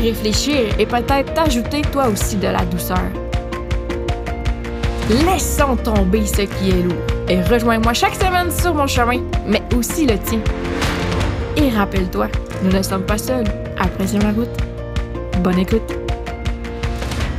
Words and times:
réfléchir 0.00 0.78
et 0.78 0.86
peut-être 0.86 1.34
t'ajouter 1.34 1.82
toi 1.82 2.08
aussi 2.08 2.36
de 2.36 2.48
la 2.48 2.64
douceur. 2.64 3.10
Laissons 5.26 5.76
tomber 5.76 6.24
ce 6.24 6.42
qui 6.42 6.70
est 6.70 6.82
lourd 6.82 7.02
et 7.28 7.42
rejoins-moi 7.42 7.92
chaque 7.92 8.14
semaine 8.14 8.50
sur 8.50 8.74
mon 8.74 8.86
chemin, 8.86 9.20
mais 9.46 9.62
aussi 9.76 10.06
le 10.06 10.18
tien. 10.18 10.40
Et 11.56 11.68
rappelle-toi, 11.70 12.28
nous 12.62 12.70
ne 12.70 12.82
sommes 12.82 13.04
pas 13.04 13.18
seuls. 13.18 13.46
Apprécions 13.78 14.20
la 14.20 14.32
route. 14.32 14.48
Bonne 15.42 15.58
écoute. 15.58 15.92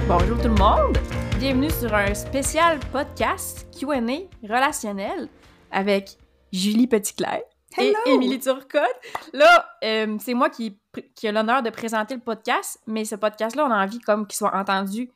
Bonjour 0.08 0.38
tout 0.38 0.50
le 0.50 0.56
monde. 0.56 0.98
Bienvenue 1.40 1.70
sur 1.72 1.94
un 1.94 2.14
spécial 2.14 2.80
podcast 2.92 3.68
Q&A 3.78 3.98
relationnel 4.44 5.28
avec 5.72 6.18
Julie 6.52 6.88
Petitclerc 6.88 7.42
et 7.78 7.94
Émilie 8.06 8.40
Turcotte. 8.40 8.96
Là, 9.34 9.70
euh, 9.84 10.18
c'est 10.20 10.34
moi 10.34 10.50
qui, 10.50 10.78
qui 11.16 11.28
ai 11.28 11.32
l'honneur 11.32 11.64
de 11.64 11.70
présenter 11.70 12.16
le 12.16 12.22
podcast, 12.22 12.80
mais 12.88 13.06
ce 13.06 13.16
podcast-là, 13.16 13.66
on 13.66 13.72
a 13.72 13.84
envie 13.84 14.00
comme 14.00 14.28
qu'il 14.28 14.38
soit 14.38 14.56
entendu 14.56 15.10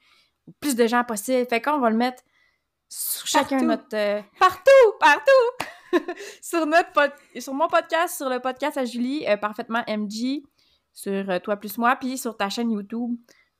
au 0.47 0.51
plus 0.59 0.75
de 0.75 0.87
gens 0.87 1.03
possible. 1.03 1.45
Fait 1.49 1.61
qu'on 1.61 1.79
va 1.79 1.89
le 1.89 1.97
mettre 1.97 2.23
sur 2.89 3.27
chacun 3.27 3.57
Partout. 3.57 3.65
notre... 3.65 3.95
euh, 3.95 4.21
partout! 4.39 4.93
Partout! 4.99 6.11
sur, 6.41 6.65
notre 6.65 6.91
pod- 6.91 7.13
sur 7.39 7.53
mon 7.53 7.67
podcast, 7.67 8.17
sur 8.17 8.29
le 8.29 8.39
podcast 8.39 8.77
à 8.77 8.85
Julie, 8.85 9.25
euh, 9.27 9.37
Parfaitement 9.37 9.83
MG, 9.87 10.43
sur 10.93 11.41
Toi 11.41 11.57
plus 11.57 11.77
moi, 11.77 11.95
puis 11.95 12.17
sur 12.17 12.37
ta 12.37 12.49
chaîne 12.49 12.71
YouTube. 12.71 13.11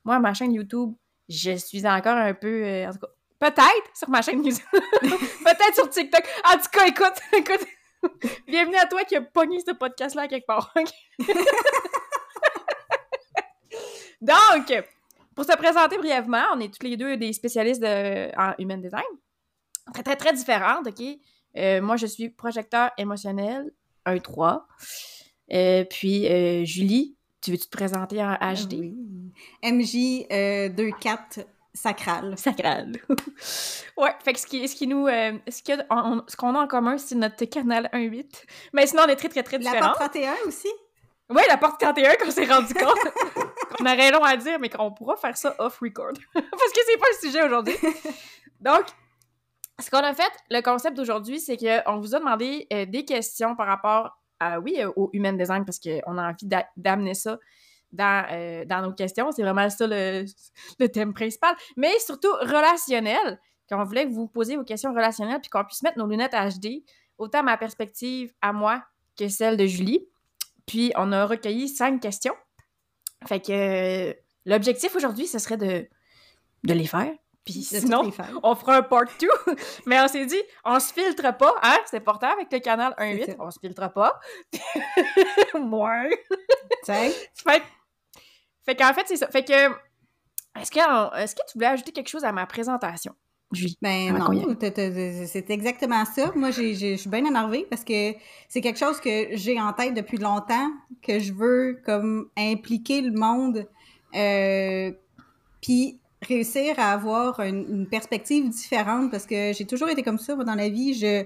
Moi, 0.04 0.18
ma 0.18 0.32
chaîne 0.34 0.54
YouTube, 0.54 0.94
je 1.28 1.56
suis 1.56 1.86
encore 1.86 2.16
un 2.16 2.34
peu... 2.34 2.84
en 2.86 2.92
tout 2.92 2.98
cas, 2.98 3.08
peut-être 3.38 3.90
sur 3.96 4.08
ma 4.08 4.22
chaîne 4.22 4.44
YouTube. 4.44 4.64
peut-être 5.02 5.74
sur 5.74 5.90
TikTok. 5.90 6.22
En 6.44 6.58
tout 6.58 6.70
cas, 6.70 6.86
écoute, 6.86 7.20
écoute... 7.32 7.66
Bienvenue 8.46 8.76
à 8.76 8.86
toi 8.86 9.04
qui 9.04 9.16
a 9.16 9.22
pogné 9.22 9.60
ce 9.60 9.72
podcast-là 9.72 10.28
quelque 10.28 10.46
part. 10.46 10.72
Donc, 14.20 14.72
pour 15.34 15.44
se 15.44 15.56
présenter 15.56 15.98
brièvement, 15.98 16.44
on 16.54 16.60
est 16.60 16.72
tous 16.72 16.86
les 16.86 16.96
deux 16.96 17.16
des 17.16 17.32
spécialistes 17.32 17.84
en 17.84 18.54
human 18.58 18.80
design. 18.80 19.02
Très, 19.92 20.02
très, 20.02 20.16
très 20.16 20.32
différentes, 20.32 20.86
OK? 20.88 21.02
Euh, 21.56 21.80
moi, 21.80 21.96
je 21.96 22.06
suis 22.06 22.28
projecteur 22.30 22.90
émotionnel, 22.98 23.70
1-3. 24.04 24.62
Euh, 25.52 25.84
puis, 25.84 26.26
euh, 26.26 26.64
Julie, 26.64 27.16
tu 27.40 27.52
veux-tu 27.52 27.66
te 27.66 27.76
présenter 27.76 28.22
en 28.22 28.34
HD? 28.34 28.74
Ah 28.74 28.76
oui. 28.80 28.94
MJ24, 29.62 31.46
Sacrale. 31.76 32.36
Sacrale. 32.38 32.92
ouais, 33.98 34.14
fait 34.24 34.32
que 34.32 34.40
ce 34.40 34.46
qui, 34.46 34.66
ce 34.66 34.74
qui 34.74 34.86
nous. 34.86 35.06
Euh, 35.06 35.32
ce 35.48 36.36
qu'on 36.36 36.54
a 36.54 36.58
en 36.58 36.66
commun, 36.66 36.96
c'est 36.96 37.14
notre 37.14 37.44
canal 37.44 37.90
1.8. 37.92 38.24
Mais 38.72 38.86
sinon, 38.86 39.02
on 39.06 39.08
est 39.08 39.16
très, 39.16 39.28
très, 39.28 39.42
très 39.42 39.58
différents. 39.58 39.80
La 39.80 39.94
porte 39.94 40.12
31 40.12 40.34
aussi? 40.46 40.68
Oui, 41.28 41.42
la 41.48 41.58
porte 41.58 41.78
31, 41.80 42.16
qu'on 42.16 42.30
s'est 42.30 42.46
rendu 42.46 42.72
compte. 42.74 42.98
qu'on 43.76 43.84
aurait 43.84 44.10
long 44.10 44.24
à 44.24 44.36
dire, 44.36 44.58
mais 44.58 44.70
qu'on 44.70 44.90
pourra 44.92 45.16
faire 45.16 45.36
ça 45.36 45.54
off-record. 45.58 46.12
Parce 46.34 46.72
que 46.72 46.80
c'est 46.86 46.98
pas 46.98 47.06
le 47.10 47.26
sujet 47.26 47.42
aujourd'hui. 47.42 47.76
Donc, 48.60 48.86
ce 49.78 49.90
qu'on 49.90 49.98
a 49.98 50.14
fait, 50.14 50.32
le 50.50 50.62
concept 50.62 50.96
d'aujourd'hui, 50.96 51.40
c'est 51.40 51.58
qu'on 51.58 51.98
vous 51.98 52.14
a 52.14 52.20
demandé 52.20 52.66
euh, 52.72 52.86
des 52.86 53.04
questions 53.04 53.54
par 53.54 53.66
rapport 53.66 54.18
à, 54.40 54.60
oui, 54.60 54.76
euh, 54.78 54.90
au 54.96 55.10
human 55.12 55.36
design, 55.36 55.64
parce 55.64 55.78
qu'on 55.78 56.16
a 56.16 56.30
envie 56.30 56.48
d'amener 56.76 57.14
ça 57.14 57.38
dans, 57.96 58.26
euh, 58.30 58.64
dans 58.64 58.82
nos 58.82 58.92
questions. 58.92 59.32
C'est 59.32 59.42
vraiment 59.42 59.68
ça 59.70 59.86
le, 59.86 60.24
le 60.78 60.88
thème 60.88 61.14
principal. 61.14 61.54
Mais 61.76 61.98
surtout 61.98 62.32
relationnel, 62.40 63.40
qu'on 63.68 63.82
voulait 63.84 64.06
que 64.06 64.12
vous 64.12 64.28
posiez 64.28 64.56
vos 64.56 64.64
questions 64.64 64.92
relationnelles 64.92 65.40
puis 65.40 65.50
qu'on 65.50 65.64
puisse 65.64 65.82
mettre 65.82 65.98
nos 65.98 66.06
lunettes 66.06 66.32
HD, 66.34 66.84
autant 67.18 67.42
ma 67.42 67.56
perspective 67.56 68.32
à 68.40 68.52
moi 68.52 68.82
que 69.18 69.28
celle 69.28 69.56
de 69.56 69.66
Julie. 69.66 70.06
Puis, 70.66 70.92
on 70.96 71.12
a 71.12 71.26
recueilli 71.26 71.68
cinq 71.68 72.00
questions. 72.00 72.34
Fait 73.26 73.40
que 73.40 73.52
euh, 74.10 74.12
l'objectif 74.44 74.94
aujourd'hui, 74.94 75.26
ce 75.26 75.38
serait 75.38 75.56
de, 75.56 75.88
de 76.64 76.74
les 76.74 76.86
faire. 76.86 77.12
Puis 77.44 77.62
sinon, 77.62 78.10
on 78.42 78.56
fera 78.56 78.78
un 78.78 78.82
part 78.82 79.04
2. 79.20 79.28
Mais 79.86 80.00
on 80.00 80.08
s'est 80.08 80.26
dit, 80.26 80.42
on 80.64 80.80
se 80.80 80.92
filtre 80.92 81.36
pas, 81.38 81.54
hein? 81.62 81.78
C'est 81.88 81.98
important 81.98 82.32
avec 82.32 82.52
le 82.52 82.58
canal 82.58 82.92
C'est 82.98 83.04
1.8, 83.04 83.26
ça. 83.26 83.32
on 83.38 83.50
se 83.52 83.60
filtre 83.60 83.92
pas. 83.92 84.18
Tiens, 86.82 87.10
Fait, 87.34 87.62
fait 88.66 88.76
qu'en 88.76 88.92
fait, 88.92 89.04
c'est 89.06 89.16
ça. 89.16 89.28
Fait 89.28 89.44
que, 89.44 89.52
est-ce 90.60 90.70
que, 90.70 91.18
est-ce 91.18 91.34
que 91.34 91.42
tu 91.46 91.54
voulais 91.54 91.66
ajouter 91.66 91.92
quelque 91.92 92.08
chose 92.08 92.24
à 92.24 92.32
ma 92.32 92.46
présentation, 92.46 93.14
Julie? 93.52 93.78
Ben 93.80 94.12
non, 94.12 94.56
c'est 94.60 95.50
exactement 95.50 96.04
ça. 96.04 96.32
Moi, 96.34 96.50
je 96.50 96.96
suis 96.96 97.08
bien 97.08 97.24
énervée 97.24 97.66
parce 97.70 97.84
que 97.84 98.12
c'est 98.48 98.60
quelque 98.60 98.78
chose 98.78 99.00
que 99.00 99.28
j'ai 99.32 99.60
en 99.60 99.72
tête 99.72 99.94
depuis 99.94 100.18
longtemps, 100.18 100.70
que 101.02 101.18
je 101.18 101.32
veux 101.32 101.80
comme 101.84 102.28
impliquer 102.36 103.02
le 103.02 103.12
monde, 103.12 103.66
euh, 104.14 104.92
puis 105.62 106.00
réussir 106.22 106.74
à 106.78 106.92
avoir 106.92 107.40
une, 107.40 107.66
une 107.68 107.88
perspective 107.88 108.48
différente 108.48 109.10
parce 109.10 109.26
que 109.26 109.52
j'ai 109.52 109.66
toujours 109.66 109.90
été 109.90 110.02
comme 110.02 110.18
ça, 110.18 110.34
moi, 110.34 110.44
dans 110.44 110.54
la 110.54 110.68
vie. 110.68 110.94
Je 110.94 111.24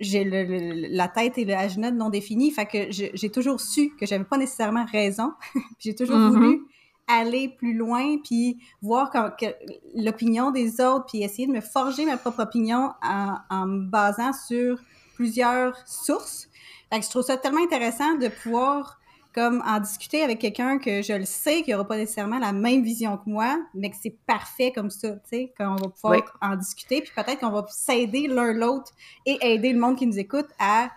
j'ai 0.00 0.24
le- 0.24 0.44
le- 0.44 0.88
la 0.90 1.08
tête 1.08 1.38
et 1.38 1.44
le 1.44 1.54
agenda 1.54 1.90
non 1.90 2.10
définis, 2.10 2.50
fait 2.50 2.66
que 2.66 2.78
j'ai 2.90 3.30
toujours 3.30 3.60
su 3.60 3.90
que 3.98 4.06
j'avais 4.06 4.24
pas 4.24 4.38
nécessairement 4.38 4.84
raison. 4.86 5.32
Puis 5.52 5.62
j'ai 5.80 5.94
toujours 5.94 6.18
Mhm. 6.18 6.30
voulu 6.30 6.60
aller 7.08 7.48
plus 7.48 7.72
loin, 7.74 8.18
puis 8.22 8.58
voir 8.82 9.12
l'opinion 9.94 10.50
des 10.50 10.80
autres, 10.80 11.06
puis 11.06 11.22
essayer 11.22 11.46
de 11.46 11.52
me 11.52 11.60
forger 11.60 12.04
ma 12.04 12.16
propre 12.16 12.42
opinion 12.42 12.92
en, 13.02 13.36
en 13.48 13.66
me 13.66 13.88
basant 13.88 14.32
sur 14.32 14.78
plusieurs 15.14 15.76
sources. 15.88 16.48
Fait 16.92 16.98
que 17.00 17.04
je 17.04 17.10
trouve 17.10 17.22
ça 17.22 17.36
tellement 17.36 17.62
intéressant 17.62 18.14
de 18.16 18.28
pouvoir 18.28 18.98
comme 19.36 19.62
en 19.66 19.78
discuter 19.80 20.22
avec 20.22 20.38
quelqu'un 20.38 20.78
que 20.78 21.02
je 21.02 21.12
le 21.12 21.26
sais 21.26 21.62
qu'il 21.62 21.74
aura 21.74 21.86
pas 21.86 21.98
nécessairement 21.98 22.38
la 22.38 22.52
même 22.52 22.82
vision 22.82 23.18
que 23.18 23.28
moi, 23.28 23.62
mais 23.74 23.90
que 23.90 23.96
c'est 24.00 24.16
parfait 24.26 24.72
comme 24.72 24.88
ça, 24.88 25.10
tu 25.10 25.20
sais, 25.24 25.54
qu'on 25.58 25.76
va 25.76 25.88
pouvoir 25.90 26.12
Oui. 26.12 26.20
en 26.40 26.56
discuter, 26.56 27.02
puis 27.02 27.12
peut-être 27.14 27.40
qu'on 27.40 27.50
va 27.50 27.66
s'aider 27.68 28.28
l'un 28.28 28.54
l'autre 28.54 28.92
et 29.26 29.36
aider 29.42 29.74
le 29.74 29.78
monde 29.78 29.98
qui 29.98 30.06
nous 30.06 30.18
écoute 30.18 30.46
à 30.58 30.90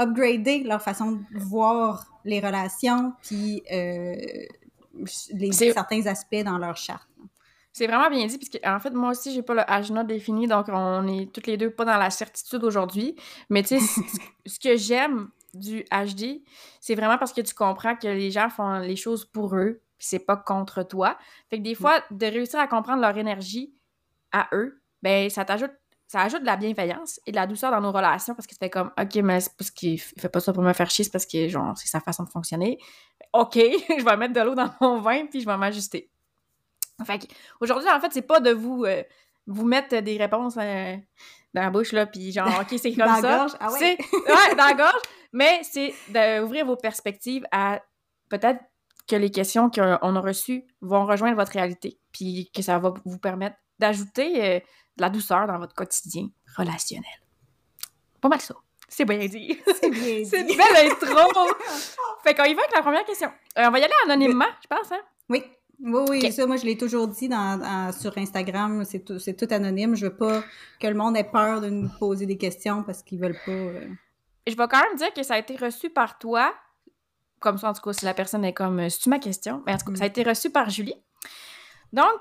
upgrader 0.00 0.62
leur 0.62 0.80
façon 0.80 1.12
de 1.12 1.24
voir 1.40 2.06
les 2.24 2.38
relations, 2.38 3.14
puis 3.24 3.64
euh, 3.72 4.14
les, 5.32 5.50
certains 5.50 6.06
aspects 6.06 6.44
dans 6.44 6.58
leur 6.58 6.76
charte. 6.76 7.08
C'est 7.72 7.88
vraiment 7.88 8.10
bien 8.10 8.26
dit, 8.26 8.38
puisque 8.38 8.60
en 8.64 8.78
fait, 8.78 8.90
moi 8.90 9.10
aussi, 9.10 9.34
j'ai 9.34 9.42
pas 9.42 9.54
le 9.54 9.68
agenda 9.68 10.04
défini, 10.04 10.46
donc 10.46 10.66
on 10.68 11.08
est 11.08 11.32
toutes 11.32 11.48
les 11.48 11.56
deux 11.56 11.70
pas 11.70 11.84
dans 11.84 11.96
la 11.96 12.10
certitude 12.10 12.62
aujourd'hui. 12.62 13.16
Mais 13.50 13.64
tu 13.64 13.80
sais, 13.80 14.02
ce 14.46 14.60
que 14.60 14.76
j'aime 14.76 15.30
du 15.54 15.84
HD, 15.90 16.42
c'est 16.80 16.94
vraiment 16.94 17.18
parce 17.18 17.32
que 17.32 17.40
tu 17.40 17.54
comprends 17.54 17.96
que 17.96 18.08
les 18.08 18.30
gens 18.30 18.48
font 18.48 18.78
les 18.78 18.96
choses 18.96 19.24
pour 19.24 19.54
eux, 19.56 19.82
puis 19.98 20.06
c'est 20.08 20.24
pas 20.24 20.36
contre 20.36 20.82
toi. 20.82 21.18
Fait 21.50 21.58
que 21.58 21.62
des 21.62 21.74
fois, 21.74 22.02
de 22.10 22.26
réussir 22.26 22.58
à 22.58 22.66
comprendre 22.66 23.00
leur 23.02 23.16
énergie 23.16 23.74
à 24.32 24.48
eux, 24.52 24.82
ben 25.02 25.28
ça 25.28 25.44
t'ajoute 25.44 25.72
ça 26.12 26.20
ajoute 26.20 26.42
de 26.42 26.46
la 26.46 26.56
bienveillance 26.56 27.20
et 27.24 27.30
de 27.30 27.36
la 27.36 27.46
douceur 27.46 27.70
dans 27.70 27.80
nos 27.80 27.90
relations 27.90 28.34
parce 28.34 28.46
que 28.46 28.52
tu 28.52 28.58
fais 28.58 28.68
comme 28.68 28.90
OK, 29.00 29.14
mais 29.16 29.40
c'est 29.40 29.56
parce 29.56 29.70
qu'il 29.70 29.98
fait 29.98 30.28
pas 30.28 30.40
ça 30.40 30.52
pour 30.52 30.62
me 30.62 30.74
faire 30.74 30.90
chier, 30.90 31.04
c'est 31.04 31.10
parce 31.10 31.24
que 31.24 31.48
genre 31.48 31.72
c'est 31.78 31.88
sa 31.88 32.00
façon 32.00 32.24
de 32.24 32.28
fonctionner. 32.28 32.78
OK, 33.32 33.54
je 33.56 34.04
vais 34.04 34.16
mettre 34.18 34.34
de 34.34 34.40
l'eau 34.40 34.54
dans 34.54 34.70
mon 34.82 35.00
vin 35.00 35.24
puis 35.24 35.40
je 35.40 35.46
vais 35.46 35.56
m'ajuster. 35.56 36.10
Fait 37.06 37.26
aujourd'hui, 37.60 37.88
en 37.88 37.98
fait, 37.98 38.12
c'est 38.12 38.22
pas 38.22 38.40
de 38.40 38.50
vous, 38.50 38.84
euh, 38.84 39.02
vous 39.46 39.64
mettre 39.64 40.00
des 40.00 40.16
réponses 40.18 40.56
euh, 40.58 40.96
dans 41.54 41.62
la 41.62 41.70
bouche, 41.70 41.92
là, 41.92 42.06
puis 42.06 42.32
genre, 42.32 42.48
OK, 42.60 42.78
c'est 42.78 42.92
comme 42.94 43.06
Dans 43.06 43.12
la 43.14 43.20
ça. 43.20 43.36
gorge, 43.38 43.52
ah 43.60 43.72
ouais. 43.72 43.98
Ouais, 44.12 44.54
dans 44.56 44.66
la 44.66 44.74
gorge. 44.74 45.02
Mais 45.32 45.60
c'est 45.64 45.94
d'ouvrir 46.08 46.66
vos 46.66 46.76
perspectives 46.76 47.44
à 47.52 47.80
peut-être 48.28 48.60
que 49.08 49.16
les 49.16 49.30
questions 49.30 49.70
qu'on 49.70 50.16
a 50.16 50.20
reçues 50.20 50.64
vont 50.80 51.04
rejoindre 51.06 51.36
votre 51.36 51.52
réalité, 51.52 51.98
puis 52.12 52.50
que 52.54 52.62
ça 52.62 52.78
va 52.78 52.92
vous 53.04 53.18
permettre 53.18 53.56
d'ajouter 53.78 54.42
euh, 54.44 54.58
de 54.96 55.02
la 55.02 55.10
douceur 55.10 55.46
dans 55.46 55.58
votre 55.58 55.74
quotidien 55.74 56.28
relationnel. 56.56 57.10
Pas 58.20 58.28
mal 58.28 58.40
ça. 58.40 58.54
C'est 58.88 59.04
bien 59.06 59.18
dit. 59.26 59.58
C'est 59.80 59.90
bien 59.90 60.22
C'est 60.24 60.40
une 60.42 60.46
dit. 60.46 60.56
belle 60.56 60.86
intro. 60.92 61.16
fait 62.22 62.34
qu'on 62.34 62.44
y 62.44 62.54
va 62.54 62.60
avec 62.62 62.74
la 62.74 62.82
première 62.82 63.04
question. 63.04 63.32
Euh, 63.58 63.64
on 63.66 63.70
va 63.70 63.78
y 63.78 63.82
aller 63.82 63.92
anonymement, 64.04 64.46
je 64.62 64.66
pense, 64.68 64.92
hein? 64.92 65.00
Oui. 65.30 65.42
Oui, 65.84 66.02
oui, 66.08 66.32
ça, 66.32 66.46
moi, 66.46 66.56
je 66.56 66.64
l'ai 66.64 66.76
toujours 66.78 67.08
dit 67.08 67.28
dans, 67.28 67.58
dans- 67.58 67.92
sur 67.92 68.16
Instagram, 68.16 68.84
c'est 68.84 69.00
tout, 69.04 69.18
c'est 69.18 69.34
tout 69.34 69.52
anonyme. 69.52 69.96
Je 69.96 70.06
veux 70.06 70.16
pas 70.16 70.42
que 70.80 70.86
le 70.86 70.94
monde 70.94 71.16
ait 71.16 71.24
peur 71.24 71.60
de 71.60 71.68
nous 71.70 71.88
poser 71.98 72.24
des 72.26 72.36
questions 72.38 72.82
parce 72.84 73.02
qu'ils 73.02 73.18
veulent 73.20 73.38
pas. 73.44 73.50
euh, 73.52 73.86
Je 74.46 74.54
vais 74.56 74.68
quand 74.68 74.80
même 74.80 74.96
dire 74.96 75.12
que 75.12 75.22
ça 75.24 75.34
a 75.34 75.38
été 75.38 75.56
reçu 75.56 75.90
par 75.90 76.18
toi 76.18 76.52
comme 77.40 77.58
ça, 77.58 77.70
en 77.70 77.72
tout 77.72 77.82
cas, 77.82 77.92
si 77.92 78.04
la 78.04 78.14
personne 78.14 78.44
est 78.44 78.52
comme, 78.52 78.88
c'est-tu 78.88 79.08
ma 79.10 79.18
question? 79.18 79.64
Mais 79.66 79.72
en 79.74 79.76
tout 79.78 79.86
cas, 79.86 79.90
Mm. 79.92 79.96
ça 79.96 80.04
a 80.04 80.06
été 80.06 80.22
reçu 80.22 80.50
par 80.50 80.70
Julie. 80.70 80.94
Donc, 81.92 82.20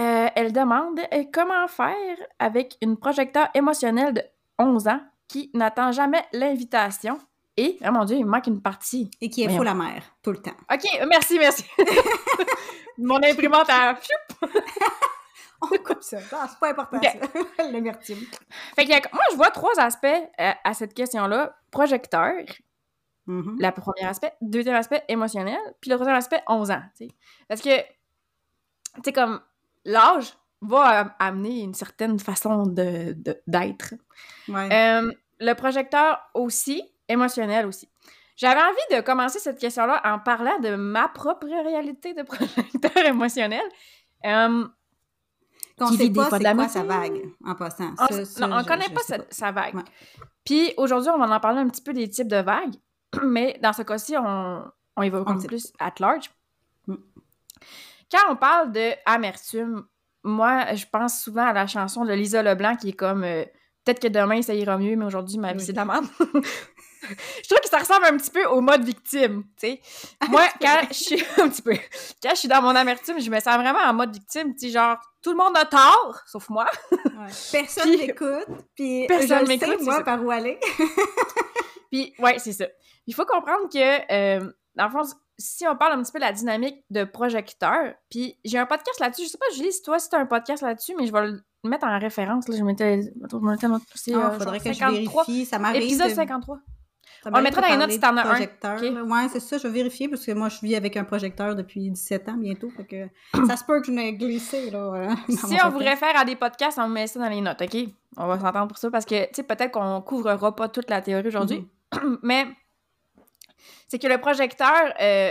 euh, 0.00 0.26
elle 0.34 0.52
demande 0.52 0.98
euh, 1.14 1.22
comment 1.32 1.68
faire 1.68 2.16
avec 2.40 2.76
une 2.82 2.96
projecteur 2.96 3.48
émotionnelle 3.54 4.14
de 4.14 4.22
11 4.58 4.88
ans 4.88 5.00
qui 5.28 5.50
n'attend 5.54 5.92
jamais 5.92 6.22
l'invitation? 6.32 7.18
Et, 7.56 7.78
oh 7.86 7.90
mon 7.92 8.04
Dieu, 8.04 8.16
il 8.16 8.24
me 8.24 8.30
manque 8.30 8.46
une 8.46 8.62
partie. 8.62 9.10
Et 9.20 9.28
qui 9.30 9.42
est 9.42 9.46
Voyons. 9.46 9.58
fou 9.58 9.64
la 9.64 9.74
mère, 9.74 10.02
tout 10.22 10.30
le 10.32 10.38
temps. 10.40 10.56
OK, 10.72 10.82
merci, 11.08 11.38
merci. 11.38 11.64
Mon 12.98 13.16
imprimante 13.22 13.68
a... 13.70 13.96
On 15.60 15.66
coupe 15.78 16.02
ça. 16.02 16.18
Ah, 16.32 16.46
c'est 16.50 16.58
pas 16.58 16.70
important, 16.70 16.96
Ok. 16.96 17.04
ça. 17.58 17.64
L'amertume. 17.70 18.18
Fait 18.74 18.84
que 18.84 18.90
y 18.90 18.94
a- 18.94 19.00
moi, 19.12 19.22
je 19.30 19.36
vois 19.36 19.50
trois 19.50 19.78
aspects 19.78 20.06
euh, 20.06 20.50
à 20.64 20.74
cette 20.74 20.92
question-là. 20.94 21.56
Projecteur, 21.70 22.32
Mhm. 23.28 23.56
le 23.60 23.70
premier 23.70 24.04
aspect. 24.08 24.32
Deuxième 24.40 24.74
aspect, 24.74 25.04
émotionnel. 25.08 25.58
Puis 25.80 25.90
le 25.90 25.96
troisième 25.96 26.16
aspect, 26.16 26.42
11 26.48 26.72
ans. 26.72 26.82
Parce 27.48 27.60
que, 27.62 27.78
tu 27.80 29.02
sais, 29.04 29.12
comme 29.12 29.40
l'âge 29.84 30.34
va 30.60 31.14
amener 31.20 31.60
une 31.60 31.74
certaine 31.74 32.18
façon 32.18 32.64
de- 32.66 33.12
de- 33.12 33.40
d'être. 33.46 33.94
Ouais. 34.48 34.68
Euh, 34.72 35.12
le 35.38 35.52
projecteur 35.54 36.20
aussi, 36.34 36.82
émotionnel 37.08 37.66
aussi. 37.66 37.88
J'avais 38.36 38.60
envie 38.60 38.96
de 38.96 39.00
commencer 39.02 39.38
cette 39.38 39.58
question-là 39.58 40.00
en 40.04 40.18
parlant 40.18 40.58
de 40.60 40.74
ma 40.74 41.08
propre 41.08 41.46
réalité 41.46 42.14
de 42.14 42.22
projecteur 42.22 42.96
émotionnel. 43.06 43.62
Euh, 44.24 44.66
Qu'on 45.78 45.88
sait 45.88 46.10
pas 46.10 46.28
c'est 46.30 46.42
quoi 46.54 46.68
sa 46.68 46.82
vague, 46.84 47.22
en 47.44 47.54
passant. 47.54 47.92
on, 47.98 48.06
Ça, 48.06 48.24
ça, 48.24 48.46
non, 48.46 48.56
on 48.56 48.60
je- 48.60 48.66
connaît 48.66 48.86
je 48.88 48.92
pas 48.94 49.00
sais 49.02 49.18
sa, 49.30 49.46
sa 49.46 49.52
vague. 49.52 49.74
Ouais. 49.74 49.82
Puis 50.44 50.72
aujourd'hui, 50.76 51.10
on 51.10 51.18
va 51.18 51.34
en 51.34 51.40
parler 51.40 51.60
un 51.60 51.68
petit 51.68 51.82
peu 51.82 51.92
des 51.92 52.08
types 52.08 52.28
de 52.28 52.36
vagues, 52.36 52.74
mais 53.22 53.58
dans 53.62 53.72
ce 53.72 53.82
cas-ci, 53.82 54.16
on, 54.16 54.64
on 54.96 55.40
sait. 55.40 55.46
plus 55.46 55.72
at 55.78 55.94
large. 56.00 56.30
Mm. 56.86 56.94
Quand 58.10 58.30
on 58.32 58.36
parle 58.36 58.72
de 58.72 58.90
amertume, 59.06 59.84
moi, 60.24 60.74
je 60.74 60.84
pense 60.90 61.20
souvent 61.20 61.46
à 61.46 61.52
la 61.52 61.66
chanson 61.66 62.04
de 62.04 62.12
Lisa 62.12 62.42
Leblanc 62.42 62.76
qui 62.76 62.90
est 62.90 62.92
comme 62.92 63.24
euh, 63.24 63.44
Peut-être 63.84 64.00
que 64.00 64.08
demain 64.08 64.42
ça 64.42 64.54
ira 64.54 64.78
mieux, 64.78 64.96
mais 64.96 65.04
aujourd'hui 65.04 65.38
ma 65.38 65.52
vie 65.52 65.58
Oui. 65.58 65.64
c'est 65.66 65.72
de 65.72 65.76
la 65.78 65.84
merde. 65.84 66.06
je 66.20 67.48
trouve 67.48 67.60
que 67.62 67.68
ça 67.68 67.78
ressemble 67.78 68.04
un 68.06 68.16
petit 68.16 68.30
peu 68.30 68.44
au 68.46 68.60
mode 68.60 68.84
victime, 68.84 69.44
tu 69.60 69.66
sais. 69.68 69.80
Moi, 70.28 70.42
quand 70.60 70.82
je 70.88 70.94
suis 70.94 71.24
un 71.40 71.48
petit 71.48 71.62
peu, 71.62 71.74
quand 72.22 72.30
je 72.30 72.36
suis 72.36 72.48
dans 72.48 72.62
mon 72.62 72.76
amertume, 72.76 73.20
je 73.20 73.28
me 73.30 73.40
sens 73.40 73.56
vraiment 73.56 73.80
en 73.80 73.92
mode 73.92 74.12
victime, 74.14 74.54
tu 74.54 74.66
sais, 74.66 74.72
genre 74.72 74.98
tout 75.22 75.30
le 75.30 75.36
monde 75.36 75.56
a 75.56 75.64
tort, 75.64 76.20
sauf 76.26 76.48
moi. 76.48 76.66
Ouais. 76.92 77.00
Personne 77.52 77.90
m'écoute, 77.96 78.46
puis 78.74 79.06
Personne 79.08 79.48
m'écoute, 79.48 79.80
moi, 79.82 79.96
ça. 79.96 80.02
par 80.04 80.22
où 80.24 80.30
aller. 80.30 80.58
Puis, 81.90 82.14
ouais, 82.18 82.38
c'est 82.38 82.52
ça. 82.52 82.66
Il 83.06 83.14
faut 83.14 83.26
comprendre 83.26 83.68
que, 83.68 84.12
euh, 84.12 84.52
dans 84.76 84.84
le 84.84 84.90
fond, 84.90 85.02
si 85.38 85.66
on 85.66 85.76
parle 85.76 85.98
un 85.98 86.02
petit 86.02 86.12
peu 86.12 86.18
de 86.18 86.24
la 86.24 86.32
dynamique 86.32 86.84
de 86.90 87.04
projecteur, 87.04 87.94
puis 88.10 88.38
j'ai 88.44 88.58
un 88.58 88.66
podcast 88.66 88.98
là-dessus. 89.00 89.24
Je 89.24 89.28
sais 89.28 89.38
pas, 89.38 89.46
Julie, 89.54 89.72
si 89.72 89.82
toi, 89.82 89.98
si 89.98 90.08
t'as 90.08 90.18
un 90.18 90.26
podcast 90.26 90.62
là-dessus, 90.62 90.94
mais 90.96 91.06
je 91.06 91.12
vais 91.12 91.26
le 91.26 91.42
mettre 91.64 91.86
en 91.86 91.98
référence. 91.98 92.48
Là, 92.48 92.56
je 92.58 92.62
mettais. 92.64 93.00
Je 93.02 93.36
mettais 93.36 93.68
notre- 93.68 93.84
c'est, 93.94 94.10
Il 94.12 94.16
euh, 94.16 94.30
faudrait 94.32 94.58
que 94.60 94.72
je 94.72 94.78
53, 94.78 95.24
vérifie. 95.24 95.44
Ça 95.46 95.58
m'arrive. 95.58 95.82
Épisode 95.82 96.08
de- 96.10 96.14
53. 96.14 96.56
ça 97.22 97.28
On 97.28 97.30
m'arrive 97.30 97.44
mettra 97.44 97.60
dans 97.62 97.68
les 97.68 97.76
notes 97.76 97.90
si 97.92 98.00
t'en 98.00 98.16
as 98.16 98.26
un. 98.26 99.04
Ouais, 99.04 99.28
c'est 99.32 99.40
ça, 99.40 99.58
je 99.58 99.62
vais 99.68 99.72
vérifier 99.74 100.08
parce 100.08 100.24
que 100.26 100.32
moi, 100.32 100.48
je 100.48 100.58
vis 100.60 100.74
avec 100.74 100.96
un 100.96 101.04
projecteur 101.04 101.54
depuis 101.54 101.88
17 101.90 102.28
ans 102.28 102.36
bientôt. 102.36 102.68
Fait 102.70 102.84
que 102.84 103.08
ça 103.46 103.56
se 103.56 103.64
peut 103.64 103.80
que 103.80 103.86
je 103.86 103.92
n'ai 103.92 104.12
glissé, 104.14 104.70
là. 104.70 104.78
euh, 104.94 105.14
Si 105.28 105.56
on 105.64 105.70
vous 105.70 105.78
réfère 105.78 106.16
à 106.18 106.24
des 106.24 106.34
podcasts, 106.36 106.78
on 106.78 106.88
met 106.88 107.06
ça 107.06 107.20
dans 107.20 107.28
les 107.28 107.40
notes, 107.40 107.62
OK? 107.62 107.76
On 108.16 108.26
va 108.26 108.38
s'entendre 108.40 108.68
pour 108.68 108.78
ça 108.78 108.90
parce 108.90 109.04
que, 109.04 109.24
tu 109.26 109.30
sais, 109.34 109.42
peut-être 109.44 109.70
qu'on 109.72 110.00
couvrira 110.02 110.54
pas 110.54 110.68
toute 110.68 110.90
la 110.90 111.00
théorie 111.00 111.28
aujourd'hui, 111.28 111.66
Mhm. 111.94 112.18
mais 112.22 112.46
c'est 113.88 113.98
que 113.98 114.06
le 114.08 114.18
projecteur, 114.18 114.92
euh, 115.00 115.30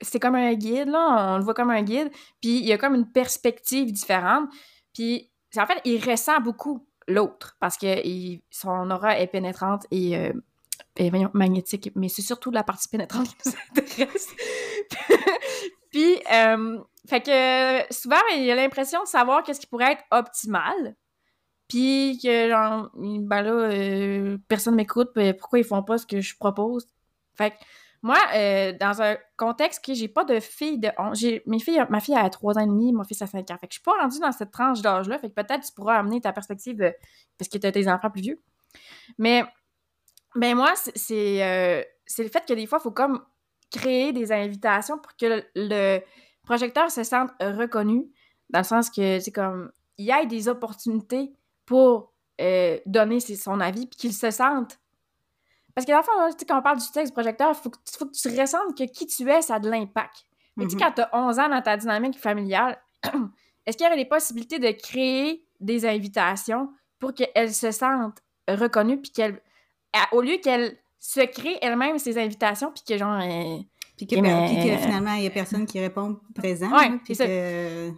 c'est 0.00 0.20
comme 0.20 0.34
un 0.36 0.54
guide, 0.54 0.88
là, 0.88 1.34
on 1.34 1.38
le 1.38 1.44
voit 1.44 1.54
comme 1.54 1.70
un 1.70 1.82
guide, 1.82 2.10
puis 2.40 2.58
il 2.58 2.64
y 2.66 2.72
a 2.72 2.78
comme 2.78 2.94
une 2.94 3.10
perspective 3.10 3.92
différente, 3.92 4.48
puis 4.94 5.30
en 5.56 5.66
fait, 5.66 5.80
il 5.84 6.04
ressent 6.04 6.40
beaucoup 6.40 6.86
l'autre 7.06 7.56
parce 7.60 7.76
que 7.76 7.86
son 8.50 8.90
aura 8.90 9.18
est 9.18 9.26
pénétrante 9.26 9.86
et, 9.90 10.16
euh, 10.16 10.32
magnétique, 11.32 11.90
mais 11.94 12.08
c'est 12.08 12.22
surtout 12.22 12.50
la 12.50 12.62
partie 12.62 12.88
pénétrante 12.88 13.28
qui 13.28 13.48
nous 13.48 13.54
intéresse. 13.76 14.28
puis, 15.90 16.20
euh, 16.32 16.78
fait 17.08 17.20
que 17.22 17.94
souvent, 17.94 18.16
il 18.34 18.50
a 18.50 18.54
l'impression 18.54 19.02
de 19.02 19.08
savoir 19.08 19.42
qu'est-ce 19.42 19.60
qui 19.60 19.66
pourrait 19.66 19.92
être 19.92 20.04
optimal. 20.10 20.96
Puis 21.68 22.18
que, 22.22 22.48
genre, 22.48 22.90
ben 22.94 23.42
là, 23.42 23.50
euh, 23.50 24.38
personne 24.48 24.74
m'écoute, 24.74 25.10
puis 25.14 25.34
pourquoi 25.34 25.58
ils 25.58 25.64
font 25.64 25.82
pas 25.82 25.98
ce 25.98 26.06
que 26.06 26.20
je 26.20 26.36
propose? 26.36 26.86
Fait 27.34 27.50
que 27.50 27.56
moi, 28.02 28.18
euh, 28.34 28.72
dans 28.78 29.02
un 29.02 29.16
contexte 29.36 29.84
que 29.84 29.92
j'ai 29.94 30.08
pas 30.08 30.24
de 30.24 30.38
fille 30.40 30.78
de 30.78 30.90
11, 30.98 31.18
j'ai, 31.18 31.42
mes 31.46 31.58
filles, 31.58 31.84
ma 31.90 32.00
fille 32.00 32.14
a 32.14 32.28
3 32.30 32.58
ans 32.58 32.60
et 32.60 32.66
demi, 32.66 32.92
mon 32.92 33.04
fils 33.04 33.20
a 33.22 33.26
5 33.26 33.50
ans. 33.50 33.58
Fait 33.58 33.66
que 33.66 33.72
je 33.72 33.78
suis 33.78 33.82
pas 33.82 34.00
rendue 34.00 34.20
dans 34.20 34.30
cette 34.32 34.52
tranche 34.52 34.82
d'âge-là. 34.82 35.18
Fait 35.18 35.28
que 35.28 35.34
peut-être 35.34 35.66
tu 35.66 35.72
pourras 35.72 35.98
amener 35.98 36.20
ta 36.20 36.32
perspective 36.32 36.76
de- 36.76 36.94
parce 37.36 37.48
que 37.48 37.58
tu 37.58 37.66
as 37.66 37.72
tes 37.72 37.88
enfants 37.88 38.10
plus 38.10 38.22
vieux. 38.22 38.40
Mais, 39.18 39.44
ben 40.36 40.54
moi, 40.54 40.72
c'est, 40.76 41.42
euh, 41.42 41.82
le 42.18 42.28
fait 42.28 42.44
que 42.46 42.54
des 42.54 42.66
fois, 42.66 42.78
il 42.80 42.82
faut 42.82 42.92
comme 42.92 43.24
créer 43.70 44.12
des 44.12 44.32
invitations 44.32 44.98
pour 44.98 45.16
que 45.16 45.44
le, 45.54 46.00
projecteur 46.44 46.90
se 46.90 47.02
sente 47.04 47.30
reconnu, 47.40 48.10
dans 48.48 48.60
le 48.60 48.64
sens 48.64 48.88
que 48.88 49.20
c'est 49.20 49.32
comme, 49.32 49.70
il 49.98 50.06
y 50.06 50.10
ait 50.10 50.24
des 50.24 50.48
opportunités 50.48 51.32
pour 51.66 52.14
euh, 52.40 52.78
donner 52.86 53.20
son 53.20 53.60
avis, 53.60 53.86
puis 53.86 53.98
qu'il 53.98 54.12
se 54.14 54.30
sente. 54.30 54.78
Parce 55.78 55.86
que 55.86 55.92
dans 55.92 55.98
le 55.98 56.02
fond, 56.32 56.36
quand 56.48 56.58
on 56.58 56.62
parle 56.62 56.78
du 56.78 56.90
texte 56.92 57.12
projecteur, 57.12 57.50
il 57.50 57.54
faut, 57.54 57.70
que 57.70 57.76
tu- 57.76 57.96
faut 57.96 58.06
que 58.06 58.10
tu 58.12 58.40
ressentes 58.40 58.76
que 58.76 58.82
qui 58.82 59.06
tu 59.06 59.30
es, 59.30 59.42
ça 59.42 59.54
a 59.54 59.58
de 59.60 59.70
l'impact. 59.70 60.24
Mais 60.56 60.64
tu 60.64 60.70
sais, 60.70 60.76
Mhm. 60.76 60.82
quand 60.82 60.92
tu 60.92 61.00
as 61.02 61.10
11 61.12 61.38
ans 61.38 61.48
dans 61.48 61.62
ta 61.62 61.76
dynamique 61.76 62.18
familiale, 62.18 62.76
est-ce 63.64 63.76
qu'il 63.76 63.84
y 63.84 63.88
aurait 63.88 63.96
des 63.96 64.04
possibilités 64.08 64.58
de 64.58 64.72
créer 64.72 65.44
des 65.60 65.86
invitations 65.86 66.68
pour 66.98 67.14
qu'elles 67.14 67.54
se 67.54 67.70
sentent 67.70 68.18
reconnues, 68.48 69.00
puis 69.00 69.12
qu'elles, 69.12 69.40
au 70.10 70.20
lieu 70.20 70.38
qu'elles 70.38 70.76
se 70.98 71.20
créent 71.20 71.58
elles-mêmes 71.62 72.00
ces 72.00 72.18
invitations, 72.18 72.72
puis 72.72 72.82
que 72.82 72.98
genre. 72.98 73.20
euh, 73.22 73.58
Puis 73.96 74.06
que, 74.08 74.16
Ok, 74.16 74.22
mais- 74.22 74.46
puis 74.46 74.70
que 74.70 74.76
finalement, 74.78 75.12
il 75.14 75.20
n'y 75.20 75.26
a 75.28 75.30
personne 75.30 75.64
qui 75.64 75.78
répond 75.80 76.18
présent. 76.34 76.70
Ouais, 76.76 76.88
là, 76.88 76.96
puis 77.04 77.14
c'est 77.14 77.22
ça. 77.22 77.26
que- 77.26 77.90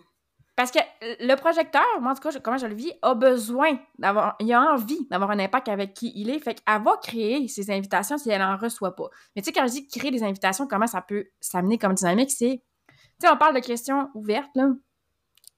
Parce 0.61 0.73
que 0.73 0.79
le 1.01 1.35
projecteur, 1.37 1.83
moi 2.03 2.13
en 2.13 2.15
tout 2.15 2.21
cas, 2.21 2.39
comment 2.39 2.59
je 2.59 2.67
le 2.67 2.75
vis, 2.75 2.93
a 3.01 3.15
besoin 3.15 3.79
d'avoir, 3.99 4.37
il 4.41 4.53
a 4.53 4.61
envie 4.75 5.07
d'avoir 5.09 5.31
un 5.31 5.39
impact 5.39 5.69
avec 5.69 5.95
qui 5.95 6.13
il 6.15 6.29
est. 6.29 6.39
Fait 6.39 6.53
qu'elle 6.53 6.83
va 6.83 6.99
créer 7.03 7.49
ses 7.49 7.71
invitations 7.71 8.19
si 8.19 8.29
elle 8.29 8.43
en 8.43 8.59
reçoit 8.59 8.95
pas. 8.95 9.09
Mais 9.35 9.41
tu 9.41 9.47
sais, 9.47 9.53
quand 9.55 9.67
je 9.67 9.73
dis 9.73 9.89
créer 9.89 10.11
des 10.11 10.23
invitations, 10.23 10.67
comment 10.67 10.87
ça 10.87 11.01
peut 11.01 11.29
s'amener 11.41 11.79
comme 11.79 11.95
dynamique, 11.95 12.31
c'est, 12.31 12.63
tu 12.89 12.95
sais, 13.23 13.33
on 13.33 13.39
parle 13.39 13.55
de 13.55 13.61
questions 13.61 14.11
ouvertes, 14.13 14.51
là. 14.55 14.69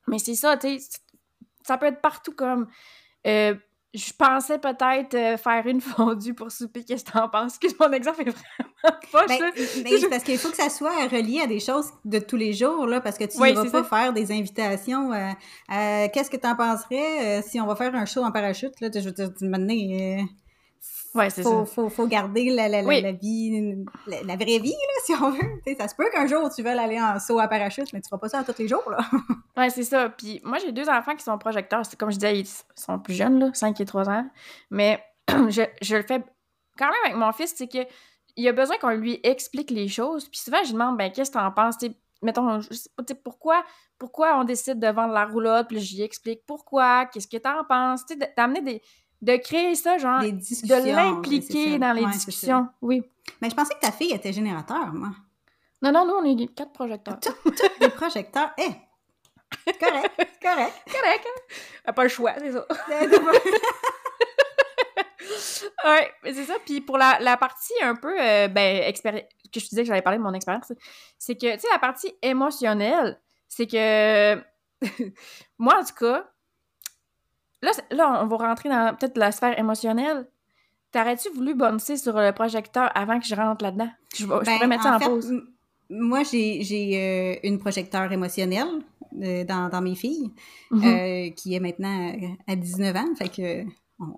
Mais 0.06 0.20
c'est 0.20 0.36
ça, 0.36 0.56
tu 0.56 0.78
sais, 0.78 1.00
ça 1.66 1.78
peut 1.78 1.86
être 1.86 2.00
partout 2.00 2.36
comme, 2.36 2.68
euh, 3.26 3.56
je 3.94 4.12
pensais 4.16 4.58
peut-être 4.58 5.14
euh, 5.14 5.36
faire 5.36 5.66
une 5.66 5.80
fondue 5.82 6.34
pour 6.34 6.50
souper, 6.50 6.82
qu'est-ce 6.84 7.04
que 7.04 7.12
t'en 7.12 7.28
penses? 7.28 7.56
Excuse, 7.56 7.74
mon 7.78 7.92
exemple 7.92 8.22
est 8.22 8.30
vraiment 8.30 8.98
pas 9.12 9.26
Ben, 9.26 9.38
ça. 9.38 9.50
ben, 9.82 9.98
c'est 10.00 10.08
parce 10.08 10.24
qu'il 10.24 10.38
faut 10.38 10.50
que 10.50 10.56
ça 10.56 10.70
soit 10.70 11.06
relié 11.08 11.40
à 11.42 11.46
des 11.46 11.60
choses 11.60 11.90
de 12.04 12.18
tous 12.18 12.36
les 12.36 12.52
jours, 12.52 12.86
là, 12.86 13.00
parce 13.00 13.18
que 13.18 13.24
tu 13.24 13.36
ne 13.36 13.42
Oui, 13.42 13.52
vas 13.52 13.64
pas 13.64 13.82
ça. 13.82 13.84
faire 13.84 14.12
des 14.12 14.32
invitations. 14.32 15.12
euh, 15.12 15.30
euh, 15.72 16.08
Qu'est-ce 16.12 16.30
que 16.30 16.36
tu 16.36 16.46
en 16.46 16.56
penserais 16.56 17.42
si 17.42 17.60
on 17.60 17.66
va 17.66 17.76
faire 17.76 17.94
un 17.94 18.06
show 18.06 18.22
en 18.22 18.32
parachute? 18.32 18.80
Là, 18.80 18.88
je 18.94 19.00
veux 19.00 19.12
dire, 19.12 19.30
tu- 19.34 19.46
Ouais, 21.14 21.28
c'est 21.28 21.42
faut, 21.42 21.66
ça. 21.66 21.72
faut, 21.74 21.88
faut 21.90 22.06
garder 22.06 22.50
la, 22.50 22.68
la, 22.68 22.80
la, 22.80 22.88
Oui. 22.88 23.02
la 23.02 23.12
vie, 23.12 23.84
la, 24.06 24.22
la 24.22 24.36
vraie 24.36 24.58
vie, 24.58 24.70
là, 24.70 25.00
si 25.04 25.12
on 25.14 25.30
veut. 25.30 25.38
Tu 25.66 25.72
sais, 25.72 25.76
ça 25.78 25.86
se 25.88 25.94
peut 25.94 26.08
qu'un 26.10 26.26
jour, 26.26 26.48
tu 26.54 26.62
veuilles 26.62 26.78
aller 26.78 27.00
en 27.00 27.18
saut 27.18 27.38
à 27.38 27.48
parachute, 27.48 27.92
mais 27.92 28.00
tu 28.00 28.08
feras 28.08 28.18
pas 28.18 28.28
ça 28.30 28.38
à 28.38 28.44
tous 28.44 28.58
les 28.58 28.68
jours. 28.68 28.88
Là. 28.90 28.98
Ouais, 29.56 29.68
c'est 29.68 29.82
ça. 29.84 30.08
Puis 30.08 30.40
moi, 30.44 30.56
j'ai 30.58 30.72
deux 30.72 30.88
enfants 30.88 31.14
qui 31.14 31.22
sont 31.22 31.36
projecteurs. 31.36 31.84
C'est 31.84 31.98
comme 31.98 32.10
je 32.10 32.16
disais, 32.16 32.38
ils 32.40 32.48
sont 32.74 32.98
plus 32.98 33.12
jeunes, 33.12 33.38
là, 33.38 33.50
5 33.52 33.78
et 33.80 33.84
3 33.84 34.08
ans. 34.08 34.26
Mais 34.70 35.04
je, 35.28 35.62
je 35.82 35.96
le 35.96 36.02
fais 36.02 36.24
quand 36.78 36.86
même 36.86 36.94
avec 37.04 37.16
mon 37.16 37.30
fils, 37.32 37.52
c'est 37.54 37.68
que 37.68 37.86
il 38.36 38.48
a 38.48 38.52
besoin 38.52 38.78
qu'on 38.78 38.88
lui 38.94 39.20
explique 39.22 39.70
les 39.70 39.88
choses. 39.88 40.26
Puis 40.30 40.40
souvent, 40.40 40.56
je 40.62 40.68
lui 40.68 40.72
demande, 40.72 40.96
ben, 40.96 41.12
qu'est-ce 41.12 41.30
que 41.30 41.36
t'en 41.36 41.50
penses? 41.52 41.76
Tu 41.76 41.88
sais, 41.88 41.96
mettons, 42.22 42.60
je 42.62 42.72
sais 42.72 42.88
pas, 42.96 43.02
tu 43.02 43.12
sais, 43.12 43.20
pourquoi, 43.22 43.62
pourquoi 43.98 44.38
on 44.40 44.44
décide 44.44 44.78
de 44.80 44.86
vendre 44.88 45.12
la 45.12 45.26
roulotte? 45.26 45.68
Puis 45.68 45.80
j'y 45.80 46.00
explique 46.02 46.40
pourquoi, 46.46 47.04
qu'est-ce 47.04 47.28
que 47.28 47.36
t'en 47.36 47.62
penses? 47.68 48.06
Tu 48.06 48.16
d'amener 48.34 48.62
des. 48.62 48.82
De 49.22 49.36
créer 49.36 49.74
ça, 49.74 49.98
genre. 49.98 50.20
Des 50.20 50.32
de 50.32 50.94
l'impliquer 50.94 51.78
dans 51.78 51.92
les 51.92 52.04
Ouais, 52.04 52.10
discussions. 52.10 52.68
Oui. 52.82 53.02
Mais 53.40 53.48
je 53.48 53.54
pensais 53.54 53.74
que 53.74 53.80
ta 53.80 53.92
fille 53.92 54.12
était 54.12 54.32
générateur, 54.32 54.92
moi. 54.92 55.10
Non, 55.80 55.92
non, 55.92 56.06
nous, 56.06 56.14
on 56.14 56.24
est 56.24 56.54
quatre 56.54 56.72
projecteurs. 56.72 57.18
Des 57.80 57.88
projecteurs. 57.88 58.50
Eh! 58.58 58.68
Correct, 59.78 60.10
correct. 60.42 60.72
Correct, 60.90 61.26
hein? 61.86 61.92
Pas 61.92 62.02
le 62.04 62.08
choix, 62.08 62.32
c'est 62.38 62.52
ça. 62.52 62.66
Ouais, 65.84 66.12
mais 66.22 66.34
c'est 66.34 66.44
ça. 66.44 66.54
Puis 66.64 66.80
pour 66.80 66.98
la, 66.98 67.18
la 67.20 67.36
partie 67.36 67.72
un 67.82 67.94
peu, 67.94 68.14
euh, 68.20 68.48
ben, 68.48 68.82
expéri- 68.90 69.26
que 69.52 69.60
je 69.60 69.64
te 69.64 69.70
disais 69.70 69.82
que 69.82 69.88
j'allais 69.88 70.02
parler 70.02 70.18
de 70.18 70.22
mon 70.22 70.34
expérience, 70.34 70.72
c'est 71.18 71.34
que, 71.36 71.54
tu 71.54 71.60
sais, 71.60 71.68
la 71.72 71.78
partie 71.78 72.12
émotionnelle, 72.22 73.20
c'est 73.48 73.66
que, 73.66 74.34
moi, 75.58 75.78
en 75.80 75.84
tout 75.84 75.94
cas, 75.94 76.30
là, 77.62 77.70
là, 77.90 78.20
on 78.22 78.26
va 78.26 78.36
rentrer 78.36 78.68
dans 78.68 78.94
peut-être 78.94 79.16
la 79.16 79.32
sphère 79.32 79.58
émotionnelle. 79.58 80.26
T'aurais-tu 80.92 81.30
voulu 81.30 81.54
boncer 81.54 81.96
sur 81.96 82.12
le 82.18 82.32
projecteur 82.32 82.90
avant 82.94 83.18
que 83.18 83.26
je 83.26 83.34
rentre 83.34 83.64
là-dedans? 83.64 83.88
Je, 84.14 84.24
je 84.24 84.26
Ben, 84.26 84.40
pourrais 84.44 84.66
mettre 84.66 84.82
ça 84.82 84.96
en, 84.96 84.98
fait, 84.98 85.06
pause. 85.08 85.32
Moi, 85.88 86.22
j'ai 86.24 86.60
euh, 86.94 87.48
une 87.48 87.58
projecteur 87.58 88.10
émotionnelle 88.12 88.68
euh, 89.22 89.44
dans, 89.44 89.68
dans 89.70 89.80
mes 89.80 89.94
filles, 89.94 90.30
Mhm. 90.70 90.84
euh, 90.84 91.30
qui 91.30 91.54
est 91.54 91.60
maintenant 91.60 92.12
euh, 92.12 92.26
à 92.46 92.56
19 92.56 92.96
ans. 92.96 93.14
Fait 93.16 93.28
que 93.28 93.64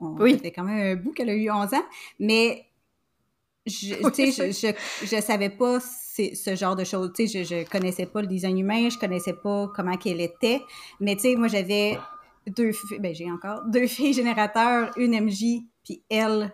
on, 0.01 0.17
Oui. 0.19 0.41
quand 0.55 0.65
même 0.65 0.99
un 0.99 1.01
bout 1.01 1.13
qu'elle 1.13 1.31
a 1.31 1.35
eu 1.35 1.51
11 1.51 1.75
ans. 1.75 1.85
Mais 2.19 2.65
je, 3.67 3.95
Oui, 4.03 4.33
je, 4.33 4.51
je, 4.53 5.07
je 5.07 5.21
savais 5.21 5.51
pas 5.51 5.79
ce 5.81 6.55
genre 6.57 6.77
de 6.77 6.85
choses. 6.85 7.13
Je, 7.19 7.25
je 7.45 7.69
connaissais 7.69 8.07
pas 8.07 8.21
le 8.21 8.27
design 8.27 8.59
humain, 8.59 8.89
je 8.89 8.99
connaissais 8.99 9.33
pas 9.33 9.69
comment 9.75 9.97
qu'elle 9.97 10.21
était. 10.21 10.61
Mais 11.01 11.15
tu 11.17 11.23
sais, 11.23 11.37
moi, 11.37 11.49
j'avais 11.49 11.99
deux 12.47 12.73
filles, 12.73 12.99
ben 12.99 13.15
j'ai 13.15 13.31
encore 13.31 13.63
deux 13.67 13.87
filles 13.87 14.13
générateurs, 14.13 14.93
une 14.97 15.15
MJ, 15.21 15.63
puis 15.85 16.03
elle 16.11 16.53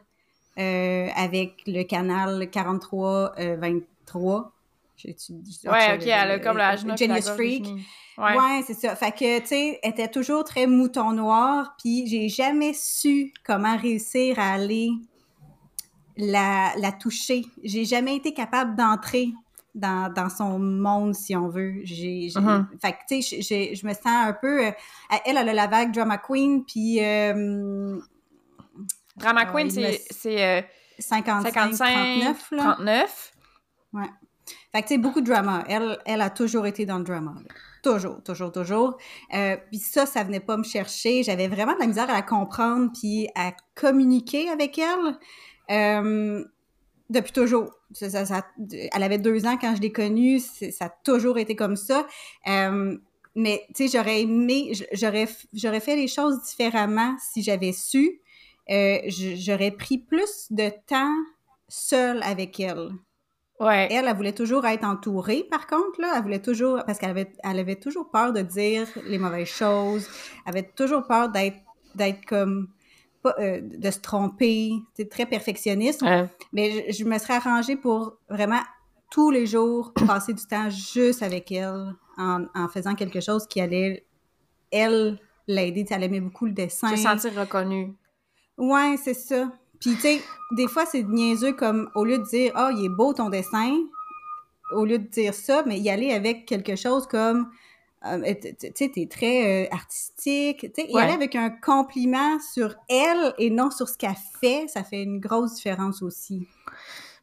euh, 0.59 1.09
avec 1.17 1.63
le 1.67 1.85
canal 1.85 2.51
43 2.51 3.35
euh, 3.39 3.57
23. 3.61 4.53
J'ai- 4.97 5.15
tu- 5.15 5.33
je- 5.33 5.69
Ouais, 5.71 5.95
ok, 5.95 6.03
elle 6.07 6.31
a 6.33 6.39
comme 6.39 6.57
la 6.59 6.77
Genius 6.77 7.29
Freak. 7.37 7.65
Ouais. 8.19 8.37
Ouais, 8.37 8.63
c'est 8.67 8.75
ça. 8.75 8.95
Fait 8.97 9.13
que, 9.13 9.39
tu 9.41 9.47
sais, 9.47 9.79
elle 9.83 9.91
était 9.93 10.09
toujours 10.09 10.45
très 10.45 10.67
mouton 10.67 11.13
noir, 11.13 11.75
puis 11.83 12.07
j'ai 12.07 12.29
jamais 12.29 12.73
su 12.75 13.33
comment 13.47 13.77
réussir 13.79 14.39
à 14.39 14.53
aller 14.53 14.91
la, 16.17 16.73
la 16.77 16.93
toucher. 16.93 17.45
J'ai 17.65 17.85
jamais 17.85 18.17
été 18.17 18.35
capable 18.35 18.77
d'entrer 18.77 19.31
dans, 19.75 20.13
dans 20.13 20.29
son 20.29 20.59
monde, 20.59 21.15
si 21.15 21.35
on 21.37 21.49
veut. 21.49 21.75
J'ai, 21.85 22.29
j'ai- 22.29 22.41
Mhm. 22.41 22.69
Fait 22.83 22.93
que, 22.93 22.99
tu 23.09 23.23
sais, 23.23 23.75
je 23.75 23.87
me 23.87 23.93
sens 23.93 24.07
un 24.07 24.33
peu... 24.33 24.67
euh, 24.67 24.71
elle, 25.27 25.37
elle 25.37 25.49
a 25.49 25.53
la 25.55 25.67
vague 25.67 25.93
Drama 25.93 26.19
Queen, 26.19 26.65
puis 26.65 26.99
euh, 27.05 27.99
Drama 29.17 29.43
Ah, 29.47 29.51
Queen, 29.53 29.71
c'est 29.71 30.01
c'est, 30.11 30.45
euh, 30.45 30.63
55, 30.99 31.53
55, 31.75 31.93
39, 31.95 32.51
là. 32.53 32.63
39. 32.75 33.33
Fait 34.73 34.83
que, 34.83 34.89
tu 34.89 34.95
sais, 34.95 34.99
beaucoup 34.99 35.21
de 35.21 35.27
drama. 35.27 35.65
Elle, 35.69 35.99
elle 36.07 36.21
a 36.21 36.31
toujours 36.31 36.67
été 36.67 36.87
dans 36.87 36.99
le 36.99 37.05
drama. 37.05 37.35
là. 37.37 37.55
Toujours, 37.83 38.23
toujours, 38.23 38.53
toujours. 38.53 38.97
Euh, 39.35 39.57
puis 39.69 39.79
ça, 39.79 40.07
ça 40.07 40.23
venait 40.23 40.41
pas 40.41 40.57
me 40.57 40.63
chercher. 40.65 41.23
J'avais 41.23 41.49
vraiment 41.49 41.75
de 41.75 41.81
la 41.81 41.87
misère 41.87 42.09
à 42.11 42.13
la 42.13 42.23
comprendre 42.23 42.91
puis 42.99 43.29
à 43.35 43.53
communiquer 43.75 44.49
avec 44.51 44.79
elle. 44.79 45.17
Depuis 47.11 47.33
toujours. 47.33 47.71
Ça- 47.93 48.09
ça- 48.09 48.25
ça- 48.25 48.47
elle 48.93 49.03
avait 49.03 49.19
deux 49.19 49.45
ans 49.45 49.59
quand 49.61 49.75
je 49.77 49.83
l'ai 49.83 49.93
connue. 49.93 50.39
Ça 50.39 50.87
a 50.87 50.89
toujours 51.05 51.37
été 51.39 51.55
comme 51.57 51.77
ça. 51.77 52.07
Euh, 52.49 52.97
mais, 53.35 53.65
tu 53.75 53.89
sais, 53.89 53.99
j'aurais 53.99 54.23
aimé... 54.23 54.73
J'aurais 54.93 55.29
j'aurais 55.53 55.81
fait 55.81 55.97
les 55.97 56.09
choses 56.09 56.43
différemment 56.45 57.17
si 57.19 57.43
j'avais 57.43 57.73
su. 57.73 58.21
Euh, 58.71 58.99
j'aurais 59.09 59.73
pris 59.73 59.99
plus 59.99 60.47
de 60.51 60.71
temps 60.87 61.17
seule 61.69 62.23
avec 62.23 62.59
elle. 62.61 62.91
Ouais. 63.59 63.89
Elle, 63.91 64.07
elle 64.07 64.17
voulait 64.17 64.33
toujours 64.33 64.65
être 64.67 64.85
entourée, 64.85 65.45
par 65.51 65.67
contre, 65.67 66.01
là. 66.01 66.15
Elle 66.17 66.23
voulait 66.23 66.41
toujours, 66.41 66.83
parce 66.87 66.99
qu'elle 66.99 67.11
avait, 67.11 67.31
elle 67.43 67.59
avait 67.59 67.77
toujours 67.77 68.09
peur 68.11 68.33
de 68.33 68.41
dire 68.41 68.87
les 69.05 69.19
mauvaises 69.19 69.49
choses. 69.49 70.09
Elle 70.47 70.53
avait 70.57 70.71
toujours 70.75 71.07
peur 71.07 71.29
d'être, 71.29 71.59
d'être 71.95 72.25
comme, 72.25 72.69
de 73.25 73.91
se 73.91 74.01
tromper. 74.01 74.73
C'est 74.95 75.09
très 75.09 75.27
perfectionniste. 75.27 76.03
Ouais. 76.03 76.27
Mais 76.53 76.87
je, 76.89 76.99
je 76.99 77.05
me 77.05 77.19
serais 77.19 77.35
arrangée 77.35 77.77
pour 77.77 78.17
vraiment 78.29 78.61
tous 79.11 79.31
les 79.31 79.47
jours 79.47 79.93
passer 80.07 80.33
du 80.33 80.45
temps 80.45 80.71
juste 80.71 81.23
avec 81.23 81.51
elle 81.53 81.95
en, 82.17 82.45
en 82.55 82.69
faisant 82.69 82.95
quelque 82.95 83.21
chose 83.21 83.47
qui 83.47 83.61
allait, 83.61 84.05
elle, 84.71 85.19
l'aider. 85.47 85.85
Elle 85.91 86.05
aimait 86.05 86.21
beaucoup 86.21 86.47
le 86.47 86.53
dessin. 86.53 86.97
Se 86.97 87.03
sentir 87.03 87.35
reconnu. 87.35 87.95
Ouais, 88.57 88.97
c'est 89.03 89.15
ça. 89.15 89.51
Puis, 89.81 89.95
tu 89.95 90.01
sais, 90.01 90.21
des 90.53 90.69
fois, 90.69 90.85
c'est 90.85 91.03
niaiseux 91.03 91.55
comme, 91.55 91.91
au 91.95 92.05
lieu 92.05 92.19
de 92.19 92.25
dire, 92.25 92.53
ah, 92.55 92.71
il 92.77 92.85
est 92.85 92.91
beau 92.91 93.15
ton 93.15 93.31
dessin, 93.31 93.75
au 94.73 94.85
lieu 94.85 94.99
de 94.99 95.09
dire 95.09 95.33
ça, 95.33 95.63
mais 95.67 95.81
y 95.81 95.89
aller 95.89 96.13
avec 96.13 96.45
quelque 96.45 96.77
chose 96.77 97.07
comme, 97.07 97.51
euh, 98.07 98.35
tu 98.41 98.55
sais, 98.75 98.89
t'es 98.91 99.07
très 99.11 99.65
euh, 99.65 99.69
artistique. 99.73 100.61
Tu 100.61 100.83
sais, 100.83 100.91
y 100.91 100.95
Ouais. 100.95 101.03
aller 101.03 101.13
avec 101.13 101.35
un 101.37 101.51
compliment 101.51 102.39
sur 102.41 102.75
elle 102.89 103.35
et 103.39 103.51
non 103.51 103.71
sur 103.71 103.89
ce 103.89 103.99
qu'elle 103.99 104.15
fait, 104.41 104.67
ça 104.69 104.85
fait 104.85 105.03
une 105.03 105.21
grosse 105.21 105.55
différence 105.57 106.03
aussi. 106.03 106.49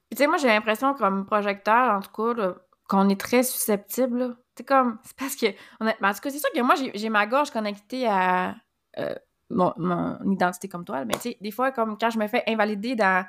Puis, 0.09 0.15
tu 0.15 0.17
sais, 0.17 0.27
moi, 0.27 0.37
j'ai 0.37 0.47
l'impression, 0.47 0.93
comme 0.93 1.25
projecteur, 1.25 1.95
en 1.95 1.99
tout 2.01 2.11
cas, 2.35 2.55
qu'on 2.87 3.09
est 3.09 3.19
très 3.19 3.43
susceptible. 3.43 4.37
C'est 4.55 4.65
comme. 4.65 4.99
C'est 5.03 5.15
parce 5.17 5.35
que. 5.35 5.47
Honnêtement, 5.79 6.09
en 6.09 6.13
tout 6.13 6.19
cas, 6.21 6.29
c'est 6.29 6.39
sûr 6.39 6.51
que 6.53 6.61
moi, 6.61 6.75
j'ai 6.93 7.09
ma 7.09 7.25
gorge 7.27 7.51
connectée 7.51 8.07
à 8.07 8.55
euh, 8.99 9.15
mon, 9.49 9.73
mon 9.77 10.31
identité 10.31 10.67
comme 10.67 10.85
toi. 10.85 11.03
Mais, 11.05 11.13
tu 11.15 11.19
sais, 11.21 11.37
des 11.41 11.51
fois, 11.51 11.71
comme 11.71 11.97
quand 11.97 12.09
je 12.09 12.19
me 12.19 12.27
fais 12.27 12.43
invalider 12.47 12.95
dans 12.95 13.25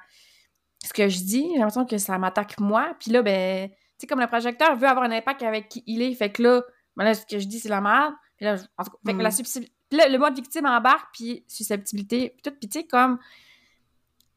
ce 0.85 0.93
que 0.93 1.09
je 1.09 1.19
dis, 1.19 1.49
j'ai 1.53 1.59
l'impression 1.59 1.85
que 1.87 1.99
ça 1.99 2.19
m'attaque 2.19 2.61
moi. 2.61 2.95
Puis 3.01 3.11
là, 3.11 3.23
ben. 3.23 3.69
Tu 3.71 3.75
sais, 4.03 4.07
comme 4.07 4.21
le 4.21 4.29
projecteur 4.29 4.77
veut 4.77 4.87
avoir 4.87 5.05
un 5.07 5.11
impact 5.11 5.43
avec 5.43 5.69
qui 5.69 5.83
il 5.89 6.03
est. 6.03 6.15
Fait 6.15 6.31
que 6.31 6.41
là, 6.43 6.63
là 7.05 7.15
ce 7.15 7.25
que 7.27 7.39
je 7.39 7.47
dis, 7.47 7.61
c'est 7.61 7.69
la 7.69 7.81
merde. 7.81 8.15
Puis 8.37 8.45
là, 8.47 8.57
je- 8.57 8.63
en 8.77 8.85
tout 8.85 8.91
cas, 8.91 8.97
fait 9.07 9.13
que 9.13 9.19
Mm. 9.19 9.23
la 9.23 9.31
susceptibilité. 9.31 9.75
Là, 9.91 10.09
le 10.09 10.19
mode 10.19 10.35
victime 10.35 10.67
embarque, 10.67 11.09
puis 11.15 11.45
susceptibilité, 11.49 12.31
puis 12.31 12.43
tout. 12.43 12.57
Puis, 12.59 12.69
tu 12.69 12.81
sais, 12.81 12.87
comme 12.87 13.19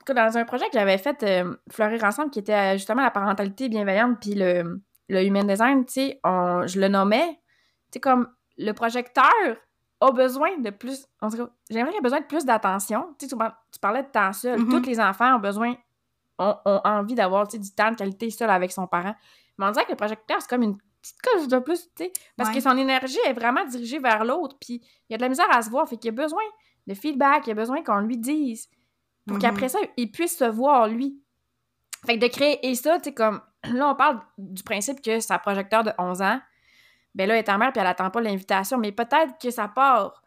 dans 0.08 0.38
un 0.38 0.46
projet 0.46 0.66
que 0.66 0.74
j'avais 0.74 0.98
fait 0.98 1.22
euh, 1.24 1.56
fleurir 1.70 2.04
ensemble 2.04 2.32
qui 2.32 2.40
était 2.40 2.54
euh, 2.54 2.74
justement 2.74 3.02
la 3.04 3.12
parentalité 3.12 3.70
bienveillante 3.70 4.20
puis 4.20 4.34
le, 4.34 4.82
le 5.10 5.24
human 5.24 5.46
design, 5.48 5.86
tu 5.86 5.94
sais, 5.94 6.20
on- 6.24 6.66
je 6.68 6.80
le 6.80 6.88
nommais, 6.88 7.28
tu 7.92 7.94
sais, 7.94 8.00
comme 8.00 8.28
le 8.58 8.72
projecteur 8.74 9.32
a 10.02 10.12
besoin 10.12 10.58
de 10.58 10.70
plus, 10.72 11.06
j'aimerais 11.70 11.92
qu'il 11.92 11.98
ait 12.00 12.02
besoin 12.02 12.20
de 12.22 12.26
plus 12.26 12.44
d'attention. 12.46 13.16
Tu 13.20 13.26
sais, 13.26 13.30
tu 13.30 13.38
par- 13.38 13.64
tu 13.72 13.80
parlais 13.80 14.02
de 14.04 14.08
temps 14.08 14.34
seul. 14.34 14.60
Mhm. 14.60 14.70
Tous 14.70 14.90
les 14.90 15.00
enfants 15.00 15.36
ont 15.36 15.40
besoin, 15.40 15.76
ont, 16.40 16.56
ont 16.66 16.82
envie 16.84 17.14
d'avoir, 17.16 17.48
tu 17.48 17.58
sais, 17.58 17.60
du 17.60 17.72
temps 17.72 17.92
de 17.92 17.96
qualité 17.96 18.30
seul 18.32 18.50
avec 18.50 18.72
son 18.72 18.88
parent. 18.88 19.16
Mais 19.58 19.66
on 19.68 19.72
dirait 19.72 19.86
que 19.86 19.92
le 19.92 19.98
projecteur, 19.98 20.42
c'est 20.42 20.50
comme 20.50 20.64
une 20.64 20.78
petite 21.02 21.22
coche 21.22 21.48
de 21.48 21.60
plus, 21.60 21.84
tu 21.96 22.04
sais, 22.06 22.14
parce 22.38 22.50
Ouais. 22.50 22.56
que 22.56 22.62
son 22.62 22.78
énergie 22.78 23.18
est 23.26 23.34
vraiment 23.34 23.66
dirigée 23.66 24.00
vers 24.00 24.24
l'autre, 24.24 24.56
puis 24.60 24.82
il 25.10 25.12
y 25.12 25.16
a 25.16 25.18
de 25.18 25.22
la 25.24 25.30
misère 25.30 25.48
à 25.50 25.62
se 25.62 25.70
voir, 25.70 25.88
fait 25.90 25.98
qu'il 25.98 26.10
a 26.10 26.14
besoin 26.14 26.44
de 26.88 26.94
feedback, 26.94 27.48
il 27.48 27.52
a 27.52 27.56
besoin 27.56 27.84
qu'on 27.84 28.00
lui 28.00 28.18
dise 28.18 28.68
pour 29.28 29.38
Mhm. 29.38 29.42
qu'après 29.42 29.70
ça, 29.70 29.80
il 29.98 30.12
puisse 30.12 30.38
se 30.38 30.46
voir 30.46 30.88
lui. 30.88 31.20
Fait 32.06 32.18
que 32.18 32.26
de 32.26 32.28
créer 32.32 32.66
et 32.68 32.74
ça, 32.76 32.98
tu 33.00 33.10
sais, 33.10 33.14
comme 33.14 33.42
là, 33.64 33.90
on 33.90 33.96
parle 33.96 34.20
du 34.38 34.64
principe 34.64 35.02
que 35.02 35.20
sa 35.20 35.38
projecteur 35.40 35.84
de 35.84 35.92
11 36.00 36.22
ans, 36.22 36.40
ben 37.14 37.28
là, 37.28 37.36
elle 37.36 37.44
est 37.46 37.50
en 37.50 37.58
mère 37.58 37.72
puis 37.72 37.82
elle 37.82 37.88
attend 37.88 38.10
pas 38.10 38.22
l'invitation, 38.22 38.78
mais 38.78 38.92
peut-être 38.92 39.38
que 39.40 39.52
ça 39.52 39.68
part 39.68 40.22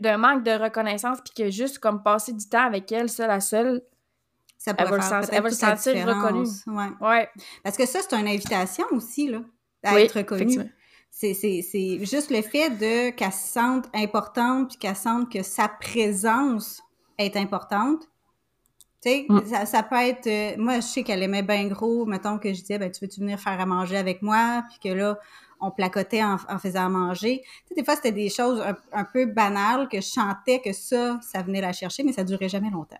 d'un 0.00 0.16
manque 0.16 0.44
de 0.44 0.52
reconnaissance 0.52 1.18
puis 1.22 1.34
que 1.44 1.50
juste 1.50 1.78
comme 1.78 2.02
passer 2.02 2.32
du 2.32 2.48
temps 2.48 2.64
avec 2.64 2.90
elle, 2.92 3.10
seule 3.10 3.30
à 3.30 3.40
seule, 3.40 3.82
Ça 4.56 4.72
Elle 4.78 4.88
va 4.88 4.96
le 4.96 5.02
sens- 5.02 5.28
elle 5.30 5.42
va 5.42 5.50
sentir 5.50 6.06
reconnue. 6.06 6.46
Ouais. 6.68 6.88
ouais, 7.00 7.28
Parce 7.62 7.76
que 7.76 7.84
ça, 7.84 7.98
c'est 8.00 8.16
une 8.16 8.26
invitation 8.28 8.86
aussi, 8.92 9.28
là, 9.28 9.40
à 9.84 9.94
Oui, 9.94 10.02
être 10.02 10.16
reconnue. 10.18 10.42
effectivement. 10.42 10.70
C'est, 11.10 11.32
c'est, 11.34 11.62
c'est 11.62 12.04
juste 12.04 12.30
le 12.32 12.42
fait 12.42 12.70
de 12.70 13.10
qu'elle 13.10 13.32
se 13.32 13.46
sente 13.52 13.84
importante 13.94 14.70
puis 14.70 14.78
qu'elle 14.78 14.96
sente 14.96 15.30
que 15.30 15.42
sa 15.44 15.68
présence 15.68 16.82
est 17.18 17.36
importante. 17.36 18.02
Tu 19.00 19.10
sais, 19.10 19.26
Mm. 19.28 19.46
ça, 19.46 19.66
ça 19.66 19.82
peut 19.84 19.96
être... 19.96 20.26
euh, 20.26 20.56
moi, 20.58 20.76
je 20.76 20.86
sais 20.86 21.02
qu'elle 21.04 21.22
aimait 21.22 21.42
bien 21.42 21.68
gros, 21.68 22.04
mettons 22.06 22.38
que 22.38 22.48
je 22.52 22.60
disais, 22.60 22.78
ben, 22.78 22.90
tu 22.90 23.04
veux-tu 23.04 23.20
venir 23.20 23.38
faire 23.38 23.60
à 23.60 23.66
manger 23.66 23.96
avec 23.96 24.22
moi? 24.22 24.64
Puis 24.70 24.90
que 24.90 24.94
là, 24.96 25.18
on 25.60 25.70
placotait 25.70 26.22
en, 26.24 26.36
en 26.48 26.58
faisant 26.58 26.86
à 26.86 26.88
manger. 26.88 27.42
Tu 27.44 27.50
sais, 27.68 27.74
des 27.76 27.84
fois, 27.84 27.94
c'était 27.94 28.10
des 28.12 28.28
choses 28.30 28.60
un, 28.60 28.74
un 28.92 29.04
peu 29.04 29.26
banales 29.26 29.88
que 29.88 29.98
je 30.00 30.06
sentais 30.08 30.60
que 30.60 30.72
ça, 30.72 31.20
ça 31.22 31.42
venait 31.42 31.60
la 31.60 31.72
chercher, 31.72 32.02
mais 32.02 32.12
ça 32.12 32.24
durait 32.24 32.48
jamais 32.48 32.70
longtemps. 32.70 32.98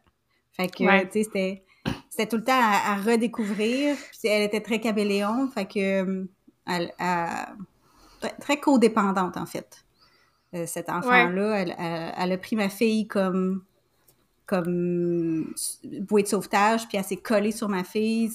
Fait 0.53 0.69
que, 0.69 0.85
Ouais. 0.85 1.05
tu 1.07 1.15
sais, 1.15 1.23
c'était... 1.25 1.65
C'était 2.09 2.27
tout 2.29 2.37
le 2.37 2.45
temps 2.45 2.53
à, 2.55 2.93
à 2.93 2.97
redécouvrir. 2.97 3.97
Puis 4.21 4.29
elle 4.29 4.43
était 4.45 4.61
très 4.61 4.79
caméléon, 4.81 5.49
fait 5.49 5.67
que... 5.67 6.29
Elle, 6.67 6.93
elle- 6.99 8.35
très, 8.41 8.59
codépendante, 8.61 9.37
en 9.37 9.47
fait. 9.47 9.85
Euh, 10.55 10.67
cet 10.67 10.89
enfant-là, 10.89 11.57
elle, 11.61 11.75
elle- 11.79 12.15
elle 12.17 12.33
a 12.33 12.39
pris 12.39 12.57
ma 12.57 12.69
fille 12.69 13.07
comme 13.07 13.63
comme 14.47 15.55
bouée 16.03 16.23
de 16.23 16.29
sauvetage, 16.29 16.87
puis 16.87 16.99
elle 16.99 17.05
s'est 17.05 17.17
collée 17.17 17.51
sur 17.51 17.71
ma 17.71 17.83
fille. 17.83 18.31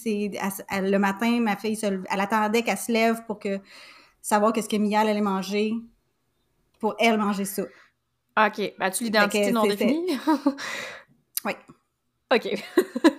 Elle- 0.70 0.90
le 0.90 0.98
matin, 0.98 1.40
ma 1.40 1.56
fille, 1.56 1.76
se 1.76 1.86
elle 1.86 2.20
attendait 2.20 2.64
qu'elle 2.64 2.80
se 2.80 2.92
lève 2.92 3.24
pour 3.28 3.38
que 3.38 3.60
savoir 4.20 4.52
qu'est-ce 4.52 4.68
que 4.68 4.76
Mia 4.78 5.02
allait 5.02 5.22
manger, 5.22 5.74
pour 6.80 6.96
elle 6.98 7.20
manger 7.20 7.46
ça. 7.46 7.62
OK. 7.62 8.74
Ben, 8.80 8.90
tu 8.90 9.04
l'identité 9.04 9.52
non 9.52 9.64
définie? 9.64 10.18
Oui. 11.46 11.54
OK. 12.34 12.42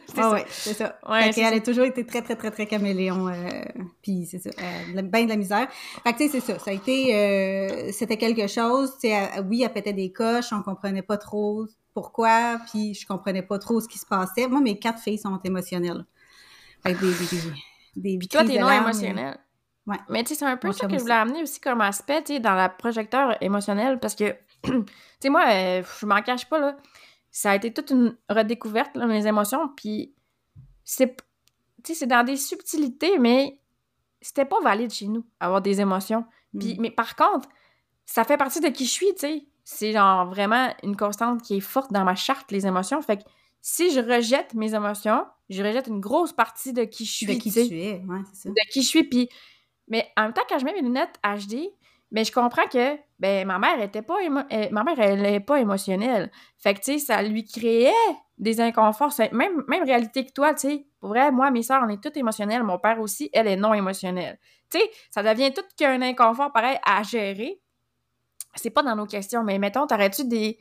c'est 0.07 0.19
Ah 0.19 0.23
ça. 0.23 0.31
ouais, 0.33 0.45
c'est 0.49 0.75
ça. 0.75 0.99
Ouais, 1.09 1.33
fait 1.33 1.43
ça. 1.43 1.49
a 1.49 1.61
toujours 1.61 1.85
été 1.85 2.07
très, 2.07 2.23
très, 2.23 2.37
très, 2.37 2.51
très 2.51 2.67
caméléon. 2.67 3.29
euh, 3.29 3.35
puis 4.03 4.27
c'est 4.31 4.39
ça, 4.39 4.51
euh, 4.59 5.03
ben 5.03 5.25
de 5.25 5.29
la 5.31 5.37
misère. 5.37 5.69
Fait 6.05 6.13
que 6.13 6.19
tu 6.19 6.29
sais, 6.29 6.41
c'est 6.41 6.53
ça. 6.53 6.59
Ça 6.59 6.71
a 6.71 6.75
été... 6.75 7.15
euh, 7.15 7.91
C'était 7.93 8.17
quelque 8.17 8.47
chose. 8.47 8.93
Tu 9.01 9.09
sais, 9.09 9.29
elle- 9.35 9.47
oui, 9.49 9.63
elle 9.65 9.73
pétait 9.73 9.93
des 9.93 10.13
coches. 10.13 10.53
On 10.53 10.63
comprenait 10.63 11.03
pas 11.03 11.17
trop 11.17 11.67
pourquoi. 11.95 12.61
Puis 12.71 12.95
je 12.95 13.07
comprenais 13.07 13.43
pas 13.43 13.59
trop 13.59 13.81
ce 13.81 13.89
qui 13.89 13.99
se 13.99 14.07
passait. 14.07 14.47
Moi, 14.47 14.61
mes 14.61 14.79
quatre 14.79 15.01
filles 15.01 15.19
sont 15.19 15.41
émotionnelles. 15.43 16.05
Fait 16.85 16.95
que 16.95 17.01
des... 17.01 17.11
des, 17.13 17.51
des, 17.97 18.17
des 18.19 18.27
toi, 18.29 18.45
t'es 18.45 18.59
non 18.59 18.69
larmes, 18.69 18.85
émotionnel. 18.85 19.39
Ouais. 19.87 19.97
Mais 20.09 20.23
tu 20.23 20.29
sais, 20.31 20.35
c'est 20.37 20.45
un 20.45 20.57
peu 20.57 20.69
Mon 20.69 20.73
ça 20.73 20.87
que 20.87 20.93
je 20.95 21.01
voulais 21.01 21.15
amener 21.15 21.43
aussi 21.43 21.59
comme 21.61 21.81
aspect, 21.81 22.23
tu 22.23 22.35
sais, 22.35 22.41
dans 22.41 22.55
la 22.55 22.69
projecteur 22.69 23.37
émotionnelle, 23.43 23.99
parce 23.99 24.15
que, 24.15 24.37
tu 24.63 24.73
sais, 25.21 25.29
moi, 25.31 25.45
euh, 25.49 25.83
je 26.01 26.07
m'en 26.07 26.23
cache 26.23 26.49
pas, 26.49 26.61
là. 26.61 26.77
Ça 27.31 27.53
a 27.53 27.57
été 27.57 27.73
toute 27.73 27.91
une 27.91 28.17
redécouverte, 28.29 28.97
là, 28.97 29.07
mes 29.07 29.27
émotions, 29.27 29.69
puis 29.77 30.15
c'est, 30.85 31.17
c'est 31.85 32.07
dans 32.07 32.25
des 32.25 32.37
subtilités, 32.37 33.19
mais 33.19 33.61
c'était 34.21 34.45
pas 34.45 34.61
valide 34.61 34.91
chez 34.93 35.07
nous, 35.07 35.25
avoir 35.39 35.63
des 35.63 35.81
émotions. 35.81 36.25
Puis, 36.59 36.75
Mm. 36.75 36.81
mais 36.81 36.91
par 36.91 37.17
contre, 37.17 37.49
ça 38.07 38.25
fait 38.25 38.37
partie 38.37 38.61
de 38.61 38.69
qui 38.69 38.85
je 38.85 38.91
suis, 38.91 39.15
tu 39.15 39.21
sais. 39.21 39.47
C'est 39.65 39.93
genre 39.93 40.27
vraiment 40.29 40.75
une 40.83 40.97
constante 40.97 41.43
qui 41.43 41.57
est 41.57 41.61
forte 41.61 41.93
dans 41.93 42.03
ma 42.03 42.17
charte, 42.17 42.51
les 42.51 42.67
émotions. 42.67 43.01
Fait 43.03 43.19
que 43.19 43.23
si 43.61 43.93
je 43.93 44.01
rejette 44.01 44.55
mes 44.55 44.75
émotions, 44.75 45.25
je 45.49 45.63
rejette 45.63 45.87
une 45.87 46.01
grosse 46.01 46.33
partie 46.33 46.73
de 46.73 46.83
qui 46.85 47.05
je 47.05 47.13
suis, 47.13 47.27
De 47.27 47.35
qui 47.35 47.53
tu 47.53 47.61
es, 47.61 48.03
ouais, 48.05 48.19
c'est 48.33 48.49
ça. 48.49 48.49
de 48.49 48.73
qui 48.73 48.83
je 48.83 48.89
suis. 48.89 49.05
Puis, 49.05 49.29
mais 49.87 50.09
en 50.17 50.23
même 50.23 50.33
temps, 50.33 50.43
quand 50.49 50.59
je 50.59 50.65
mets 50.65 50.73
mes 50.73 50.83
lunettes 50.83 51.21
HD, 51.23 51.69
ben, 52.11 52.25
je 52.25 52.33
comprends 52.33 52.67
que 52.67 52.97
ben, 53.19 53.47
ma 53.47 53.59
mère 53.59 53.81
était 53.81 54.03
pas 54.03 54.21
émo- 54.23 54.47
euh, 54.53 54.69
ma 54.71 54.83
mère, 54.83 54.99
elle 54.99 55.25
est 55.25 55.41
pas 55.41 55.61
émotionnelle. 55.61 56.31
Fait 56.59 56.75
que, 56.75 56.81
tu 56.81 56.93
sais, 56.93 56.99
ça 56.99 57.23
lui 57.23 57.45
créait 57.45 57.93
des 58.39 58.61
inconforts. 58.61 59.13
Même, 59.33 59.63
même 59.69 59.85
réalité 59.85 60.25
que 60.25 60.33
toi, 60.33 60.55
tu 60.55 60.69
sais. 60.69 60.87
Pour 60.99 61.11
vrai, 61.11 61.31
moi, 61.31 61.51
mes 61.51 61.63
soeurs, 61.63 61.83
on 61.85 61.89
est 61.89 62.03
toutes 62.03 62.17
émotionnelles. 62.17 62.63
Mon 62.63 62.79
père 62.79 63.01
aussi, 63.01 63.31
elle 63.33 63.49
est 63.49 63.57
non 63.57 63.75
émotionnelle. 63.75 64.39
Tu 64.71 64.79
sais, 64.79 64.91
ça 65.11 65.23
devient 65.23 65.53
tout 65.53 65.65
qu'un 65.77 66.01
inconfort 66.03 66.53
pareil 66.53 66.79
à 66.85 67.03
gérer. 67.03 67.61
C'est 68.55 68.71
pas 68.71 68.83
dans 68.83 68.97
nos 68.97 69.07
questions, 69.07 69.45
mais 69.45 69.59
mettons, 69.59 69.87
t'aurais-tu 69.87 70.25
des, 70.25 70.59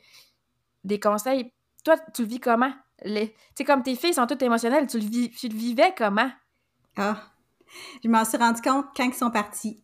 des 0.84 1.00
conseils? 1.00 1.52
Toi, 1.84 1.98
tu 2.14 2.22
le 2.24 2.28
vis 2.28 2.40
comment? 2.40 2.72
Les... 3.04 3.30
Tu 3.30 3.36
sais, 3.56 3.64
comme 3.64 3.82
tes 3.82 3.96
filles 3.96 4.14
sont 4.14 4.28
toutes 4.28 4.44
émotionnelles, 4.44 4.88
tu 4.88 5.00
le, 5.00 5.06
vis... 5.06 5.32
tu 5.32 5.48
le 5.48 5.56
vivais 5.56 5.94
comment? 5.98 6.30
Ah, 6.98 7.22
je 8.04 8.10
m'en 8.10 8.26
suis 8.26 8.38
rendu 8.38 8.62
compte 8.62 8.88
quand 8.96 9.06
ils 9.06 9.14
sont 9.14 9.32
partis. 9.32 9.82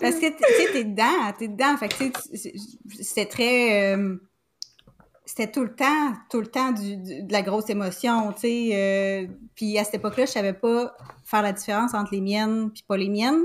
Parce 0.00 0.16
que, 0.16 0.26
tu 0.28 0.38
sais, 0.38 0.72
t'es 0.72 0.84
dedans, 0.84 1.32
t'es 1.38 1.48
dedans. 1.48 1.76
Fait 1.76 1.88
que, 1.88 1.94
tu 1.94 2.12
sais, 2.36 2.54
c'était 3.00 3.26
très... 3.26 3.94
euh, 3.94 4.16
c'était 5.26 5.50
tout 5.50 5.62
le 5.62 5.74
temps, 5.74 6.12
tout 6.30 6.40
le 6.40 6.46
temps 6.48 6.72
du, 6.72 6.96
du- 6.98 7.22
de 7.22 7.32
la 7.32 7.40
grosse 7.42 7.70
émotion, 7.70 8.32
tu 8.34 8.40
sais. 8.42 8.70
euh, 8.74 9.26
puis 9.54 9.78
à 9.78 9.84
cette 9.84 9.94
époque-là, 9.94 10.26
je 10.26 10.32
savais 10.32 10.52
pas 10.52 10.94
faire 11.24 11.40
la 11.42 11.52
différence 11.52 11.94
entre 11.94 12.12
les 12.12 12.20
miennes 12.20 12.70
puis 12.70 12.84
pas 12.86 12.96
les 12.98 13.08
miennes. 13.08 13.44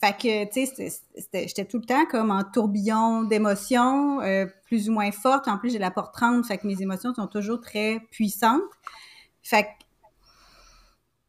Fait 0.00 0.12
que, 0.16 0.44
tu 0.52 0.66
sais, 0.66 0.92
j'étais 1.32 1.64
tout 1.64 1.78
le 1.78 1.84
temps 1.86 2.04
comme 2.06 2.30
en 2.30 2.44
tourbillon 2.44 3.22
d'émotions, 3.24 4.20
euh, 4.20 4.46
plus 4.66 4.88
ou 4.88 4.92
moins 4.92 5.10
fortes. 5.10 5.48
En 5.48 5.58
plus, 5.58 5.70
j'ai 5.72 5.78
la 5.78 5.90
porte 5.90 6.14
30, 6.14 6.46
fait 6.46 6.58
que 6.58 6.66
mes 6.66 6.80
émotions 6.82 7.14
sont 7.14 7.26
toujours 7.26 7.60
très 7.60 8.00
puissantes. 8.10 8.60
Fait 9.42 9.62
que 9.64 9.68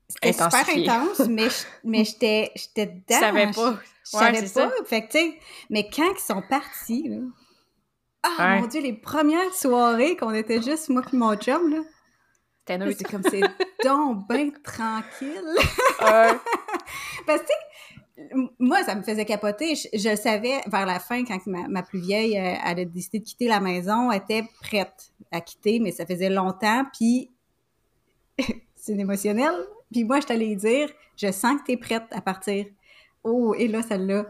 c'était 0.09 0.29
super 0.33 0.65
intense, 0.97 1.19
mais, 1.29 1.49
je- 1.49 1.65
mais 1.83 2.03
j'étais 2.03 2.51
j'étais 2.55 2.85
dedans. 2.87 3.01
Tu 3.07 3.13
savais 3.15 3.45
pas. 3.55 3.79
Je 4.11 4.17
Ouais, 4.17 4.33
savais 4.33 4.49
pas. 4.49 4.71
Fait 4.85 5.01
que, 5.05 5.11
tu 5.11 5.19
sais, 5.19 5.39
mais 5.69 5.89
quand 5.89 6.11
ils 6.11 6.19
sont 6.21 6.41
partis, 6.49 7.07
là, 7.07 7.17
ah, 8.23 8.35
Ouais. 8.39 8.61
mon 8.61 8.67
Dieu, 8.67 8.81
les 8.81 8.93
premières 8.93 9.53
soirées 9.53 10.17
qu'on 10.17 10.33
était 10.33 10.61
juste 10.61 10.89
moi 10.89 11.03
et 11.11 11.15
mon 11.15 11.35
chum, 11.35 11.69
là, 11.69 11.81
C'était 12.67 13.03
comme 13.05 13.23
c'est 13.29 13.41
donc 13.83 14.27
bien 14.27 14.49
tranquille. 14.63 15.55
Parce 15.99 17.41
que, 17.41 17.53
moi, 18.59 18.83
ça 18.83 18.95
me 18.95 19.01
faisait 19.03 19.25
capoter. 19.25 19.75
Je, 19.75 20.15
savais 20.15 20.61
vers 20.67 20.85
la 20.85 20.99
fin, 20.99 21.23
quand 21.23 21.39
ma, 21.47 21.67
ma 21.67 21.83
plus 21.83 21.99
vieille, 22.01 22.37
euh, 22.37 22.55
elle 22.65 22.79
a 22.79 22.85
décidé 22.85 23.19
de 23.19 23.23
quitter 23.23 23.47
la 23.47 23.59
maison, 23.59 24.11
elle 24.11 24.21
était 24.21 24.43
prête 24.61 25.11
à 25.31 25.39
quitter, 25.41 25.79
mais 25.79 25.91
ça 25.91 26.05
faisait 26.05 26.29
longtemps, 26.29 26.83
puis 26.93 27.31
c'est 28.75 28.91
une 28.93 28.99
émotionnelle. 28.99 29.55
Puis 29.91 30.03
moi, 30.03 30.19
je 30.19 30.27
t'allais 30.27 30.55
dire, 30.55 30.89
je 31.15 31.31
sens 31.31 31.59
que 31.61 31.65
tu 31.67 31.71
es 31.73 31.77
prête 31.77 32.03
à 32.11 32.21
partir. 32.21 32.65
Oh, 33.29 33.53
et 33.53 33.67
là, 33.67 33.81
ça 33.81 33.97
l'a, 33.97 34.25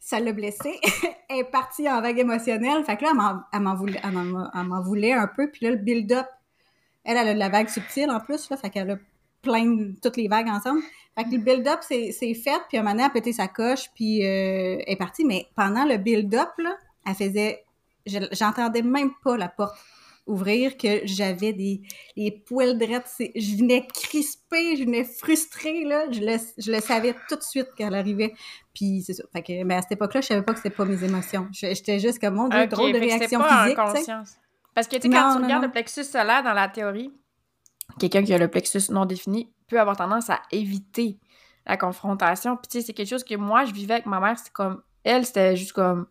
ça 0.00 0.20
l'a 0.20 0.32
blessée. 0.32 0.78
elle 1.28 1.38
est 1.38 1.44
partie 1.44 1.88
en 1.88 2.00
vague 2.00 2.18
émotionnelle. 2.18 2.84
Fait 2.84 2.96
que 2.96 3.04
là, 3.04 3.44
elle 3.52 3.60
m'en, 3.60 3.74
voulait, 3.74 4.00
voulait 4.84 5.12
un 5.12 5.26
peu. 5.26 5.50
Puis 5.50 5.64
là, 5.64 5.72
le 5.72 5.78
build-up, 5.78 6.26
elle, 7.04 7.16
a 7.18 7.32
de 7.34 7.38
la 7.38 7.48
vague 7.48 7.68
subtile 7.68 8.10
en 8.10 8.20
plus, 8.20 8.50
là. 8.50 8.56
Fait 8.56 8.70
qu'elle 8.70 8.90
a 8.90 8.96
plein 9.42 9.64
de 9.66 9.94
toutes 10.02 10.16
les 10.16 10.28
vagues 10.28 10.48
ensemble. 10.48 10.80
Fait 11.16 11.24
que 11.24 11.30
le 11.30 11.38
build-up, 11.38 11.80
c'est, 11.82 12.12
fait. 12.12 12.60
Puis 12.68 12.78
un 12.78 12.82
moment 12.82 12.92
donné, 12.92 13.02
elle 13.04 13.10
a 13.10 13.10
pété 13.10 13.32
sa 13.32 13.48
coche, 13.48 13.90
puis 13.94 14.24
euh, 14.24 14.76
elle 14.78 14.84
est 14.86 14.96
partie. 14.96 15.24
Mais 15.24 15.46
pendant 15.56 15.84
le 15.84 15.96
build-up, 15.96 16.50
là, 16.58 16.76
elle 17.06 17.14
faisait... 17.14 17.64
je- 18.06 18.28
j'entendais 18.32 18.82
même 18.82 19.10
pas 19.22 19.36
la 19.36 19.48
porte 19.48 19.76
ouvrir, 20.26 20.76
que 20.76 21.00
j'avais 21.04 21.52
des 21.52 21.82
les 22.16 22.30
poils 22.30 22.78
drettes. 22.78 23.06
c'est- 23.08 23.32
Je 23.34 23.56
venais 23.56 23.86
crispée, 23.86 24.76
je 24.76 24.84
venais 24.84 25.04
frustrée, 25.04 25.84
là. 25.84 26.04
Je 26.10 26.20
le, 26.20 26.36
je 26.58 26.70
le 26.72 26.80
savais 26.80 27.14
tout 27.28 27.36
de 27.36 27.42
suite 27.42 27.68
quand 27.76 27.86
elle 27.88 27.94
arrivait. 27.94 28.34
Puis 28.74 29.02
c'est 29.04 29.14
ça. 29.14 29.24
Fait 29.32 29.42
que, 29.42 29.64
mais 29.64 29.74
à 29.74 29.82
cette 29.82 29.92
époque-là, 29.92 30.20
je 30.20 30.28
savais 30.28 30.42
pas 30.42 30.52
que 30.52 30.58
c'était 30.58 30.74
pas 30.74 30.84
mes 30.84 31.02
émotions. 31.04 31.48
J'étais 31.52 31.98
juste 31.98 32.20
comme, 32.20 32.34
mon 32.34 32.48
Dieu, 32.48 32.66
drôle 32.68 32.92
de 32.92 32.98
réaction 32.98 33.40
pas 33.40 33.64
physique, 33.64 33.78
en 33.78 33.84
tu 33.86 33.90
sais. 33.90 33.96
conscience. 33.98 34.36
Parce 34.74 34.88
que, 34.88 34.96
tu 34.96 35.02
sais, 35.02 35.08
Non, 35.08 35.14
quand 35.16 35.32
tu 35.34 35.38
non, 35.40 35.44
regardes 35.44 35.62
non. 35.62 35.68
le 35.68 35.72
plexus 35.72 36.04
solaire 36.04 36.42
dans 36.42 36.54
la 36.54 36.68
théorie, 36.68 37.12
quelqu'un 37.98 38.22
qui 38.22 38.32
a 38.32 38.38
le 38.38 38.48
plexus 38.48 38.90
non 38.90 39.04
défini 39.04 39.52
peut 39.68 39.78
avoir 39.80 39.96
tendance 39.96 40.30
à 40.30 40.40
éviter 40.50 41.18
la 41.66 41.76
confrontation. 41.76 42.56
Puis, 42.56 42.68
tu 42.70 42.78
sais, 42.80 42.86
c'est 42.86 42.92
quelque 42.94 43.08
chose 43.10 43.24
que 43.24 43.34
moi, 43.34 43.64
je 43.64 43.72
vivais 43.72 43.94
avec 43.94 44.06
ma 44.06 44.18
mère. 44.20 44.38
C'était 44.38 44.50
comme... 44.50 44.82
Elle, 45.04 45.26
c'était 45.26 45.56
juste 45.56 45.72
comme... 45.72 46.06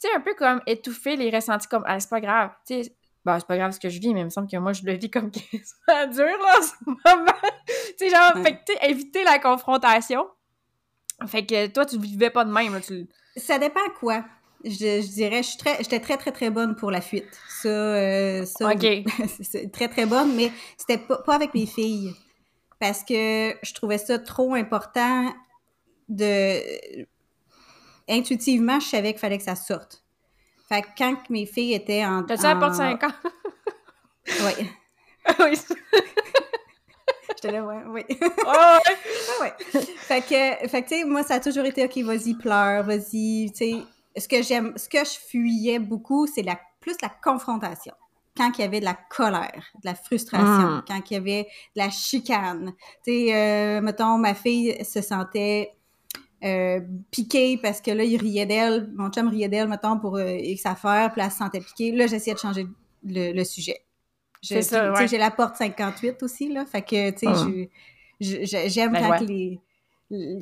Tu 0.00 0.08
sais, 0.08 0.14
un 0.16 0.20
peu 0.20 0.34
comme 0.34 0.60
étouffer 0.66 1.16
les 1.16 1.30
ressentis 1.30 1.68
comme... 1.68 1.84
Ah, 1.86 1.98
c'est 2.00 2.10
pas 2.10 2.20
grave. 2.20 2.50
Tu 2.66 2.82
sais, 2.82 2.96
bah, 3.24 3.38
c'est 3.38 3.46
pas 3.46 3.56
grave 3.56 3.72
ce 3.72 3.80
que 3.80 3.88
je 3.88 4.00
vis, 4.00 4.12
mais 4.14 4.20
il 4.20 4.24
me 4.24 4.30
semble 4.30 4.48
que 4.50 4.56
moi, 4.56 4.72
je 4.72 4.82
le 4.84 4.92
vis 4.94 5.10
comme 5.10 5.30
que 5.32 5.38
ça 5.86 6.06
dur, 6.06 6.24
là, 6.24 6.58
en 6.58 6.62
ce 6.62 6.72
moment. 6.86 7.32
tu 7.66 7.74
sais, 7.98 8.10
genre, 8.10 8.32
Ouais. 8.36 8.42
fait 8.42 8.90
éviter 8.90 9.24
la 9.24 9.38
confrontation. 9.38 10.26
Fait 11.26 11.46
que 11.46 11.66
toi, 11.68 11.86
tu 11.86 11.96
le 11.96 12.02
vivais 12.02 12.30
pas 12.30 12.44
de 12.44 12.50
même, 12.50 12.72
là, 12.74 12.80
tu... 12.80 13.08
Ça 13.36 13.58
dépend 13.58 13.80
quoi. 14.00 14.24
Je, 14.64 14.70
je 14.70 15.12
dirais, 15.12 15.42
je 15.42 15.48
suis 15.48 15.58
très- 15.58 15.78
j'étais 15.78 16.00
très, 16.00 16.16
très, 16.16 16.30
très 16.32 16.50
bonne 16.50 16.76
pour 16.76 16.90
la 16.90 17.00
fuite. 17.00 17.28
Ça, 17.48 17.68
euh, 17.68 18.44
ça 18.44 18.66
OK. 18.72 18.78
oui. 18.82 19.04
c'est 19.42 19.70
très, 19.72 19.88
très 19.88 20.06
bonne, 20.06 20.34
mais 20.36 20.50
c'était 20.76 20.98
pas, 20.98 21.18
pas 21.18 21.34
avec 21.34 21.54
mes 21.54 21.66
filles. 21.66 22.12
Parce 22.78 23.02
que 23.04 23.54
je 23.62 23.72
trouvais 23.74 23.98
ça 23.98 24.18
trop 24.18 24.54
important 24.54 25.32
de... 26.08 27.04
Intuitivement, 28.08 28.80
je 28.80 28.86
savais 28.88 29.12
qu'il 29.12 29.20
fallait 29.20 29.38
que 29.38 29.44
ça 29.44 29.54
sorte. 29.54 30.01
Fait 30.72 30.82
que 30.82 30.88
quand 30.96 31.16
mes 31.28 31.44
filles 31.44 31.74
étaient 31.74 32.04
en... 32.04 32.22
T'as-tu 32.22 32.44
la 32.44 32.56
en- 32.56 32.72
5 32.72 33.02
ans? 33.04 33.08
Ouais. 34.44 34.66
oui. 35.40 35.58
J'étais 37.28 37.50
là, 37.52 37.64
ouais, 37.64 37.82
oui. 37.88 38.04
Oh, 38.10 38.24
ouais. 38.24 38.28
Ah 38.46 39.42
ouais. 39.42 39.52
Fait 39.74 40.20
que, 40.22 40.68
fait 40.68 40.82
que, 40.82 40.88
tu 40.88 40.94
sais, 41.00 41.04
moi, 41.04 41.22
ça 41.24 41.34
a 41.34 41.40
toujours 41.40 41.64
été, 41.64 41.84
OK, 41.84 41.98
vas-y, 41.98 42.34
pleure, 42.34 42.84
vas-y, 42.84 43.50
tu 43.50 43.56
sais. 43.56 43.74
Ce 44.16 44.28
que 44.28 44.42
j'aime, 44.42 44.72
ce 44.76 44.88
que 44.88 44.98
je 45.04 45.18
fuyais 45.28 45.78
beaucoup, 45.78 46.26
c'est 46.26 46.42
la, 46.42 46.58
plus 46.80 46.94
la 47.02 47.08
confrontation. 47.08 47.94
Quand 48.36 48.50
il 48.56 48.62
y 48.62 48.64
avait 48.64 48.80
de 48.80 48.84
la 48.84 48.94
colère, 48.94 49.64
de 49.82 49.86
la 49.86 49.94
frustration, 49.94 50.46
Mm. 50.46 50.84
quand 50.88 51.10
il 51.10 51.14
y 51.14 51.16
avait 51.16 51.42
de 51.76 51.82
la 51.82 51.90
chicane. 51.90 52.72
Tu 53.04 53.26
sais, 53.26 53.34
euh, 53.34 53.80
mettons, 53.80 54.18
ma 54.18 54.34
fille 54.34 54.82
se 54.84 55.02
sentait 55.02 55.72
euh, 56.44 56.80
piquée 57.10 57.58
parce 57.62 57.80
que 57.80 57.90
là, 57.90 58.04
il 58.04 58.16
riait 58.16 58.46
d'elle, 58.46 58.90
mon 58.94 59.10
chum 59.10 59.28
riait 59.28 59.48
d'elle, 59.48 59.68
mettons, 59.68 59.98
pour 59.98 60.16
euh, 60.16 60.36
X 60.36 60.66
affaires, 60.66 61.12
puis 61.12 61.22
elle 61.22 61.30
se 61.30 61.38
sentait 61.38 61.60
piquée. 61.60 61.92
Là, 61.92 62.06
j'essayais 62.06 62.34
de 62.34 62.40
changer 62.40 62.66
le, 63.04 63.32
le 63.32 63.44
sujet. 63.44 63.78
Je- 64.42 64.48
C'est 64.54 64.62
ça, 64.62 64.80
puis, 64.80 64.88
tu 64.90 64.96
sais, 64.96 65.02
ouais. 65.02 65.08
J'ai 65.08 65.18
la 65.18 65.30
porte 65.30 65.56
58 65.56 66.22
aussi, 66.22 66.52
là. 66.52 66.64
Fait 66.66 66.82
que, 66.82 67.10
tu 67.10 67.18
sais, 67.18 67.26
je- 67.34 67.66
je- 68.20 68.44
je- 68.44 68.68
j'aime 68.68 68.92
Ben 68.92 69.00
quand, 69.02 69.10
ouais. 69.10 69.24
les, 69.26 69.60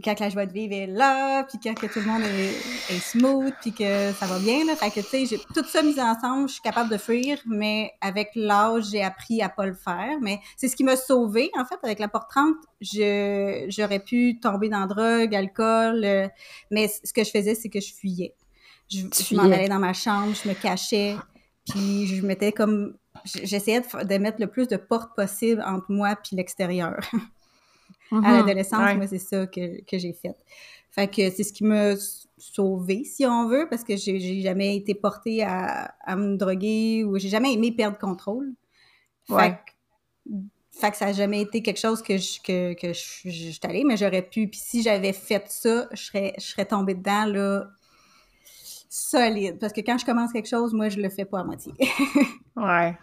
quand 0.03 0.15
que 0.17 0.21
la 0.25 0.31
joie 0.31 0.47
de 0.47 0.53
vivre 0.53 0.75
est 0.75 0.87
là, 0.89 1.45
puis 1.45 1.59
quand 1.63 1.75
que 1.75 1.87
tout 1.87 2.01
le 2.01 2.07
monde 2.07 2.23
est, 2.23 2.95
est 2.95 2.99
smooth, 2.99 3.53
puis 3.61 3.73
que 3.73 4.13
ça 4.13 4.27
va 4.27 4.39
bien, 4.41 4.65
là. 4.65 4.75
Fait 4.75 4.91
que, 4.91 5.01
tu 5.01 5.07
sais, 5.07 5.27
j'ai 5.27 5.39
tout 5.39 5.65
ça 5.65 5.83
mis 5.83 6.01
ensemble, 6.01 6.49
je 6.49 6.55
suis 6.55 6.63
capable 6.63 6.91
de 6.91 6.97
fuir, 6.97 7.39
mais 7.47 7.93
avec 8.01 8.31
l'âge, 8.35 8.87
j'ai 8.91 9.03
appris 9.03 9.43
à 9.43 9.49
pas 9.49 9.67
le 9.67 9.75
faire. 9.75 10.19
Mais 10.21 10.41
c'est 10.57 10.67
ce 10.67 10.75
qui 10.75 10.83
m'a 10.83 10.97
sauvée, 10.97 11.51
en 11.57 11.65
fait, 11.65 11.79
avec 11.85 12.01
la 12.01 12.09
porte 12.09 12.31
30. 12.31 12.55
Je, 12.81 13.67
j'aurais 13.69 14.01
pu 14.01 14.41
tomber 14.41 14.69
dans 14.69 14.87
drogue, 14.87 15.35
alcool, 15.35 16.05
euh, 16.05 16.27
mais 16.73 16.89
ce 16.89 17.13
que 17.13 17.23
je 17.23 17.31
faisais, 17.31 17.55
c'est 17.55 17.69
que 17.69 17.81
je 17.81 17.95
fuyais. 17.95 18.35
Je, 18.89 19.37
m'en 19.37 19.45
allais 19.45 19.69
dans 19.69 19.79
ma 19.79 19.93
chambre, 19.93 20.35
je 20.35 20.49
me 20.49 20.55
cachais, 20.55 21.15
puis 21.71 22.07
je 22.07 22.27
mettais 22.27 22.51
comme... 22.51 22.97
J'essayais 23.25 23.81
de 23.81 24.19
mettre 24.19 24.41
le 24.41 24.47
plus 24.47 24.67
de 24.67 24.77
portes 24.77 25.15
possible 25.15 25.63
entre 25.67 25.87
moi 25.91 26.17
puis 26.17 26.37
l'extérieur 26.37 27.01
à 28.13 28.17
Mhm. 28.17 28.23
l'adolescence, 28.23 28.81
Ouais. 28.81 28.97
moi, 28.97 29.07
c'est 29.07 29.19
ça 29.19 29.47
que, 29.47 29.83
que 29.85 29.99
j'ai 29.99 30.13
fait. 30.13 30.37
Fait 30.91 31.07
que 31.09 31.31
c'est 31.31 31.45
ce 31.45 31.53
qui 31.53 31.65
m'a 31.65 31.95
sauvée, 32.37 33.05
si 33.05 33.25
on 33.27 33.47
veut, 33.49 33.67
parce 33.71 33.85
que 33.85 33.97
j'ai 33.97 34.41
jamais 34.41 34.77
été 34.77 34.95
portée 34.95 35.43
à, 35.45 35.95
à 36.01 36.17
me 36.17 36.37
droguer 36.37 37.05
ou 37.05 37.19
j'ai 37.19 37.29
jamais 37.29 37.53
aimé 37.53 37.71
perdre 37.73 37.99
contrôle. 37.99 38.53
Fait, 39.29 39.35
Ouais. 39.35 39.59
que, 40.27 40.33
fait 40.73 40.91
que 40.91 40.97
ça 40.97 41.07
n'a 41.07 41.13
jamais 41.13 41.43
été 41.43 41.63
quelque 41.63 41.79
chose 41.79 42.03
que 42.03 42.17
je, 42.17 42.41
que, 42.43 42.73
que 42.75 42.93
je, 42.93 43.01
je, 43.25 43.31
je 43.31 43.51
suis 43.51 43.61
allée, 43.65 43.85
mais 43.85 43.97
j'aurais 43.97 44.23
pu. 44.23 44.49
Puis 44.49 44.59
si 44.61 44.83
j'avais 44.83 45.13
fait 45.13 45.45
ça, 45.49 45.87
je 45.93 46.03
serais, 46.03 46.33
je 46.39 46.43
serais 46.45 46.65
tombée 46.67 46.95
dedans, 46.95 47.27
là, 47.27 47.67
solide. 48.89 49.59
Parce 49.61 49.73
que 49.73 49.81
quand 49.83 49.99
je 49.99 50.05
commence 50.05 50.33
quelque 50.33 50.49
chose, 50.49 50.73
moi, 50.75 50.89
je 50.89 50.99
le 51.01 51.09
fais 51.11 51.25
pas 51.25 51.41
à 51.41 51.45
moitié. 51.45 51.73
Ouais. 52.57 52.97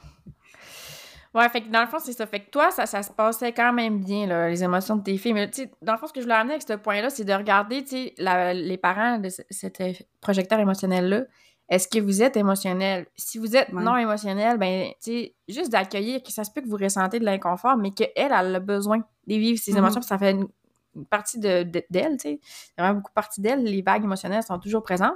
Ouais, 1.37 1.47
fait 1.49 1.61
que 1.61 1.69
dans 1.69 1.81
le 1.81 1.87
fond, 1.87 1.99
c'est 1.99 2.13
ça. 2.13 2.25
Fait 2.25 2.39
que 2.39 2.49
toi, 2.49 2.71
ça, 2.71 2.85
ça 2.85 3.03
se 3.03 3.11
passait 3.11 3.51
quand 3.53 3.71
même 3.73 3.99
bien, 4.03 4.25
là, 4.25 4.49
les 4.49 4.63
émotions 4.63 4.95
de 4.95 5.03
tes 5.03 5.17
filles. 5.17 5.33
Mais 5.33 5.49
tu 5.49 5.63
sais, 5.63 5.71
dans 5.81 5.93
le 5.93 5.99
fond, 5.99 6.07
ce 6.07 6.13
que 6.13 6.19
je 6.19 6.25
voulais 6.25 6.35
amener 6.35 6.53
avec 6.55 6.67
ce 6.67 6.73
point-là, 6.73 7.09
c'est 7.09 7.25
de 7.25 7.33
regarder, 7.33 7.83
tu 7.83 7.95
les 8.17 8.77
parents 8.81 9.17
de 9.19 9.29
ce- 9.29 9.41
cet 9.49 9.81
projecteur 10.21 10.59
émotionnel-là. 10.59 11.23
est-ce 11.69 11.89
que 11.89 11.99
vous 11.99 12.23
êtes 12.23 12.37
émotionnel? 12.37 13.07
Si 13.17 13.37
vous 13.37 13.57
êtes 13.57 13.67
Ouais. 13.73 13.83
non 13.83 13.97
émotionnel, 13.97 14.57
ben, 14.57 14.87
tu 15.03 15.11
sais, 15.11 15.35
juste 15.49 15.69
d'accueillir 15.69 16.23
que 16.23 16.31
ça 16.31 16.45
se 16.45 16.49
peut 16.51 16.61
que 16.61 16.67
vous 16.69 16.77
ressentez 16.77 17.19
de 17.19 17.25
l'inconfort, 17.25 17.75
mais 17.75 17.91
qu'elle, 17.91 18.09
elle 18.15 18.31
a 18.55 18.59
besoin 18.61 18.99
de 18.99 19.35
vivre 19.35 19.59
ses 19.61 19.73
Mhm. 19.73 19.79
émotions, 19.79 19.99
puis 19.99 20.07
ça 20.07 20.17
fait 20.17 20.31
une, 20.31 20.47
une 20.95 21.05
partie 21.05 21.39
de, 21.41 21.63
de- 21.63 21.83
d'elle, 21.89 22.13
tu 22.15 22.29
sais. 22.29 22.39
C'est 22.41 22.81
vraiment 22.81 22.95
beaucoup 22.99 23.11
partie 23.13 23.41
d'elle. 23.41 23.65
Les 23.65 23.81
vagues 23.81 24.05
émotionnelles 24.05 24.43
sont 24.43 24.57
toujours 24.59 24.81
présentes. 24.81 25.13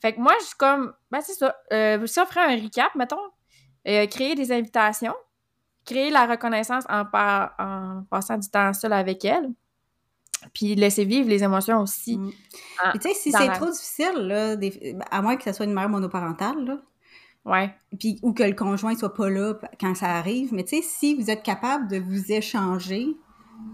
Fait 0.00 0.12
que 0.12 0.18
moi, 0.20 0.32
je 0.40 0.46
suis 0.46 0.56
comme, 0.56 0.92
ben, 1.12 1.20
c'est 1.20 1.34
ça. 1.34 1.54
Euh, 1.72 2.04
si 2.08 2.18
on 2.18 2.26
ferait 2.26 2.40
un 2.56 2.60
recap, 2.60 2.92
mettons, 2.96 3.22
euh, 3.88 4.06
créer 4.06 4.34
des 4.34 4.52
invitations, 4.52 5.14
créer 5.84 6.10
la 6.10 6.26
reconnaissance 6.26 6.84
en, 6.88 7.04
par- 7.04 7.54
en 7.58 8.04
passant 8.10 8.38
du 8.38 8.48
temps 8.48 8.72
seul 8.72 8.92
avec 8.92 9.24
elle, 9.24 9.50
puis 10.52 10.74
laisser 10.74 11.04
vivre 11.04 11.28
les 11.28 11.42
émotions 11.42 11.80
aussi. 11.80 12.18
Mm. 12.18 12.30
Puis 12.90 12.98
tu 13.00 13.08
sais, 13.08 13.14
si 13.14 13.32
c'est 13.32 13.46
la- 13.46 13.56
trop 13.56 13.70
difficile, 13.70 14.14
là, 14.16 14.56
des- 14.56 14.96
à 15.10 15.22
moins 15.22 15.36
que 15.36 15.44
ce 15.44 15.52
soit 15.52 15.66
une 15.66 15.74
mère 15.74 15.88
monoparentale, 15.88 16.64
là, 16.64 16.78
Ouais. 17.44 17.74
puis 17.98 18.18
ou 18.22 18.32
que 18.32 18.42
le 18.44 18.54
conjoint 18.54 18.96
soit 18.96 19.14
pas 19.14 19.28
là 19.28 19.54
quand 19.80 19.94
ça 19.96 20.10
arrive, 20.16 20.52
mais 20.54 20.62
tu 20.64 20.76
sais, 20.76 20.82
si 20.82 21.14
vous 21.14 21.30
êtes 21.30 21.42
capable 21.42 21.88
de 21.88 21.98
vous 21.98 22.30
échanger 22.32 23.08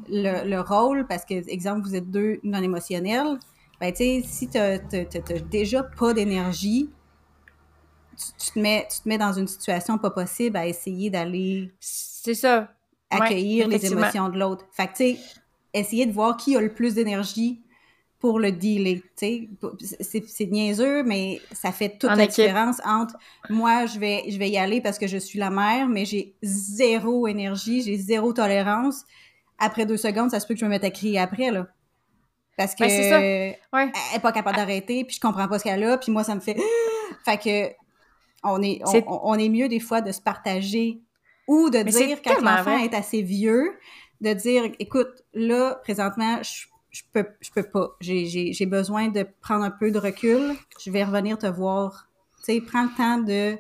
le, 0.09 0.49
le 0.49 0.61
rôle, 0.61 1.07
parce 1.07 1.25
que, 1.25 1.35
exemple, 1.51 1.83
vous 1.87 1.95
êtes 1.95 2.11
deux 2.11 2.41
non 2.43 2.63
émotionnels, 2.63 3.39
ben 3.81 3.91
tu 3.93 3.99
sais, 3.99 4.23
si 4.25 4.49
t'as- 4.49 4.79
t'as 4.79 5.39
déjà 5.51 5.83
pas 5.83 6.13
d'énergie, 6.15 6.91
tu, 8.19 8.47
tu 8.47 8.51
te 8.53 8.59
mets, 8.59 8.87
tu 8.91 9.01
te 9.01 9.09
mets 9.09 9.19
dans 9.19 9.33
une 9.33 9.47
situation 9.49 9.99
pas 9.99 10.11
possible 10.11 10.57
à 10.57 10.67
essayer 10.67 11.11
d'aller 11.11 11.73
C'est 11.81 12.35
ça. 12.35 12.71
Ouais, 13.13 13.21
accueillir 13.23 13.69
les 13.69 13.87
émotions 13.87 14.29
de 14.29 14.39
l'autre. 14.39 14.67
Fait 14.73 14.87
que, 14.89 14.93
tu 14.93 14.97
sais, 14.97 15.19
essayer 15.73 16.05
de 16.07 16.13
voir 16.13 16.37
qui 16.37 16.57
a 16.57 16.61
le 16.61 16.73
plus 16.75 16.95
d'énergie 16.95 17.63
pour 18.19 18.41
le 18.41 18.51
dealer, 18.51 18.97
tu 18.97 19.09
sais. 19.17 19.49
C'est 20.01 20.25
c'est 20.29 20.47
niaiseux, 20.47 21.05
mais 21.05 21.41
ça 21.53 21.71
fait 21.71 21.97
toute 21.99 22.11
En 22.11 22.15
la 22.17 22.25
équipe. 22.25 22.45
différence 22.45 22.81
entre 22.85 23.15
moi, 23.49 23.87
je 23.87 23.99
vais, 24.01 24.25
je 24.29 24.39
vais 24.39 24.51
y 24.51 24.59
aller 24.59 24.81
parce 24.81 24.99
que 24.99 25.07
je 25.07 25.17
suis 25.19 25.39
la 25.39 25.51
mère, 25.51 25.89
mais 25.89 26.05
j'ai 26.05 26.35
zéro 26.43 27.29
énergie, 27.29 27.81
j'ai 27.83 27.97
zéro 27.97 28.33
tolérance. 28.33 29.05
Après 29.59 29.87
deux 29.87 29.97
secondes, 29.97 30.31
ça 30.31 30.41
se 30.41 30.47
peut 30.47 30.55
que 30.55 30.61
je 30.61 30.65
me 30.65 30.71
mette 30.71 30.85
à 30.85 30.91
crier 30.91 31.19
après, 31.21 31.51
là. 31.53 31.69
Parce 32.57 32.75
que 32.75 32.81
Ben, 32.83 32.91
c'est 32.91 33.09
ça. 33.09 33.21
elle 33.21 33.57
Ouais. 33.73 33.93
est 34.17 34.19
pas 34.21 34.33
capable 34.33 34.57
d'arrêter, 34.57 35.05
puis 35.05 35.15
je 35.15 35.21
comprends 35.21 35.47
pas 35.47 35.59
ce 35.61 35.65
qu'elle 35.65 35.85
a, 35.85 35.97
puis 35.97 36.11
moi, 36.11 36.25
ça 36.25 36.35
me 36.35 36.41
fait... 36.41 36.57
fait 37.25 37.39
que 37.39 37.88
on 38.45 38.63
est, 38.63 38.81
on, 38.85 38.91
C'est- 38.91 39.05
on- 39.07 39.21
on 39.31 39.35
est 39.35 39.49
mieux 39.49 39.69
des 39.69 39.81
fois 39.81 40.01
de 40.01 40.13
se 40.13 40.21
partager 40.21 41.01
ou 41.47 41.71
de 41.71 41.79
Mais 41.79 41.85
dire 41.85 42.23
quand 42.23 42.41
l'enfant 42.41 42.79
est 42.79 42.95
assez 42.95 43.23
vieux, 43.23 43.79
de 44.21 44.33
dire, 44.33 44.65
écoute, 44.79 45.25
là, 45.35 45.77
présentement, 45.83 46.43
je, 46.43 46.67
je 46.91 47.03
peux, 47.13 47.27
je 47.41 47.51
peux 47.51 47.63
pas. 47.63 47.91
J'ai- 48.01 48.67
besoin 48.67 49.09
de 49.09 49.27
prendre 49.41 49.65
un 49.65 49.71
peu 49.71 49.91
de 49.91 49.99
recul. 49.99 50.55
Je 50.81 50.91
vais 50.91 51.05
revenir 51.05 51.39
te 51.39 51.47
voir. 51.47 52.09
Tu 52.45 52.55
sais, 52.55 52.61
prends 52.61 52.83
le 52.85 52.97
temps 52.97 53.19
de, 53.19 53.57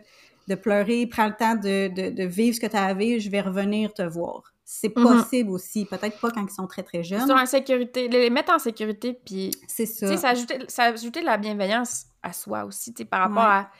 de 0.48 0.54
pleurer, 0.54 1.06
prends 1.06 1.26
le 1.28 1.34
temps 1.36 1.54
de, 1.54 1.88
de, 1.88 2.10
de 2.10 2.24
vivre 2.24 2.56
ce 2.56 2.60
que 2.60 2.66
tu 2.66 2.76
as 2.76 2.84
à 2.86 2.94
vivre. 2.94 3.20
Je 3.20 3.30
vais 3.30 3.40
revenir 3.40 3.92
te 3.94 4.02
voir. 4.02 4.52
C'est 4.64 4.94
Mhm. 4.96 5.02
possible 5.02 5.50
aussi. 5.50 5.84
Peut-être 5.86 6.20
pas 6.20 6.30
quand 6.30 6.44
ils 6.44 6.52
sont 6.52 6.66
très, 6.66 6.82
très 6.82 6.98
Ils 6.98 7.04
jeunes. 7.04 7.26
sont 7.26 7.32
en 7.32 7.46
sécurité, 7.46 8.08
les 8.08 8.28
mettre 8.28 8.52
en 8.52 8.58
sécurité, 8.58 9.18
puis 9.24 9.50
C'est 9.66 9.86
tu 9.86 9.92
ça. 9.92 10.08
sais, 10.08 10.16
ça 10.18 10.28
ajouter, 10.30 10.58
ça 10.68 10.84
ajouter 10.84 11.20
de 11.20 11.24
la 11.26 11.38
bienveillance 11.38 12.04
à 12.22 12.32
soi 12.34 12.64
aussi, 12.64 12.92
tu 12.92 13.02
sais, 13.02 13.08
par 13.08 13.20
rapport 13.20 13.44
Ouais. 13.44 13.60
à 13.60 13.70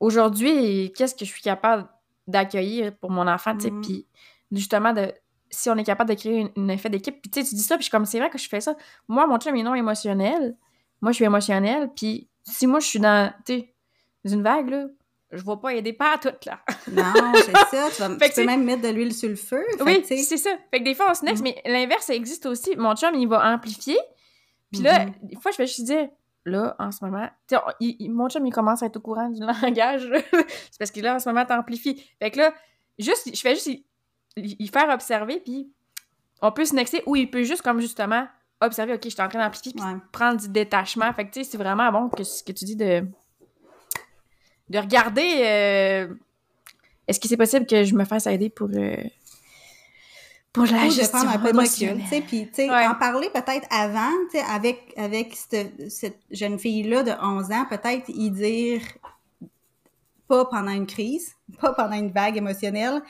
aujourd'hui, 0.00 0.92
qu'est-ce 0.96 1.14
que 1.14 1.24
je 1.24 1.30
suis 1.30 1.42
capable 1.42 1.88
d'accueillir 2.26 2.94
pour 2.96 3.10
mon 3.10 3.26
enfant, 3.26 3.54
tu 3.56 3.64
sais, 3.64 3.70
Mhm. 3.70 3.80
puis 3.82 4.06
justement, 4.52 4.92
de, 4.92 5.12
si 5.50 5.70
on 5.70 5.76
est 5.76 5.84
capable 5.84 6.10
de 6.10 6.14
créer 6.16 6.52
un 6.56 6.68
effet 6.68 6.88
d'équipe, 6.90 7.20
puis 7.22 7.30
tu 7.30 7.40
sais, 7.42 7.48
tu 7.48 7.54
dis 7.54 7.62
ça, 7.62 7.76
puis 7.76 7.82
je 7.82 7.84
suis 7.84 7.90
comme, 7.90 8.04
c'est 8.04 8.18
vrai 8.18 8.30
que 8.30 8.38
je 8.38 8.48
fais 8.48 8.60
ça. 8.60 8.76
Moi, 9.08 9.26
mon 9.26 9.38
chum 9.38 9.54
est 9.56 9.62
non 9.62 9.74
émotionnel, 9.74 10.56
moi, 11.00 11.12
je 11.12 11.16
suis 11.16 11.24
émotionnelle, 11.24 11.90
puis 11.94 12.28
si 12.42 12.66
moi, 12.66 12.80
je 12.80 12.86
suis 12.86 12.98
dans, 13.00 13.32
tu 13.44 13.54
sais, 13.54 13.74
dans 14.24 14.32
une 14.32 14.42
vague, 14.42 14.68
là, 14.70 14.86
je 15.32 15.42
vais 15.44 15.56
pas 15.60 15.74
aider 15.74 15.92
pas 15.92 16.14
à 16.14 16.18
toutes, 16.18 16.44
là. 16.46 16.60
Non, 16.92 17.32
c'est 17.34 17.52
ça. 17.70 17.88
Tu, 17.94 18.00
vas- 18.02 18.28
tu 18.28 18.34
peux 18.34 18.44
même 18.46 18.64
mettre 18.64 18.82
de 18.82 18.88
l'huile 18.88 19.12
sur 19.14 19.28
le 19.28 19.34
feu. 19.36 19.64
Oui, 19.84 20.04
c'est 20.06 20.16
ça. 20.36 20.50
Fait 20.70 20.78
que 20.80 20.84
des 20.84 20.94
fois, 20.94 21.10
on 21.10 21.14
se 21.14 21.24
nexe, 21.24 21.40
Mhm. 21.40 21.44
mais 21.64 21.70
l'inverse, 21.70 22.06
ça 22.06 22.14
existe 22.14 22.46
aussi. 22.46 22.74
Mon 22.76 22.94
chum, 22.94 23.14
il 23.14 23.28
va 23.28 23.52
amplifier. 23.52 23.98
Puis 24.72 24.82
là, 24.82 25.06
Mhm. 25.06 25.12
des 25.22 25.36
fois, 25.36 25.50
je 25.52 25.58
vais 25.58 25.66
juste 25.66 25.84
dire, 25.84 26.08
là, 26.46 26.74
en 26.78 26.90
ce 26.92 27.04
moment, 27.04 27.28
on- 27.52 27.56
il- 27.80 27.96
il- 27.98 28.10
mon 28.10 28.28
chum, 28.28 28.44
il 28.46 28.52
commence 28.52 28.82
à 28.82 28.86
être 28.86 28.96
au 28.96 29.00
courant 29.00 29.28
du 29.28 29.40
langage. 29.72 30.08
c'est 30.32 30.78
parce 30.78 30.90
que 30.90 31.00
là, 31.00 31.16
en 31.16 31.18
ce 31.18 31.28
moment, 31.28 31.44
t'amplifies. 31.44 32.02
Fait 32.18 32.30
que 32.30 32.38
là, 32.38 32.54
juste, 32.98 33.34
je 33.34 33.40
fais 33.40 33.54
juste 33.54 33.68
y 34.36 34.68
faire 34.68 34.88
observer, 34.90 35.40
puis 35.40 35.70
on 36.42 36.52
peut 36.52 36.64
se 36.64 36.74
nexer, 36.74 37.02
ou 37.06 37.16
il 37.16 37.30
peut 37.30 37.42
juste, 37.42 37.62
comme 37.62 37.80
justement, 37.80 38.26
observer, 38.60 38.94
OK, 38.94 39.00
je 39.04 39.08
suis 39.10 39.22
en 39.22 39.28
train 39.28 39.42
d'amplifier, 39.44 39.72
puis 39.72 39.82
Ouais. 39.84 39.96
prendre 40.12 40.40
du 40.40 40.48
détachement. 40.48 41.12
Fait 41.12 41.26
que, 41.26 41.32
tu 41.32 41.44
sais, 41.44 41.50
c'est 41.50 41.58
vraiment 41.58 41.90
bon 41.92 42.08
que 42.08 42.22
ce 42.24 42.42
que 42.42 42.52
tu 42.52 42.64
dis 42.64 42.76
de, 42.76 43.06
de 44.68 44.78
regarder 44.78 45.42
euh, 45.44 46.14
est-ce 47.06 47.20
que 47.20 47.28
c'est 47.28 47.36
possible 47.36 47.66
que 47.66 47.84
je 47.84 47.94
me 47.94 48.04
fasse 48.04 48.26
aider 48.26 48.50
pour, 48.50 48.68
euh, 48.74 48.96
pour 50.56 50.66
la 50.66 50.84
Ou 50.84 50.86
de 50.86 50.90
gestion 50.90 51.18
prendre 51.18 51.30
un 51.32 51.38
peu 51.38 51.52
de 51.52 51.58
recul, 51.58 51.60
émotionnelle? 51.60 52.02
tu 52.02 52.08
sais, 52.08 52.20
puis 52.22 52.46
tu 52.48 52.54
sais, 52.54 52.70
Ouais. 52.70 52.86
en 52.86 52.94
parler 52.94 53.30
peut-être 53.30 53.66
avant, 53.70 54.10
tu 54.30 54.38
sais, 54.38 54.44
avec, 54.50 54.92
avec 54.96 55.34
cette, 55.34 55.90
cette 55.90 56.18
jeune 56.30 56.58
fille-là 56.58 57.02
de 57.02 57.12
11 57.22 57.52
ans, 57.52 57.66
peut-être 57.70 58.08
y 58.08 58.30
dire, 58.30 58.80
pas 60.28 60.44
pendant 60.46 60.72
une 60.72 60.86
crise, 60.86 61.34
pas 61.60 61.72
pendant 61.74 61.96
une 61.96 62.10
vague 62.10 62.36
émotionnelle, 62.36 63.02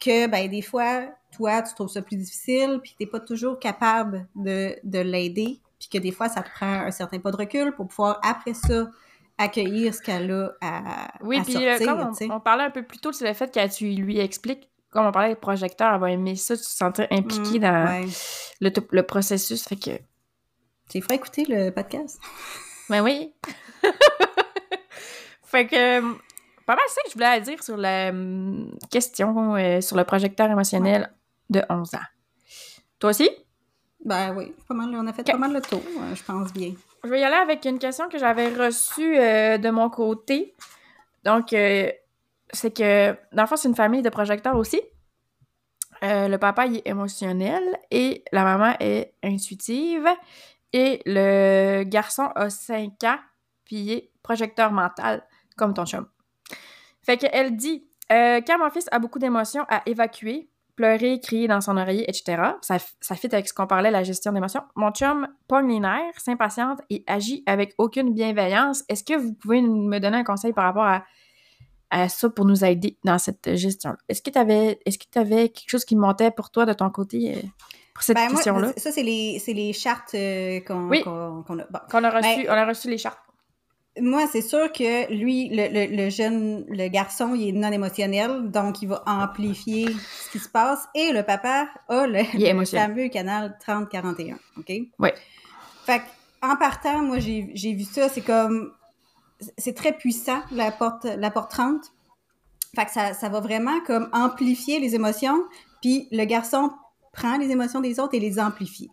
que, 0.00 0.26
ben, 0.26 0.48
des 0.48 0.62
fois, 0.62 1.02
toi, 1.36 1.62
tu 1.62 1.74
trouves 1.74 1.88
ça 1.88 2.02
plus 2.02 2.16
difficile, 2.16 2.80
puis 2.82 2.94
t'es 2.98 3.06
pas 3.06 3.20
toujours 3.20 3.58
capable 3.58 4.26
de, 4.34 4.76
de 4.84 4.98
l'aider, 5.00 5.60
puis 5.78 5.88
que 5.92 5.98
des 5.98 6.12
fois, 6.12 6.28
ça 6.28 6.42
te 6.42 6.50
prend 6.54 6.66
un 6.86 6.90
certain 6.90 7.18
pas 7.18 7.30
de 7.30 7.36
recul 7.36 7.72
pour 7.72 7.88
pouvoir, 7.88 8.20
après 8.22 8.54
ça, 8.54 8.88
accueillir 9.38 9.94
ce 9.94 10.00
qu'elle 10.02 10.30
a 10.30 10.52
à, 10.60 11.08
Oui, 11.22 11.38
à 11.38 11.42
puis 11.42 11.52
sortir, 11.54 11.72
euh, 11.72 11.78
comme 11.84 12.10
tu 12.12 12.16
sais. 12.18 12.30
on, 12.30 12.36
on 12.36 12.40
parlait 12.40 12.64
un 12.64 12.70
peu 12.70 12.82
plus 12.84 12.98
tôt, 12.98 13.12
c'est 13.12 13.26
le 13.26 13.34
fait 13.34 13.52
que 13.52 13.74
tu 13.74 13.86
lui 13.86 14.18
expliques, 14.18 14.68
comme 14.92 15.06
on 15.06 15.12
parlait 15.12 15.30
avec 15.30 15.40
projecteur, 15.40 15.94
elle 15.94 16.00
va 16.00 16.10
aimer 16.10 16.36
ça, 16.36 16.56
tu 16.56 16.62
te 16.62 16.68
sentir 16.68 17.06
impliqué 17.10 17.58
Mm, 17.58 17.62
dans 17.62 17.86
ouais. 17.86 18.06
le, 18.60 19.00
processus. 19.02 19.66
Fait 19.66 19.76
que, 19.76 19.90
Tu 20.90 21.00
ferais 21.00 21.16
écouter 21.16 21.44
le 21.48 21.70
podcast? 21.70 22.20
ben 22.88 23.02
oui. 23.02 23.32
fait 25.44 25.66
que, 25.66 26.00
euh, 26.00 26.14
pas 26.66 26.76
mal 26.76 26.84
ça 26.88 27.00
que 27.04 27.08
je 27.08 27.14
voulais 27.14 27.40
dire 27.40 27.62
sur 27.62 27.76
la 27.76 28.10
hum, 28.10 28.70
question 28.90 29.56
euh, 29.56 29.80
sur 29.80 29.96
le 29.96 30.04
projecteur 30.04 30.50
émotionnel 30.50 31.12
de 31.50 31.62
11 31.68 31.94
ans. 31.94 31.98
Toi 32.98 33.10
aussi? 33.10 33.30
Ben 34.04 34.34
oui, 34.36 34.52
pas 34.68 34.74
mal, 34.74 34.90
on 34.94 35.06
a 35.06 35.12
fait 35.12 35.24
pas 35.24 35.36
mal 35.36 35.52
le 35.52 35.60
tour, 35.60 35.82
euh, 35.98 36.14
je 36.14 36.22
pense 36.24 36.52
bien. 36.52 36.74
Je 37.04 37.08
vais 37.08 37.20
y 37.20 37.24
aller 37.24 37.36
avec 37.36 37.64
une 37.64 37.78
question 37.78 38.08
que 38.08 38.18
j'avais 38.18 38.48
reçue 38.48 39.16
euh, 39.18 39.58
de 39.58 39.70
mon 39.70 39.90
côté. 39.90 40.54
Donc, 41.24 41.52
euh, 41.52 41.90
c'est 42.52 42.76
que, 42.76 43.12
dans 43.32 43.42
le 43.42 43.48
fond, 43.48 43.56
c'est 43.56 43.68
une 43.68 43.74
famille 43.74 44.02
de 44.02 44.10
projecteurs 44.10 44.56
aussi. 44.56 44.80
Euh, 46.04 46.26
le 46.26 46.36
papa 46.36 46.66
il 46.66 46.78
est 46.78 46.88
émotionnel 46.88 47.62
et 47.90 48.24
la 48.32 48.42
maman 48.42 48.74
est 48.80 49.14
intuitive. 49.22 50.08
Et 50.72 51.02
le 51.04 51.84
garçon 51.84 52.30
a 52.34 52.48
5 52.50 53.04
ans, 53.04 53.18
puis 53.64 53.76
il 53.76 53.92
est 53.92 54.10
projecteur 54.22 54.72
mental, 54.72 55.22
comme 55.56 55.74
ton 55.74 55.84
chum. 55.84 56.06
Fait 57.02 57.18
qu'elle 57.18 57.56
dit 57.56 57.86
euh, 58.10 58.40
Quand 58.46 58.58
mon 58.58 58.70
fils 58.70 58.86
a 58.90 58.98
beaucoup 58.98 59.18
d'émotions 59.18 59.66
à 59.68 59.82
évacuer, 59.86 60.48
pleurer, 60.74 61.20
crier 61.20 61.46
dans 61.46 61.60
son 61.60 61.76
oreiller, 61.76 62.08
etc., 62.08 62.42
ça, 62.62 62.78
ça 63.00 63.14
fit 63.14 63.28
avec 63.32 63.46
ce 63.48 63.52
qu'on 63.52 63.66
parlait, 63.66 63.90
la 63.90 64.02
gestion 64.02 64.32
d'émotions, 64.32 64.62
mon 64.76 64.90
chum 64.92 65.28
pogne 65.46 65.82
les 65.82 66.10
s'impatiente 66.16 66.80
et 66.88 67.04
agit 67.06 67.42
avec 67.46 67.74
aucune 67.76 68.14
bienveillance. 68.14 68.82
Est-ce 68.88 69.04
que 69.04 69.18
vous 69.18 69.34
pouvez 69.34 69.60
me 69.60 69.98
donner 70.00 70.18
un 70.18 70.24
conseil 70.24 70.54
par 70.54 70.64
rapport 70.64 70.84
à, 70.84 71.04
à 71.92 72.08
ça 72.08 72.28
pour 72.30 72.44
nous 72.46 72.64
aider 72.64 72.96
dans 73.04 73.18
cette 73.18 73.54
gestion 73.54 73.94
Est-ce 74.08 74.20
que 74.22 74.30
tu 74.30 74.38
avais, 74.38 74.80
est-ce 74.86 74.98
que 74.98 75.18
avais 75.18 75.50
quelque 75.50 75.68
chose 75.70 75.84
qui 75.84 75.94
montait 75.94 76.30
pour 76.32 76.50
toi 76.50 76.64
de 76.66 76.72
ton 76.72 76.90
côté 76.90 77.34
euh, 77.36 77.40
pour 77.94 78.02
cette 78.02 78.16
Ben, 78.16 78.28
question-là 78.30 78.72
ça, 78.76 78.90
c'est 78.90 79.02
les, 79.02 79.38
c'est 79.38 79.52
les 79.52 79.72
chartes 79.72 80.14
euh, 80.14 80.60
qu'on 80.60 80.88
Oui. 80.88 81.02
a. 81.06 81.10
Bon. 81.10 81.44
Qu'on 81.90 82.02
a 82.04 82.10
reçu, 82.10 82.44
Ben, 82.44 82.46
on 82.48 82.52
a 82.52 82.66
reçu 82.66 82.88
les 82.90 82.98
chartes. 82.98 83.18
Moi, 84.00 84.26
c'est 84.32 84.40
sûr 84.40 84.72
que 84.72 85.12
lui, 85.12 85.50
le, 85.50 85.68
le- 85.68 85.94
le 86.04 86.08
jeune, 86.08 86.64
le 86.70 86.88
garçon, 86.88 87.34
il 87.34 87.48
est 87.50 87.52
non 87.52 87.70
émotionnel, 87.70 88.50
donc 88.50 88.80
il 88.80 88.88
va 88.88 89.02
amplifier 89.06 89.86
ce 89.92 90.30
qui 90.32 90.38
se 90.38 90.48
passe. 90.48 90.88
Et 90.94 91.12
le 91.12 91.22
papa 91.22 91.68
a 91.90 92.06
le, 92.06 92.22
le 92.32 92.64
fameux 92.64 93.08
canal 93.10 93.58
30-41. 93.66 94.36
OK? 94.56 94.72
Oui. 94.98 95.08
Fait 95.84 96.00
en 96.42 96.56
partant, 96.56 97.02
moi, 97.02 97.18
j'ai 97.18 97.50
j'ai 97.52 97.74
vu 97.74 97.84
ça, 97.84 98.08
c'est 98.08 98.22
comme. 98.22 98.72
C'est 99.58 99.74
très 99.74 99.92
puissant, 99.92 100.40
la 100.50 100.70
porte, 100.72 101.04
la 101.04 101.30
porte 101.30 101.50
30. 101.50 101.92
Fait 102.74 102.86
que 102.86 102.90
ça, 102.90 103.12
ça 103.12 103.28
va 103.28 103.40
vraiment 103.40 103.80
comme 103.86 104.08
amplifier 104.12 104.80
les 104.80 104.94
émotions, 104.94 105.44
puis 105.82 106.08
le 106.10 106.24
garçon 106.24 106.70
prend 107.12 107.36
les 107.36 107.50
émotions 107.50 107.80
des 107.80 108.00
autres 108.00 108.14
et 108.14 108.20
les 108.20 108.38
amplifie. 108.40 108.90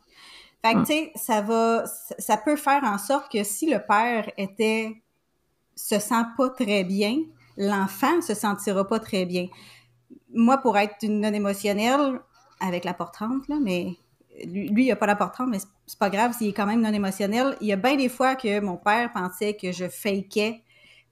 Fait 0.63 0.73
que, 0.73 0.79
Mm. 0.79 0.85
tu 0.85 0.91
sais, 0.91 1.11
ça 1.15 1.41
va, 1.41 1.85
ça, 1.85 2.35
peut 2.35 2.57
faire 2.57 2.83
en 2.83 2.97
sorte 2.97 3.31
que 3.31 3.43
si 3.43 3.69
le 3.69 3.79
père 3.79 4.29
était, 4.37 5.01
se 5.75 5.99
sent 5.99 6.23
pas 6.35 6.49
très 6.49 6.83
bien, 6.83 7.19
l'enfant 7.55 8.21
se 8.21 8.33
sentira 8.33 8.85
pas 8.85 8.99
très 8.99 9.25
bien. 9.25 9.47
Moi, 10.33 10.57
pour 10.57 10.77
être 10.77 10.97
une 11.03 11.21
non 11.21 11.33
émotionnelle, 11.33 12.19
avec 12.59 12.83
la 12.83 12.93
porte 12.93 13.13
30, 13.13 13.47
là, 13.47 13.55
mais 13.61 13.95
lui, 14.45 14.85
il 14.85 14.91
a 14.91 14.95
pas 14.95 15.05
la 15.05 15.15
porte 15.15 15.33
30, 15.33 15.49
mais 15.49 15.59
c'est- 15.59 15.97
pas 15.99 16.09
grave 16.09 16.33
s'il 16.37 16.47
est 16.47 16.53
quand 16.53 16.65
même 16.65 16.81
non 16.81 16.93
émotionnel. 16.93 17.57
Il 17.61 17.67
y 17.67 17.73
a 17.73 17.75
bien 17.75 17.95
des 17.95 18.09
fois 18.09 18.35
que 18.35 18.59
mon 18.59 18.77
père 18.77 19.11
pensait 19.11 19.55
que 19.55 19.71
je 19.71 19.87
fakeais 19.89 20.61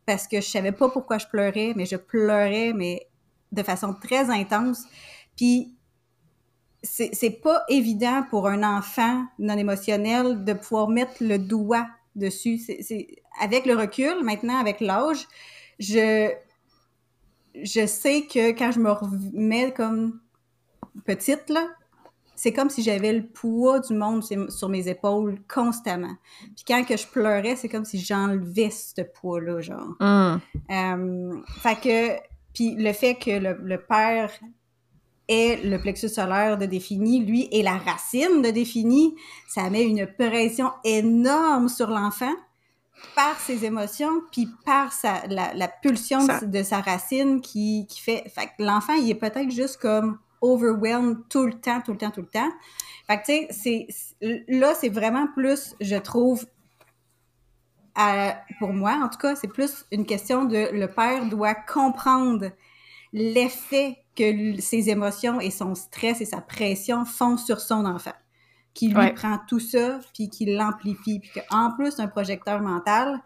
parce 0.06 0.28
que 0.28 0.38
je 0.40 0.46
savais 0.48 0.72
pas 0.72 0.90
pourquoi 0.90 1.18
je 1.18 1.28
pleurais, 1.28 1.74
mais 1.76 1.86
je 1.86 1.98
pleurais, 1.98 2.74
mais 2.74 3.08
de 3.52 3.64
façon 3.64 3.94
très 3.94 4.30
intense. 4.30 4.84
Puis 5.36 5.74
c'est 6.84 7.42
pas 7.42 7.64
évident 7.70 8.24
pour 8.30 8.48
un 8.48 8.64
enfant 8.64 9.26
non 9.40 9.58
émotionnel 9.58 10.44
de 10.44 10.54
pouvoir 10.54 10.88
mettre 10.90 11.16
le 11.22 11.38
doigt 11.38 11.88
dessus. 12.16 12.60
C'est 12.60 13.08
avec 13.42 13.66
le 13.66 13.76
recul, 13.76 14.24
maintenant, 14.24 14.58
avec 14.58 14.80
l'âge, 14.80 15.28
je 15.80 16.32
je 17.64 17.88
sais 17.88 18.28
que 18.28 18.52
quand 18.52 18.72
je 18.72 18.80
me 18.80 18.92
remets 18.92 19.74
comme 19.74 20.20
petite, 21.06 21.50
là, 21.50 21.68
c'est 22.38 22.54
comme 22.54 22.70
si 22.70 22.84
j'avais 22.84 23.14
le 23.14 23.26
poids 23.26 23.80
du 23.80 23.96
monde 23.96 24.24
sur 24.50 24.70
mes 24.70 24.88
épaules 24.88 25.40
constamment. 25.52 26.16
Puis 26.56 26.64
quand 26.68 26.84
que 26.86 26.96
je 26.96 27.08
pleurais, 27.08 27.56
c'est 27.56 27.68
comme 27.68 27.84
si 27.84 28.00
j'enlevais 28.00 28.70
ce 28.70 29.02
poids-là, 29.02 29.60
genre. 29.60 29.96
Hum. 30.00 30.40
Euh, 30.70 31.42
fait 31.62 31.82
que, 31.82 32.24
puis 32.54 32.76
le 32.76 32.94
fait 32.94 33.16
que 33.16 33.32
le, 33.32 33.78
père 33.80 34.32
est 35.28 35.66
le 35.66 35.80
plexus 35.80 36.10
solaire 36.10 36.60
de 36.60 36.68
défini, 36.68 37.26
lui, 37.26 37.50
est 37.52 37.64
la 37.64 37.78
racine 37.78 38.44
de 38.44 38.52
défini, 38.52 39.16
ça 39.48 39.72
met 39.72 39.84
une 39.84 40.06
pression 40.06 40.72
énorme 40.84 41.70
sur 41.70 41.90
l'enfant 41.90 42.36
par 43.16 43.40
ses 43.40 43.66
émotions, 43.66 44.22
puis 44.32 44.48
par 44.64 44.94
sa, 44.94 45.26
la, 45.28 45.68
pulsion 45.68 46.20
de, 46.44 46.64
sa 46.64 46.82
racine 46.82 47.42
qui, 47.42 47.88
qui 47.88 48.00
fait... 48.00 48.24
Fait 48.30 48.46
que 48.46 48.64
l'enfant, 48.64 48.94
il 48.94 49.10
est 49.10 49.16
peut-être 49.16 49.52
juste 49.52 49.78
comme 49.78 50.20
overwhelmed 50.42 51.18
tout 51.30 51.46
le 51.46 51.54
temps, 51.54 51.82
tout 51.82 51.92
le 51.92 51.98
temps, 51.98 52.12
tout 52.12 52.22
le 52.22 52.28
temps. 52.28 52.50
Fait 53.08 53.18
que, 53.18 53.26
tu 53.26 53.54
sais, 53.54 53.88
c'est, 53.90 54.46
là, 54.48 54.74
c'est 54.76 54.90
vraiment 54.90 55.28
plus, 55.28 55.76
je 55.80 55.96
trouve, 55.96 56.46
pour 58.60 58.74
moi, 58.74 59.00
en 59.04 59.10
tout 59.10 59.18
cas, 59.18 59.36
c'est 59.36 59.48
plus 59.48 59.86
une 59.92 60.06
question 60.06 60.46
de 60.46 60.70
le 60.72 60.88
père 60.88 61.26
doit 61.28 61.56
comprendre 61.56 62.52
l'effet 63.14 63.98
que 64.16 64.60
ses 64.60 64.90
émotions 64.90 65.40
et 65.40 65.52
son 65.52 65.76
stress 65.76 66.22
et 66.22 66.26
sa 66.26 66.42
pression 66.42 67.06
font 67.06 67.38
sur 67.38 67.60
son 67.60 67.86
enfant. 67.86 68.14
Qui 68.74 68.90
lui 68.90 69.12
prend 69.14 69.40
tout 69.48 69.60
ça, 69.60 70.00
puis 70.14 70.30
qui 70.30 70.46
l'amplifie, 70.46 71.20
puis 71.20 71.32
qu'en 71.50 71.72
plus, 71.72 72.00
un 72.00 72.08
projecteur 72.08 72.62
mental, 72.62 73.20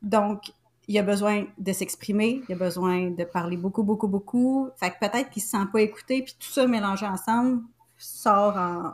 donc 0.00 0.40
il 0.88 0.98
a 0.98 1.02
besoin 1.02 1.46
de 1.58 1.72
s'exprimer, 1.72 2.42
il 2.48 2.54
a 2.54 2.58
besoin 2.58 3.10
de 3.10 3.24
parler 3.24 3.56
beaucoup, 3.56 3.82
beaucoup, 3.82 4.08
beaucoup. 4.08 4.68
Fait 4.76 4.90
que 4.90 4.98
peut-être 5.00 5.30
qu'il 5.30 5.42
se 5.42 5.48
sent 5.48 5.66
pas 5.72 5.80
écouté, 5.80 6.22
puis 6.22 6.36
tout 6.38 6.52
ça 6.52 6.66
mélangé 6.66 7.06
ensemble 7.06 7.62
sort 7.96 8.56
en, 8.56 8.92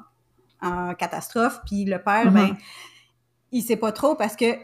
en 0.63 0.95
catastrophe. 0.95 1.61
Puis 1.67 1.85
le 1.85 2.03
père, 2.03 2.27
mm-hmm. 2.27 2.49
ben, 2.49 2.57
il 3.53 3.63
sait 3.63 3.77
pas 3.77 3.93
trop 3.93 4.15
parce 4.15 4.37
que 4.37 4.57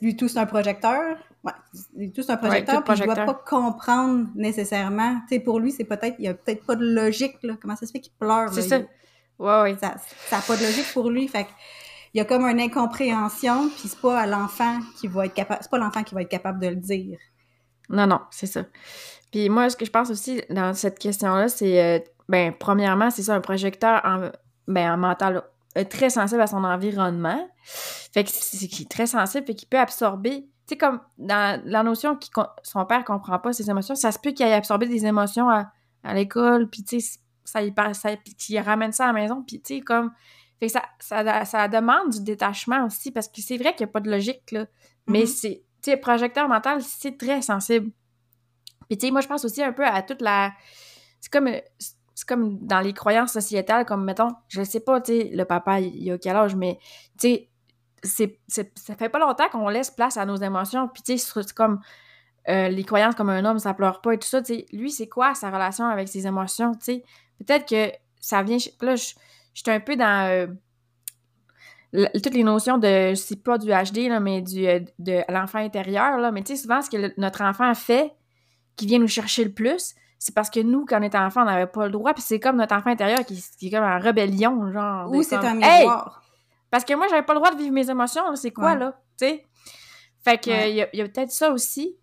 lui 0.00 0.16
tout 0.16 0.28
c'est 0.28 0.38
un 0.38 0.46
projecteur. 0.46 1.16
Ouais, 1.42 1.52
lui 1.94 2.10
tout 2.10 2.22
c'est 2.22 2.32
un 2.32 2.36
projecteur, 2.36 2.82
puis 2.84 2.94
il 2.96 3.04
doit 3.04 3.14
pas 3.16 3.34
comprendre 3.34 4.28
nécessairement. 4.34 5.20
Tu 5.28 5.34
sais, 5.34 5.40
pour 5.40 5.60
lui, 5.60 5.72
c'est 5.72 5.84
peut-être, 5.84 6.16
il 6.18 6.24
y 6.24 6.28
a 6.28 6.34
peut-être 6.34 6.64
pas 6.64 6.74
de 6.74 6.84
logique, 6.84 7.36
là. 7.42 7.54
Comment 7.60 7.76
ça 7.76 7.86
se 7.86 7.92
fait 7.92 8.00
qu'il 8.00 8.14
pleure? 8.18 8.52
C'est 8.52 8.62
ça. 8.62 8.78
Ouais, 9.38 9.62
ouais. 9.62 9.76
Ça, 9.78 9.96
ça 10.28 10.38
a 10.38 10.40
pas 10.40 10.56
de 10.56 10.62
logique 10.62 10.90
pour 10.94 11.10
lui. 11.10 11.28
Fait 11.28 11.44
que 11.44 11.50
il 12.14 12.18
y 12.18 12.20
a 12.20 12.24
comme 12.24 12.46
une 12.46 12.60
incompréhension, 12.60 13.68
puis 13.70 13.88
c'est 13.88 14.00
pas 14.00 14.24
l'enfant 14.26 14.78
qui 14.96 15.08
va 15.08 15.26
être 15.26 15.34
capable, 15.34 15.60
c'est 15.62 15.70
pas 15.70 15.78
l'enfant 15.78 16.04
qui 16.04 16.14
va 16.14 16.22
être 16.22 16.30
capable 16.30 16.60
de 16.60 16.68
le 16.68 16.76
dire. 16.76 17.18
Non, 17.88 18.06
non, 18.06 18.20
c'est 18.30 18.46
ça. 18.46 18.64
Puis 19.32 19.48
moi, 19.48 19.68
ce 19.68 19.76
que 19.76 19.84
je 19.84 19.90
pense 19.90 20.10
aussi 20.10 20.40
dans 20.48 20.72
cette 20.74 20.98
question-là, 20.98 21.48
c'est, 21.48 21.82
euh, 21.82 21.98
ben, 22.28 22.54
premièrement, 22.58 23.10
c'est 23.10 23.24
ça, 23.24 23.34
un 23.34 23.40
projecteur 23.40 24.00
en, 24.04 24.30
ben, 24.68 24.92
en 24.92 24.96
mental 24.96 25.42
très 25.82 26.08
sensible 26.08 26.40
à 26.40 26.46
son 26.46 26.62
environnement. 26.62 27.48
Fait 27.64 28.22
que 28.22 28.30
c'est 28.30 28.88
très 28.88 29.06
sensible 29.06 29.50
et 29.50 29.54
qui 29.56 29.66
peut 29.66 29.78
absorber. 29.78 30.42
Tu 30.66 30.74
sais, 30.74 30.76
comme 30.76 31.00
dans 31.18 31.60
la 31.64 31.82
notion 31.82 32.14
que 32.14 32.26
son 32.62 32.86
père 32.86 33.04
comprend 33.04 33.40
pas 33.40 33.52
ses 33.52 33.68
émotions, 33.68 33.96
ça 33.96 34.12
se 34.12 34.20
peut 34.20 34.30
qu'il 34.30 34.46
ait 34.46 34.52
absorbé 34.52 34.86
des 34.86 35.04
émotions 35.04 35.50
à, 35.50 35.72
l'école, 36.14 36.68
puis 36.70 36.84
tu 36.84 37.00
sais, 37.00 37.18
ça 37.44 37.62
y 37.62 37.72
ça, 37.94 38.10
qu'il 38.38 38.60
ramène 38.60 38.92
ça 38.92 39.04
à 39.04 39.06
la 39.08 39.14
maison, 39.14 39.42
puis 39.42 39.60
tu 39.60 39.76
sais, 39.76 39.80
comme 39.80 40.12
fait 40.60 40.66
que 40.66 40.72
ça, 40.72 40.82
ça, 41.00 41.44
ça, 41.44 41.68
demande 41.68 42.10
du 42.10 42.22
détachement 42.22 42.86
aussi, 42.86 43.10
parce 43.10 43.28
que 43.28 43.40
c'est 43.40 43.56
vrai 43.56 43.74
qu'il 43.74 43.86
n'y 43.86 43.90
a 43.90 43.92
pas 43.92 44.00
de 44.00 44.10
logique, 44.10 44.50
là. 44.52 44.66
Mais 45.06 45.24
mm-hmm. 45.24 45.26
c'est, 45.26 45.64
tu 45.82 45.90
sais, 45.90 45.96
projecteur 45.96 46.48
mental, 46.48 46.82
c'est 46.82 47.18
très 47.18 47.42
sensible. 47.42 47.90
Puis, 48.88 48.98
tu 48.98 49.06
sais, 49.06 49.12
moi, 49.12 49.20
je 49.20 49.28
pense 49.28 49.44
aussi 49.44 49.62
un 49.62 49.72
peu 49.72 49.84
à 49.84 50.02
toute 50.02 50.22
la. 50.22 50.52
C'est 51.20 51.32
comme. 51.32 51.50
C'est 52.16 52.28
comme 52.28 52.58
dans 52.60 52.78
les 52.78 52.92
croyances 52.92 53.32
sociétales, 53.32 53.84
comme, 53.84 54.04
mettons, 54.04 54.28
je 54.46 54.62
sais 54.62 54.78
pas, 54.78 55.00
tu 55.00 55.12
sais, 55.12 55.30
le 55.32 55.44
papa, 55.44 55.80
il 55.80 56.12
a 56.12 56.16
quel 56.16 56.36
âge, 56.36 56.54
mais, 56.54 56.78
tu 57.18 57.38
sais, 58.04 58.38
ça 58.76 58.94
fait 58.94 59.08
pas 59.08 59.18
longtemps 59.18 59.48
qu'on 59.50 59.68
laisse 59.68 59.90
place 59.90 60.16
à 60.16 60.24
nos 60.24 60.36
émotions. 60.36 60.88
Puis, 60.88 61.02
tu 61.02 61.18
sais, 61.18 61.32
c'est 61.42 61.52
comme. 61.52 61.80
Euh, 62.46 62.68
les 62.68 62.84
croyances 62.84 63.14
comme 63.14 63.30
un 63.30 63.42
homme, 63.46 63.58
ça 63.58 63.72
pleure 63.72 64.02
pas 64.02 64.12
et 64.12 64.18
tout 64.18 64.28
ça, 64.28 64.42
tu 64.42 64.54
sais, 64.54 64.66
lui, 64.70 64.90
c'est 64.90 65.08
quoi 65.08 65.34
sa 65.34 65.50
relation 65.50 65.86
avec 65.86 66.08
ses 66.08 66.26
émotions, 66.26 66.72
tu 66.74 66.84
sais? 66.84 67.04
Peut-être 67.38 67.66
que 67.66 67.90
ça 68.20 68.42
vient... 68.42 68.58
Là, 68.82 68.96
je, 68.96 69.14
j'étais 69.54 69.70
un 69.70 69.80
peu 69.80 69.96
dans 69.96 70.48
euh, 71.94 72.06
toutes 72.14 72.34
les 72.34 72.44
notions 72.44 72.78
de, 72.78 73.14
c'est 73.14 73.42
pas 73.42 73.56
du 73.56 73.68
HD, 73.68 74.08
là, 74.08 74.20
mais 74.20 74.42
du, 74.42 74.66
euh, 74.66 74.80
de 74.98 75.22
l'enfant 75.32 75.58
intérieur, 75.58 76.18
là. 76.18 76.32
Mais 76.32 76.42
tu 76.42 76.56
sais, 76.56 76.62
souvent, 76.62 76.82
ce 76.82 76.90
que 76.90 77.20
notre 77.20 77.42
enfant 77.42 77.72
fait, 77.74 78.12
qui 78.76 78.86
vient 78.86 78.98
nous 78.98 79.08
chercher 79.08 79.44
le 79.44 79.52
plus, 79.52 79.94
c'est 80.18 80.34
parce 80.34 80.50
que 80.50 80.60
nous, 80.60 80.84
quand 80.86 80.98
on 81.00 81.02
était 81.02 81.18
enfant, 81.18 81.42
on 81.42 81.46
n'avait 81.46 81.66
pas 81.66 81.86
le 81.86 81.92
droit. 81.92 82.12
Puis 82.12 82.22
c'est 82.22 82.40
comme 82.40 82.56
notre 82.56 82.74
enfant 82.74 82.90
intérieur 82.90 83.24
qui, 83.24 83.34
est 83.34 83.70
comme 83.70 83.84
en 83.84 83.98
rébellion, 83.98 84.72
genre. 84.72 85.10
Ou 85.12 85.22
c'est 85.22 85.36
un 85.36 85.54
miroir. 85.54 86.22
parce 86.70 86.84
que 86.84 86.94
moi, 86.94 87.06
j'avais 87.08 87.22
pas 87.22 87.34
le 87.34 87.40
droit 87.40 87.52
de 87.52 87.58
vivre 87.58 87.72
mes 87.72 87.88
émotions, 87.88 88.34
c'est 88.34 88.50
quoi, 88.50 88.74
là? 88.74 89.00
Tu 89.18 89.26
sais? 89.26 89.44
Fait 90.24 90.38
que, 90.38 90.68
il 90.68 90.76
y 90.76 90.80
a, 90.80 91.08
peut-être 91.08 91.30
ça 91.30 91.50
aussi. 91.50 91.96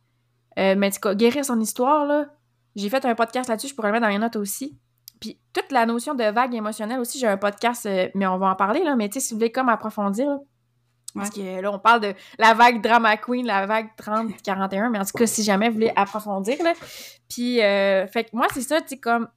Euh, 0.59 0.75
mais 0.77 0.91
cas, 0.91 1.15
guérir 1.15 1.43
son 1.43 1.59
histoire, 1.59 2.05
là. 2.05 2.27
J'ai 2.75 2.89
fait 2.89 3.03
un 3.03 3.15
podcast 3.15 3.49
là-dessus, 3.49 3.67
je 3.67 3.75
pourrais 3.75 3.89
le 3.89 3.93
mettre 3.93 4.05
dans 4.05 4.11
les 4.11 4.19
notes 4.19 4.37
aussi. 4.37 4.79
Puis 5.21 5.39
toute 5.53 5.71
la 5.71 5.85
notion 5.85 6.15
de 6.15 6.23
vague 6.25 6.53
émotionnelle 6.53 6.99
aussi, 6.99 7.19
j'ai 7.19 7.27
un 7.27 7.37
podcast, 7.37 7.85
euh, 7.85 8.09
mais 8.15 8.27
on 8.27 8.37
va 8.37 8.47
en 8.47 8.55
parler, 8.55 8.83
là, 8.83 8.97
mais 8.97 9.07
tu 9.07 9.13
sais, 9.13 9.27
si 9.27 9.33
vous 9.33 9.39
voulez 9.39 9.51
comme 9.51 9.69
approfondir, 9.69 10.27
parce 11.13 11.29
que 11.29 11.61
là, 11.61 11.71
on 11.71 11.79
parle 11.79 12.01
de 12.01 12.13
la 12.39 12.53
vague 12.53 12.81
drama 12.81 13.17
queen, 13.17 13.45
la 13.45 13.65
vague 13.65 13.89
30-41, 13.97 14.89
mais 14.89 14.99
en 14.99 15.05
tout 15.05 15.17
cas, 15.17 15.27
si 15.27 15.43
jamais 15.43 15.67
vous 15.67 15.75
voulez 15.75 15.91
approfondir, 15.95 16.61
là. 16.63 16.73
Puis, 17.29 17.61
euh, 17.61 18.07
fait 18.07 18.25
que 18.25 18.29
moi, 18.33 18.47
c'est 18.53 18.61
ça, 18.61 18.81
tu 18.81 18.89
sais, 18.89 18.97
comme, 18.97 19.27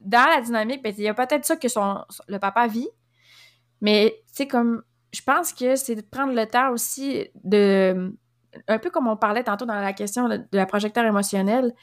dans 0.00 0.26
la 0.28 0.40
dynamique, 0.40 0.82
ben, 0.82 0.94
il 0.96 1.04
y 1.04 1.08
a 1.08 1.14
peut-être 1.14 1.44
ça 1.44 1.56
que 1.56 1.68
son, 1.68 2.04
le 2.28 2.38
papa 2.38 2.66
vit, 2.66 2.88
mais, 3.80 4.14
tu 4.28 4.36
sais, 4.36 4.48
comme, 4.48 4.82
je 5.12 5.22
pense 5.22 5.52
que 5.52 5.76
c'est 5.76 5.96
de 5.96 6.00
prendre 6.02 6.32
le 6.32 6.46
temps 6.46 6.70
aussi 6.70 7.28
de, 7.42 8.14
un 8.68 8.78
peu 8.78 8.90
comme 8.90 9.08
on 9.08 9.16
parlait 9.16 9.44
tantôt 9.44 9.66
dans 9.66 9.80
la 9.80 9.92
question 9.92 10.28
de, 10.28 10.36
de 10.36 10.46
la 10.52 10.66
projecteur 10.66 11.04
émotionnel, 11.04 11.74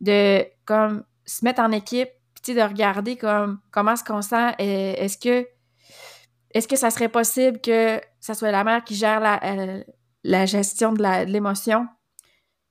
de, 0.00 0.44
comme, 0.66 1.04
se 1.24 1.44
mettre 1.44 1.62
en 1.62 1.72
équipe, 1.72 2.10
de 2.52 2.60
regarder 2.60 3.16
comme 3.16 3.60
comment 3.70 3.92
est-ce 3.92 4.04
qu'on 4.04 4.20
sent. 4.20 4.54
Est-ce 4.58 5.16
que 5.16 5.48
est-ce 6.52 6.68
que 6.68 6.76
ça 6.76 6.90
serait 6.90 7.08
possible 7.08 7.60
que 7.60 8.00
ça 8.20 8.34
soit 8.34 8.52
la 8.52 8.62
mère 8.62 8.84
qui 8.84 8.94
gère 8.94 9.20
la, 9.20 9.42
euh, 9.44 9.82
la 10.22 10.46
gestion 10.46 10.92
de 10.92 11.24
l'émotion 11.24 11.88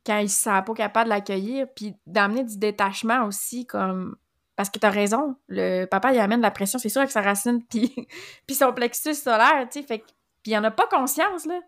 quand 0.06 0.18
il 0.18 0.24
ne 0.24 0.30
se 0.30 0.36
sent 0.36 0.62
pas 0.66 0.74
capable 0.74 1.06
de 1.06 1.10
l'accueillir, 1.10 1.68
puis 1.76 1.96
d'amener 2.06 2.44
du 2.44 2.58
détachement 2.58 3.26
aussi, 3.26 3.66
comme 3.66 4.18
parce 4.56 4.70
que 4.70 4.78
tu 4.78 4.86
as 4.86 4.90
raison, 4.90 5.36
le 5.48 5.86
papa 5.86 6.14
il 6.14 6.20
amène 6.20 6.42
la 6.42 6.52
pression, 6.52 6.78
c'est 6.78 6.90
sûr 6.90 7.02
avec 7.02 7.12
sa 7.12 7.22
racine 7.22 7.64
puis, 7.70 7.94
puis 8.46 8.56
son 8.56 8.74
plexus 8.74 9.16
solaire, 9.16 9.68
tu 9.72 9.82
sais, 9.82 9.88
fait 9.88 10.04
puis 10.44 10.52
il 10.52 10.58
en 10.58 10.64
a 10.66 10.72
pas 10.72 10.88
conscience 10.88 11.46
là. 11.46 11.60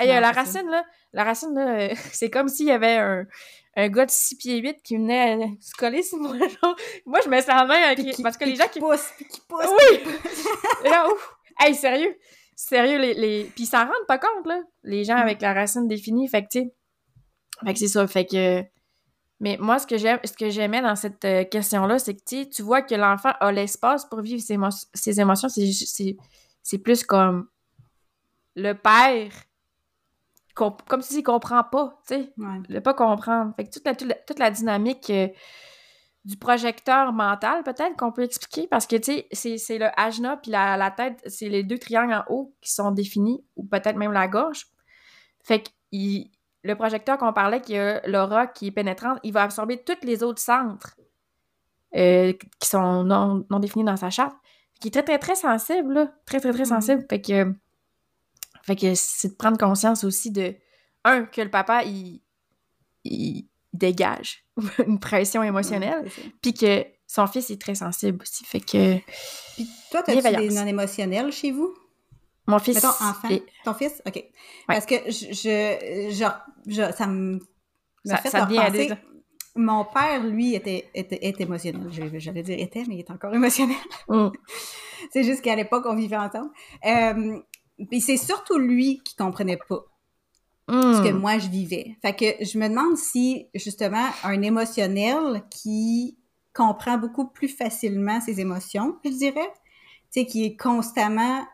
la 0.00 0.32
racine 0.32 0.68
là, 0.68 0.84
la 1.12 1.24
racine 1.24 1.54
là, 1.54 1.94
c'est 2.12 2.30
comme 2.30 2.48
s'il 2.48 2.66
y 2.66 2.72
avait 2.72 2.96
un, 2.96 3.26
un 3.78 3.88
gars 3.88 4.06
de 4.06 4.10
6 4.10 4.36
pieds 4.36 4.58
8 4.58 4.82
qui 4.82 4.96
venait 4.96 5.36
euh, 5.36 5.46
se 5.60 5.72
coller 5.74 6.02
sur 6.02 6.18
moi. 6.18 6.34
moi, 7.06 7.20
je 7.24 7.28
me 7.28 7.40
sens 7.40 7.68
main 7.68 7.80
avec... 7.90 8.20
Parce 8.22 8.36
que 8.36 8.44
les 8.44 8.56
gens 8.56 8.66
qui... 8.66 8.80
poussent, 8.80 9.12
qui 9.30 9.40
poussent. 9.48 9.66
Oui! 9.66 10.00
là, 10.84 11.06
ouf! 11.12 11.34
Hey, 11.60 11.74
sérieux! 11.74 12.16
Sérieux, 12.56 12.98
les... 12.98 13.14
les... 13.14 13.44
Puis 13.44 13.64
ils 13.64 13.66
s'en 13.66 13.84
rendent 13.84 14.06
pas 14.08 14.18
compte, 14.18 14.46
là, 14.46 14.60
les 14.82 15.04
gens 15.04 15.16
avec 15.16 15.40
la 15.40 15.54
racine 15.54 15.86
définie. 15.86 16.26
Fait 16.28 16.42
que, 16.42 16.48
tu 16.50 16.58
sais... 16.60 16.74
Fait 17.64 17.72
que 17.72 17.78
c'est 17.78 17.88
ça. 17.88 18.06
Fait 18.08 18.26
que... 18.26 18.64
Mais 19.38 19.56
moi, 19.60 19.78
ce 19.78 19.86
que 19.86 19.96
j'aime, 19.96 20.18
ce 20.24 20.32
que 20.32 20.50
j'aimais 20.50 20.82
dans 20.82 20.96
cette 20.96 21.24
euh, 21.24 21.44
question-là, 21.44 22.00
c'est 22.00 22.14
que 22.14 22.44
tu 22.44 22.62
vois 22.62 22.82
que 22.82 22.96
l'enfant 22.96 23.30
a 23.38 23.52
l'espace 23.52 24.04
pour 24.06 24.20
vivre 24.20 24.42
ses, 24.42 24.56
ses 24.94 25.20
émotions. 25.20 25.48
C'est 25.48 26.78
plus 26.78 27.04
comme 27.04 27.46
le 28.56 28.72
père 28.72 29.30
comme 30.58 31.02
si 31.02 31.18
il 31.18 31.22
comprend 31.22 31.64
pas, 31.64 31.98
tu 32.06 32.14
sais. 32.14 32.32
Ouais. 32.36 32.80
pas 32.80 32.94
comprendre. 32.94 33.54
Fait 33.56 33.64
que 33.64 33.70
toute 33.70 33.84
la, 33.84 33.94
toute 33.94 34.38
la, 34.38 34.50
dynamique 34.50 35.10
euh, 35.10 35.28
du 36.24 36.36
projecteur 36.36 37.12
mental, 37.12 37.62
peut-être 37.62 37.96
qu'on 37.96 38.12
peut 38.12 38.22
expliquer, 38.22 38.66
parce 38.66 38.86
que, 38.86 38.96
tu 38.96 39.22
sais, 39.32 39.58
c'est 39.58 39.78
le 39.78 39.88
ajna 39.96 40.36
puis 40.36 40.50
la, 40.50 40.76
la 40.76 40.90
tête, 40.90 41.22
c'est 41.26 41.48
les 41.48 41.62
deux 41.62 41.78
triangles 41.78 42.14
en 42.14 42.24
haut 42.28 42.54
qui 42.60 42.72
sont 42.72 42.90
définis, 42.90 43.44
ou 43.56 43.64
peut-être 43.64 43.96
même 43.96 44.12
la 44.12 44.28
gorge. 44.28 44.66
Fait 45.42 45.62
que 45.62 45.68
le 46.64 46.74
projecteur 46.74 47.18
qu'on 47.18 47.32
parlait, 47.32 47.60
qui 47.60 47.76
a 47.76 48.06
l'aura 48.06 48.46
qui 48.46 48.68
est 48.68 48.72
pénétrante, 48.72 49.18
il 49.22 49.32
va 49.32 49.42
absorber 49.42 49.82
tous 49.82 50.04
les 50.04 50.22
autres 50.22 50.42
centres 50.42 50.96
euh, 51.96 52.32
qui 52.60 52.68
sont 52.68 53.04
non, 53.04 53.46
non, 53.50 53.58
définis 53.58 53.84
dans 53.84 53.96
sa 53.96 54.10
charte, 54.10 54.36
qui 54.80 54.88
est 54.88 54.90
très, 54.90 55.02
très, 55.02 55.18
très 55.18 55.34
sensible, 55.34 55.94
là. 55.94 56.12
Très, 56.26 56.40
très, 56.40 56.52
très 56.52 56.66
sensible. 56.66 57.06
Fait 57.08 57.20
que 57.20 57.54
fait 58.68 58.76
que 58.76 58.94
c'est 58.94 59.28
de 59.30 59.34
prendre 59.34 59.58
conscience 59.58 60.04
aussi 60.04 60.30
de, 60.30 60.54
un, 61.04 61.24
que 61.24 61.40
le 61.40 61.50
papa, 61.50 61.82
il, 61.84 62.22
il 63.04 63.48
dégage 63.72 64.44
une 64.86 64.98
pression 65.00 65.42
émotionnelle, 65.42 66.02
Ouais, 66.04 66.32
puis 66.42 66.54
que 66.54 66.84
son 67.06 67.26
fils 67.26 67.50
est 67.50 67.60
très 67.60 67.74
sensible 67.74 68.22
aussi. 68.22 68.44
Fait 68.44 68.60
que 68.60 68.98
Puis 69.54 69.68
toi, 69.90 70.02
t'as-tu 70.02 70.20
des 70.22 70.28
Bienveillance. 70.30 70.54
non 70.54 70.66
émotionnels 70.66 71.32
chez 71.32 71.50
vous? 71.52 71.74
mon 72.46 72.58
fils. 72.58 72.76
Mettons, 72.76 72.88
enfant. 72.88 73.28
Ton 73.64 73.74
fils? 73.74 74.00
OK. 74.06 74.24
Parce 74.66 74.86
que 74.86 74.94
je, 75.06 75.34
je, 75.34 76.24
je- 76.66 76.92
ça 76.96 77.06
me, 77.06 77.38
Ça- 78.06 78.16
fait 78.18 78.30
ça 78.30 78.46
vient 78.46 78.62
à 78.62 78.64
repenser. 78.66 78.86
dire. 78.86 78.96
Mon 79.54 79.84
père, 79.84 80.22
lui, 80.24 80.54
était, 80.54 80.88
était, 80.94 81.18
est 81.26 81.38
émotionnel. 81.42 81.88
J'allais 82.18 82.42
dire 82.42 82.58
était, 82.58 82.84
mais 82.88 82.94
il 82.94 82.98
est 83.00 83.10
encore 83.10 83.34
émotionnel. 83.34 83.76
Mm. 84.08 84.28
C'est 85.12 85.24
juste 85.24 85.42
qu'à 85.42 85.56
l'époque, 85.56 85.84
on 85.86 85.94
vivait 85.94 86.16
ensemble. 86.16 86.50
Euh, 86.86 87.38
puis 87.86 88.00
c'est 88.00 88.16
surtout 88.16 88.58
lui 88.58 89.00
qui 89.04 89.14
comprenait 89.16 89.58
pas 89.68 89.84
ce 90.68 91.00
que 91.02 91.12
Mm. 91.12 91.20
moi 91.20 91.38
je 91.38 91.48
vivais. 91.48 91.96
Fait 92.02 92.14
que 92.14 92.44
je 92.44 92.58
me 92.58 92.68
demande 92.68 92.96
si 92.96 93.46
justement 93.54 94.06
un 94.24 94.42
émotionnel 94.42 95.42
qui 95.50 96.18
comprend 96.54 96.98
beaucoup 96.98 97.28
plus 97.28 97.48
facilement 97.48 98.20
ses 98.20 98.40
émotions, 98.40 98.96
je 99.04 99.10
dirais, 99.10 99.52
tu 100.12 100.20
sais, 100.20 100.26
qui 100.26 100.44
est 100.44 100.56
constamment 100.56 101.46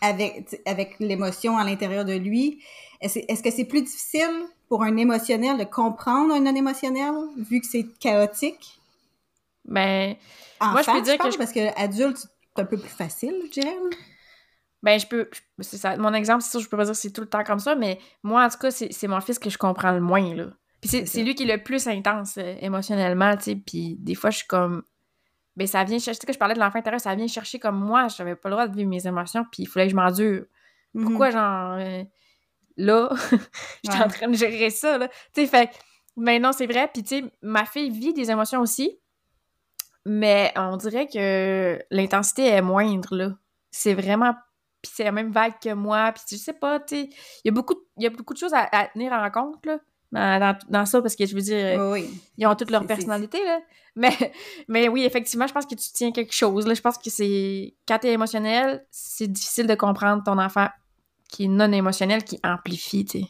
avec 0.00 0.60
avec 0.66 0.96
l'émotion 1.00 1.58
à 1.58 1.64
l'intérieur 1.64 2.04
de 2.04 2.14
lui. 2.14 2.62
Est-ce 3.00 3.18
est-ce 3.28 3.42
que 3.42 3.50
c'est 3.50 3.64
plus 3.66 3.82
difficile 3.82 4.46
pour 4.68 4.82
un 4.82 4.96
émotionnel 4.96 5.58
de 5.58 5.64
comprendre 5.64 6.34
un 6.34 6.40
non 6.40 6.54
émotionnel 6.54 7.12
vu 7.36 7.60
que 7.60 7.66
c'est 7.66 7.86
chaotique? 7.98 8.80
Ben, 9.64 10.16
Enfant, 10.60 10.72
Moi, 10.72 10.82
je 10.82 10.88
peux 10.90 11.00
dire 11.02 11.18
que 11.18 11.22
pense, 11.24 11.34
je- 11.34 11.38
parce 11.38 11.52
que 11.52 11.80
adulte 11.80 12.16
c'est 12.18 12.62
un 12.62 12.66
peu 12.66 12.78
plus 12.78 12.88
facile, 12.90 13.34
je 13.46 13.50
dirais. 13.60 13.76
Ben, 14.82 14.98
je 14.98 15.06
peux. 15.06 15.28
je- 15.32 15.62
C'est 15.62 15.76
ça. 15.76 15.96
Mon 15.96 16.12
exemple, 16.14 16.42
c'est 16.42 16.50
sûr, 16.52 16.60
je 16.60 16.68
peux 16.68 16.76
pas 16.76 16.84
dire 16.84 16.92
que 16.94 16.98
c'est 16.98 17.10
tout 17.12 17.20
le 17.20 17.28
temps 17.28 17.44
comme 17.44 17.58
ça, 17.58 17.74
mais 17.74 17.98
moi, 18.22 18.44
en 18.44 18.48
tout 18.48 18.58
cas, 18.58 18.70
c'est 18.70 19.06
mon 19.08 19.20
fils 19.20 19.38
que 19.38 19.50
je 19.50 19.58
comprends 19.58 19.92
le 19.92 20.00
moins, 20.00 20.34
là. 20.34 20.46
Puis 20.80 21.06
c'est 21.06 21.22
lui 21.22 21.34
qui 21.34 21.42
est 21.42 21.56
le 21.56 21.62
plus 21.62 21.86
intense 21.88 22.38
euh, 22.38 22.54
émotionnellement, 22.60 23.36
tu 23.36 23.42
sais. 23.44 23.56
Puis 23.56 23.96
des 23.98 24.14
fois, 24.14 24.30
je 24.30 24.38
suis 24.38 24.46
comme. 24.46 24.82
Ben, 25.56 25.66
ça 25.66 25.84
vient 25.84 25.98
chercher. 25.98 26.18
Tu 26.20 26.22
sais, 26.22 26.26
que 26.28 26.32
je 26.32 26.38
parlais 26.38 26.54
de 26.54 26.60
l'enfant 26.60 26.78
intérieur, 26.78 27.00
ça 27.00 27.14
vient 27.14 27.26
chercher 27.26 27.58
comme 27.58 27.78
moi, 27.78 28.08
j'avais 28.08 28.36
pas 28.36 28.48
le 28.48 28.54
droit 28.54 28.66
de 28.68 28.74
vivre 28.76 28.88
mes 28.88 29.06
émotions, 29.06 29.44
puis 29.52 29.64
il 29.64 29.66
fallait 29.66 29.86
que 29.86 29.90
je 29.90 29.96
m'endure. 29.96 30.44
Mhm. 30.94 31.04
Pourquoi, 31.04 31.30
genre, 31.30 31.74
euh, 31.78 32.02
là, 32.78 33.10
j'étais 33.84 33.98
Ouais. 33.98 34.04
en 34.04 34.08
train 34.08 34.28
de 34.28 34.34
gérer 34.34 34.70
ça, 34.70 34.96
là. 34.96 35.08
Tu 35.34 35.42
sais, 35.42 35.46
fait 35.46 35.70
mais 36.16 36.38
non, 36.38 36.52
c'est 36.52 36.66
vrai. 36.66 36.88
Puis, 36.92 37.02
tu 37.02 37.20
sais, 37.20 37.24
ma 37.42 37.64
fille 37.66 37.90
vit 37.90 38.12
des 38.14 38.30
émotions 38.30 38.60
aussi, 38.60 38.98
mais 40.06 40.52
on 40.56 40.76
dirait 40.76 41.06
que 41.06 41.78
l'intensité 41.90 42.46
est 42.46 42.62
moindre, 42.62 43.14
là. 43.14 43.32
C'est 43.70 43.94
vraiment... 43.94 44.34
Puis 44.82 44.92
c'est 44.94 45.04
la 45.04 45.12
même 45.12 45.30
vague 45.30 45.54
que 45.62 45.72
moi, 45.74 46.12
puis 46.12 46.22
je 46.30 46.36
sais 46.36 46.52
pas, 46.54 46.80
tu 46.80 46.96
sais, 46.96 47.02
il 47.44 47.46
y 47.46 47.48
a 47.48 47.52
beaucoup, 47.52 47.74
il 47.98 48.04
y 48.04 48.06
a 48.06 48.10
beaucoup 48.10 48.32
de 48.34 48.38
choses 48.38 48.54
à, 48.54 48.68
à 48.72 48.86
tenir 48.86 49.12
en 49.12 49.30
compte, 49.30 49.64
là, 49.66 49.78
dans, 50.12 50.58
dans- 50.68 50.86
ça, 50.86 51.02
parce 51.02 51.14
que 51.16 51.26
je 51.26 51.34
veux 51.34 51.42
dire, 51.42 51.78
Oui, 51.80 52.00
oui. 52.02 52.20
ils 52.38 52.46
ont 52.46 52.54
toutes 52.54 52.70
leur 52.70 52.86
personnalité, 52.86 53.44
là. 53.44 53.60
Mais, 53.96 54.10
mais 54.68 54.88
oui, 54.88 55.04
effectivement, 55.04 55.46
je 55.46 55.52
pense 55.52 55.66
que 55.66 55.74
tu 55.74 55.88
tiens 55.92 56.12
quelque 56.12 56.32
chose, 56.32 56.66
là. 56.66 56.74
Je 56.74 56.80
pense 56.80 56.96
que 56.98 57.10
c'est... 57.10 57.74
Quand 57.86 57.98
t'es 57.98 58.12
émotionnel, 58.12 58.84
c'est 58.90 59.28
difficile 59.30 59.66
de 59.66 59.74
comprendre 59.74 60.22
ton 60.24 60.38
enfant 60.38 60.68
qui 61.28 61.44
est 61.44 61.48
non 61.48 61.70
émotionnel, 61.72 62.24
qui 62.24 62.40
amplifie, 62.42 63.04
tu 63.04 63.20
sais. 63.20 63.26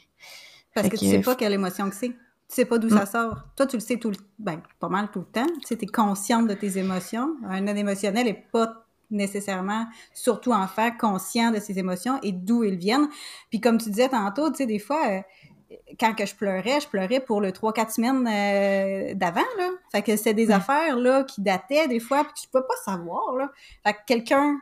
Parce 0.75 0.87
Fait 0.87 0.95
que 0.95 0.99
tu 1.01 1.05
que- 1.07 1.11
sais 1.11 1.21
pas 1.21 1.35
quelle 1.35 1.53
émotion 1.53 1.91
que 1.91 1.97
c'est. 1.97 2.09
Tu 2.11 2.17
sais 2.57 2.65
pas 2.65 2.79
d'où 2.79 2.89
Mm. 2.89 2.99
ça 2.99 3.07
sort. 3.07 3.37
Toi, 3.57 3.67
tu 3.67 3.77
le 3.77 3.81
sais 3.81 3.97
tout 3.99 4.11
le 4.11 4.17
ben, 4.39 4.63
pas 4.79 4.89
mal 4.89 5.11
tout 5.11 5.21
le 5.21 5.27
temps. 5.27 5.47
Tu 5.61 5.67
sais, 5.67 5.77
t'es 5.77 5.87
consciente 5.87 6.47
de 6.49 6.55
tes 6.55 6.79
émotions. 6.79 7.37
Un 7.49 7.61
non 7.61 7.75
émotionnel 7.75 8.27
est 8.29 8.47
pas 8.53 8.87
nécessairement, 9.11 9.87
surtout 10.15 10.53
enfant, 10.53 10.91
conscient 10.99 11.51
de 11.51 11.59
ses 11.61 11.79
émotions 11.79 12.19
et 12.23 12.33
d'où 12.33 12.65
ils 12.65 12.77
viennent. 12.77 13.09
Puis 13.51 13.61
comme 13.61 13.79
tu 13.79 13.91
disais 13.91 14.09
tantôt, 14.09 14.51
tu 14.51 14.57
sais, 14.57 14.67
des 14.67 14.79
fois, 14.79 15.01
euh, 15.09 15.21
quand 15.99 16.15
que 16.15 16.27
je 16.27 16.35
pleurais, 16.35 16.81
je 16.81 16.89
pleurais 16.89 17.21
pour 17.21 17.41
le 17.41 17.53
3-4 17.53 17.91
semaines 17.95 18.27
euh, 18.27 19.15
d'avant, 19.15 19.41
là. 19.59 19.69
Fait 19.93 20.03
que 20.03 20.17
c'est 20.17 20.35
des 20.35 20.49
Ouais. 20.49 20.55
affaires, 20.55 20.97
là, 20.97 21.25
qui 21.25 21.41
dataient 21.43 21.87
des 21.89 22.01
fois, 22.01 22.25
puis 22.25 22.33
tu 22.43 22.49
peux 22.49 22.63
pas 22.63 22.75
savoir, 22.85 23.35
là. 23.37 23.51
Fait 23.87 23.93
que 23.95 23.99
quelqu'un 24.07 24.59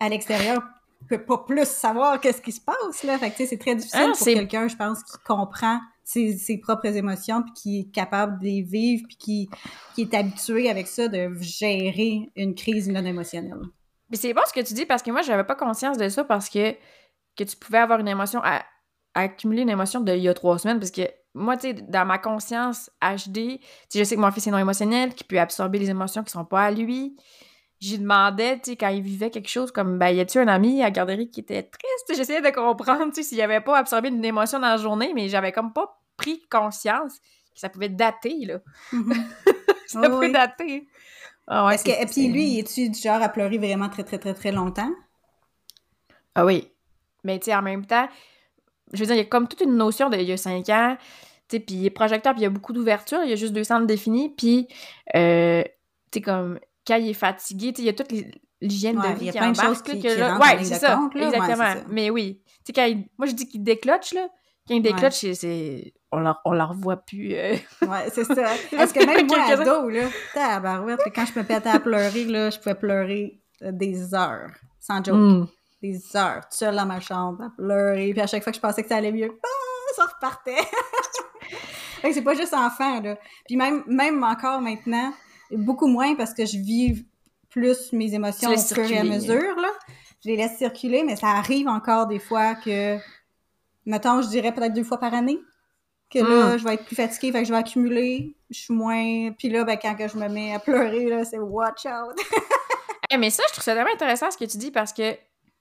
à 0.00 0.08
l'extérieur 0.08 0.62
peut 1.08 1.24
pas 1.24 1.38
plus 1.38 1.66
savoir 1.66 2.20
qu'est-ce 2.20 2.40
qui 2.40 2.52
se 2.52 2.60
passe, 2.60 3.02
là. 3.02 3.18
Fait 3.18 3.30
que, 3.30 3.36
tu 3.36 3.42
sais, 3.42 3.48
c'est 3.48 3.58
très 3.58 3.74
difficile 3.74 4.00
Ah, 4.04 4.12
pour 4.16 4.24
quelqu'un, 4.24 4.68
je 4.68 4.76
pense, 4.76 5.02
qui 5.02 5.18
comprend 5.26 5.80
ses, 6.04 6.36
ses 6.36 6.58
propres 6.58 6.86
émotions, 6.96 7.42
puis 7.42 7.52
qui 7.54 7.80
est 7.80 7.90
capable 7.92 8.38
de 8.40 8.44
les 8.44 8.62
vivre, 8.62 9.04
puis 9.08 9.16
qui, 9.16 9.50
qui 9.94 10.02
est 10.02 10.14
habitué 10.14 10.70
avec 10.70 10.86
ça 10.86 11.08
de 11.08 11.30
gérer 11.40 12.30
une 12.36 12.54
crise 12.54 12.88
non 12.88 13.04
émotionnelle. 13.04 13.62
Mais 14.12 14.18
c'est 14.18 14.32
bon 14.34 14.42
ce 14.46 14.52
que 14.52 14.60
tu 14.64 14.74
dis 14.74 14.86
parce 14.86 15.02
que 15.02 15.10
moi, 15.10 15.22
j'avais 15.22 15.42
pas 15.42 15.54
conscience 15.56 15.96
de 15.98 16.08
ça 16.08 16.22
parce 16.22 16.48
que, 16.48 16.72
que 17.36 17.44
tu 17.44 17.56
pouvais 17.56 17.78
avoir 17.78 17.98
une 17.98 18.08
émotion, 18.08 18.40
à, 18.44 18.62
à 19.14 19.22
accumuler 19.22 19.62
une 19.62 19.70
émotion 19.70 20.00
d'il 20.00 20.18
y 20.18 20.28
a 20.28 20.34
trois 20.34 20.58
semaines 20.58 20.78
parce 20.78 20.90
que 20.92 21.02
moi, 21.34 21.56
tu 21.56 21.68
sais, 21.68 21.72
dans 21.72 22.04
ma 22.04 22.18
conscience 22.18 22.90
HD, 23.00 23.58
je 23.92 24.04
sais 24.04 24.14
que 24.16 24.20
mon 24.20 24.30
fils 24.30 24.46
est 24.46 24.50
non 24.50 24.58
émotionnel, 24.58 25.14
qui 25.14 25.24
peut 25.24 25.40
absorber 25.40 25.78
les 25.78 25.88
émotions 25.88 26.22
qui 26.22 26.30
sont 26.30 26.44
pas 26.44 26.64
à 26.66 26.70
lui. 26.70 27.16
J'y 27.80 27.98
demandais, 27.98 28.58
tu 28.60 28.72
sais, 28.72 28.76
quand 28.76 28.88
il 28.90 29.00
vivait 29.02 29.30
quelque 29.30 29.48
chose 29.48 29.72
comme, 29.72 29.98
ben, 29.98 30.10
y 30.10 30.20
a-tu 30.20 30.38
un 30.38 30.46
ami 30.46 30.82
à 30.82 30.84
la 30.84 30.90
garderie 30.90 31.30
qui 31.30 31.40
était 31.40 31.62
triste? 31.62 32.14
J'essayais 32.14 32.42
de 32.42 32.50
comprendre, 32.54 33.06
tu 33.14 33.22
sais, 33.22 33.28
s'il 33.30 33.40
avait 33.40 33.62
pas 33.62 33.78
absorbé 33.78 34.08
une 34.10 34.24
émotion 34.24 34.60
dans 34.60 34.68
la 34.68 34.76
journée, 34.76 35.12
mais 35.14 35.28
j'avais 35.30 35.52
comme 35.52 35.72
pas 35.72 35.98
pris 36.18 36.42
conscience 36.50 37.18
que 37.18 37.58
ça 37.60 37.70
pouvait 37.70 37.88
dater, 37.88 38.44
là. 38.44 38.58
Ça 39.86 40.00
Oui, 40.00 40.08
peut 40.08 40.16
oui. 40.26 40.32
dater. 40.32 40.88
Ah 41.48 41.66
ouais, 41.66 41.74
Est-ce 41.74 41.84
que, 41.84 41.90
et 41.90 42.06
puis 42.06 42.28
lui, 42.28 42.58
es-tu 42.58 42.88
du 42.88 42.98
genre 42.98 43.20
à 43.20 43.28
pleurer 43.28 43.58
vraiment 43.58 43.88
très, 43.88 44.04
très, 44.04 44.18
très, 44.18 44.34
très 44.34 44.52
longtemps? 44.52 44.90
Ah 46.34 46.44
oui. 46.44 46.68
Mais 47.24 47.38
tu 47.38 47.46
sais, 47.46 47.54
en 47.54 47.62
même 47.62 47.84
temps, 47.86 48.08
je 48.92 49.00
veux 49.00 49.06
dire, 49.06 49.14
il 49.16 49.18
y 49.18 49.22
a 49.22 49.24
comme 49.26 49.48
toute 49.48 49.60
une 49.60 49.76
notion 49.76 50.08
de 50.10 50.16
il 50.16 50.24
y 50.28 50.32
a 50.32 50.36
cinq 50.36 50.68
ans, 50.70 50.96
tu 51.48 51.56
sais, 51.56 51.60
puis 51.60 51.74
il 51.76 51.86
est 51.86 51.90
projecteur, 51.90 52.32
puis 52.32 52.40
il 52.40 52.44
y 52.44 52.46
a 52.46 52.50
beaucoup 52.50 52.72
d'ouverture, 52.72 53.20
il 53.24 53.30
y 53.30 53.32
a 53.32 53.36
juste 53.36 53.52
deux 53.52 53.64
centres 53.64 53.86
définis, 53.86 54.30
puis, 54.30 54.68
euh, 55.14 55.62
tu 56.10 56.18
sais, 56.18 56.20
comme, 56.22 56.58
quand 56.86 56.96
il 56.96 57.08
est 57.10 57.14
fatigué, 57.14 57.72
tu 57.72 57.76
sais, 57.76 57.82
il 57.82 57.86
y 57.86 57.88
a 57.88 57.92
toute 57.92 58.12
l'hygiène 58.60 58.98
Ouais, 58.98 59.12
de 59.12 59.18
vie 59.18 59.20
il 59.22 59.26
y 59.26 59.28
a 59.28 59.32
qui 59.32 59.38
plein 59.38 59.50
de 59.52 59.58
embarque, 59.58 59.68
choses 59.76 59.88
là, 59.88 59.94
qui- 59.94 60.02
que 60.02 60.08
qui 60.14 60.18
là- 60.20 60.34
rentrent 60.34 60.46
en 60.46 60.50
ouais, 60.50 60.56
ligne 60.56 60.64
c'est 60.68 60.74
de 60.74 60.78
ça, 60.80 60.96
compte, 60.96 61.14
là. 61.14 61.20
Ouais, 61.20 61.26
exactement. 61.36 61.74
ça. 61.74 61.84
Mais 61.88 62.10
oui, 62.10 62.40
tu 62.46 62.52
sais, 62.66 62.72
quand 62.72 62.84
il- 62.86 63.08
moi, 63.18 63.26
je 63.26 63.32
dis 63.32 63.48
qu'il 63.48 63.62
décloche, 63.62 64.14
là, 64.14 64.28
quand 64.68 64.74
il 64.74 64.82
décloche, 64.82 65.14
c'est-. 65.34 65.92
On 66.14 66.20
leur, 66.20 66.40
on 66.44 66.52
leur 66.52 66.74
voit 66.74 66.98
plus... 66.98 67.32
euh, 67.34 67.56
Ouais, 67.82 68.08
c'est 68.12 68.24
ça. 68.24 68.54
Est-ce 68.72 68.92
que 68.92 69.04
même 69.06 69.26
moi, 69.26 69.38
ado, 69.48 69.88
là, 69.88 70.02
tabarouette, 70.34 70.98
là, 70.98 71.10
quand 71.14 71.24
je 71.24 71.38
me 71.38 71.44
pétais 71.44 71.70
à 71.70 71.80
pleurer, 71.80 72.24
là, 72.24 72.50
je 72.50 72.58
pouvais 72.58 72.74
pleurer 72.74 73.40
euh, 73.62 73.72
des 73.72 74.14
heures, 74.14 74.50
sans 74.78 75.02
joke. 75.02 75.16
hmm. 75.16 75.46
Des 75.82 76.00
heures, 76.16 76.42
toute 76.42 76.52
seule 76.52 76.76
dans 76.76 76.84
ma 76.86 77.00
chambre, 77.00 77.42
à 77.44 77.50
pleurer. 77.56 78.10
Puis 78.12 78.20
à 78.20 78.26
chaque 78.26 78.42
fois 78.44 78.52
que 78.52 78.56
je 78.56 78.60
pensais 78.60 78.82
que 78.82 78.88
ça 78.88 78.96
allait 78.96 79.10
mieux, 79.10 79.32
ah, 79.42 79.92
ça 79.96 80.04
repartait. 80.04 80.54
C'est 82.12 82.22
pas 82.22 82.34
juste 82.34 82.54
enfant, 82.54 83.00
là. 83.00 83.16
Puis 83.46 83.56
même, 83.56 83.82
même 83.86 84.22
encore 84.22 84.60
maintenant, 84.60 85.12
beaucoup 85.50 85.86
moins 85.86 86.14
parce 86.14 86.34
que 86.34 86.44
je 86.44 86.58
vis 86.58 87.04
plus 87.48 87.92
mes 87.92 88.14
émotions 88.14 88.50
au 88.50 88.56
fur 88.58 88.84
et 88.90 88.98
à 88.98 89.04
mesure, 89.04 89.56
là. 89.56 89.68
Je 90.24 90.28
les 90.30 90.36
laisse 90.36 90.56
circuler, 90.58 91.02
mais 91.04 91.16
ça 91.16 91.28
arrive 91.30 91.68
encore 91.68 92.06
des 92.06 92.18
fois 92.20 92.54
que, 92.54 92.96
mettons, 93.86 94.22
je 94.22 94.28
dirais 94.28 94.52
peut-être 94.52 94.74
deux 94.74 94.84
fois 94.84 94.98
par 94.98 95.14
année, 95.14 95.38
que 96.10 96.18
là, 96.18 96.54
Mm. 96.54 96.58
je 96.58 96.64
vais 96.64 96.74
être 96.74 96.84
plus 96.84 96.96
fatiguée, 96.96 97.32
fait 97.32 97.40
que 97.42 97.48
je 97.48 97.52
vais 97.52 97.58
accumuler, 97.58 98.36
je 98.50 98.58
suis 98.60 98.74
moins... 98.74 99.30
Puis 99.38 99.48
là, 99.48 99.64
ben, 99.64 99.78
quand 99.80 99.94
que 99.94 100.08
je 100.08 100.16
me 100.16 100.28
mets 100.28 100.54
à 100.54 100.58
pleurer, 100.58 101.06
là, 101.06 101.24
c'est 101.24 101.38
«watch 101.40 101.86
out 101.86 102.16
Eh, 103.10 103.16
mais 103.18 103.30
ça, 103.30 103.42
je 103.48 103.52
trouve 103.52 103.64
ça 103.64 103.74
tellement 103.74 103.92
intéressant 103.92 104.30
ce 104.30 104.38
que 104.38 104.44
tu 104.44 104.56
dis 104.56 104.70
parce 104.70 104.92
que, 104.92 105.12
tu 105.12 105.18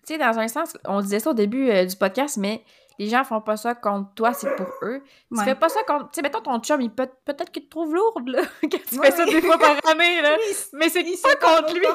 sais, 0.07 0.17
dans 0.17 0.39
un 0.39 0.47
sens, 0.47 0.77
on 0.85 1.01
disait 1.01 1.19
ça 1.19 1.31
au 1.31 1.33
début 1.33 1.69
euh, 1.69 1.83
du 1.85 1.95
podcast, 1.97 2.37
mais 2.37 2.63
les 2.97 3.07
gens 3.07 3.23
font 3.25 3.41
pas 3.41 3.57
ça 3.57 3.75
contre 3.75 4.13
toi, 4.13 4.31
c'est 4.33 4.55
pour 4.55 4.67
eux. 4.83 5.01
Tu 5.31 5.37
Ouais. 5.39 5.43
fais 5.45 5.55
pas 5.55 5.67
ça 5.69 5.81
contre. 5.83 6.05
Tu 6.11 6.15
sais, 6.17 6.21
mettons 6.21 6.39
ton 6.41 6.59
chum, 6.59 6.79
il 6.81 6.91
peut 6.91 7.09
peut-être 7.25 7.51
qu'il 7.51 7.63
te 7.65 7.69
trouve 7.69 7.93
lourde, 7.93 8.27
là, 8.29 8.41
quand 8.61 8.69
tu 8.87 8.99
Ouais. 8.99 9.11
fais 9.11 9.17
ça 9.17 9.25
deux 9.25 9.41
fois 9.41 9.57
par 9.57 9.71
année, 9.91 10.21
là. 10.21 10.37
Mais 10.73 10.87
c'est 10.89 11.03
pas 11.21 11.35
contre 11.35 11.73
lui. 11.73 11.85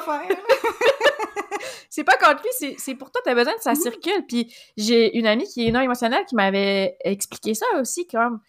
C'est 1.89 2.03
pas 2.03 2.15
contre 2.17 2.41
lui, 2.43 2.49
c'est- 2.57 2.75
c'est 2.77 2.95
pour 2.95 3.11
toi, 3.11 3.21
t'as 3.23 3.33
besoin 3.35 3.53
que 3.53 3.61
ça 3.63 3.75
circule. 3.75 4.25
Puis 4.27 4.53
j'ai 4.77 5.17
une 5.17 5.25
amie 5.27 5.45
qui 5.47 5.67
est 5.67 5.71
non 5.71 5.79
émotionnelle 5.81 6.25
qui 6.25 6.35
m'avait 6.35 6.97
expliqué 7.03 7.53
ça 7.53 7.65
aussi, 7.79 8.07
comme. 8.07 8.39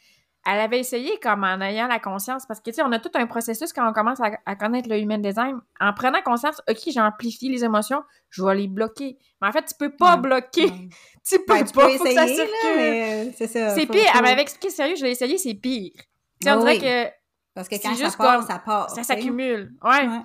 Elle 0.50 0.60
avait 0.60 0.78
essayé 0.78 1.18
comme 1.20 1.44
en 1.44 1.60
ayant 1.60 1.88
la 1.88 1.98
conscience, 1.98 2.46
parce 2.46 2.60
que 2.60 2.70
tu 2.70 2.76
sais, 2.76 2.82
on 2.82 2.92
a 2.92 2.98
tout 2.98 3.10
un 3.14 3.26
processus 3.26 3.70
quand 3.72 3.86
on 3.86 3.92
commence 3.92 4.18
à, 4.20 4.30
à 4.46 4.56
connaître 4.56 4.88
le 4.88 4.96
human 4.98 5.20
design. 5.20 5.58
En 5.78 5.92
prenant 5.92 6.22
conscience, 6.22 6.62
ok, 6.70 6.78
j'amplifie 6.86 7.50
les 7.50 7.64
émotions, 7.64 8.02
je 8.30 8.42
vais 8.42 8.54
les 8.54 8.68
bloquer. 8.68 9.18
Mais 9.42 9.48
en 9.48 9.52
fait, 9.52 9.64
tu 9.66 9.74
peux 9.78 9.94
pas 9.94 10.16
bloquer. 10.16 10.64
Ouais. 10.66 10.88
Tu 11.28 11.38
peux 11.40 11.52
Ben, 11.54 11.64
tu 11.66 11.72
pas, 11.74 11.86
peux 11.88 11.98
faut 11.98 12.04
que 12.04 12.12
ça 12.14 12.24
essayer, 12.24 12.36
circule. 12.46 12.78
euh, 12.80 13.24
c'est 13.36 13.46
ça. 13.48 13.74
C'est 13.74 13.84
faut- 13.86 13.92
pire. 13.92 14.02
faut- 14.04 14.18
Elle 14.18 14.22
m'avait 14.22 14.40
expliqué 14.40 14.70
sérieux, 14.70 14.96
je 14.96 15.04
l'ai 15.04 15.10
essayé, 15.10 15.36
c'est 15.36 15.52
pire. 15.52 15.90
Tu 15.94 16.00
sais, 16.44 16.50
on 16.52 16.54
Ah 16.54 16.72
dirait 16.72 16.78
que 16.78 17.10
Parce 17.54 17.68
que 17.68 17.76
c'est 17.76 17.82
quand 17.82 17.94
ça 17.94 18.04
juste 18.04 18.16
part, 18.16 18.38
comme- 18.38 18.46
ça 18.46 18.58
part. 18.60 18.88
ça 18.88 18.96
sais. 18.96 19.02
s'accumule. 19.02 19.74
Ouais. 19.82 20.06
Ouais. 20.06 20.20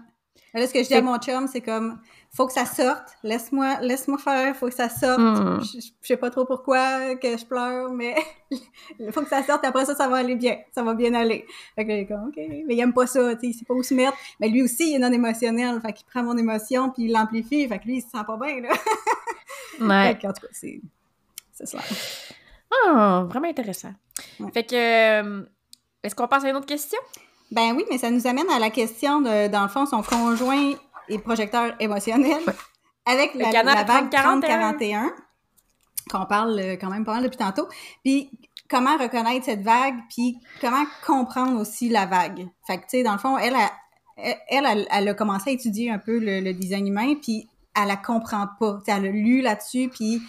Mais 0.53 0.61
Là, 0.61 0.67
ce 0.67 0.73
que 0.73 0.83
je 0.83 0.87
dis 0.87 0.93
à 0.95 1.01
mon 1.01 1.17
chum, 1.17 1.47
c'est 1.47 1.61
comme, 1.61 1.99
faut 2.35 2.45
que 2.47 2.53
ça 2.53 2.65
sorte, 2.65 3.03
laisse-moi 3.23 3.79
laisse-moi 3.81 4.17
faire, 4.19 4.55
faut 4.55 4.67
que 4.67 4.73
ça 4.75 4.87
sorte. 4.89 5.19
Hmm. 5.19 5.59
Je, 5.61 5.79
je- 5.79 5.87
sais 6.01 6.17
pas 6.17 6.29
trop 6.29 6.45
pourquoi 6.45 7.15
que 7.15 7.37
je 7.37 7.45
pleure, 7.45 7.91
mais 7.91 8.15
il 8.99 9.11
faut 9.11 9.21
que 9.21 9.29
ça 9.29 9.41
sorte, 9.43 9.65
après 9.65 9.85
ça, 9.85 9.95
ça 9.95 10.07
va 10.07 10.17
aller 10.17 10.35
bien, 10.35 10.57
ça 10.73 10.83
va 10.83 10.93
bien 10.93 11.13
aller. 11.15 11.45
Fait 11.75 11.85
que 11.85 11.91
là, 11.91 12.03
comme, 12.05 12.27
OK, 12.27 12.35
mais 12.37 12.65
il 12.75 12.79
aime 12.79 12.93
pas 12.93 13.07
ça, 13.07 13.33
tu 13.35 13.41
sais, 13.41 13.47
il 13.47 13.53
sait 13.53 13.65
pas 13.65 13.73
où 13.73 13.81
se 13.83 13.93
mettre. 13.93 14.15
Mais 14.39 14.49
lui 14.49 14.61
aussi, 14.61 14.91
il 14.91 14.95
est 14.95 14.99
non 14.99 15.11
émotionnel, 15.11 15.79
fait 15.81 15.93
qu'il 15.93 16.05
prend 16.05 16.23
mon 16.23 16.37
émotion, 16.37 16.89
puis 16.91 17.03
il 17.05 17.11
l'amplifie, 17.11 17.67
fait 17.67 17.79
que 17.79 17.85
lui, 17.85 17.97
il 17.97 18.01
se 18.01 18.09
sent 18.09 18.23
pas 18.25 18.37
bien, 18.37 18.61
là. 18.61 18.69
Ouais. 19.81 20.09
Fait 20.13 20.19
que, 20.21 20.27
en 20.27 20.33
tout 20.33 20.41
cas, 20.41 20.47
c'est... 20.51 20.79
C'est 21.51 21.65
ça. 21.65 21.79
Ah, 22.87 23.25
vraiment 23.27 23.47
intéressant. 23.47 23.93
Ouais. 24.39 24.51
Fait 24.53 24.63
que, 24.63 24.75
euh, 24.75 25.43
Est-ce 26.03 26.13
qu'on 26.13 26.27
passe 26.27 26.43
à 26.43 26.49
une 26.49 26.55
autre 26.55 26.67
question? 26.67 26.99
Ben 27.53 27.75
oui, 27.75 27.85
mais 27.91 27.99
ça 27.99 28.09
nous 28.09 28.25
amène 28.25 28.49
à 28.49 28.57
la 28.57 28.71
question 28.71 29.21
de, 29.21 29.47
dans 29.47 29.61
le 29.61 29.67
fond, 29.67 29.85
son 29.85 30.01
conjoint 30.01 30.73
et 31.07 31.19
projecteur 31.19 31.75
émotionnel 31.79 32.41
avec 33.05 33.35
la, 33.35 33.61
la 33.61 33.83
vague 33.83 34.09
30-41, 34.11 35.11
qu'on 36.09 36.25
parle 36.25 36.59
euh, 36.59 36.77
quand 36.81 36.89
même 36.89 37.05
pas 37.05 37.13
mal 37.13 37.23
depuis 37.23 37.37
tantôt. 37.37 37.67
Puis 38.03 38.31
comment 38.67 38.97
reconnaître 38.97 39.45
cette 39.45 39.61
vague, 39.61 39.99
puis 40.09 40.39
comment 40.61 40.83
comprendre 41.05 41.61
aussi 41.61 41.89
la 41.89 42.07
vague? 42.07 42.47
Fait 42.65 42.77
que, 42.77 42.85
tu 42.85 42.89
sais, 42.89 43.03
dans 43.03 43.13
le 43.13 43.19
fond, 43.19 43.37
elle, 43.37 43.53
a, 43.53 43.71
elle, 44.17 44.87
elle, 44.89 45.07
a 45.07 45.13
commencé 45.13 45.51
à 45.51 45.53
étudier 45.53 45.91
un 45.91 45.99
peu 45.99 46.17
le, 46.17 46.53
design 46.53 46.87
humain, 46.87 47.13
puis 47.21 47.47
elle 47.79 47.87
la 47.87 47.97
comprend 47.97 48.47
pas. 48.59 48.81
elle 48.87 49.05
a 49.05 49.11
lu 49.11 49.41
là-dessus, 49.41 49.89
puis 49.89 50.23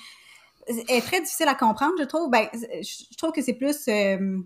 elle 0.67 0.99
est 0.99 1.01
très 1.01 1.23
difficile 1.23 1.49
à 1.49 1.55
comprendre, 1.55 1.95
je 1.99 2.05
trouve. 2.05 2.29
Ben, 2.31 2.49
je 2.53 3.17
trouve 3.17 3.33
que 3.33 3.41
c'est 3.41 3.55
plus... 3.55 3.89
Euh, 3.89 4.45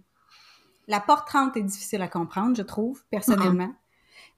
la 0.89 1.01
porte 1.01 1.28
30 1.28 1.57
est 1.57 1.62
difficile 1.62 2.03
à 2.03 2.09
comprendre, 2.09 2.57
je 2.57 2.62
trouve, 2.62 3.03
personnellement. 3.11 3.72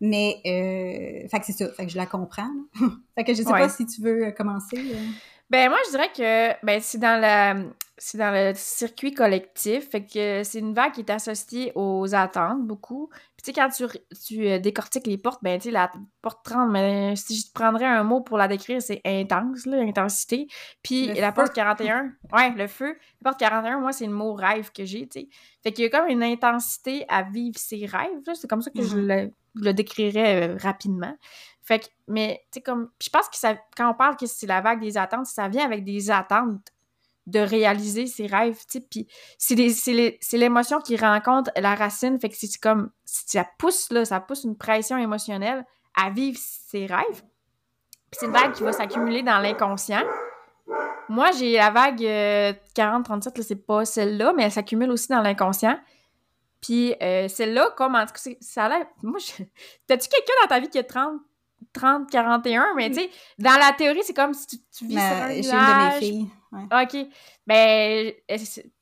Mais, 0.01 0.41
euh, 0.47 1.29
fait 1.29 1.41
que 1.41 1.47
c'est 1.47 1.53
ça. 1.53 1.69
Fait 1.73 1.87
que 1.87 1.93
je 1.93 1.97
la 1.97 2.07
comprends. 2.07 2.51
fait 3.15 3.25
que 3.25 3.35
je 3.35 3.43
sais 3.43 3.45
pas 3.45 3.69
si 3.69 3.87
tu 3.87 4.03
veux 4.03 4.33
commencer. 4.33 4.79
Euh. 4.79 5.07
Ben, 5.49 5.69
moi, 5.69 5.79
je 5.87 5.91
dirais 5.91 6.11
que 6.15 6.65
ben, 6.65 6.81
c'est 6.81 6.99
dans 6.99 7.21
la 7.21 7.57
c'est 7.99 8.17
dans 8.17 8.33
le 8.33 8.55
circuit 8.55 9.13
collectif. 9.13 9.91
Fait 9.91 10.03
que 10.03 10.43
c'est 10.43 10.59
une 10.59 10.73
vague 10.73 10.93
qui 10.93 11.01
est 11.01 11.11
associée 11.11 11.73
aux 11.75 12.15
attentes 12.15 12.67
beaucoup. 12.67 13.11
Puis 13.41 13.55
tu 13.55 13.61
sais, 13.61 13.67
quand 13.67 13.71
tu, 13.71 13.99
tu 14.27 14.47
euh, 14.47 14.59
décortiques 14.59 15.07
les 15.07 15.17
portes, 15.17 15.43
ben 15.43 15.59
tu 15.59 15.69
sais, 15.69 15.71
la 15.71 15.91
porte 16.21 16.45
30, 16.45 16.71
mais 16.71 17.17
si 17.17 17.39
je 17.39 17.47
te 17.47 17.53
prendrais 17.55 17.87
un 17.87 18.03
mot 18.03 18.21
pour 18.21 18.37
la 18.37 18.49
décrire, 18.49 18.83
c'est 18.83 19.01
intense, 19.07 19.65
là, 19.65 19.79
intensité. 19.79 20.47
Puis 20.83 21.07
la 21.15 21.33
porte 21.33 21.55
41, 21.55 22.13
ouais, 22.35 22.51
le 22.51 22.67
feu. 22.67 22.99
La 23.23 23.31
porte 23.31 23.41
41, 23.41 23.81
moi, 23.81 23.93
c'est 23.93 24.05
le 24.05 24.13
mot 24.13 24.35
rêve 24.35 24.71
que 24.73 24.85
j'ai, 24.85 25.09
tu 25.09 25.21
sais. 25.21 25.29
Fait 25.63 25.73
qu'il 25.73 25.85
y 25.85 25.87
a 25.87 25.91
comme 25.91 26.11
une 26.11 26.23
intensité 26.23 27.07
à 27.09 27.23
vivre 27.23 27.59
ses 27.59 27.87
rêves, 27.87 28.11
C'est 28.35 28.49
comme 28.49 28.61
ça 28.61 28.71
que 28.71 28.83
je, 28.83 28.99
mm-hmm. 28.99 29.25
le, 29.25 29.33
le, 29.63 29.73
décrirais 29.73 30.51
euh, 30.51 30.57
rapidement. 30.59 31.17
Fait 31.63 31.79
que, 31.79 31.87
mais 32.09 32.43
tu 32.53 32.59
sais, 32.59 32.61
comme, 32.61 32.91
je 33.03 33.09
pense 33.09 33.31
que 33.31 33.37
ça, 33.37 33.57
quand 33.75 33.91
on 33.91 33.95
parle 33.95 34.19
que 34.19 34.27
c'est 34.27 34.47
la 34.47 34.61
vague 34.61 34.83
des 34.83 34.99
attentes, 34.99 35.27
ça 35.27 35.49
vient 35.49 35.65
avec 35.65 35.83
des 35.85 36.11
attentes 36.11 36.69
de 37.31 37.41
réaliser 37.41 38.07
ses 38.07 38.27
rêves, 38.27 38.59
tu 38.71 38.81
puis 38.81 39.07
c'est 39.39 39.57
l'émotion 40.33 40.81
qui 40.81 40.97
rencontre 40.97 41.51
la 41.57 41.75
racine, 41.75 42.19
fait 42.19 42.29
que 42.29 42.37
c'est 42.37 42.59
comme, 42.61 42.91
ça 43.05 43.47
pousse, 43.59 43.91
là, 43.91 44.05
ça 44.05 44.21
pousse 44.21 44.45
une 44.45 44.57
pression 44.57 44.97
émotionnelle 44.97 45.65
à 45.95 46.11
vivre 46.11 46.39
ses 46.39 46.87
rêves, 46.87 47.23
puis 48.11 48.19
c'est 48.19 48.27
une 48.27 48.33
vague 48.33 48.53
qui 48.53 48.63
va 48.63 48.73
s'accumuler 48.73 49.23
dans 49.23 49.39
l'inconscient. 49.39 50.03
Moi, 51.09 51.33
j'ai 51.33 51.55
la 51.55 51.71
vague 51.71 52.01
40-37, 52.01 52.03
euh, 52.07 53.43
c'est 53.43 53.67
pas 53.67 53.85
celle-là, 53.85 54.33
mais 54.37 54.45
elle 54.45 54.53
s'accumule 54.53 54.91
aussi 54.91 55.09
dans 55.09 55.23
l'inconscient. 55.23 55.79
Puis 56.61 56.95
euh, 57.03 57.27
celle-là, 57.29 57.71
comme 57.77 57.95
en 57.95 58.07
tout 58.07 58.13
cas, 58.13 58.31
ça 58.41 58.67
a 58.67 58.69
l'air. 58.69 58.87
Moi, 59.03 59.19
je... 59.19 59.43
t'as-tu 59.87 60.09
quelqu'un 60.09 60.33
dans 60.43 60.49
ta 60.49 60.61
vie 60.61 60.69
qui 60.69 60.79
a 60.79 60.85
30, 60.85 61.21
30, 61.73 62.11
41, 62.11 62.75
mais 62.77 62.91
tu 62.91 62.97
sais, 62.97 63.11
dans 63.39 63.59
la 63.59 63.73
théorie, 63.73 64.03
c'est 64.05 64.15
comme 64.15 64.35
si 64.35 64.47
tu, 64.47 64.87
vis 64.87 64.95
sur 64.95 65.03
un. 65.03 65.29
J'ai 65.31 65.51
une 65.51 65.53
de 65.53 65.95
mes 65.95 65.99
filles. 65.99 66.29
OK. 66.53 66.97
Ben, 67.47 68.13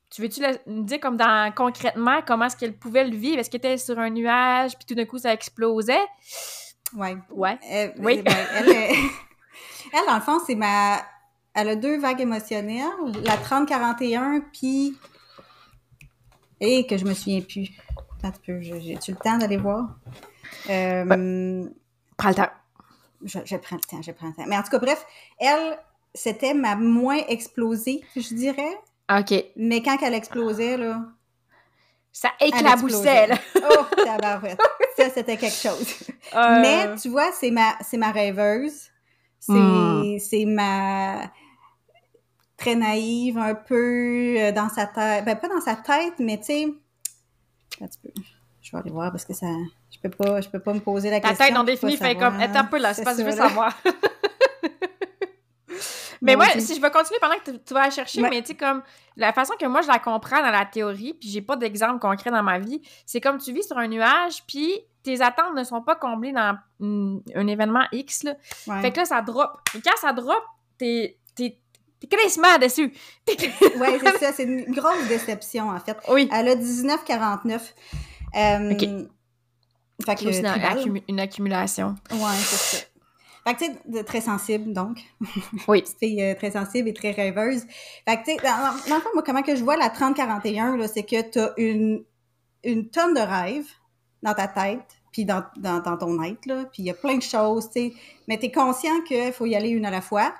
tu 0.09 0.21
veux-tu 0.21 0.41
nous 0.67 0.83
dire 0.83 0.99
comme 0.99 1.17
dans 1.17 1.53
concrètement 1.55 2.21
comment 2.25 2.45
est-ce 2.45 2.57
qu'elle 2.57 2.77
pouvait 2.77 3.07
le 3.07 3.15
vivre? 3.15 3.39
Est-ce 3.39 3.49
qu'elle 3.49 3.59
était 3.59 3.77
sur 3.77 3.99
un 3.99 4.09
nuage, 4.09 4.75
puis 4.77 4.85
tout 4.85 4.95
d'un 4.95 5.05
coup, 5.05 5.19
ça 5.19 5.33
explosait? 5.33 6.05
Ouais. 6.95 7.17
Ouais. 7.29 7.59
Euh, 7.71 7.89
oui. 7.99 8.21
Ben, 8.21 8.33
elle, 8.55 8.69
elle, 9.93 10.05
dans 10.07 10.15
le 10.15 10.21
fond, 10.21 10.39
c'est 10.45 10.55
ma... 10.55 10.97
Elle 11.53 11.69
a 11.69 11.75
deux 11.75 11.99
vagues 11.99 12.21
émotionnelles. 12.21 12.85
La 13.23 13.37
30-41, 13.37 14.43
puis... 14.53 14.97
Et 16.61 16.85
que 16.85 16.97
je 16.97 17.05
me 17.05 17.13
souviens 17.13 17.41
plus. 17.41 17.69
Attends 18.17 18.29
un 18.29 18.39
peu, 18.45 18.61
j'ai-tu 18.61 19.11
le 19.11 19.17
temps 19.17 19.37
d'aller 19.37 19.57
voir? 19.57 19.95
Euh... 20.69 21.65
Prends 22.17 22.29
le 22.29 22.35
temps 22.35 22.49
je, 23.23 23.57
prends 23.57 23.75
le 23.75 23.81
temps, 23.81 24.01
je 24.01 24.11
prends 24.11 24.27
le 24.27 24.33
temps. 24.33 24.45
Mais 24.47 24.57
en 24.57 24.63
tout 24.63 24.69
cas, 24.69 24.79
bref, 24.79 25.05
elle, 25.39 25.77
c'était 26.13 26.53
ma 26.53 26.75
moins 26.75 27.21
explosée, 27.27 28.03
je 28.15 28.33
dirais. 28.33 28.77
OK. 29.09 29.33
Mais 29.55 29.81
quand 29.81 29.97
elle 30.01 30.13
explosait, 30.13 30.77
là. 30.77 31.01
Ça 32.11 32.31
éclaboussait, 32.39 33.27
là. 33.27 33.35
oh, 33.55 33.85
tabarouette. 34.03 34.59
Ça, 34.97 35.09
c'était 35.09 35.37
quelque 35.37 35.55
chose. 35.55 35.95
Euh. 36.35 36.61
Mais 36.61 36.95
tu 37.01 37.09
vois, 37.09 37.31
c'est 37.31 37.49
ma, 37.49 37.75
ma 37.93 38.11
rêveuse. 38.11 38.91
C'est, 39.39 39.51
hmm. 39.51 40.19
c'est 40.19 40.45
ma 40.45 41.23
très 42.55 42.75
naïve, 42.75 43.39
un 43.39 43.55
peu 43.55 44.35
euh, 44.37 44.51
dans 44.51 44.69
sa 44.69 44.85
tête. 44.85 45.25
Ben, 45.25 45.35
pas 45.35 45.47
dans 45.47 45.61
sa 45.61 45.75
tête, 45.75 46.13
mais 46.19 46.37
tu 46.37 46.43
sais. 46.43 46.67
Je 48.61 48.71
vais 48.71 48.77
aller 48.77 48.91
voir 48.91 49.11
parce 49.11 49.25
que 49.25 49.33
ça. 49.33 49.47
Je 49.89 49.97
peux 49.99 50.09
pas, 50.09 50.39
je 50.41 50.49
peux 50.49 50.59
pas 50.59 50.73
me 50.73 50.81
poser 50.81 51.09
la 51.09 51.19
question. 51.19 51.37
Ta 51.37 51.45
tête 51.45 51.55
non 51.55 51.63
définie 51.63 51.97
fait 51.97 52.15
comme, 52.15 52.39
est 52.39 52.55
un 52.55 52.65
peu 52.65 52.77
là, 52.77 52.93
c'est 52.93 53.03
pas 53.03 53.15
que 53.15 53.21
je 53.21 53.25
veux 53.25 53.31
savoir. 53.31 53.75
mais 56.21 56.35
moi, 56.35 56.45
si 56.57 56.75
je 56.75 56.81
veux 56.81 56.89
continuer 56.89 57.19
pendant 57.19 57.35
que 57.35 57.51
tu 57.51 57.73
vas 57.73 57.85
la 57.85 57.91
chercher, 57.91 58.21
mais 58.21 58.41
tu 58.41 58.47
sais, 58.47 58.55
comme, 58.55 58.81
la 59.15 59.33
façon 59.33 59.53
que 59.59 59.65
moi 59.65 59.81
je 59.81 59.87
la 59.87 59.99
comprends 59.99 60.41
dans 60.41 60.51
la 60.51 60.65
théorie, 60.65 61.13
puis 61.13 61.29
j'ai 61.29 61.41
pas 61.41 61.55
d'exemple 61.55 61.99
concret 61.99 62.31
dans 62.31 62.43
ma 62.43 62.59
vie, 62.59 62.81
c'est 63.05 63.21
comme 63.21 63.37
tu 63.37 63.53
vis 63.53 63.63
sur 63.63 63.77
un 63.77 63.87
nuage, 63.87 64.43
puis 64.47 64.79
tes 65.03 65.21
attentes 65.21 65.55
ne 65.55 65.63
sont 65.63 65.81
pas 65.81 65.95
comblées 65.95 66.33
dans 66.33 66.57
un 66.81 67.47
événement 67.47 67.85
X, 67.91 68.23
là. 68.23 68.35
Fait 68.81 68.91
que 68.91 68.97
là, 68.97 69.05
ça 69.05 69.21
drop. 69.21 69.51
Et 69.75 69.81
quand 69.81 69.95
ça 69.97 70.13
drop, 70.13 70.43
t'es 70.77 71.19
T'es 71.99 72.07
crissement 72.07 72.57
dessus. 72.57 72.93
oui, 73.27 73.87
c'est 73.99 74.17
ça. 74.17 74.31
C'est 74.33 74.43
une 74.43 74.71
grosse 74.73 75.07
déception, 75.07 75.69
en 75.69 75.79
fait. 75.79 75.97
Oui. 76.09 76.29
Elle 76.31 76.47
a 76.47 76.55
19,49. 76.55 77.59
Euh, 78.35 78.69
fait 80.05 80.15
que, 80.15 81.09
une, 81.09 81.19
accumulation. 81.19 81.95
Ouais, 82.09 82.19
c'est 82.37 82.77
ça. 82.77 82.85
Fait 83.47 83.55
que, 83.55 83.65
tu 83.65 83.93
sais, 83.93 84.03
très 84.03 84.21
sensible, 84.21 84.73
donc. 84.73 84.99
Oui. 85.67 85.81
Petite 85.99 86.19
euh, 86.19 86.35
très 86.35 86.51
sensible 86.51 86.89
et 86.89 86.93
très 86.93 87.11
rêveuse. 87.11 87.65
Fait 88.07 88.17
que, 88.17 88.25
tu 88.25 88.31
sais, 88.31 88.37
dans, 88.43 88.95
le 88.95 89.01
fond, 89.01 89.09
moi, 89.13 89.23
comment 89.25 89.41
que 89.41 89.55
je 89.55 89.63
vois 89.63 89.77
la 89.77 89.89
30-41, 89.89 90.77
là, 90.77 90.87
c'est 90.87 91.03
que 91.03 91.29
tu 91.29 91.39
as 91.39 91.53
une, 91.57 92.03
une 92.63 92.89
tonne 92.89 93.13
de 93.13 93.21
rêves 93.21 93.67
dans 94.21 94.33
ta 94.33 94.47
tête, 94.47 94.85
puis 95.11 95.25
dans, 95.25 95.43
dans, 95.57 95.79
dans, 95.79 95.97
ton 95.97 96.21
être, 96.23 96.45
là, 96.45 96.65
puis 96.65 96.83
il 96.83 96.85
y 96.85 96.91
a 96.91 96.93
plein 96.93 97.17
de 97.17 97.23
choses, 97.23 97.69
tu 97.71 97.79
sais, 97.79 97.93
mais 98.27 98.37
tu 98.37 98.47
es 98.47 98.51
conscient 98.51 99.01
qu'il 99.07 99.31
faut 99.31 99.45
y 99.45 99.55
aller 99.55 99.69
une 99.69 99.85
à 99.85 99.91
la 99.91 100.01
fois. 100.01 100.33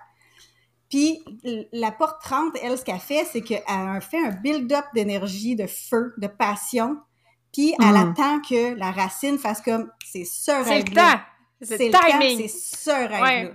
Puis 0.89 1.23
la 1.71 1.91
porte 1.91 2.21
30, 2.21 2.55
elle, 2.61 2.77
ce 2.77 2.83
qu'elle 2.83 2.99
fait, 2.99 3.25
c'est 3.31 3.41
qu'elle 3.41 3.61
fait 4.01 4.25
un 4.25 4.31
build-up 4.31 4.85
d'énergie, 4.93 5.55
de 5.55 5.67
feu, 5.67 6.13
de 6.17 6.27
passion, 6.27 6.97
puis 7.53 7.73
elle 7.79 7.93
hmm. 7.93 8.11
attend 8.11 8.41
que 8.41 8.75
la 8.75 8.91
racine 8.91 9.37
fasse 9.37 9.61
comme 9.61 9.91
c'est 10.05 10.25
ce 10.25 10.51
rêve 10.51 10.65
C'est 10.67 10.89
le 10.89 10.95
temps. 10.95 11.19
C'est 11.61 11.77
le 11.77 11.91
timing. 11.91 12.47
C'est 12.47 12.77
ce 12.77 12.89
rêve-là. 12.89 13.51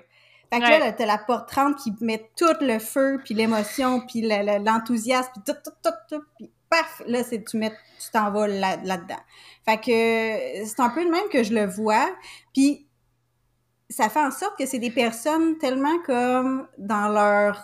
Fait 0.52 0.60
que 0.60 0.66
là, 0.66 0.92
t'as 0.92 1.06
la 1.06 1.18
porte 1.18 1.48
30 1.48 1.76
qui 1.76 1.92
met 2.00 2.30
tout 2.36 2.44
le 2.60 2.78
feu, 2.78 3.20
puis 3.24 3.34
l'émotion, 3.34 4.00
puis 4.06 4.22
l'enthousiasme, 4.22 5.30
puis 5.32 5.42
tout, 5.44 5.58
tout, 5.64 5.72
tout, 5.82 5.96
tout, 6.08 6.22
puis 6.36 6.50
paf, 6.70 7.02
là, 7.06 7.24
c'est 7.24 7.42
tu 7.44 7.56
mets, 7.56 7.70
tu 7.70 8.10
t'en 8.12 8.30
vas 8.30 8.46
là-dedans. 8.46 9.20
fait 9.64 9.78
que 9.78 10.66
c'est 10.66 10.80
un 10.80 10.90
peu 10.90 11.02
le 11.02 11.10
même 11.10 11.28
que 11.32 11.42
je 11.42 11.52
le 11.54 11.66
vois, 11.66 12.08
puis 12.52 12.86
ça 13.90 14.08
fait 14.08 14.20
en 14.20 14.30
sorte 14.30 14.56
que 14.56 14.66
c'est 14.66 14.78
des 14.78 14.90
personnes 14.90 15.58
tellement 15.58 15.98
comme 16.06 16.68
dans 16.78 17.08
leur 17.08 17.60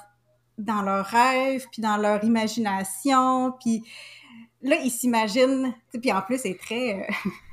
dans 0.58 0.82
leur 0.82 1.06
rêve, 1.06 1.66
puis 1.72 1.80
dans 1.80 1.96
leur 1.96 2.22
imagination, 2.24 3.52
puis 3.60 3.82
là, 4.62 4.76
il 4.82 4.90
s'imagine, 4.90 5.74
puis 6.00 6.12
en 6.12 6.22
plus, 6.22 6.40
elle 6.44 6.52
est 6.52 6.60
très. 6.60 7.00
Euh, 7.00 7.28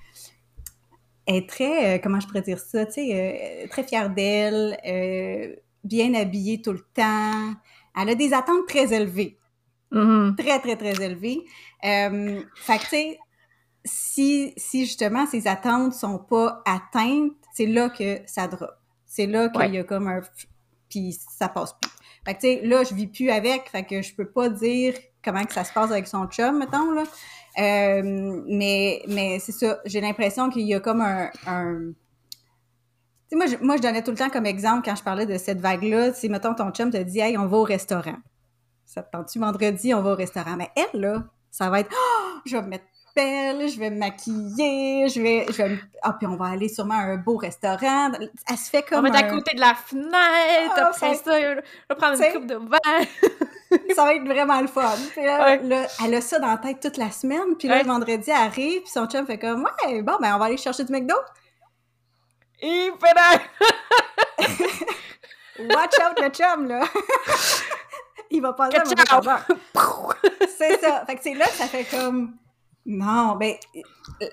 est 1.27 1.49
très, 1.49 1.97
euh, 1.97 1.99
comment 2.01 2.19
je 2.19 2.27
pourrais 2.27 2.41
dire 2.41 2.59
ça, 2.59 2.85
tu 2.85 2.93
sais, 2.93 3.63
euh, 3.65 3.67
très 3.69 3.83
fière 3.83 4.09
d'elle, 4.09 4.77
bien 5.83 6.13
habillée 6.13 6.61
tout 6.61 6.73
le 6.73 6.85
temps. 6.93 7.53
Elle 7.99 8.09
a 8.09 8.15
des 8.15 8.33
attentes 8.33 8.67
très 8.67 8.93
élevées. 8.93 9.37
Mm-hmm. 9.91 10.35
Très, 10.35 10.59
très, 10.59 10.75
très 10.75 11.03
élevées. 11.03 11.43
fait 11.81 12.77
que, 12.77 12.83
tu 12.83 12.87
sais, 12.89 13.19
si, 13.85 14.53
si 14.57 14.85
justement 14.85 15.25
ces 15.25 15.47
attentes 15.47 15.93
sont 15.93 16.19
pas 16.19 16.61
atteintes, 16.65 17.33
c'est 17.53 17.65
là 17.65 17.89
que 17.89 18.19
ça 18.25 18.47
drop. 18.47 18.69
C'est 19.05 19.27
là 19.27 19.49
qu'il 19.49 19.73
y 19.73 19.77
a 19.77 19.83
comme 19.83 20.07
un. 20.07 20.21
Puis 20.89 21.17
ça 21.37 21.47
passe 21.47 21.73
plus. 21.81 21.91
Fait 22.25 22.35
que, 22.35 22.41
tu 22.41 22.47
sais, 22.47 22.61
là, 22.67 22.83
je 22.83 22.93
vis 22.93 23.07
plus 23.07 23.29
avec, 23.29 23.69
fait 23.69 23.85
que 23.85 24.01
je 24.01 24.13
peux 24.13 24.29
pas 24.29 24.49
dire 24.49 24.93
comment 25.23 25.43
que 25.45 25.53
ça 25.53 25.63
se 25.63 25.71
passe 25.71 25.91
avec 25.91 26.07
son 26.07 26.27
chum, 26.27 26.59
mettons, 26.59 26.91
là. 26.91 27.03
Euh, 27.59 28.41
mais 28.47 29.01
mais 29.07 29.39
c'est 29.39 29.51
ça, 29.51 29.79
j'ai 29.85 30.01
l'impression 30.01 30.49
qu'il 30.49 30.67
y 30.67 30.73
a 30.73 30.79
comme 30.79 31.01
un... 31.01 31.29
un... 31.47 31.91
Tu 33.29 33.29
sais, 33.29 33.35
moi 33.35 33.45
je, 33.47 33.57
moi, 33.65 33.77
je 33.77 33.81
donnais 33.81 34.03
tout 34.03 34.11
le 34.11 34.17
temps 34.17 34.29
comme 34.29 34.45
exemple 34.45 34.83
quand 34.85 34.95
je 34.95 35.03
parlais 35.03 35.25
de 35.25 35.37
cette 35.37 35.59
vague-là, 35.59 36.13
si, 36.13 36.29
mettons, 36.29 36.53
ton 36.53 36.71
chum 36.71 36.91
te 36.91 36.97
dit 36.97 37.19
«Hey, 37.21 37.37
on 37.37 37.47
va 37.47 37.57
au 37.57 37.63
restaurant.» 37.63 38.17
Ça 38.85 39.03
te 39.03 39.11
tente-tu 39.11 39.39
vendredi, 39.39 39.93
on 39.93 40.01
va 40.01 40.13
au 40.13 40.15
restaurant? 40.15 40.55
Mais 40.55 40.69
elle, 40.75 41.01
là, 41.01 41.23
ça 41.51 41.69
va 41.69 41.81
être 41.81 41.91
oh, 41.93 42.39
je 42.45 42.55
vais 42.55 42.63
me 42.63 42.67
mettre 42.69 42.85
belle, 43.15 43.67
je 43.67 43.79
vais 43.79 43.89
me 43.89 43.97
maquiller, 43.97 45.09
je 45.09 45.21
vais, 45.21 45.45
je 45.49 45.63
vais 45.63 45.79
ah 46.03 46.13
puis 46.13 46.27
on 46.27 46.37
va 46.37 46.45
aller 46.45 46.69
sûrement 46.69 46.93
à 46.93 47.03
un 47.03 47.17
beau 47.17 47.35
restaurant. 47.35 48.11
Elle 48.47 48.57
se 48.57 48.69
fait 48.69 48.83
comme 48.83 48.99
on 48.99 49.09
va 49.09 49.19
être 49.19 49.27
à 49.27 49.29
côté 49.29 49.55
de 49.55 49.59
la 49.59 49.73
fenêtre, 49.73 50.75
oh, 50.77 50.87
après 50.89 51.15
ça, 51.15 51.31
on 51.31 51.55
va 51.89 51.95
prendre 51.95 52.23
une 52.23 52.31
coupe 52.31 52.47
de 52.47 52.55
vin. 52.55 53.47
ça 53.95 54.03
va 54.05 54.13
être 54.15 54.25
vraiment 54.25 54.59
le 54.61 54.67
fun. 54.67 54.95
Puis 55.11 55.23
là, 55.23 55.57
là, 55.57 55.87
elle 56.05 56.15
a 56.15 56.21
ça 56.21 56.39
dans 56.39 56.47
la 56.47 56.57
tête 56.57 56.79
toute 56.81 56.97
la 56.97 57.11
semaine. 57.11 57.55
Puis 57.57 57.67
là, 57.67 57.75
Ouais. 57.75 57.83
le 57.83 57.87
vendredi, 57.87 58.29
elle 58.29 58.35
arrive, 58.35 58.81
puis 58.81 58.89
son 58.89 59.05
chum 59.07 59.25
fait 59.25 59.37
comme 59.37 59.67
Ouais, 59.85 60.01
bon, 60.01 60.17
ben, 60.21 60.35
on 60.35 60.39
va 60.39 60.45
aller 60.45 60.57
chercher 60.57 60.83
du 60.83 60.91
McDo. 60.91 61.15
Pédale! 62.59 63.41
Watch 65.59 65.93
out 66.01 66.19
le 66.21 66.29
chum, 66.29 66.67
là. 66.67 66.81
Il 68.29 68.41
va 68.41 68.53
pas. 68.53 68.69
C'est 70.57 70.79
ça. 70.81 71.03
Fait 71.05 71.15
que 71.15 71.23
c'est 71.23 71.33
là 71.33 71.45
que 71.45 71.51
ça 71.53 71.65
fait 71.67 71.85
comme. 71.85 72.35
Non, 72.85 73.35
ben, 73.35 73.53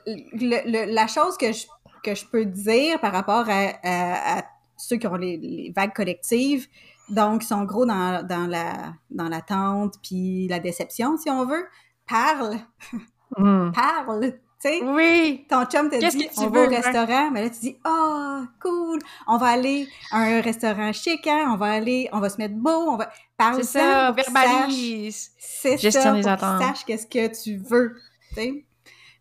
le- 0.07 0.71
le- 0.87 0.93
la 0.93 1.07
chose 1.07 1.37
que 1.37 1.53
je, 1.53 1.67
que 2.03 2.15
je 2.15 2.25
peux 2.27 2.45
dire 2.45 3.01
par 3.01 3.13
rapport 3.13 3.49
à, 3.49 3.71
à- 3.83 4.39
à 4.39 4.43
ceux 4.77 4.97
qui 4.97 5.07
ont 5.07 5.17
les, 5.17 5.37
les 5.39 5.73
vagues 5.75 5.95
collectives, 5.95 6.67
donc, 7.09 7.43
qui 7.43 7.47
sont 7.47 7.65
gros 7.65 7.87
dans, 7.87 8.27
dans 8.27 8.47
la 8.47 8.95
dans 9.11 9.29
l'attente 9.29 9.95
puis 10.03 10.49
la 10.49 10.59
déception, 10.61 11.17
si 11.17 11.31
on 11.31 11.45
veut, 11.47 11.67
parle, 12.09 12.57
Hmm. 13.37 13.73
parle, 13.73 14.21
tu 14.33 14.39
sais. 14.61 14.81
Oui! 14.85 15.45
Ton 15.51 15.65
chum 15.65 15.91
te 15.91 15.97
dit, 15.97 16.29
que 16.29 16.33
tu 16.35 16.41
on 16.41 16.49
va 16.51 16.61
au 16.61 16.69
veux, 16.69 16.73
hein? 16.77 16.81
restaurant, 16.83 17.31
mais 17.33 17.43
là, 17.43 17.51
tu 17.51 17.59
dis, 17.61 17.77
ah, 17.83 18.43
cool, 18.63 19.01
on 19.27 19.39
va 19.39 19.47
aller 19.49 19.89
à 20.13 20.19
un 20.19 20.41
restaurant 20.41 20.93
chic, 20.93 21.27
hein, 21.27 21.49
on 21.53 21.57
va 21.57 21.73
aller, 21.73 22.09
on 22.13 22.21
va 22.21 22.29
se 22.29 22.37
mettre 22.39 22.55
beau, 22.55 22.71
on 22.71 22.97
va... 22.97 23.11
Parle 23.37 23.65
C'est 23.65 23.79
ça, 23.81 24.13
verbalise! 24.13 25.31
C'est 25.39 25.79
Gestion 25.79 26.03
ça, 26.03 26.13
des 26.13 26.21
pour 26.23 26.31
attentes. 26.31 26.59
qu'ils 26.59 26.67
sachent 26.69 26.85
qu'est-ce 26.85 27.07
que 27.09 27.43
tu 27.43 27.57
veux, 27.57 27.97
tu 28.29 28.35
sais. 28.35 28.65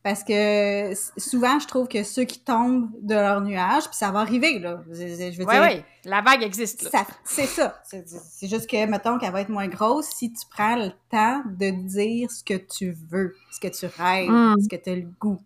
Parce 0.03 0.21
que 0.25 0.93
souvent, 1.17 1.59
je 1.59 1.67
trouve 1.67 1.87
que 1.87 2.03
ceux 2.03 2.25
qui 2.25 2.41
tombent 2.41 2.89
de 3.01 3.15
leur 3.15 3.39
nuage, 3.39 3.83
puis 3.85 3.95
ça 3.95 4.11
va 4.11 4.19
arriver, 4.19 4.59
là, 4.59 4.81
je, 4.91 4.93
veux 5.37 5.45
Ouais, 5.45 5.53
dire, 5.53 5.61
ouais, 5.61 5.85
la 6.03 6.21
vague 6.21 6.43
existe, 6.43 6.89
c'est 7.23 7.45
ça. 7.45 7.81
C'est 7.85 8.47
juste 8.49 8.69
que, 8.69 8.85
mettons 8.85 9.17
qu'elle 9.17 9.31
va 9.31 9.39
être 9.41 9.47
moins 9.49 9.69
grosse 9.69 10.07
si 10.07 10.33
tu 10.33 10.45
prends 10.51 10.75
le 10.75 10.91
temps 11.09 11.41
de 11.45 11.69
dire 11.87 12.29
ce 12.29 12.43
que 12.43 12.55
tu 12.55 12.91
veux, 13.09 13.33
ce 13.49 13.61
que 13.61 13.69
tu 13.69 13.85
rêves, 13.85 14.29
Mm. 14.29 14.55
ce 14.61 14.67
que 14.67 14.75
tu 14.75 14.89
as 14.89 14.95
le 14.95 15.07
goût. 15.21 15.39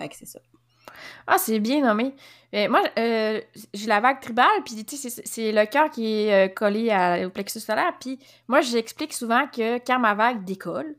Fait 0.00 0.08
que 0.08 0.16
c'est 0.16 0.26
ça. 0.26 0.40
Ah, 1.28 1.38
c'est 1.38 1.60
bien 1.60 1.80
nommé. 1.80 2.14
Euh, 2.52 2.68
moi, 2.68 2.82
euh, 2.98 3.40
j'ai 3.72 3.86
la 3.86 4.00
vague 4.00 4.20
tribale, 4.20 4.46
puis 4.64 4.84
tu 4.84 4.96
sais, 4.96 5.08
c'est- 5.08 5.22
c'est 5.26 5.52
le 5.52 5.66
cœur 5.66 5.88
qui 5.90 6.06
est 6.24 6.46
euh, 6.46 6.48
collé 6.52 6.90
à- 6.90 7.26
au 7.26 7.30
plexus 7.30 7.60
solaire. 7.60 7.94
Puis 8.00 8.18
moi, 8.48 8.60
j'explique 8.60 9.12
souvent 9.12 9.46
que 9.46 9.78
quand 9.78 9.98
ma 10.00 10.14
vague 10.14 10.44
décolle, 10.44 10.94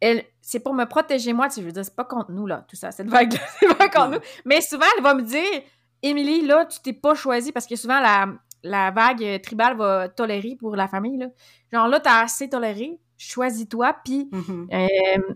elle, 0.00 0.24
c'est 0.42 0.60
pour 0.60 0.74
me 0.74 0.84
protéger 0.84 1.32
moi. 1.32 1.48
Tu 1.48 1.54
sais, 1.54 1.60
je 1.62 1.66
veux 1.66 1.72
dire, 1.72 1.84
c'est 1.84 1.96
pas 1.96 2.04
contre 2.04 2.32
nous, 2.32 2.46
là, 2.46 2.66
tout 2.68 2.76
ça. 2.76 2.90
Cette 2.90 3.08
vague-là, 3.08 3.38
c'est 3.60 3.74
pas 3.78 3.88
contre 3.88 4.10
nous. 4.16 4.20
Mais 4.44 4.60
souvent, 4.60 4.84
elle 4.98 5.02
va 5.02 5.14
me 5.14 5.22
dire, 5.22 5.62
Émilie, 6.02 6.42
là, 6.44 6.66
tu 6.66 6.80
t'es 6.80 6.92
pas 6.92 7.14
choisie 7.14 7.52
parce 7.52 7.66
que 7.66 7.76
souvent, 7.76 8.00
la, 8.00 8.26
la 8.64 8.90
vague 8.90 9.40
tribale 9.40 9.76
va 9.76 10.08
tolérer 10.08 10.56
pour 10.58 10.76
la 10.76 10.88
famille, 10.88 11.16
là. 11.16 11.28
Genre 11.72 11.88
là, 11.88 12.00
t'as 12.00 12.22
assez 12.24 12.48
toléré, 12.50 12.98
choisis-toi, 13.16 13.96
puis 14.04 14.28
Mhm. 14.32 14.68
euh, 14.72 15.34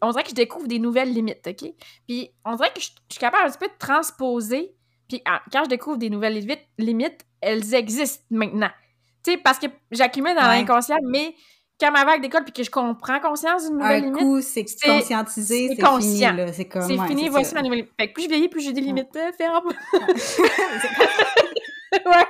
on 0.00 0.10
dirait 0.10 0.22
que 0.22 0.30
je 0.30 0.34
découvre 0.34 0.68
des 0.68 0.78
nouvelles 0.78 1.12
limites, 1.12 1.46
OK? 1.46 1.68
Puis 2.06 2.30
on 2.44 2.54
dirait 2.54 2.72
que 2.72 2.80
je, 2.80 2.86
je 3.08 3.14
suis 3.14 3.20
capable 3.20 3.48
un 3.48 3.50
petit 3.50 3.58
peu 3.58 3.66
de 3.66 3.78
transposer. 3.78 4.74
Puis 5.08 5.20
ah, 5.24 5.42
quand 5.52 5.64
je 5.64 5.68
découvre 5.68 5.96
des 5.98 6.10
nouvelles 6.10 6.34
limites, 6.34 6.64
limites 6.78 7.26
elles 7.40 7.74
existent 7.74 8.24
maintenant. 8.30 8.70
Tu 9.24 9.32
sais, 9.32 9.38
parce 9.38 9.58
que 9.58 9.66
j'accumule 9.90 10.34
dans 10.36 10.42
Ouais. 10.42 10.60
l'inconscient, 10.60 10.96
mais 11.04 11.34
quand 11.80 11.90
ma 11.92 12.04
vague 12.04 12.22
décolle 12.22 12.44
puis 12.44 12.52
que 12.52 12.62
je 12.62 12.70
comprends 12.70 13.20
conscience 13.20 13.66
d'une 13.68 13.78
nouvelle 13.78 14.04
Un 14.04 14.06
limite, 14.06 14.18
coup, 14.20 14.40
c'est 14.40 14.64
conscientisé, 14.82 15.68
c'est 15.76 15.82
conscient. 15.82 16.34
fini. 16.36 16.52
C'est 16.54 16.64
comme, 16.66 16.90
ouais, 16.90 17.08
fini, 17.08 17.28
voici 17.28 17.54
ma 17.54 17.62
nouvelle 17.62 17.80
limite. 17.80 17.92
Fait 18.00 18.08
que 18.08 18.12
plus 18.14 18.22
je 18.24 18.28
vieillis, 18.28 18.48
plus 18.48 18.60
j'ai 18.62 18.72
des 18.72 18.80
Ouais. 18.80 18.86
limites 18.86 19.14
euh, 19.16 19.32
fermes. 19.36 19.68
ouais. 22.06 22.24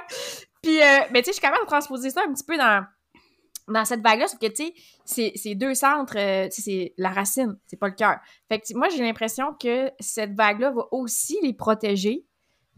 Puis, 0.62 0.80
euh, 0.82 0.98
mais 1.12 1.20
tu 1.22 1.26
sais, 1.26 1.30
je 1.30 1.32
suis 1.34 1.40
capable 1.40 1.62
de 1.64 1.68
transposer 1.68 2.10
ça 2.10 2.22
un 2.28 2.32
petit 2.32 2.44
peu 2.44 2.56
dans, 2.56 2.84
dans 3.68 3.84
cette 3.84 4.00
vague-là, 4.02 4.26
sauf 4.28 4.38
que, 4.40 4.46
tu 4.46 4.72
sais, 5.04 5.32
c'est- 5.36 5.54
deux 5.54 5.74
centres, 5.74 6.16
euh, 6.18 6.48
tu 6.48 6.56
sais, 6.56 6.62
c'est 6.62 6.94
la 6.98 7.10
racine, 7.10 7.56
c'est 7.66 7.78
pas 7.78 7.88
le 7.88 7.94
cœur. 7.94 8.16
Fait 8.48 8.58
que, 8.60 8.76
moi, 8.76 8.88
j'ai 8.88 9.02
l'impression 9.02 9.54
que 9.60 9.90
cette 10.00 10.34
vague-là 10.34 10.70
va 10.72 10.82
aussi 10.92 11.38
les 11.42 11.52
protéger. 11.52 12.24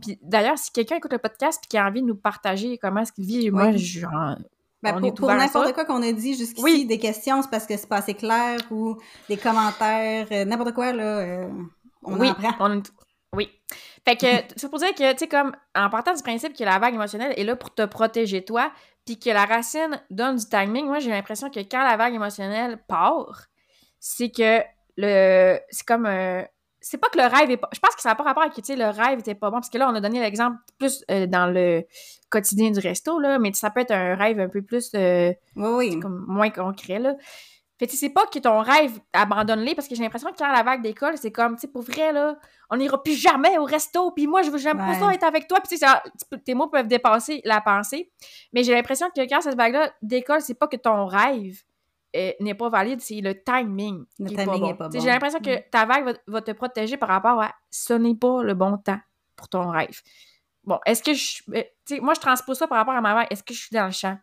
Puis, 0.03 0.19
d'ailleurs, 0.23 0.59
si 0.59 0.71
quelqu'un 0.71 0.97
écoute 0.97 1.12
le 1.12 1.19
podcast 1.19 1.61
et 1.64 1.69
qui 1.69 1.77
a 1.79 1.87
envie 1.87 2.03
de 2.03 2.07
nous 2.07 2.14
partager 2.16 2.79
comment 2.79 3.01
est-ce 3.01 3.12
qu'il 3.12 3.25
vit, 3.27 3.51
moi, 3.51 3.73
je, 3.77 4.01
Ben, 4.83 5.01
on 5.03 5.11
pour 5.12 5.29
n'importe 5.29 5.72
quoi 5.72 5.85
qu'on 5.85 6.03
a 6.03 6.12
dit 6.12 6.35
jusqu'ici, 6.37 6.62
Oui. 6.62 6.85
des 6.87 6.99
questions, 6.99 7.43
c'est 7.43 7.51
parce 7.51 7.66
que 7.66 7.76
c'est 7.76 7.89
pas 7.89 7.97
assez 7.97 8.14
clair 8.14 8.59
ou 8.70 8.97
des 9.29 9.37
commentaires, 9.37 10.29
euh, 10.31 10.45
n'importe 10.45 10.72
quoi, 10.72 10.93
là, 10.93 11.03
euh, 11.18 11.49
on 12.05 12.18
oui, 12.18 12.31
en 12.31 12.35
prend. 12.35 12.55
on 12.70 12.83
Oui. 13.35 13.51
Fait 14.07 14.16
que, 14.16 14.26
c'est 14.57 14.68
pour 14.70 14.79
dire 14.79 14.95
que, 14.95 15.12
tu 15.12 15.18
sais, 15.18 15.29
comme, 15.29 15.55
en 15.74 15.91
partant 15.91 16.14
du 16.14 16.22
principe 16.22 16.57
que 16.57 16.62
la 16.64 16.79
vague 16.79 16.95
émotionnelle 16.95 17.35
est 17.37 17.45
là 17.45 17.57
pour 17.57 17.74
te 17.74 17.85
protéger 17.87 18.45
toi, 18.45 18.70
puis 19.05 19.18
que 19.18 19.31
la 19.31 19.47
racine 19.47 20.01
donne 20.11 20.37
du 20.37 20.45
timing, 20.49 20.87
moi, 20.87 21.01
j'ai 21.01 21.11
l'impression 21.11 21.51
que 21.51 21.61
quand 21.61 21.83
la 21.83 21.97
vague 21.97 22.14
émotionnelle 22.14 22.79
part, 22.87 23.47
c'est 23.99 24.31
que 24.31 24.61
le... 24.97 25.59
C'est 25.70 25.87
comme... 25.87 26.07
euh, 26.07 26.43
c'est 26.91 26.99
pas 26.99 27.09
que 27.09 27.18
le 27.18 27.24
rêve 27.26 27.51
est 27.51 27.57
pas... 27.57 27.68
Je 27.72 27.78
pense 27.80 27.95
que 27.95 28.01
ça 28.03 28.09
n'a 28.11 28.14
pas 28.14 28.22
rapport 28.22 28.43
avec 28.43 28.55
que, 28.55 28.61
tu 28.61 28.66
sais, 28.72 28.76
le 28.76 28.86
rêve 28.89 29.18
était 29.18 29.34
pas 29.34 29.51
bon, 29.51 29.57
parce 29.57 29.68
que 29.70 29.78
là, 29.78 29.89
on 29.91 29.95
a 29.95 30.01
donné 30.01 30.20
l'exemple 30.20 30.57
plus 30.78 31.05
euh, 31.11 31.26
dans 31.26 31.47
le 31.47 31.84
quotidien 32.30 32.70
du 32.70 32.80
resto, 32.80 33.18
là, 33.18 33.39
mais 33.39 33.53
ça 33.53 33.70
peut 33.70 33.80
être 33.80 33.91
un 33.93 34.14
rêve 34.14 34.41
un 34.41 34.49
peu 34.49 34.62
plus... 34.62 34.91
euh, 34.95 35.32
Oui, 35.57 35.68
oui. 35.95 36.01
comme 36.01 36.24
moins 36.28 36.51
concret, 36.51 36.99
là. 36.99 37.14
Fait 37.78 37.86
que 37.86 37.93
tu 37.93 37.97
sais, 37.97 38.07
c'est 38.07 38.12
pas 38.12 38.26
que 38.26 38.39
ton 38.41 38.59
rêve, 38.61 38.99
abandonne-les, 39.12 39.76
parce 39.76 39.86
que 39.86 39.95
j'ai 39.95 40.03
l'impression 40.03 40.32
que 40.32 40.36
quand 40.36 40.51
la 40.51 40.64
vague 40.64 40.82
décolle, 40.82 41.16
c'est 41.16 41.30
comme, 41.30 41.55
tu 41.55 41.61
sais, 41.61 41.68
pour 41.68 41.82
vrai, 41.82 42.12
là, 42.12 42.36
on 42.70 42.76
n'ira 42.76 43.01
plus 43.01 43.14
jamais 43.14 43.57
au 43.59 43.64
resto, 43.64 44.11
puis 44.11 44.26
moi, 44.26 44.43
je 44.43 44.51
veux 44.51 44.59
j'aime 44.59 44.78
pas 44.78 44.89
Ouais. 44.89 44.99
ça 44.99 45.14
être 45.14 45.22
avec 45.24 45.47
toi, 45.47 45.59
puis 45.61 45.78
tes 46.45 46.55
mots 46.55 46.66
peuvent 46.66 46.89
dépasser 46.89 47.41
la 47.45 47.61
pensée, 47.61 48.11
mais 48.53 48.64
j'ai 48.64 48.74
l'impression 48.74 49.09
que 49.14 49.20
quand 49.28 49.41
cette 49.43 49.57
vague-là 49.57 49.93
décolle, 50.03 50.41
c'est 50.41 50.59
pas 50.59 50.66
que 50.66 50.76
ton 50.76 51.07
rêve 51.07 51.62
euh, 52.17 52.33
n'est 52.41 52.55
pas 52.55 52.69
valide, 52.69 53.01
c'est 53.01 53.21
le 53.21 53.43
timing 53.43 54.05
Le 54.19 54.29
qui 54.29 54.37
timing 54.37 54.65
est 54.67 54.75
pas 54.75 54.89
bon. 54.89 54.91
Tu. 54.91 55.01
J'ai 55.01 55.09
l'impression 55.09 55.41
que 55.41 55.59
ta 55.71 55.85
vague 55.85 56.05
va, 56.05 56.13
va 56.27 56.41
te 56.43 56.51
protéger 56.53 56.97
par 56.97 57.09
rapport 57.09 57.41
à 57.43 57.55
ce 57.71 57.93
n'est 57.95 58.15
pas 58.15 58.43
le 58.43 58.55
bon 58.55 58.79
temps 58.79 58.99
pour 59.37 59.49
ton 59.49 59.69
rêve. 59.71 60.01
Bon, 60.65 60.79
est-ce 60.87 61.03
que 61.03 61.15
je... 61.15 61.43
euh, 61.55 61.63
Tu 61.87 61.97
sais, 61.97 62.01
moi, 62.01 62.15
je 62.15 62.21
transpose 62.21 62.59
ça 62.59 62.67
par 62.67 62.79
rapport 62.79 62.95
à 62.95 63.01
ma 63.01 63.15
vague, 63.15 63.27
est-ce 63.31 63.43
que 63.43 63.55
je 63.55 63.61
suis 63.61 63.75
dans 63.75 63.87
le 63.87 63.93
champ? 63.93 64.19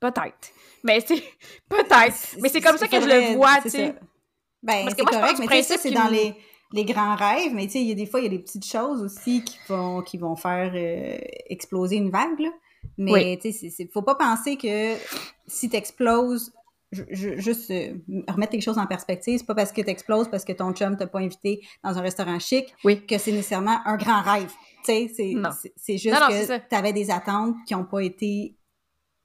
Peut-être. 0.00 0.50
Mais 0.84 1.00
c'est... 1.00 1.22
Peut-être. 1.68 2.36
Mais 2.40 2.48
c'est 2.48 2.60
comme 2.60 2.76
ça 2.78 2.88
que 2.88 3.00
je 3.00 3.06
le 3.06 3.34
vois, 3.36 3.54
c'est 3.62 3.70
tu 3.70 3.70
sais. 3.70 3.94
Ben, 4.62 4.84
Parce 4.84 4.94
que 4.94 5.02
c'est 5.08 5.14
je 5.14 5.18
correct, 5.20 5.38
mais 5.40 5.46
tu 5.46 5.52
sais, 5.54 5.62
ça, 5.62 5.74
principe 5.74 5.80
c'est 5.80 5.90
dans 5.90 6.08
les, 6.08 6.34
les 6.72 6.84
grands 6.84 7.16
rêves, 7.16 7.52
mais 7.52 7.66
tu 7.66 7.72
sais, 7.72 7.80
il 7.80 7.88
y 7.88 7.92
a 7.92 7.94
des 7.94 8.06
fois, 8.06 8.20
il 8.20 8.24
y 8.24 8.26
a 8.26 8.30
des 8.30 8.38
petites 8.38 8.64
choses 8.66 9.02
aussi 9.02 9.42
qui 9.42 9.58
vont, 9.68 10.02
qui 10.02 10.18
vont 10.18 10.36
faire 10.36 10.72
euh, 10.74 11.18
exploser 11.48 11.96
une 11.96 12.10
vague, 12.10 12.38
là. 12.38 12.50
Mais, 12.98 13.12
Oui. 13.12 13.38
tu 13.38 13.50
sais, 13.52 13.58
c'est- 13.58 13.70
c'est- 13.70 13.92
faut 13.92 14.02
pas 14.02 14.14
penser 14.14 14.56
que 14.56 14.94
si 15.46 15.68
t'exploses, 15.68 16.52
ju- 16.92 17.06
ju- 17.10 17.40
juste 17.40 17.70
euh, 17.70 17.94
remettre 18.28 18.52
les 18.52 18.60
choses 18.60 18.78
en 18.78 18.86
perspective, 18.86 19.38
c'est 19.38 19.46
pas 19.46 19.54
parce 19.54 19.72
que 19.72 19.80
t'exploses, 19.82 20.28
parce 20.30 20.44
que 20.44 20.52
ton 20.52 20.72
chum 20.72 20.96
t'a 20.96 21.06
pas 21.06 21.18
invité 21.20 21.66
dans 21.82 21.98
un 21.98 22.00
restaurant 22.02 22.38
chic, 22.38 22.72
Oui. 22.84 23.04
que 23.06 23.18
c'est 23.18 23.32
nécessairement 23.32 23.80
un 23.84 23.96
grand 23.96 24.22
rêve. 24.22 24.52
Tu 24.84 24.92
sais, 24.92 25.08
c'est- 25.76 25.98
juste 25.98 26.14
Non, 26.14 26.20
non, 26.20 26.28
que 26.28 26.68
t'avais 26.68 26.92
des 26.92 27.10
attentes 27.10 27.56
qui 27.66 27.74
ont 27.74 27.84
pas 27.84 28.00
été 28.00 28.56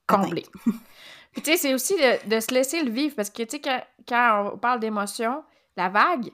comblé. 0.06 0.44
Puis 1.32 1.42
tu 1.42 1.50
sais, 1.52 1.56
c'est 1.56 1.74
aussi 1.74 1.94
de, 1.94 2.28
de 2.34 2.40
se 2.40 2.52
laisser 2.52 2.82
le 2.82 2.90
vivre 2.90 3.14
parce 3.14 3.30
que 3.30 3.42
tu 3.42 3.50
sais, 3.56 3.60
quand, 3.60 3.80
quand 4.08 4.52
on 4.54 4.58
parle 4.58 4.80
d'émotion, 4.80 5.44
la 5.76 5.88
vague, 5.88 6.24
tu 6.24 6.30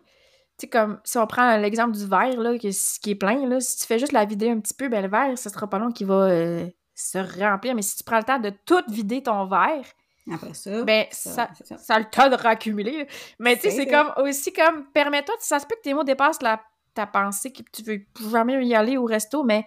sais, 0.61 0.69
comme 0.69 1.01
si 1.05 1.19
on 1.19 1.27
prend 1.27 1.57
l'exemple 1.57 1.97
du 1.97 2.07
verre, 2.07 2.41
là, 2.41 2.57
qui, 2.57 2.69
est- 2.69 3.01
qui 3.03 3.11
est 3.11 3.15
plein, 3.17 3.47
là, 3.47 3.61
si 3.61 3.77
tu 3.79 3.87
fais 3.87 3.99
juste 3.99 4.13
la 4.13 4.25
vider 4.25 4.49
un 4.51 4.61
petit 4.61 4.73
peu, 4.75 4.89
ben 4.89 5.03
le 5.03 5.09
verre, 5.11 5.37
ça 5.37 5.51
sera 5.51 5.69
pas 5.69 5.79
long 5.79 5.91
qu'il 5.91 6.07
va 6.07 6.27
euh, 6.29 6.67
se 6.95 7.19
remplir. 7.43 7.75
Mais 7.75 7.83
si 7.83 7.97
tu 7.97 8.05
prends 8.05 8.19
le 8.19 8.25
temps 8.25 8.39
de 8.39 8.53
tout 8.65 8.83
vider 8.89 9.23
ton 9.23 9.47
verre, 9.47 9.85
Après 10.33 10.55
ça, 10.55 10.85
ben 10.85 11.07
ça- 11.11 11.51
ça, 11.77 11.95
a 11.95 11.99
le 11.99 12.07
temps 12.07 12.31
de 12.31 12.35
raccumuler. 12.37 13.07
Mais 13.39 13.57
tu 13.57 13.63
sais, 13.63 13.71
C'est 13.73 13.87
comme 13.87 14.13
aussi 14.25 14.53
comme, 14.53 14.87
permets-toi, 14.93 15.35
ça 15.41 15.59
se 15.59 15.67
peut 15.67 15.75
que 15.77 15.83
tes 15.83 15.93
mots 15.95 16.05
dépassent 16.05 16.41
la, 16.41 16.63
ta 16.95 17.07
pensée, 17.07 17.53
que 17.53 17.63
tu 17.73 17.83
veux 17.83 18.07
jamais 18.31 18.65
y 18.67 18.75
aller 18.75 18.97
au 18.97 19.05
resto, 19.05 19.45
mais 19.45 19.67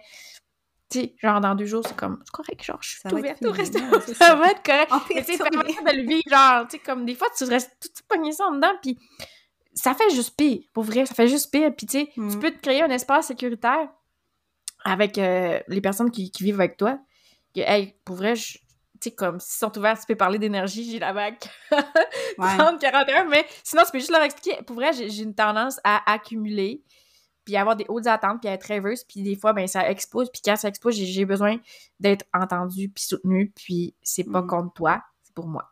tu 0.90 1.00
sais, 1.00 1.14
genre 1.22 1.40
dans 1.40 1.54
deux 1.54 1.66
jours, 1.66 1.84
c'est 1.86 1.94
comme, 1.96 2.20
c'est 2.24 2.32
correct, 2.32 2.64
genre, 2.64 2.82
je 2.82 2.88
suis 2.98 3.00
ouverte 3.12 3.44
au 3.44 3.52
resto, 3.52 3.78
ça 4.06 4.14
ça. 4.14 4.34
va 4.34 4.50
être 4.50 4.62
correct. 4.64 4.90
Mais 5.14 5.22
tu 5.24 5.32
sais, 5.36 5.38
de 5.38 5.96
le 5.96 6.02
vivre, 6.08 6.22
genre, 6.28 6.66
tu 6.66 6.76
sais, 6.76 6.82
comme 6.82 7.04
des 7.04 7.14
fois, 7.14 7.28
tu 7.36 7.44
restes 7.44 7.70
tout, 7.80 7.88
pogné 8.08 8.32
ça 8.32 8.46
en 8.46 8.52
dedans, 8.52 8.72
puis 8.82 8.98
ça 9.74 9.94
fait 9.94 10.10
juste 10.10 10.36
pire, 10.36 10.62
pour 10.72 10.82
vrai, 10.82 11.06
ça 11.06 11.14
fait 11.14 11.28
juste 11.28 11.52
pire, 11.52 11.72
puis 11.76 11.86
tu 11.86 12.00
sais, 12.00 12.10
tu 12.14 12.20
Mm. 12.20 12.40
peux 12.40 12.50
te 12.50 12.60
créer 12.60 12.82
un 12.82 12.90
espace 12.90 13.26
sécuritaire 13.28 13.88
avec 14.84 15.18
euh, 15.18 15.60
les 15.68 15.80
personnes 15.80 16.10
qui, 16.10 16.30
qui 16.32 16.42
vivent 16.42 16.58
avec 16.60 16.76
toi, 16.76 16.98
que, 17.54 17.60
hey, 17.60 17.94
pour 18.04 18.16
vrai, 18.16 18.34
je- 18.34 18.58
tu 19.00 19.08
sais, 19.10 19.14
comme, 19.14 19.40
s'ils 19.40 19.58
sont 19.58 19.76
ouverts, 19.78 19.98
tu 19.98 20.06
peux 20.06 20.14
parler 20.16 20.38
d'énergie, 20.38 20.90
j'ai 20.90 20.98
la 20.98 21.12
vague 21.12 21.36
Ouais. 22.38 22.56
30, 22.56 22.80
41, 22.80 23.24
mais 23.26 23.44
sinon, 23.64 23.82
tu 23.84 23.92
peux 23.92 23.98
juste 23.98 24.10
leur 24.12 24.22
expliquer. 24.22 24.62
Pour 24.62 24.76
vrai, 24.76 24.92
j'ai 24.92 25.22
une 25.22 25.34
tendance 25.34 25.80
à 25.84 26.00
accumuler, 26.12 26.82
puis 27.44 27.56
avoir 27.56 27.76
des 27.76 27.86
hautes 27.88 28.06
attentes, 28.06 28.40
puis 28.40 28.48
à 28.48 28.52
être 28.52 28.64
rêveuse, 28.64 29.04
puis 29.04 29.22
des 29.22 29.34
fois, 29.36 29.52
ben 29.52 29.66
ça 29.66 29.90
explose, 29.90 30.30
puis 30.30 30.42
quand 30.44 30.56
ça 30.56 30.68
explose, 30.68 30.94
j'ai- 30.96 31.24
besoin 31.24 31.56
d'être 31.98 32.24
entendue, 32.34 32.88
puis 32.90 33.04
soutenue, 33.04 33.50
puis 33.54 33.94
c'est 34.02 34.24
pas 34.24 34.42
Mm. 34.42 34.46
contre 34.46 34.72
toi, 34.74 35.02
c'est 35.22 35.34
pour 35.34 35.46
moi. 35.48 35.64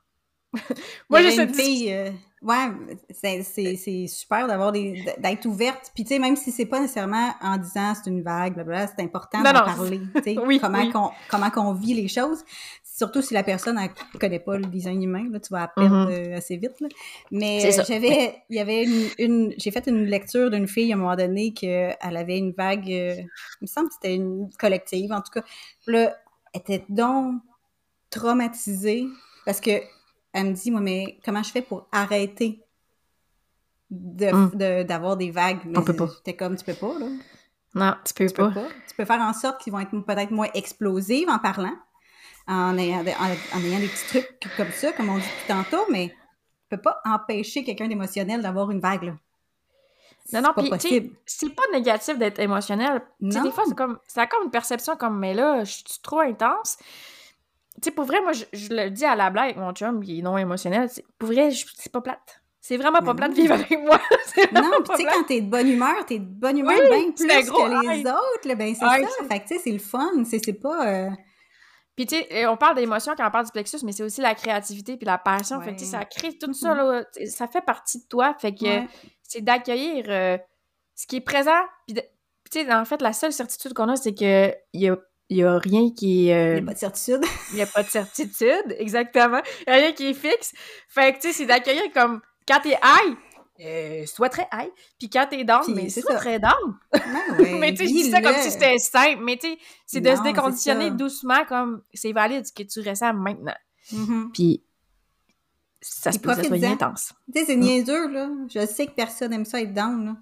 Moi, 1.10 1.20
j'ai 1.22 1.32
cette 1.32 1.54
fille. 1.54 1.92
euh, 1.92 2.10
ouais, 2.40 2.70
c'est- 3.10 4.06
super 4.06 4.46
d'avoir 4.46 4.72
des 4.72 5.04
d'être 5.18 5.44
ouverte. 5.44 5.90
Puis 5.94 6.04
tu 6.04 6.14
sais, 6.14 6.18
même 6.18 6.34
si 6.36 6.50
c'est 6.50 6.64
pas 6.64 6.80
nécessairement 6.80 7.34
en 7.42 7.58
disant 7.58 7.92
c'est 7.94 8.08
une 8.08 8.22
vague, 8.22 8.54
blablabla, 8.54 8.86
c'est 8.86 9.02
important 9.02 9.42
d'en 9.42 9.52
parler. 9.52 10.00
Tu 10.16 10.22
sais, 10.22 10.38
Oui, 10.46 10.58
comment 10.58 10.78
oui. 10.78 10.90
qu'on 10.92 11.10
comment 11.28 11.50
qu'on 11.50 11.72
vit 11.74 11.92
les 11.92 12.08
choses. 12.08 12.42
Surtout 12.98 13.20
si 13.20 13.34
la 13.34 13.42
personne 13.42 13.78
elle 13.78 13.90
connaît 14.18 14.38
pas 14.40 14.56
le 14.56 14.64
design 14.64 15.02
humain, 15.02 15.26
là, 15.30 15.38
tu 15.38 15.52
vas 15.52 15.68
perdre 15.68 16.06
Mhm. 16.06 16.32
euh, 16.32 16.36
assez 16.38 16.56
vite. 16.56 16.80
là. 16.80 16.88
Mais 17.30 17.78
euh, 17.78 17.84
j'avais, 17.86 18.42
il 18.48 18.56
y 18.56 18.58
avait 18.58 18.84
une, 18.84 19.08
une- 19.18 19.54
j'ai 19.58 19.70
fait 19.70 19.86
une 19.86 20.04
lecture 20.06 20.50
d'une 20.50 20.66
fille 20.66 20.90
à 20.92 20.96
un 20.96 20.98
moment 20.98 21.14
donné 21.14 21.52
qu'elle 21.52 21.94
avait 22.00 22.38
une 22.38 22.52
vague, 22.52 22.90
euh, 22.90 23.16
il 23.18 23.26
me 23.62 23.66
semble 23.66 23.88
que 23.88 23.94
c'était 23.96 24.14
une 24.14 24.48
collective 24.58 25.12
en 25.12 25.20
tout 25.20 25.30
cas. 25.32 25.42
Là, 25.86 26.16
elle 26.54 26.60
était 26.62 26.86
donc 26.88 27.42
traumatisée 28.08 29.06
parce 29.44 29.60
que 29.60 29.72
elle 30.32 30.46
me 30.46 30.52
dit, 30.52 30.70
moi, 30.70 30.80
mais 30.80 31.18
comment 31.24 31.42
je 31.42 31.50
fais 31.50 31.62
pour 31.62 31.86
arrêter 31.92 32.62
de- 33.90 34.32
Mm. 34.32 34.50
de- 34.54 34.82
d'avoir 34.84 35.16
des 35.16 35.30
vagues? 35.30 35.60
Mais 35.66 35.78
On 35.78 35.82
peut 35.82 35.94
pas. 35.96 36.08
J'étais 36.16 36.34
comme, 36.36 36.56
tu 36.56 36.64
peux 36.64 36.74
pas, 36.74 36.98
là. 36.98 37.06
Non, 37.74 37.94
tu 38.06 38.14
peux 38.14 38.26
Tu 38.26 38.32
peux 38.34 38.48
pas. 38.48 38.62
pas. 38.62 38.68
Tu 38.88 38.94
peux 38.96 39.04
faire 39.04 39.20
en 39.20 39.32
sorte 39.34 39.60
qu'ils 39.62 39.72
vont 39.72 39.80
être 39.80 39.90
peut-être 39.90 40.30
moins 40.30 40.48
explosives 40.54 41.28
en 41.28 41.38
parlant, 41.38 41.74
en 42.48 42.76
ayant, 42.78 43.00
en, 43.00 43.58
en 43.58 43.64
ayant 43.64 43.80
des 43.80 43.88
petits 43.88 44.06
trucs 44.06 44.56
comme 44.56 44.70
ça, 44.70 44.92
comme 44.92 45.08
on 45.08 45.18
dit 45.18 45.24
tantôt, 45.48 45.84
mais 45.90 46.08
tu 46.08 46.76
peux 46.76 46.82
pas 46.82 47.00
empêcher 47.04 47.64
quelqu'un 47.64 47.88
d'émotionnel 47.88 48.42
d'avoir 48.42 48.70
une 48.70 48.80
vague, 48.80 49.02
là. 49.04 49.12
Non, 50.32 50.42
non, 50.42 50.50
puis 50.56 50.70
c'est 51.24 51.54
pas 51.54 51.62
négatif 51.72 52.18
d'être 52.18 52.40
émotionnel. 52.40 53.00
Des 53.20 53.50
fois, 53.52 53.62
c'est 53.68 53.76
comme, 53.76 53.98
ça 54.08 54.22
a 54.22 54.26
comme 54.26 54.44
une 54.44 54.50
perception 54.50 54.96
comme, 54.96 55.18
mais 55.20 55.34
là, 55.34 55.62
je 55.62 55.70
suis 55.70 55.84
trop 56.02 56.18
intense. 56.20 56.78
Tu 57.76 57.82
sais, 57.84 57.90
pour 57.92 58.06
vrai, 58.06 58.20
moi, 58.20 58.32
je, 58.32 58.44
je 58.52 58.74
le 58.74 58.90
dis 58.90 59.04
à 59.04 59.14
la 59.14 59.30
blague 59.30 59.56
mon 59.56 59.72
chum, 59.72 60.02
qui 60.02 60.18
est 60.18 60.22
non 60.22 60.36
émotionnel, 60.36 60.88
pour 61.18 61.28
vrai, 61.28 61.50
c'est 61.52 61.92
pas 61.92 62.00
plate. 62.00 62.42
C'est 62.60 62.76
vraiment 62.76 62.98
pas 62.98 63.12
Mais 63.12 63.18
plate 63.18 63.30
de 63.30 63.36
vivre 63.36 63.54
avec 63.54 63.70
moi. 63.80 64.00
Non, 64.52 64.70
puis 64.82 64.96
tu 64.96 65.02
sais, 65.04 65.08
quand 65.12 65.22
t'es 65.24 65.40
de 65.42 65.48
bonne 65.48 65.68
humeur, 65.68 66.04
t'es 66.04 66.18
de 66.18 66.24
bonne 66.24 66.58
humeur 66.58 66.74
Oui, 66.76 66.88
bien 66.90 67.12
plus 67.12 67.48
gros 67.48 67.64
que 67.68 67.92
les 67.92 68.00
autres, 68.00 68.48
là, 68.48 68.54
ben 68.56 68.74
c'est 68.74 68.80
ça. 68.80 68.96
Fait 69.30 69.40
que 69.40 69.46
tu 69.46 69.54
sais, 69.54 69.60
c'est 69.62 69.70
le 69.70 69.78
fun, 69.78 70.24
c'est 70.24 70.40
c'est 70.44 70.54
pas... 70.54 70.88
euh, 70.88 71.10
Puis 71.96 72.06
tu 72.06 72.14
sais, 72.14 72.46
on 72.46 72.58
parle 72.58 72.76
d'émotion 72.76 73.14
quand 73.16 73.26
on 73.26 73.30
parle 73.30 73.46
du 73.46 73.52
plexus, 73.52 73.78
mais 73.82 73.92
c'est 73.92 74.02
aussi 74.02 74.20
la 74.20 74.34
créativité 74.34 74.96
puis 74.98 75.06
la 75.06 75.16
passion. 75.16 75.60
Fait 75.62 75.72
que 75.72 75.78
tu 75.78 75.86
sais, 75.86 75.92
ça 75.92 76.04
crée 76.04 76.36
tout 76.36 76.52
ça, 76.52 76.74
là, 76.74 77.04
tu 77.04 77.20
sais, 77.20 77.26
ça 77.26 77.48
fait 77.48 77.62
partie 77.62 77.98
de 77.98 78.04
toi. 78.04 78.36
Fait 78.38 78.54
que 78.54 78.64
ouais. 78.64 78.88
c'est 79.22 79.40
d'accueillir 79.40 80.04
euh, 80.08 80.36
ce 80.94 81.06
qui 81.06 81.16
est 81.16 81.20
présent. 81.22 81.58
Puis 81.86 81.94
de- 81.94 82.02
tu 82.50 82.60
sais, 82.62 82.72
en 82.72 82.84
fait, 82.84 83.00
la 83.00 83.14
seule 83.14 83.32
certitude 83.32 83.72
qu'on 83.72 83.88
a, 83.88 83.96
c'est 83.96 84.14
que 84.14 84.54
il 84.74 84.82
y 84.82 84.90
a, 84.90 84.96
il 85.30 85.38
y 85.38 85.42
a 85.42 85.58
rien 85.58 85.90
qui 85.90 86.28
est... 86.28 86.32
Il 86.32 86.32
euh, 86.32 86.56
y 86.56 86.62
a 86.62 86.66
pas 86.66 86.74
de 86.74 86.78
certitude. 86.78 87.24
Il 87.50 87.56
n'y 87.56 87.62
a 87.62 87.66
pas 87.66 87.82
de 87.82 87.88
certitude, 87.88 88.76
exactement. 88.78 89.40
Il 89.66 89.70
y 89.70 89.72
a 89.72 89.76
rien 89.76 89.92
qui 89.92 90.08
est 90.08 90.14
fixe. 90.14 90.52
Fait 90.88 91.12
que, 91.14 91.20
tu 91.20 91.28
sais, 91.28 91.32
c'est 91.32 91.46
d'accueillir 91.46 91.90
comme 91.92 92.20
quand 92.46 92.60
t'es 92.60 92.78
high, 92.82 93.16
euh, 93.60 94.04
sois 94.06 94.28
très 94.28 94.48
high. 94.52 94.70
Puis 94.98 95.08
quand 95.10 95.26
t'es 95.30 95.44
down, 95.44 95.62
mais 95.74 95.88
c'est 95.88 96.00
sois 96.02 96.12
ça. 96.12 96.18
très 96.18 96.38
down. 96.38 96.52
Ouais, 97.38 97.58
mais 97.58 97.70
tu 97.72 97.78
sais, 97.78 97.86
je 97.86 97.92
dis 97.92 98.10
ça 98.10 98.20
comme 98.22 98.36
si 98.36 98.50
c'était 98.50 98.78
simple. 98.78 99.22
Mais 99.22 99.36
tu 99.36 99.48
sais, 99.48 99.58
c'est 99.86 100.00
de 100.00 100.14
se 100.14 100.22
déconditionner 100.22 100.90
doucement 100.90 101.44
comme 101.48 101.82
c'est 101.92 102.12
valide 102.12 102.46
ce 102.46 102.52
que 102.52 102.62
tu 102.62 102.80
ressens 102.88 103.12
maintenant. 103.14 103.54
Mhm. 103.92 104.30
Puis 104.32 104.62
ça 105.80 106.10
se 106.12 106.18
peut 106.18 106.30
que 106.34 106.42
ça 106.42 106.44
soit 106.44 106.64
intense. 106.66 107.12
Tu 107.32 107.40
sais, 107.40 107.46
c'est 107.46 107.56
Mm. 107.56 107.60
niaiseux, 107.60 108.08
là. 108.10 108.28
Je 108.48 108.66
sais 108.66 108.86
que 108.86 108.92
personne 108.92 109.32
aime 109.32 109.44
ça 109.44 109.60
être 109.60 109.72
down, 109.74 110.04
là. 110.06 110.16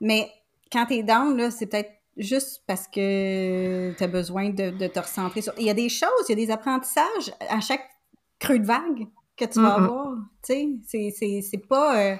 Mais 0.00 0.30
quand 0.70 0.86
t'es 0.86 1.02
down, 1.02 1.36
là, 1.36 1.50
c'est 1.50 1.66
peut-être 1.66 1.90
juste 2.16 2.62
parce 2.66 2.86
que 2.88 3.94
t'as 3.98 4.06
besoin 4.06 4.50
de, 4.50 4.70
de 4.70 4.86
te 4.86 4.98
recentrer 5.00 5.40
sur... 5.42 5.52
Il 5.58 5.64
y 5.64 5.70
a 5.70 5.74
des 5.74 5.88
choses, 5.88 6.10
il 6.28 6.38
y 6.38 6.42
a 6.42 6.46
des 6.46 6.50
apprentissages 6.52 7.32
à 7.48 7.60
chaque 7.60 7.88
creux 8.38 8.58
de 8.58 8.66
vague 8.66 9.06
que 9.36 9.44
tu 9.46 9.60
vas 9.60 9.74
avoir. 9.74 10.14
Tu 10.44 10.82
sais, 10.86 11.10
c'est 11.42 11.66
pas... 11.68 11.96
euh, 11.98 12.16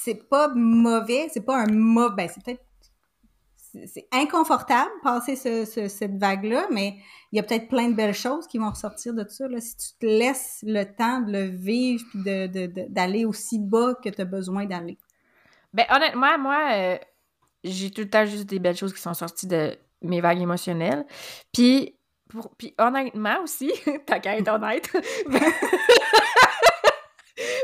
c'est 0.00 0.28
pas 0.28 0.48
mauvais, 0.54 1.28
c'est 1.32 1.44
pas 1.44 1.56
un 1.58 1.66
mauvais... 1.70 2.14
Ben, 2.16 2.28
c'est 2.32 2.42
peut-être... 2.44 2.64
c'est- 3.86 4.08
inconfortable, 4.12 4.90
passer 5.02 5.36
ce- 5.36 5.64
ce- 5.64 5.88
cette 5.88 6.16
vague-là, 6.18 6.66
mais 6.70 6.96
il 7.32 7.36
y 7.36 7.40
a 7.40 7.42
peut-être 7.42 7.68
plein 7.68 7.88
de 7.88 7.94
belles 7.94 8.14
choses 8.14 8.46
qui 8.46 8.58
vont 8.58 8.70
ressortir 8.70 9.12
de 9.14 9.26
ça. 9.28 9.46
Là, 9.48 9.60
si 9.60 9.76
tu 9.76 9.86
te 10.00 10.06
laisses 10.06 10.60
le 10.66 10.84
temps 10.84 11.20
de 11.20 11.32
le 11.32 11.42
vivre 11.44 12.02
puis 12.10 12.22
de, 12.22 12.46
de- 12.46 12.66
de- 12.66 12.86
d'aller 12.88 13.24
aussi 13.24 13.58
bas 13.58 13.94
que 14.02 14.08
tu 14.08 14.20
as 14.20 14.24
besoin 14.24 14.64
d'aller. 14.66 14.96
Ben 15.74 15.84
honnêtement, 15.90 16.38
moi, 16.38 16.58
euh, 16.72 16.98
j'ai 17.64 17.90
tout 17.90 18.00
le 18.02 18.08
temps 18.10 18.24
juste 18.24 18.46
des 18.46 18.58
belles 18.58 18.76
choses 18.76 18.94
qui 18.94 19.00
sont 19.02 19.14
sorties 19.14 19.46
de 19.46 19.76
mes 20.00 20.20
vagues 20.20 20.40
émotionnelles. 20.40 21.04
Puis, 21.52 21.94
pour, 22.30 22.54
puis 22.56 22.74
honnêtement 22.78 23.36
aussi, 23.42 23.70
t'as 24.06 24.20
qu'à 24.20 24.38
être 24.38 24.48
honnête, 24.52 24.90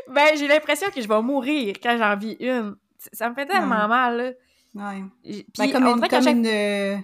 ben, 0.09 0.37
j'ai 0.37 0.49
l'impression 0.49 0.89
que 0.91 1.01
je 1.01 1.09
vais 1.09 1.23
mourir 1.23 1.75
quand 1.83 1.97
j'en 1.99 2.17
vis 2.17 2.37
une. 2.41 2.77
Ça 3.13 3.29
me 3.29 3.35
fait 3.35 3.47
tellement 3.47 3.87
mal, 3.89 4.17
là. 4.17 4.93
Ouais. 4.93 5.03
Puis, 5.23 5.47
Ben, 5.59 5.73
comme 5.73 5.87
on 5.87 5.97
une, 5.97 6.09
comme 6.09 6.23
chaque- 6.23 6.35
une, 6.35 6.47
euh, 6.47 6.97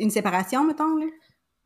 une 0.00 0.10
séparation, 0.10 0.64
mettons. 0.64 0.96
Là. 0.96 1.06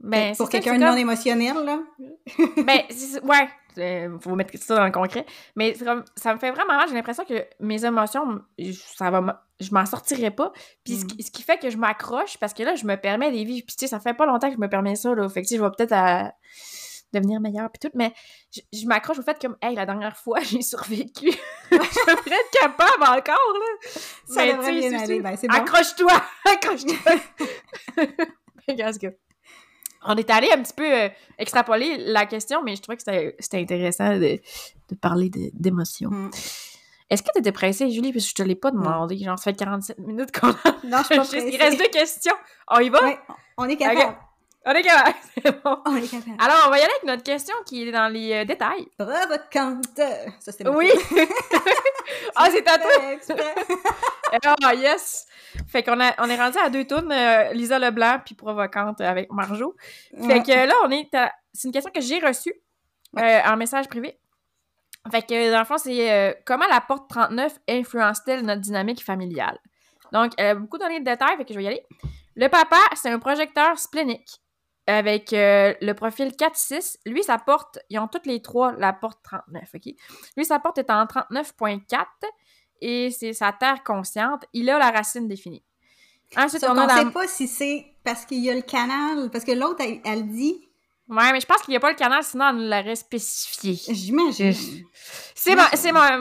ben, 0.01 0.37
Pour 0.37 0.49
quelqu'un 0.51 0.73
comme- 0.73 0.81
non 0.81 0.97
émotionnel. 0.97 1.57
Là. 1.65 1.79
Ben, 2.67 2.81
ouais, 3.23 3.49
euh, 3.79 4.19
faut 4.21 4.35
mettre 4.35 4.59
ça 4.59 4.77
dans 4.77 4.85
le 4.85 4.91
concret. 4.93 5.25
Mais 5.55 5.73
comme, 5.75 6.05
ça 6.17 6.35
me 6.35 6.39
fait 6.39 6.51
vraiment 6.51 6.75
mal. 6.75 6.89
J'ai 6.89 6.95
l'impression 6.95 7.25
que 7.25 7.47
mes 7.61 7.83
émotions, 7.85 8.41
je- 8.59 8.73
ça 8.73 9.11
va, 9.11 9.43
je 9.59 9.71
m'en 9.73 9.87
sortirai 9.87 10.31
pas. 10.31 10.53
Puis 10.85 10.97
ce, 10.97 11.05
Mm. 11.05 11.07
qui, 11.09 11.23
ce 11.23 11.31
qui 11.31 11.43
fait 11.43 11.59
que 11.59 11.71
je 11.71 11.79
m'accroche, 11.79 12.37
parce 12.39 12.53
que 12.53 12.63
là, 12.63 12.75
je 12.75 12.85
me 12.87 12.97
permets 12.97 13.31
des 13.33 13.45
vies. 13.45 13.63
Puis 13.63 13.75
tu 13.77 13.87
sais, 13.87 13.87
ça 13.87 14.01
fait 14.01 14.13
pas 14.15 14.27
longtemps 14.27 14.49
que 14.49 14.55
je 14.57 14.61
me 14.61 14.69
permets 14.69 14.97
ça, 14.97 15.15
là. 15.15 15.27
Fait 15.31 15.41
que 15.43 15.47
tu 15.47 15.55
sais, 15.55 15.57
je 15.59 15.63
vais 15.65 15.71
peut-être 15.71 15.93
à- 15.93 16.35
devenir 17.13 17.41
meilleure, 17.41 17.71
puis 17.71 17.79
tout. 17.89 17.95
Mais 17.97 18.13
je, 18.55 18.61
je 18.73 18.87
m'accroche 18.87 19.19
au 19.19 19.23
fait 19.23 19.39
comme, 19.41 19.57
hey, 19.63 19.75
la 19.75 19.87
dernière 19.87 20.17
fois, 20.17 20.41
j'ai 20.43 20.63
survécu. 20.63 21.31
je 21.71 21.77
devrais 21.77 22.37
être 22.37 22.51
capable 22.61 23.03
encore, 23.03 23.53
là. 23.55 23.91
Ça 24.27 24.45
Mais, 24.45 24.53
devrait 24.53 24.73
tu 24.73 24.83
sais, 24.83 24.89
bien 24.89 24.99
c'est- 24.99 25.05
aller. 25.05 25.21
Ben, 25.21 25.37
c'est 25.37 25.49
bon. 25.49 25.55
Accroche-toi! 25.55 26.23
Accroche-toi! 26.45 27.13
Regarde 28.69 28.95
ce 28.95 28.99
que- 28.99 29.17
On 30.09 30.15
est 30.17 30.31
allé 30.31 30.49
un 30.53 30.63
petit 30.63 30.73
peu 30.75 30.91
euh, 31.05 31.09
extrapoler 31.39 31.97
la 31.99 32.27
question, 32.27 32.63
mais 32.63 32.77
je 32.77 32.83
trouvais 32.83 32.97
que 32.97 33.03
c'était 33.39 33.59
intéressant 33.61 34.15
de, 34.15 34.41
de 34.89 34.95
parler 35.01 35.31
d'émotions. 35.55 36.11
Mm. 36.11 36.31
Est-ce 37.09 37.23
que 37.23 37.29
tu 37.33 37.39
étais 37.39 37.53
pressée, 37.53 37.89
Julie? 37.91 38.13
Parce 38.13 38.25
que 38.25 38.31
je 38.31 38.35
te 38.35 38.43
l'ai 38.43 38.57
pas 38.57 38.73
demandé. 38.73 39.17
Genre, 39.19 39.39
ça 39.39 39.45
fait 39.53 39.57
47 39.57 39.99
minutes 40.01 40.33
qu'on 40.39 40.49
a... 40.51 40.55
Non, 40.85 40.99
je 40.99 41.05
suis 41.05 41.15
pas 41.15 41.21
enregistré. 41.23 41.39
Il 41.51 41.57
pressée. 41.59 41.63
reste 41.63 41.79
deux 41.79 41.89
questions. 41.89 42.35
On 42.69 42.81
y 42.81 42.89
va? 42.89 43.01
Ouais, 43.05 43.19
on 43.57 43.69
est 43.69 43.77
capable. 43.77 44.17
On 44.69 44.73
est 44.73 44.83
capable. 44.83 45.15
C'est 45.45 45.63
bon. 45.63 45.79
On 45.87 45.97
est 45.97 46.11
capable. 46.11 46.37
Alors, 46.41 46.65
on 46.67 46.71
va 46.71 46.79
y 46.79 46.83
aller 46.83 46.91
avec 46.93 47.05
notre 47.05 47.23
question 47.23 47.55
qui 47.67 47.89
est 47.89 47.93
dans 47.93 48.09
les 48.13 48.33
euh, 48.33 48.45
détails. 48.45 48.87
Provocante. 48.99 49.85
Ça, 50.41 50.53
ma 50.65 50.71
Oui! 50.71 50.91
ah, 52.37 52.49
c'est 52.51 52.67
à 52.69 52.79
toi! 52.79 52.91
Ah, 54.65 54.75
yes! 54.75 55.27
Fait 55.69 55.83
qu'on 55.85 56.01
a, 56.01 56.13
on 56.19 56.29
est 56.29 56.37
rendu 56.37 56.59
à 56.59 56.69
deux 56.69 56.85
tournes, 56.85 57.13
euh, 57.13 57.53
Lisa 57.53 57.79
Leblanc 57.79 58.19
puis 58.25 58.35
Provocante 58.35 59.01
avec 59.01 59.31
Marjo. 59.33 59.77
Fait 60.11 60.27
Ouais. 60.27 60.43
que 60.43 60.67
là, 60.67 60.75
on 60.85 60.91
est 60.91 61.15
à- 61.15 61.33
C'est 61.55 61.69
une 61.69 61.73
question 61.73 61.93
que 61.95 62.01
j'ai 62.01 62.19
reçue 62.19 62.53
euh, 63.19 63.41
en 63.47 63.57
message 63.57 63.89
privé. 63.89 64.19
Fait 65.13 65.23
que, 65.23 65.53
dans 65.53 65.61
le 65.61 65.65
fond, 65.65 65.79
c'est 65.79 66.11
euh, 66.13 66.33
comment 66.45 66.67
la 66.69 66.81
porte 66.81 67.09
39 67.09 67.53
influence-t-elle 67.69 68.45
notre 68.45 68.61
dynamique 68.61 69.03
familiale? 69.05 69.59
Donc, 70.13 70.33
elle 70.39 70.47
a 70.49 70.55
beaucoup 70.57 70.77
donné 70.79 70.99
de 71.01 71.05
détails, 71.05 71.37
fait 71.37 71.45
que 71.45 71.55
je 71.55 71.59
vais 71.59 71.65
y 71.65 71.69
aller. 71.69 71.87
Le 72.35 72.49
papa, 72.49 72.77
c'est 72.95 73.11
un 73.11 73.19
projecteur 73.21 73.79
splénique 73.79 74.41
avec 74.87 75.33
euh, 75.33 75.75
le 75.81 75.93
profil 75.93 76.29
4-6. 76.29 76.99
Lui, 77.07 77.23
sa 77.23 77.39
porte, 77.39 77.79
ils 77.91 77.99
ont 77.99 78.09
toutes 78.09 78.27
les 78.27 78.41
trois 78.41 78.73
la 78.73 78.93
porte 78.93 79.21
39, 79.23 79.63
OK? 79.75 79.95
Lui, 80.37 80.45
sa 80.45 80.59
porte 80.59 80.79
est 80.79 80.91
en 80.91 81.05
39.4 81.05 82.05
et 82.81 83.11
c'est 83.11 83.33
sa 83.33 83.53
terre 83.53 83.83
consciente. 83.83 84.45
Il 84.53 84.71
a 84.71 84.79
la 84.79 84.91
racine 84.91 85.29
définie. 85.29 85.65
Ensuite, 86.37 86.63
Sauf 86.63 86.71
on 86.71 86.75
la... 86.75 86.97
sait 86.97 87.11
pas 87.11 87.27
si 87.27 87.47
c'est 87.49 87.87
parce 88.05 88.25
qu'il 88.27 88.45
y 88.45 88.51
a 88.51 88.55
le 88.55 88.63
canal, 88.63 89.31
parce 89.31 89.45
que 89.45 89.53
l'autre, 89.53 89.81
elle, 89.81 90.01
elle 90.05 90.29
dit, 90.29 90.67
Ouais, 91.09 91.33
mais 91.33 91.41
je 91.41 91.47
pense 91.47 91.63
qu'il 91.63 91.71
n'y 91.71 91.77
a 91.77 91.81
pas 91.81 91.91
le 91.91 91.97
canal, 91.97 92.23
sinon 92.25 92.47
on 92.47 92.53
nous 92.55 92.69
l'aurait 92.69 92.97
spécifié. 92.97 93.75
j'imagine. 93.95 94.85
C'est 95.35 95.55
ma... 95.55 95.69
C'est 95.71 95.93
ma... 95.93 96.19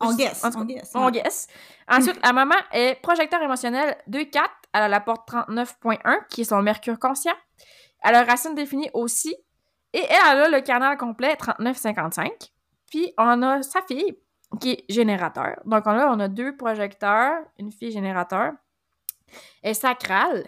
On 0.00 0.14
guess, 0.14 0.42
on 0.44 0.64
guess. 0.64 0.90
On 0.94 1.10
guess. 1.10 1.48
Ensuite, 1.88 2.18
la 2.22 2.32
maman 2.34 2.54
est 2.72 3.00
projecteur 3.00 3.40
émotionnel 3.40 3.96
2-4. 4.10 4.42
Elle 4.74 4.82
a 4.82 4.88
la 4.88 5.00
porte 5.00 5.26
39.1, 5.30 6.26
qui 6.28 6.42
est 6.42 6.44
son 6.44 6.60
mercure 6.60 6.98
conscient. 6.98 7.32
Elle 8.02 8.14
a 8.14 8.24
racine 8.24 8.54
définie 8.54 8.90
aussi. 8.94 9.34
Et 9.92 10.04
elle, 10.08 10.40
a 10.40 10.48
le 10.48 10.60
canal 10.60 10.96
complet 10.96 11.34
39-55. 11.34 12.50
Puis, 12.90 13.12
on 13.18 13.42
a 13.42 13.62
sa 13.62 13.82
fille, 13.82 14.18
qui 14.60 14.72
est 14.72 14.84
générateur. 14.88 15.60
Donc, 15.64 15.86
on 15.86 15.90
a, 15.90 16.06
on 16.06 16.28
deux 16.28 16.56
projecteurs, 16.56 17.42
une 17.58 17.72
fille 17.72 17.90
générateur. 17.90 18.52
Elle 19.62 19.70
est 19.70 19.74
sacrale. 19.74 20.44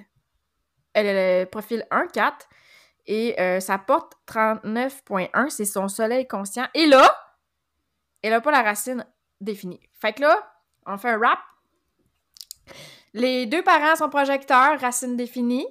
Elle 0.93 1.07
a 1.09 1.41
le 1.41 1.47
profil 1.47 1.87
1-4. 1.91 2.33
Et 3.07 3.41
euh, 3.41 3.59
sa 3.59 3.79
porte 3.79 4.15
39.1, 4.27 5.49
c'est 5.49 5.65
son 5.65 5.89
soleil 5.89 6.29
conscient. 6.29 6.67
Et 6.75 6.87
là, 6.87 7.11
elle 8.23 8.31
n'a 8.31 8.41
pas 8.41 8.51
la 8.51 8.63
racine 8.63 9.07
définie. 9.41 9.81
Fait 9.99 10.13
que 10.13 10.23
là, 10.23 10.37
on 10.87 10.99
fait 10.99 11.11
un 11.11 11.19
rap. 11.19 11.39
Les 13.15 13.47
deux 13.47 13.63
parents 13.63 13.97
sont 13.97 14.11
projecteurs, 14.11 14.79
racine 14.81 15.17
définie. 15.17 15.67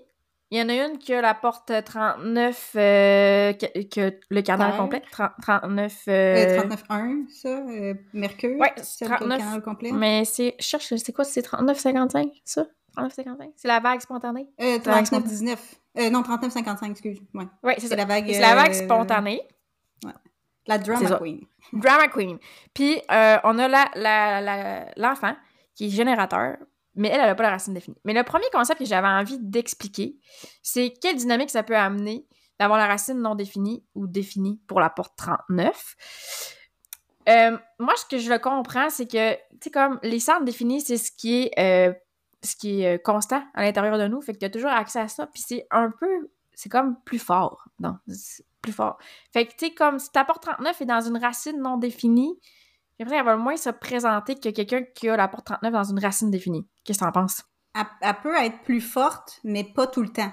Il 0.50 0.58
y 0.58 0.62
en 0.62 0.70
a 0.70 0.74
une 0.88 0.98
qui 0.98 1.14
a 1.14 1.22
la 1.22 1.34
porte 1.34 1.72
39, 1.84 2.72
euh, 2.78 3.54
que, 3.54 3.84
que 3.84 4.18
le 4.30 4.42
canal 4.42 4.70
Terre. 4.72 4.80
complet. 4.80 5.02
30 5.12 5.32
39. 5.42 6.04
Euh, 6.08 6.12
euh, 6.12 6.62
39.1, 6.62 7.28
ça, 7.30 7.50
euh, 7.50 7.94
Mercure. 8.14 8.58
Ouais, 8.58 8.74
qui 8.76 9.04
a 9.04 9.08
le 9.10 9.16
39. 9.18 9.38
canal 9.40 9.62
complet. 9.62 9.92
mais 9.92 10.24
c'est. 10.26 10.56
Cherche, 10.60 10.94
c'est 10.96 11.12
quoi? 11.14 11.26
C'est 11.26 11.42
39,55, 11.42 12.32
ça? 12.46 12.66
39,55? 12.96 13.52
C'est 13.58 13.68
la 13.68 13.80
vague 13.82 14.00
spontanée? 14.00 14.48
Euh, 14.62 14.80
vague 14.84 15.04
39.19. 15.06 15.58
Euh, 16.00 16.10
non, 16.10 16.22
39.55, 16.22 16.92
excuse. 16.92 17.20
Ouais. 17.34 17.44
Oui, 17.64 17.74
c'est 17.76 17.82
C'est 17.82 17.88
ça. 17.90 17.96
la 17.98 18.06
vague. 18.06 18.26
C'est 18.32 18.40
la 18.40 18.56
vague 18.56 18.72
euh, 18.72 18.86
spontanée. 18.86 19.42
La 20.70 20.76
C'est 20.78 20.84
drama 20.84 21.18
queen. 21.20 21.42
Drama 21.74 22.08
Queen. 22.10 22.38
Puis, 22.74 23.02
euh, 23.12 23.38
on 23.46 23.58
a 23.58 23.68
la- 23.70 23.90
la- 23.96 24.42
la- 24.42 24.86
l'enfant 24.98 25.34
qui 25.76 25.86
est 25.88 25.90
générateur, 25.90 26.58
mais 26.98 27.10
elle, 27.10 27.22
elle 27.22 27.28
n'a 27.28 27.36
pas 27.36 27.44
la 27.44 27.52
racine 27.52 27.74
définie. 27.74 27.98
Mais 28.04 28.14
le 28.14 28.24
premier 28.24 28.46
concept 28.52 28.80
que 28.80 28.86
j'avais 28.86 29.08
envie 29.08 29.40
d'expliquer, 29.40 30.18
c'est 30.62 30.94
quelle 31.02 31.16
dynamique 31.16 31.50
ça 31.50 31.64
peut 31.64 31.78
amener 31.78 32.28
d'avoir 32.60 32.80
la 32.80 32.88
racine 32.88 33.20
non 33.20 33.36
définie 33.36 33.86
ou 33.96 34.08
définie 34.08 34.60
pour 34.68 34.80
la 34.80 34.90
porte 34.90 35.16
39. 35.18 35.96
Euh, 37.30 37.58
moi, 37.80 37.94
ce 37.96 38.06
que 38.06 38.18
je 38.18 38.32
le 38.32 38.40
comprends, 38.40 38.90
c'est 38.90 39.06
que, 39.06 39.34
tu 39.34 39.40
sais, 39.62 39.72
comme 39.72 40.00
les 40.02 40.20
centres 40.20 40.46
définis, 40.46 40.82
c'est 40.82 40.98
ce 40.98 41.12
qui 41.12 41.44
est, 41.44 41.60
euh, 41.60 41.94
ce 42.44 42.56
qui 42.56 42.82
est 42.82 42.96
euh, 42.96 42.98
constant 42.98 43.44
à 43.54 43.64
l'intérieur 43.64 43.98
de 43.98 44.08
nous, 44.08 44.22
fait 44.22 44.34
que 44.34 44.40
tu 44.40 44.46
as 44.46 44.50
toujours 44.50 44.72
accès 44.72 45.00
à 45.00 45.08
ça, 45.08 45.28
puis 45.28 45.44
c'est 45.46 45.68
un 45.70 45.92
peu, 45.92 46.30
c'est 46.54 46.70
comme 46.70 46.96
plus 47.04 47.20
fort, 47.20 47.68
non, 47.80 47.98
plus 48.62 48.72
fort. 48.72 48.98
Fait 49.34 49.46
que, 49.46 49.52
tu 49.52 49.68
sais, 49.68 49.74
comme 49.74 50.00
si 50.00 50.10
ta 50.12 50.24
porte 50.24 50.44
39 50.44 50.82
est 50.82 50.86
dans 50.86 51.02
une 51.02 51.18
racine 51.18 51.62
non 51.62 51.78
définie, 51.78 52.40
l'impression 53.00 53.18
qu'elle 53.18 53.26
va 53.26 53.38
moins 53.38 53.58
se 53.58 53.70
présenter 53.70 54.36
que 54.36 54.50
quelqu'un 54.50 54.84
qui 54.96 55.10
a 55.10 55.18
la 55.18 55.28
porte 55.28 55.46
39 55.46 55.72
dans 55.74 55.84
une 55.84 56.00
racine 56.00 56.32
définie. 56.32 56.68
Qu'est-ce 56.84 57.00
que 57.00 57.06
t'en 57.06 57.12
penses? 57.12 57.44
Elle, 57.76 57.86
elle 58.02 58.16
peut 58.22 58.36
être 58.36 58.62
plus 58.64 58.82
forte, 58.82 59.40
mais 59.44 59.64
pas 59.64 59.88
tout 59.88 60.02
le 60.02 60.10
temps. 60.10 60.32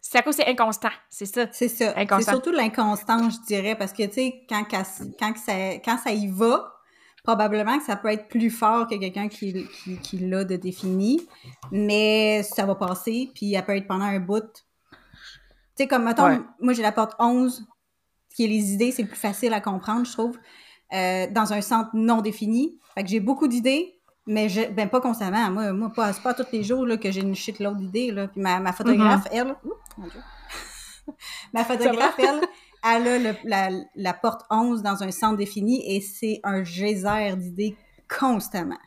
C'est 0.00 0.18
à 0.18 0.22
cause 0.22 0.36
c'est 0.36 0.46
inconstant, 0.46 0.90
c'est 1.08 1.24
ça. 1.24 1.46
C'est 1.50 1.68
ça. 1.68 1.94
C'est 1.96 2.22
surtout 2.22 2.52
l'inconstance, 2.52 3.36
je 3.40 3.46
dirais, 3.46 3.74
parce 3.74 3.92
que, 3.92 4.02
tu 4.02 4.12
sais, 4.12 4.44
quand, 4.48 4.64
quand, 4.70 4.84
ça, 5.36 5.54
quand 5.82 5.96
ça 5.96 6.10
y 6.10 6.28
va, 6.28 6.72
probablement 7.22 7.78
que 7.78 7.84
ça 7.84 7.96
peut 7.96 8.08
être 8.08 8.28
plus 8.28 8.50
fort 8.50 8.86
que 8.86 8.96
quelqu'un 8.96 9.28
qui, 9.28 9.66
qui, 9.82 9.98
qui 9.98 10.18
l'a 10.18 10.44
de 10.44 10.56
défini, 10.56 11.26
mais 11.72 12.42
ça 12.42 12.66
va 12.66 12.74
passer, 12.74 13.30
puis 13.34 13.54
elle 13.54 13.64
peut 13.64 13.74
être 13.76 13.86
pendant 13.88 14.04
un 14.04 14.20
bout. 14.20 14.42
Tu 14.42 14.98
sais, 15.76 15.88
comme, 15.88 16.04
mettons, 16.04 16.26
Ouais. 16.26 16.40
moi, 16.60 16.74
j'ai 16.74 16.82
la 16.82 16.92
porte 16.92 17.14
11, 17.18 17.66
qui 18.36 18.44
est 18.44 18.48
les 18.48 18.72
idées, 18.74 18.92
c'est 18.92 19.04
plus 19.04 19.16
facile 19.16 19.54
à 19.54 19.62
comprendre, 19.62 20.04
je 20.04 20.12
trouve, 20.12 20.38
euh, 20.94 21.26
dans 21.30 21.52
un 21.52 21.60
centre 21.60 21.90
non 21.94 22.20
défini. 22.20 22.78
Fait 22.94 23.02
que 23.02 23.10
j'ai 23.10 23.20
beaucoup 23.20 23.48
d'idées, 23.48 23.94
mais 24.26 24.48
je, 24.48 24.70
ben 24.70 24.88
pas 24.88 25.00
constamment. 25.00 25.50
Moi, 25.50 25.72
moi 25.72 25.92
pas, 25.94 26.12
c'est 26.12 26.22
pas 26.22 26.34
tous 26.34 26.46
les 26.52 26.62
jours 26.62 26.86
là, 26.86 26.96
que 26.96 27.10
j'ai 27.10 27.20
une 27.20 27.34
shitload 27.34 27.76
d'idées. 27.78 28.10
Là. 28.12 28.28
Puis 28.28 28.40
ma, 28.40 28.60
ma 28.60 28.72
photographe, 28.72 29.26
elle, 29.32 29.56
Ouh, 29.64 29.72
mon 29.98 30.06
Dieu. 30.06 30.20
ma 31.52 31.64
photographe, 31.64 32.14
elle, 32.18 32.40
elle 32.84 33.08
a 33.08 33.18
le- 33.18 33.36
la, 33.44 33.68
la 33.94 34.14
porte 34.14 34.42
11 34.50 34.82
dans 34.82 35.02
un 35.02 35.10
centre 35.10 35.36
défini 35.36 35.82
et 35.96 36.00
c'est 36.00 36.40
un 36.44 36.64
geyser 36.64 37.34
d'idées 37.36 37.76
constamment. 38.08 38.78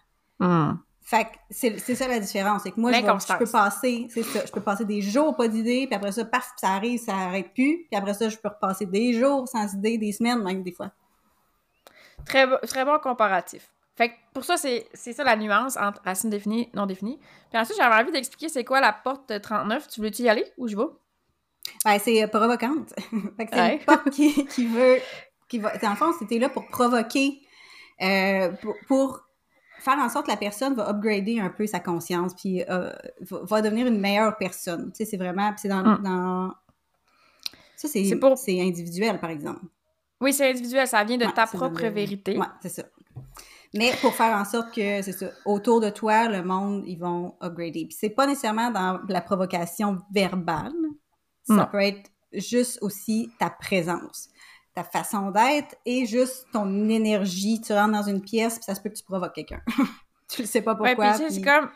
Fait 1.01 1.23
que 1.23 1.29
c'est 1.49 1.79
c'est 1.79 1.95
ça 1.95 2.07
la 2.07 2.19
différence. 2.19 2.63
C'est 2.63 2.71
que 2.71 2.79
moi, 2.81 2.91
je, 2.91 3.37
peux 3.37 3.45
passer, 3.49 4.07
c'est 4.09 4.23
ça, 4.23 4.45
je 4.45 4.51
peux 4.51 4.59
passer 4.59 4.83
des 4.83 5.01
jours 5.01 5.35
pas 5.37 5.47
d'idées, 5.47 5.87
puis 5.87 5.95
après 5.95 6.11
ça, 6.11 6.25
paf, 6.25 6.51
ça 6.57 6.71
arrive, 6.71 6.99
ça 6.99 7.15
arrête 7.15 7.53
plus. 7.53 7.85
Puis 7.89 7.97
après 7.97 8.13
ça, 8.13 8.27
je 8.27 8.35
peux 8.37 8.49
repasser 8.49 8.85
des 8.85 9.13
jours 9.13 9.47
sans 9.47 9.73
idées, 9.73 9.97
des 9.97 10.11
semaines, 10.11 10.43
même 10.43 10.63
des 10.63 10.73
fois. 10.73 10.91
Très, 12.25 12.45
très 12.61 12.83
bon 12.85 12.99
comparatif. 12.99 13.71
Fait 13.95 14.09
que 14.09 14.13
pour 14.33 14.43
ça, 14.45 14.57
c'est 14.57 14.87
ça 14.93 15.23
la 15.23 15.35
nuance 15.35 15.75
entre 15.77 16.01
racine 16.03 16.29
définie 16.29 16.63
et 16.63 16.69
non 16.75 16.85
définie. 16.85 17.17
Puis 17.49 17.59
ensuite, 17.59 17.77
j'avais 17.77 17.95
envie 17.95 18.11
d'expliquer 18.11 18.47
c'est 18.49 18.63
quoi 18.63 18.79
la 18.81 18.93
porte 18.93 19.41
39. 19.41 19.87
Tu 19.87 20.01
veux-tu 20.01 20.23
y 20.23 20.29
aller 20.29 20.45
ou 20.57 20.67
je 20.67 20.75
vais? 20.77 20.83
Ben, 21.83 21.97
c'est 21.99 22.23
euh, 22.23 22.27
provocante. 22.27 22.93
c'est 23.39 23.55
Ouais. 23.55 23.77
une 23.77 23.85
porte 23.85 24.09
qui, 24.11 24.45
qui 24.47 24.67
veut. 24.67 24.97
Qui 25.47 25.59
va, 25.59 25.75
dans 25.77 25.91
le 25.91 25.95
fond, 25.95 26.11
c'était 26.19 26.37
là 26.39 26.49
pour 26.49 26.67
provoquer, 26.67 27.39
euh, 28.01 28.51
pour, 28.61 28.75
pour 28.87 29.21
faire 29.79 29.97
en 29.97 30.09
sorte 30.09 30.25
que 30.25 30.31
la 30.31 30.37
personne 30.37 30.75
va 30.75 30.89
upgrader 30.89 31.39
un 31.39 31.49
peu 31.49 31.65
sa 31.65 31.79
conscience, 31.79 32.33
puis 32.35 32.63
euh, 32.69 32.91
va, 33.21 33.39
va 33.43 33.61
devenir 33.61 33.87
une 33.87 33.99
meilleure 33.99 34.35
personne. 34.37 34.91
Tu 34.91 34.97
sais, 34.97 35.05
c'est 35.05 35.17
vraiment. 35.17 35.53
c'est 35.57 35.69
dans, 35.69 35.83
Mm. 35.83 36.03
dans- 36.03 36.53
Ça, 37.77 37.87
c'est 37.87 38.61
individuel, 38.61 39.19
par 39.19 39.29
exemple. 39.29 39.61
Oui, 40.21 40.33
c'est 40.33 40.49
individuel, 40.49 40.87
ça 40.87 41.03
vient 41.03 41.17
de 41.17 41.25
Ouais, 41.25 41.31
ta 41.33 41.45
propre 41.47 41.81
de- 41.81 41.87
vérité. 41.87 42.37
Ouais, 42.37 42.45
c'est 42.61 42.69
ça. 42.69 42.83
Mais 43.73 43.91
pour 44.01 44.13
faire 44.15 44.35
en 44.37 44.45
sorte 44.45 44.73
que, 44.73 45.01
c'est 45.01 45.11
ça, 45.11 45.27
autour 45.45 45.81
de 45.81 45.89
toi, 45.89 46.27
le 46.29 46.41
monde, 46.43 46.83
ils 46.87 46.97
vont 46.97 47.35
upgrader. 47.41 47.85
Puis 47.85 47.97
c'est 47.99 48.09
pas 48.09 48.25
nécessairement 48.25 48.71
dans 48.71 48.99
la 49.07 49.21
provocation 49.21 49.97
verbale. 50.11 50.71
Ça 51.43 51.53
Non. 51.53 51.65
peut 51.71 51.81
être 51.81 52.09
juste 52.33 52.79
aussi 52.81 53.29
ta 53.39 53.49
présence, 53.49 54.29
ta 54.73 54.83
façon 54.83 55.31
d'être 55.31 55.75
et 55.85 56.05
juste 56.05 56.47
ton 56.53 56.89
énergie. 56.89 57.61
Tu 57.61 57.73
rentres 57.73 57.91
dans 57.93 58.03
une 58.07 58.21
pièce, 58.21 58.55
puis 58.55 58.63
ça 58.63 58.73
se 58.75 58.81
peut 58.81 58.89
que 58.89 58.95
tu 58.95 59.03
provoques 59.03 59.35
quelqu'un. 59.35 59.61
tu 60.29 60.41
le 60.41 60.47
sais 60.47 60.61
pas 60.61 60.73
Ouais, 60.75 60.95
pourquoi. 60.95 61.11
puis 61.13 61.19
tu 61.19 61.27
sais, 61.27 61.29
c'est 61.35 61.41
puis- 61.41 61.49
comme. 61.51 61.69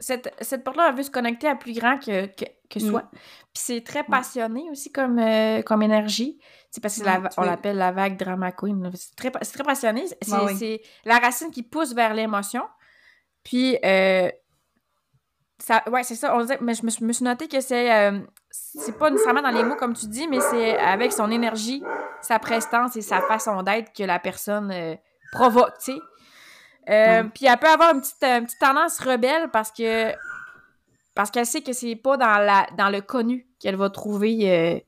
Cette, 0.00 0.34
cette 0.40 0.64
porte-là, 0.64 0.88
elle 0.90 0.96
veut 0.96 1.02
se 1.04 1.10
connecter 1.10 1.48
à 1.48 1.54
plus 1.54 1.72
grand 1.72 1.98
que, 1.98 2.26
que, 2.26 2.44
que 2.68 2.78
Mm. 2.84 2.90
soi. 2.90 3.02
Puis 3.12 3.62
c'est 3.66 3.84
très 3.84 4.02
passionné 4.04 4.64
aussi 4.70 4.90
comme, 4.92 5.18
euh, 5.18 5.62
comme 5.62 5.82
énergie. 5.82 6.38
C'est 6.70 6.80
parce 6.82 6.94
que 6.94 7.00
c'est 7.00 7.06
la 7.06 7.14
Ouais, 7.16 7.20
va- 7.22 7.28
tu 7.28 7.38
on 7.38 7.42
veux- 7.42 7.48
l'appelle 7.48 7.76
la 7.76 7.92
vague 7.92 8.16
drama 8.16 8.50
queen. 8.50 8.90
C'est 8.94 9.14
très, 9.14 9.30
passionné. 9.30 10.04
C'est 10.20 10.32
oui. 10.32 10.80
la 11.04 11.18
racine 11.18 11.50
qui 11.52 11.62
pousse 11.62 11.94
vers 11.94 12.12
l'émotion. 12.12 12.64
Puis, 13.44 13.78
euh, 13.84 14.28
ça, 15.58 15.82
ouais, 15.90 16.02
c'est 16.02 16.16
ça. 16.16 16.34
On 16.36 16.40
disait, 16.40 16.58
mais 16.60 16.74
je 16.74 16.84
me, 16.84 16.90
suis- 16.90 17.04
me 17.04 17.12
suis 17.12 17.24
noté 17.24 17.46
que 17.46 17.60
c'est 17.60 17.92
euh, 17.94 18.18
c'est 18.50 18.98
pas 18.98 19.10
nécessairement 19.10 19.42
dans 19.42 19.50
les 19.50 19.62
mots 19.62 19.76
comme 19.76 19.94
tu 19.94 20.06
dis, 20.06 20.26
mais 20.28 20.40
c'est 20.40 20.76
avec 20.76 21.12
son 21.12 21.30
énergie, 21.30 21.82
sa 22.20 22.38
prestance 22.40 22.96
et 22.96 23.02
sa 23.02 23.20
façon 23.22 23.62
d'être 23.62 23.92
que 23.92 24.02
la 24.02 24.18
personne 24.18 24.72
provoque, 25.32 25.78
tu 25.78 25.92
sais. 25.92 25.98
Euh, 26.88 27.22
Ouais. 27.22 27.28
Puis 27.34 27.46
elle 27.46 27.56
peut 27.58 27.68
avoir 27.68 27.94
une 27.94 28.00
petite, 28.00 28.22
euh, 28.22 28.38
une 28.40 28.44
petite 28.46 28.58
tendance 28.60 28.98
rebelle 29.00 29.50
parce 29.50 29.70
que 29.72 30.12
parce 31.14 31.30
qu'elle 31.30 31.46
sait 31.46 31.62
que 31.62 31.72
c'est 31.72 31.96
pas 31.96 32.16
dans 32.16 32.38
la 32.38 32.66
dans 32.76 32.90
le 32.90 33.00
connu 33.00 33.46
qu'elle 33.60 33.76
va 33.76 33.88
trouver 33.90 34.50
euh, 34.50 34.78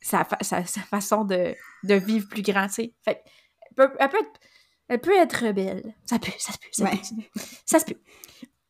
sa, 0.00 0.24
fa- 0.24 0.38
sa, 0.42 0.64
sa 0.64 0.80
façon 0.82 1.24
de, 1.24 1.54
de 1.84 1.94
vivre 1.94 2.28
plus 2.28 2.42
grand, 2.42 2.66
tu 2.66 2.74
sais. 2.74 2.94
Fait 3.04 3.22
elle 3.70 3.74
peut, 3.88 3.96
elle 3.98 4.08
peut 4.08 4.18
être 4.18 4.40
elle 4.88 5.00
peut 5.00 5.16
être 5.16 5.44
rebelle. 5.46 5.94
Ça 6.04 6.18
peut, 6.18 6.32
ça 6.38 6.52
se 6.52 6.58
peut, 6.58 6.68
ça 6.72 6.84
Ouais. 6.84 6.90
peut. 6.90 7.40
Ça 7.66 7.78
se 7.78 7.84
peut. 7.84 7.96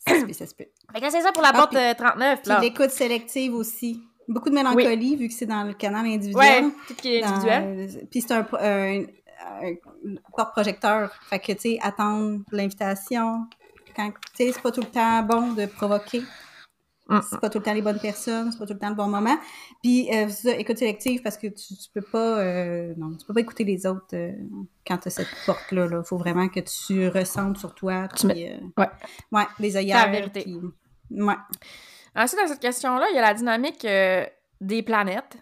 Ça 0.07 0.19
se 0.21 0.25
peut, 0.25 0.33
ça 0.33 0.47
se 0.47 0.55
peut. 0.55 0.67
Fait 0.93 1.01
que 1.01 1.11
c'est 1.11 1.21
ça 1.21 1.33
pour 1.33 1.43
la 1.43 1.51
Ah, 1.51 1.59
porte 1.59 1.71
puis- 1.71 1.79
euh, 1.81 1.95
39, 1.95 2.43
Puis 2.43 2.49
là. 2.51 2.61
l'écoute 2.61 2.91
sélective 2.91 3.55
aussi. 3.55 4.03
Beaucoup 4.27 4.51
de 4.51 4.55
mélancolie, 4.55 5.17
vu 5.17 5.29
que 5.29 5.35
c'est 5.35 5.47
dans 5.47 5.63
le 5.65 5.73
canal 5.75 6.05
individuel. 6.07 6.65
Ouais, 6.67 6.71
tout 6.87 6.95
qui 6.95 7.15
est 7.17 7.21
dans- 7.23 7.29
individuel. 7.29 8.07
Puis 8.11 8.21
c'est 8.21 8.33
un, 8.33 8.47
un, 8.61 9.05
un 9.47 9.75
porte-projecteur. 10.37 11.13
Fait 11.29 11.39
que, 11.39 11.53
tu 11.53 11.59
sais, 11.61 11.79
attendre 11.83 12.41
l'invitation. 12.53 13.47
Quand, 13.97 14.11
tu 14.37 14.47
sais, 14.47 14.53
c'est 14.53 14.63
pas 14.63 14.71
tout 14.73 14.81
le 14.83 14.87
temps 14.89 15.23
bon 15.23 15.53
de 15.53 15.67
provoquer. 15.67 16.23
Mm. 17.09 17.21
C'est 17.29 17.41
pas 17.41 17.49
tout 17.49 17.59
le 17.59 17.65
temps 17.65 17.73
les 17.73 17.81
bonnes 17.83 17.99
personnes, 18.01 18.53
c'est 18.53 18.59
pas 18.59 18.67
tout 18.67 18.75
le 18.75 18.79
temps 18.79 18.91
le 18.91 18.95
bon 18.95 19.07
moment. 19.07 19.37
Puis, 19.83 20.15
euh, 20.15 20.29
ça, 20.29 20.51
écoute 20.57 20.77
sélective 20.77 21.23
parce 21.23 21.39
que 21.39 21.47
tu, 21.47 21.75
tu 21.75 21.91
peux 21.95 22.03
pas, 22.03 22.39
euh, 22.41 22.93
non, 22.99 23.17
tu 23.17 23.25
peux 23.27 23.33
pas 23.33 23.41
écouter 23.41 23.65
les 23.65 23.87
autres 23.87 24.15
euh, 24.15 24.33
quand 24.87 24.99
t'as 24.99 25.09
cette 25.11 25.29
porte-là. 25.47 25.89
Il 25.91 26.03
faut 26.05 26.19
vraiment 26.19 26.49
que 26.49 26.61
tu 26.61 27.09
ressentes 27.09 27.57
sur 27.57 27.75
toi. 27.75 28.09
Tu 28.15 28.29
Puis, 28.29 28.47
euh, 28.47 28.59
ouais. 28.77 28.89
Ouais, 29.33 29.47
les 29.59 29.77
œillères. 29.77 30.11
vérité. 30.11 30.43
puis- 30.43 30.61
ouais. 31.23 31.35
Ensuite, 32.15 32.41
dans 32.41 32.49
cette 32.49 32.61
question-là, 32.61 33.07
il 33.11 33.17
y 33.17 33.19
a 33.19 33.23
la 33.23 33.35
dynamique 33.35 33.85
euh, 33.87 34.27
des 34.61 34.83
planètes. 34.83 35.39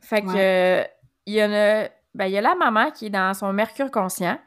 Fait 0.00 0.22
que 0.22 0.28
Ouais. 0.28 0.84
euh, 0.84 0.84
il 1.26 1.34
y 1.34 1.42
en 1.42 1.52
a. 1.52 1.88
Ben, 2.14 2.26
il 2.26 2.32
y 2.32 2.38
a 2.38 2.40
la 2.40 2.54
maman 2.54 2.90
qui 2.90 3.06
est 3.06 3.10
dans 3.10 3.34
son 3.34 3.52
Mercure 3.52 3.90
conscient. 3.90 4.38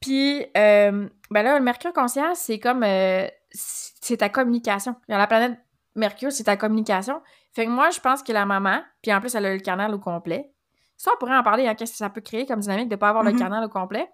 Puis, 0.00 0.42
euh, 0.56 1.08
ben 1.30 1.42
là, 1.42 1.58
le 1.58 1.64
Mercure 1.64 1.92
conscient, 1.92 2.34
c'est 2.34 2.58
comme. 2.58 2.82
euh, 2.82 3.26
c'est 3.50 4.16
ta 4.16 4.28
communication. 4.28 4.96
La 5.08 5.26
planète 5.26 5.58
Mercure, 5.94 6.32
c'est 6.32 6.44
ta 6.44 6.56
communication. 6.56 7.20
Fait 7.52 7.66
que 7.66 7.70
moi, 7.70 7.90
je 7.90 8.00
pense 8.00 8.22
que 8.22 8.32
la 8.32 8.46
maman, 8.46 8.82
puis 9.02 9.12
en 9.12 9.20
plus, 9.20 9.34
elle 9.34 9.44
a 9.46 9.52
le 9.52 9.60
canal 9.60 9.94
au 9.94 9.98
complet. 9.98 10.50
Ça, 10.96 11.10
on 11.14 11.18
pourrait 11.18 11.36
en 11.36 11.42
parler, 11.42 11.66
hein, 11.68 11.74
qu'est-ce 11.74 11.92
que 11.92 11.98
ça 11.98 12.08
peut 12.10 12.20
créer 12.22 12.46
comme 12.46 12.60
dynamique 12.60 12.88
de 12.88 12.94
ne 12.94 12.98
pas 12.98 13.10
avoir 13.10 13.24
le 13.24 13.32
Mhm. 13.32 13.38
canal 13.38 13.64
au 13.64 13.68
complet. 13.68 14.08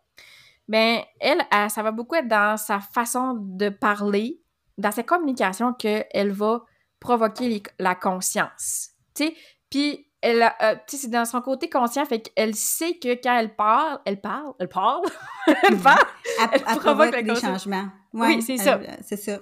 Ben, 0.66 1.00
elle, 1.20 1.40
elle, 1.52 1.70
ça 1.70 1.82
va 1.82 1.92
beaucoup 1.92 2.16
être 2.16 2.26
dans 2.28 2.56
sa 2.56 2.80
façon 2.80 3.34
de 3.38 3.68
parler, 3.68 4.40
dans 4.76 4.90
sa 4.90 5.02
communication, 5.04 5.72
qu'elle 5.72 6.32
va 6.32 6.62
provoquer 7.00 7.48
les- 7.48 7.62
la 7.78 7.94
conscience. 7.94 8.90
Tu 9.14 9.26
sais, 9.28 9.36
puis 9.70 10.07
elle 10.20 10.42
euh, 10.62 10.74
tu 10.86 10.96
sais, 10.96 11.02
c'est 11.02 11.10
dans 11.10 11.24
son 11.24 11.40
côté 11.40 11.68
conscient, 11.70 12.04
fait 12.06 12.20
qu'elle 12.20 12.54
sait 12.54 12.94
que 12.94 13.14
quand 13.22 13.36
elle 13.38 13.54
parle, 13.54 14.00
elle 14.04 14.20
parle, 14.20 14.52
elle 14.58 14.68
parle, 14.68 15.02
elle 15.46 15.78
parle, 15.82 15.98
Elle, 16.40 16.48
Elle 16.52 16.60
elle 16.60 16.62
provoque 16.64 16.82
provoque 16.82 17.14
des 17.14 17.26
conscience. 17.26 17.62
changements. 17.64 17.86
Oui, 18.12 18.42
c'est 18.42 18.56
ça. 18.56 18.80
elle- 18.82 18.98
C'est 19.04 19.16
ça. 19.16 19.38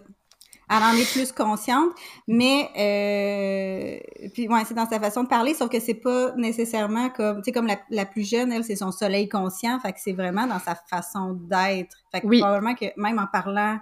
Elle 0.68 0.82
en 0.82 0.94
est 0.96 1.10
plus 1.12 1.30
consciente, 1.30 1.90
mais 2.26 2.68
euh, 2.76 4.28
puis 4.34 4.48
ouais, 4.48 4.64
c'est 4.66 4.74
dans 4.74 4.88
sa 4.88 4.98
façon 4.98 5.22
de 5.22 5.28
parler, 5.28 5.54
sauf 5.54 5.70
que 5.70 5.78
c'est 5.78 5.94
pas 5.94 6.32
nécessairement 6.36 7.08
comme, 7.10 7.36
tu 7.38 7.44
sais, 7.44 7.52
comme 7.52 7.68
la, 7.68 7.76
la 7.90 8.04
plus 8.04 8.28
jeune, 8.28 8.50
elle, 8.52 8.64
c'est 8.64 8.74
son 8.74 8.90
soleil 8.90 9.28
conscient, 9.28 9.78
fait 9.78 9.92
que 9.92 10.00
c'est 10.00 10.12
vraiment 10.12 10.46
dans 10.46 10.58
sa 10.58 10.74
façon 10.74 11.34
d'être. 11.34 11.96
Fait 12.10 12.20
que 12.20 12.26
Oui. 12.26 12.40
probablement 12.40 12.74
que 12.74 12.86
même 12.96 13.20
en 13.20 13.28
parlant, 13.28 13.78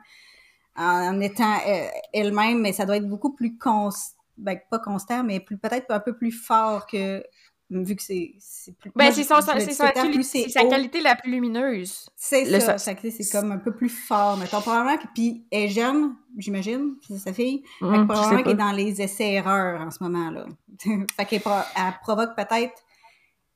en, 0.76 0.84
en 1.14 1.20
étant 1.20 1.55
euh, 1.66 1.86
elle-même, 2.12 2.61
mais 2.61 2.74
ça 2.74 2.84
doit 2.84 2.99
être 2.99 3.09
beaucoup 3.09 3.32
plus 3.32 3.57
constant 3.57 4.13
ben, 4.37 4.59
pas 4.70 4.78
constant, 4.78 5.24
mais 5.24 5.41
plus 5.41 5.57
peut-être 5.57 5.91
un 5.91 6.01
peu 6.01 6.16
plus 6.16 6.32
fort 6.32 6.87
que 6.87 7.22
vu 7.70 7.97
que 7.97 8.03
c'est 8.03 8.35
plus. 8.78 8.91
Ben, 8.95 9.11
c'est 9.12 9.24
sa, 9.24 9.41
sa 9.41 10.64
qualité 10.64 11.01
la 11.01 11.16
plus 11.16 11.30
lumineuse. 11.30 12.09
C'est 12.16 12.61
ça. 12.61 12.78
c'est 12.78 13.30
comme 13.32 13.53
un 13.53 13.59
peu 13.59 13.74
plus 13.74 13.89
fort. 13.89 14.37
Mettons, 14.37 14.61
probablement 14.61 14.97
que. 14.97 15.07
Puis, 15.14 15.47
elle 15.51 15.64
est 15.64 15.68
jeune, 15.68 16.14
j'imagine, 16.37 16.97
c'est 17.07 17.18
sa 17.18 17.32
fille. 17.32 17.62
Mmh, 17.80 18.07
probablement 18.07 18.43
qu'elle 18.43 18.53
est 18.53 18.57
dans 18.57 18.72
les 18.72 19.01
essais-erreurs 19.01 19.80
en 19.80 19.91
ce 19.91 20.03
moment-là. 20.05 20.47
fait 20.78 21.24
qu'elle 21.24 21.43
elle 21.45 21.95
provoque 22.03 22.37
peut-être 22.37 22.74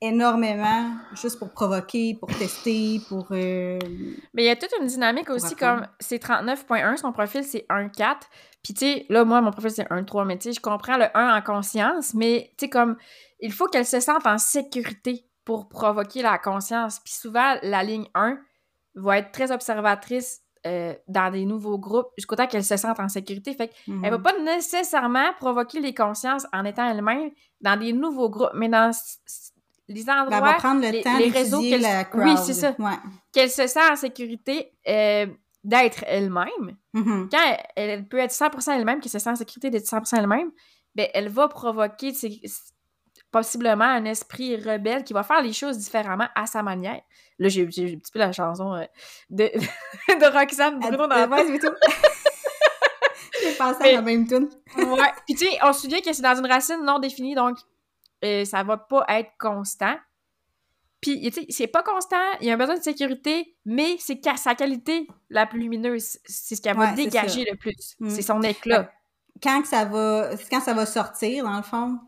énormément 0.01 0.93
juste 1.15 1.39
pour 1.39 1.51
provoquer, 1.51 2.15
pour 2.15 2.29
tester, 2.29 3.01
pour. 3.09 3.27
Euh, 3.33 3.79
mais 4.35 4.45
il 4.45 4.47
y 4.47 4.51
a 4.51 4.57
toute 4.57 4.73
une 4.81 4.87
dynamique 4.87 5.31
aussi, 5.31 5.57
comme 5.57 5.87
c'est 5.99 6.23
39.1, 6.23 6.97
son 6.97 7.13
profil 7.13 7.45
c'est 7.45 7.67
1.4. 7.69 8.17
Puis 8.63 8.75
tu 8.75 8.81
sais, 8.81 9.07
là, 9.09 9.25
moi, 9.25 9.41
mon 9.41 9.51
profil 9.51 9.71
c'est 9.71 9.89
1.3, 9.89 10.27
mais 10.27 10.39
tu 10.39 10.49
sais, 10.49 10.53
je 10.53 10.61
comprends 10.61 10.97
le 10.97 11.07
1 11.15 11.37
en 11.37 11.43
conscience, 11.43 12.15
mais 12.15 12.51
tu 12.59 12.67
sais, 12.67 12.71
comme 12.71 12.97
il 13.41 13.53
faut 13.53 13.67
qu'elle 13.67 13.87
se 13.87 14.01
sente 14.01 14.27
en 14.27 14.39
sécurité 14.39 15.25
pour 15.45 15.69
provoquer 15.69 16.23
la 16.23 16.39
conscience. 16.39 17.01
Puis 17.01 17.15
souvent, 17.15 17.57
la 17.63 17.83
ligne 17.83 18.07
1 18.15 18.39
va 18.95 19.19
être 19.19 19.33
très 19.33 19.53
observatrice 19.53 20.43
euh, 20.67 20.93
dans 21.07 21.31
des 21.31 21.45
nouveaux 21.45 21.79
groupes 21.79 22.09
jusqu'au 22.19 22.35
temps 22.35 22.49
qu'elle 22.49 22.65
se 22.65 22.77
sente 22.77 22.99
en 22.99 23.09
sécurité. 23.09 23.55
Fait 23.55 23.69
qu'elle 23.69 23.95
ne 23.95 24.11
va 24.11 24.19
mhm. 24.19 24.23
pas 24.23 24.39
nécessairement 24.41 25.33
provoquer 25.39 25.81
les 25.81 25.95
consciences 25.95 26.47
en 26.53 26.65
étant 26.65 26.89
elle-même 26.89 27.31
dans 27.61 27.79
des 27.79 27.93
nouveaux 27.93 28.29
groupes, 28.29 28.51
mais 28.55 28.69
dans 28.69 28.91
les 29.89 30.05
ben, 30.05 30.19
endroits, 30.19 30.53
prendre 30.55 30.83
le 30.83 30.91
les, 30.91 31.03
temps 31.03 31.17
les 31.17 31.31
réseaux 31.31 31.61
qu'elle 31.61 31.87
oui, 32.15 32.35
c'est 32.45 32.55
ça, 32.55 32.75
qu'elle 33.33 33.51
se 33.51 33.67
sent 33.67 33.91
en 33.91 33.97
sécurité 33.97 34.73
euh, 34.87 35.27
d'être 35.65 36.05
elle-même. 36.07 36.77
Mhm. 36.93 37.29
Quand 37.31 37.57
elle, 37.75 38.07
peut 38.07 38.19
être 38.19 38.33
100% 38.33 38.73
elle-même, 38.77 39.01
qu'elle 39.01 39.11
se 39.11 39.19
sent 39.19 39.31
en 39.31 39.37
sécurité 39.37 39.71
d'être 39.71 39.87
100% 39.87 40.19
elle-même, 40.19 40.51
ben 40.95 41.09
elle 41.15 41.29
va 41.29 41.49
provoquer 41.49 42.13
possiblement 43.31 43.85
un 43.85 44.05
esprit 44.05 44.57
rebelle 44.57 45.05
qui 45.05 45.13
va 45.13 45.23
faire 45.23 45.43
les 45.43 45.53
choses 45.53 45.79
différemment 45.79 46.29
à 46.35 46.47
sa 46.47 46.63
manière. 46.63 47.01
Là, 47.39 47.49
j'ai 47.49 47.63
un 47.63 47.67
petit 47.67 48.13
peu 48.13 48.19
la 48.19 48.33
chanson 48.33 48.75
euh, 48.75 48.85
de, 49.31 49.45
de 50.09 50.39
Roxane 50.39 50.79
Bruno 50.81 51.07
dans 51.07 51.09
la 51.09 51.27
tout. 51.27 51.69
J'ai 53.41 53.53
pensé 53.53 53.91
à 53.91 53.93
la 53.93 54.03
même 54.03 54.27
tune. 54.27 54.49
ouais. 54.77 55.13
Puis 55.27 55.37
tu 55.37 55.47
sais, 55.47 55.59
on 55.63 55.73
se 55.73 55.83
souvient 55.83 56.01
que 56.01 56.13
c'est 56.13 56.23
dans 56.23 56.35
une 56.35 56.47
racine 56.47 56.83
non 56.83 56.99
définie, 56.99 57.37
donc 57.37 57.59
euh, 58.25 58.45
ça 58.45 58.63
va 58.63 58.77
pas 58.77 59.05
être 59.09 59.31
constant. 59.39 59.97
Puis, 61.01 61.21
tu 61.31 61.33
sais, 61.33 61.47
c'est 61.51 61.69
pas 61.69 61.83
constant, 61.83 62.17
il 62.41 62.49
y 62.49 62.51
a 62.51 62.55
un 62.55 62.57
besoin 62.57 62.77
de 62.77 62.83
sécurité, 62.83 63.57
mais 63.65 63.97
c'est 64.01 64.21
sa 64.37 64.55
qualité 64.57 65.07
la 65.31 65.47
plus 65.47 65.61
lumineuse. 65.61 66.19
C'est 66.25 66.57
ce 66.57 66.63
qu'elle 66.63 66.77
va 66.77 66.93
dégager 66.93 67.45
le 67.49 67.57
plus. 67.57 67.95
Mm. 68.01 68.11
C'est 68.11 68.23
son 68.23 68.43
éclat. 68.43 68.91
Quand, 69.41 69.65
ça 69.65 69.85
va, 69.85 70.31
quand 70.51 70.61
ça 70.61 70.75
va 70.75 70.87
sortir, 70.87 71.45
dans 71.45 71.57
le 71.57 71.63
fond, 71.63 71.99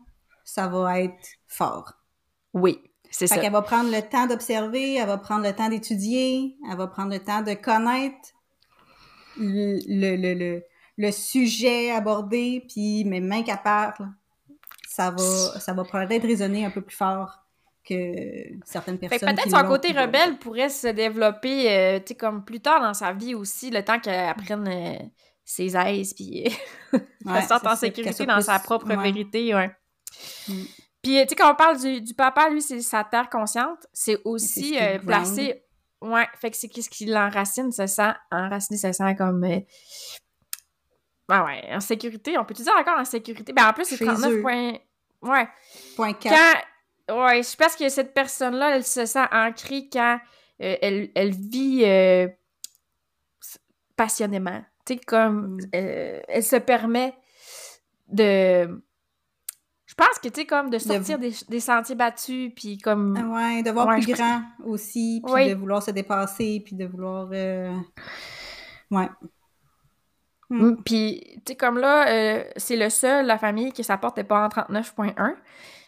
ça 0.43 0.67
va 0.67 0.99
être 0.99 1.25
fort. 1.47 1.93
Oui, 2.53 2.81
c'est 3.09 3.27
ça. 3.27 3.37
qu'elle 3.37 3.53
va 3.53 3.61
prendre 3.61 3.89
le 3.89 4.01
temps 4.01 4.27
d'observer, 4.27 4.95
elle 4.95 5.07
va 5.07 5.17
prendre 5.17 5.45
le 5.45 5.53
temps 5.53 5.69
d'étudier, 5.69 6.57
elle 6.69 6.77
va 6.77 6.87
prendre 6.87 7.13
le 7.13 7.19
temps 7.19 7.41
de 7.41 7.53
connaître 7.53 8.29
le, 9.37 9.79
le, 9.87 10.33
le, 10.33 10.63
le 10.97 11.11
sujet 11.11 11.91
abordé, 11.91 12.65
puis 12.67 13.05
mais 13.05 13.21
main 13.21 13.43
qu'elle 13.43 13.61
parle, 13.61 14.09
ça 14.91 15.09
va, 15.09 15.59
ça 15.59 15.71
va 15.71 15.85
peut-être 15.85 16.27
résonner 16.27 16.65
un 16.65 16.69
peu 16.69 16.81
plus 16.81 16.97
fort 16.97 17.39
que 17.87 18.13
certaines 18.65 18.99
personnes. 18.99 19.33
Peut-être 19.33 19.49
son 19.49 19.65
côté 19.65 19.93
rebelle 19.93 20.37
pourrait 20.37 20.67
se 20.67 20.87
développer, 20.87 21.71
euh, 21.71 21.99
tu 21.99 22.07
sais, 22.07 22.15
comme 22.15 22.43
plus 22.43 22.59
tard 22.59 22.81
dans 22.81 22.93
sa 22.93 23.13
vie 23.13 23.33
aussi, 23.33 23.69
le 23.69 23.85
temps 23.85 23.99
qu'elle 24.01 24.27
apprenne 24.27 24.67
euh, 24.67 25.05
ses 25.45 25.77
aises, 25.77 26.13
puis 26.13 26.43
qu'elle 26.91 27.43
sorte 27.43 27.65
en 27.65 27.77
sécurité 27.77 28.25
dans 28.25 28.41
sa 28.41 28.59
propre 28.59 28.93
vérité, 28.93 29.55
ouais. 29.55 29.71
Mm. 30.49 30.63
Puis, 31.01 31.21
tu 31.21 31.29
sais, 31.29 31.35
quand 31.35 31.53
on 31.53 31.55
parle 31.55 31.79
du, 31.79 32.13
papa, 32.13 32.49
lui, 32.49 32.61
c'est 32.61 32.81
sa 32.81 33.05
terre 33.05 33.29
consciente. 33.29 33.87
C'est 33.93 34.19
aussi 34.25 34.77
euh, 34.77 34.99
placé. 34.99 35.63
Ouais, 36.01 36.27
fait 36.39 36.51
que 36.51 36.57
c'est 36.57 36.67
qu'est-ce 36.67 36.89
qui 36.89 37.05
l'enracine, 37.05 37.71
ça 37.71 37.87
sent. 37.87 38.11
Enraciné, 38.29 38.77
ça 38.77 38.91
sent 38.91 39.15
comme. 39.15 39.47
Euh... 41.29 41.33
Ah 41.33 41.45
ouais, 41.45 41.63
en 41.71 41.79
sécurité. 41.79 42.37
On 42.37 42.45
peut-tu 42.45 42.63
dire 42.63 42.73
encore 42.77 42.99
en 42.99 43.05
sécurité? 43.05 43.53
Ben, 43.53 43.67
en 43.67 43.73
plus, 43.73 43.85
c'est 43.85 44.03
39 44.03 44.41
points. 44.41 44.73
Ouais. 45.21 45.47
Point 45.95 46.13
4. 46.13 46.35
Quand... 46.35 47.25
Ouais, 47.25 47.43
je 47.43 47.55
pense 47.55 47.75
que 47.75 47.89
cette 47.89 48.13
personne-là, 48.13 48.75
elle 48.75 48.85
se 48.85 49.05
sent 49.05 49.25
ancrée 49.31 49.89
quand 49.91 50.19
euh, 50.61 50.75
elle, 50.81 51.09
elle, 51.15 51.31
vit 51.31 51.83
euh, 51.83 52.27
passionnément. 53.95 54.63
Tu 54.85 54.93
sais, 54.93 54.99
comme. 54.99 55.57
Mm. 55.57 55.69
elle 55.73 56.43
se 56.43 56.55
permet 56.55 57.13
de 58.07 58.81
je 59.91 59.95
pense 59.95 60.19
que, 60.19 60.29
tu 60.29 60.39
sais, 60.39 60.47
comme 60.47 60.69
de 60.69 60.77
sortir 60.77 61.19
Des, 61.19 61.59
sentiers 61.59 61.95
battus, 61.95 62.53
puis 62.55 62.77
comme... 62.77 63.17
Ah 63.17 63.27
ouais, 63.27 63.61
de 63.61 63.71
voir 63.71 63.89
plus 63.89 64.07
grand 64.13 64.41
aussi, 64.63 65.21
puis 65.21 65.49
de 65.49 65.53
vouloir 65.53 65.83
se 65.83 65.91
dépasser, 65.91 66.61
puis 66.63 66.77
de 66.77 66.85
vouloir... 66.85 67.27
Euh, 67.33 67.77
ouais. 68.89 69.09
Hmm. 70.51 70.65
Mm, 70.65 70.83
puis, 70.83 71.21
tu 71.37 71.41
sais, 71.47 71.55
comme 71.55 71.79
là, 71.79 72.09
euh, 72.09 72.43
c'est 72.57 72.75
le 72.75 72.89
seul, 72.89 73.25
la 73.25 73.37
famille, 73.37 73.71
qui 73.71 73.83
s'apporte 73.83 74.17
n'est 74.17 74.23
pas 74.25 74.45
en 74.45 74.49
39.1, 74.49 75.35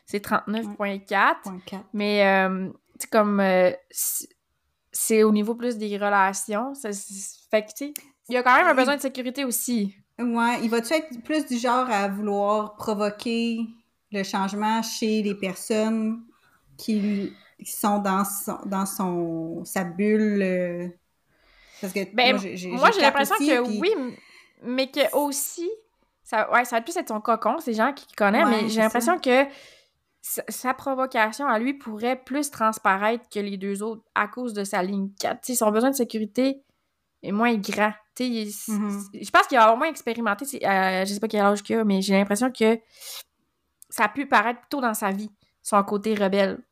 c'est 0.05 0.25
39.4. 0.25 1.83
Mais, 1.93 2.25
euh, 2.25 2.69
tu 2.69 2.73
sais, 2.99 3.07
comme... 3.11 3.43
c'est 4.91 5.23
au 5.23 5.31
niveau 5.31 5.53
plus 5.55 5.77
des 5.77 5.97
relations. 5.97 6.73
fait 6.75 7.61
que, 7.61 7.67
tu 7.67 7.73
sais, 7.75 7.93
il 8.29 8.35
y 8.35 8.37
a 8.37 8.43
quand 8.43 8.55
même 8.55 8.67
un 8.67 8.73
besoin 8.73 8.95
de 8.95 9.01
sécurité 9.01 9.43
aussi. 9.43 9.95
Ouais, 10.17 10.59
il 10.63 10.69
va-tu 10.69 10.93
être 10.93 11.21
plus 11.23 11.45
du 11.45 11.57
genre 11.57 11.89
à 11.89 12.07
vouloir 12.07 12.75
provoquer 12.75 13.59
le 14.11 14.23
changement 14.23 14.81
chez 14.81 15.21
les 15.21 15.35
personnes 15.35 16.23
qui, 16.77 17.33
sont 17.65 17.99
dans 17.99 18.23
son, 18.23 18.57
dans 18.65 18.85
son 18.85 19.65
sa 19.65 19.83
bulle. 19.83 20.41
Euh, 20.41 20.87
parce 21.81 21.93
que 21.93 22.13
ben, 22.13 22.37
moi, 22.77 22.91
j'ai 22.91 23.01
l'impression 23.01 23.35
que 23.35 23.79
oui, 23.79 23.93
mais 24.63 24.89
que 24.89 25.15
aussi, 25.15 25.69
ça, 26.23 26.51
ouais, 26.51 26.65
ça 26.65 26.77
va 26.77 26.81
plus 26.81 26.95
être 26.97 27.09
son 27.09 27.21
cocon, 27.21 27.59
ces 27.59 27.73
gens 27.73 27.93
qui 27.93 28.07
connaissent, 28.15 28.47
mais 28.47 28.69
j'ai 28.69 28.81
l'impression 28.81 29.19
que 29.19 29.45
sa, 30.21 30.73
provocation 30.73 31.47
à 31.47 31.59
lui 31.59 31.73
pourrait 31.73 32.15
plus 32.15 32.49
transparaître 32.49 33.25
que 33.29 33.39
les 33.39 33.57
deux 33.57 33.83
autres 33.83 34.03
à 34.15 34.27
cause 34.27 34.53
de 34.53 34.63
sa 34.63 34.81
ligne 34.81 35.09
4. 35.19 35.43
son 35.53 35.71
besoin 35.71 35.91
de 35.91 35.95
sécurité 35.95 36.63
est 37.21 37.31
moins 37.31 37.55
grand. 37.55 37.93
Mm-hmm. 38.19 39.25
Je 39.25 39.31
pense 39.31 39.47
qu'il 39.47 39.57
va 39.57 39.73
au 39.73 39.77
moins 39.77 39.87
expérimenté, 39.87 40.45
euh, 40.65 41.05
je 41.05 41.13
sais 41.13 41.19
pas 41.19 41.27
quel 41.27 41.41
âge 41.41 41.63
qu'il 41.63 41.75
a, 41.77 41.83
mais 41.83 42.01
j'ai 42.01 42.13
l'impression 42.13 42.51
que 42.51 42.79
ça 43.89 44.05
a 44.05 44.09
pu 44.09 44.27
paraître 44.27 44.61
plutôt 44.61 44.81
dans 44.81 44.93
sa 44.93 45.11
vie, 45.11 45.31
son 45.61 45.81
côté 45.83 46.13
rebelle, 46.13 46.63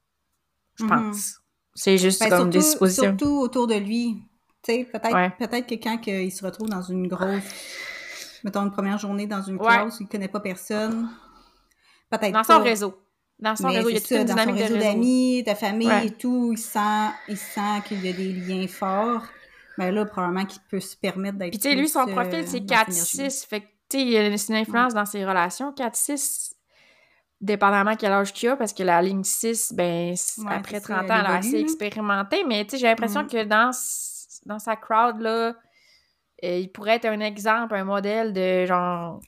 je 0.76 0.84
mhm. 0.84 0.90
pense. 0.90 1.42
C'est 1.74 1.98
juste 1.98 2.20
ben, 2.20 2.30
comme 2.30 2.50
des 2.50 2.62
suppositions. 2.62 3.18
Surtout 3.18 3.40
autour 3.40 3.68
de 3.68 3.76
lui. 3.76 4.22
Peut-être 4.64 5.38
peut-être 5.38 5.68
que 5.68 5.76
quand 5.76 6.00
il 6.08 6.32
se 6.32 6.46
retrouve 6.46 6.70
dans 6.70 6.82
une 6.82 7.08
grosse, 7.08 7.44
mettons 8.44 8.62
une 8.62 8.72
première 8.72 8.98
journée 8.98 9.28
dans 9.28 9.42
une 9.42 9.58
classe 9.58 10.00
où 10.00 10.04
il 10.04 10.08
connaît 10.08 10.28
pas 10.28 10.40
personne, 10.40 11.10
peut-être 12.10 12.34
Dans 12.34 12.44
son 12.44 12.62
réseau. 12.62 12.98
Dans 13.40 13.56
son 13.56 13.70
réseau, 13.70 13.90
il 13.90 13.96
y 13.96 13.98
a 13.98 14.02
toute 14.02 14.12
une 14.12 14.24
dynamique 14.24 14.58
son 14.60 14.64
réseau 14.64 14.78
d'amis, 14.78 15.44
de 15.44 15.54
famille 15.56 16.06
et 16.06 16.12
tout, 16.12 16.52
il 16.54 16.60
sent, 16.60 17.10
il 17.28 17.38
sent 17.38 17.82
qu'il 17.88 18.06
y 18.06 18.10
a 18.10 18.14
des 18.14 18.34
liens 18.34 18.68
forts. 18.68 19.24
Mais 19.78 19.92
là, 19.92 20.06
probablement 20.06 20.46
qu'il 20.46 20.62
peut 20.70 20.80
se 20.80 20.96
permettre 20.96 21.40
d'être 21.40 21.52
Puis 21.52 21.60
tu 21.60 21.70
sais, 21.70 21.76
lui, 21.76 21.90
son 21.90 22.06
profil, 22.06 22.44
c'est 22.46 22.60
4-6. 22.60 23.48
Fait 23.48 23.62
que, 23.62 23.66
tu 23.90 23.98
sais, 23.98 24.02
il 24.04 24.10
y 24.10 24.18
a 24.18 24.28
une 24.28 24.56
influence 24.56 24.94
dans 24.94 25.06
ses 25.06 25.26
relations. 25.26 25.72
4-6, 25.72 26.52
dépendamment 27.40 27.96
quel 27.96 28.12
âge 28.12 28.32
qu'il 28.32 28.50
a, 28.50 28.56
parce 28.56 28.74
que 28.74 28.84
la 28.84 29.02
ligne 29.02 29.24
6, 29.24 29.74
ben, 29.74 30.14
après 30.48 30.80
30 30.80 31.00
ans, 31.00 31.04
elle, 31.04 31.12
a 31.12 31.36
assez 31.38 31.58
expérimenté, 31.58 32.44
mais 32.44 32.64
tu 32.66 32.72
sais, 32.72 32.78
j'ai 32.78 32.88
l'impression 32.88 33.26
que 33.26 33.44
dans, 33.44 33.72
dans 34.46 34.60
sa 34.60 34.76
crowd, 34.76 35.20
là, 35.22 35.56
euh, 36.44 36.58
il 36.58 36.72
pourrait 36.72 36.96
être 36.96 37.06
un 37.06 37.20
exemple, 37.20 37.76
un 37.76 37.84
modèle 37.84 38.34
de 38.34 38.66
genre, 38.66 39.22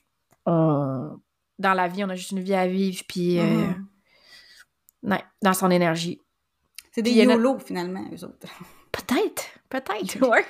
dans 1.58 1.74
la 1.74 1.88
vie, 1.88 2.04
on 2.04 2.08
a 2.08 2.14
juste 2.14 2.32
une 2.32 2.40
vie 2.40 2.54
à 2.54 2.66
vivre, 2.66 3.02
puis 3.08 3.38
euh, 3.38 3.66
mm-hmm. 5.04 5.20
dans 5.42 5.54
son 5.54 5.70
énergie. 5.70 6.20
C'est 6.92 7.02
des 7.02 7.12
YOLO, 7.12 7.58
finalement, 7.58 8.04
eux 8.12 8.24
autres. 8.24 8.48
Peut-être, 8.92 9.44
peut-être, 9.68 10.20
ouais. 10.28 10.46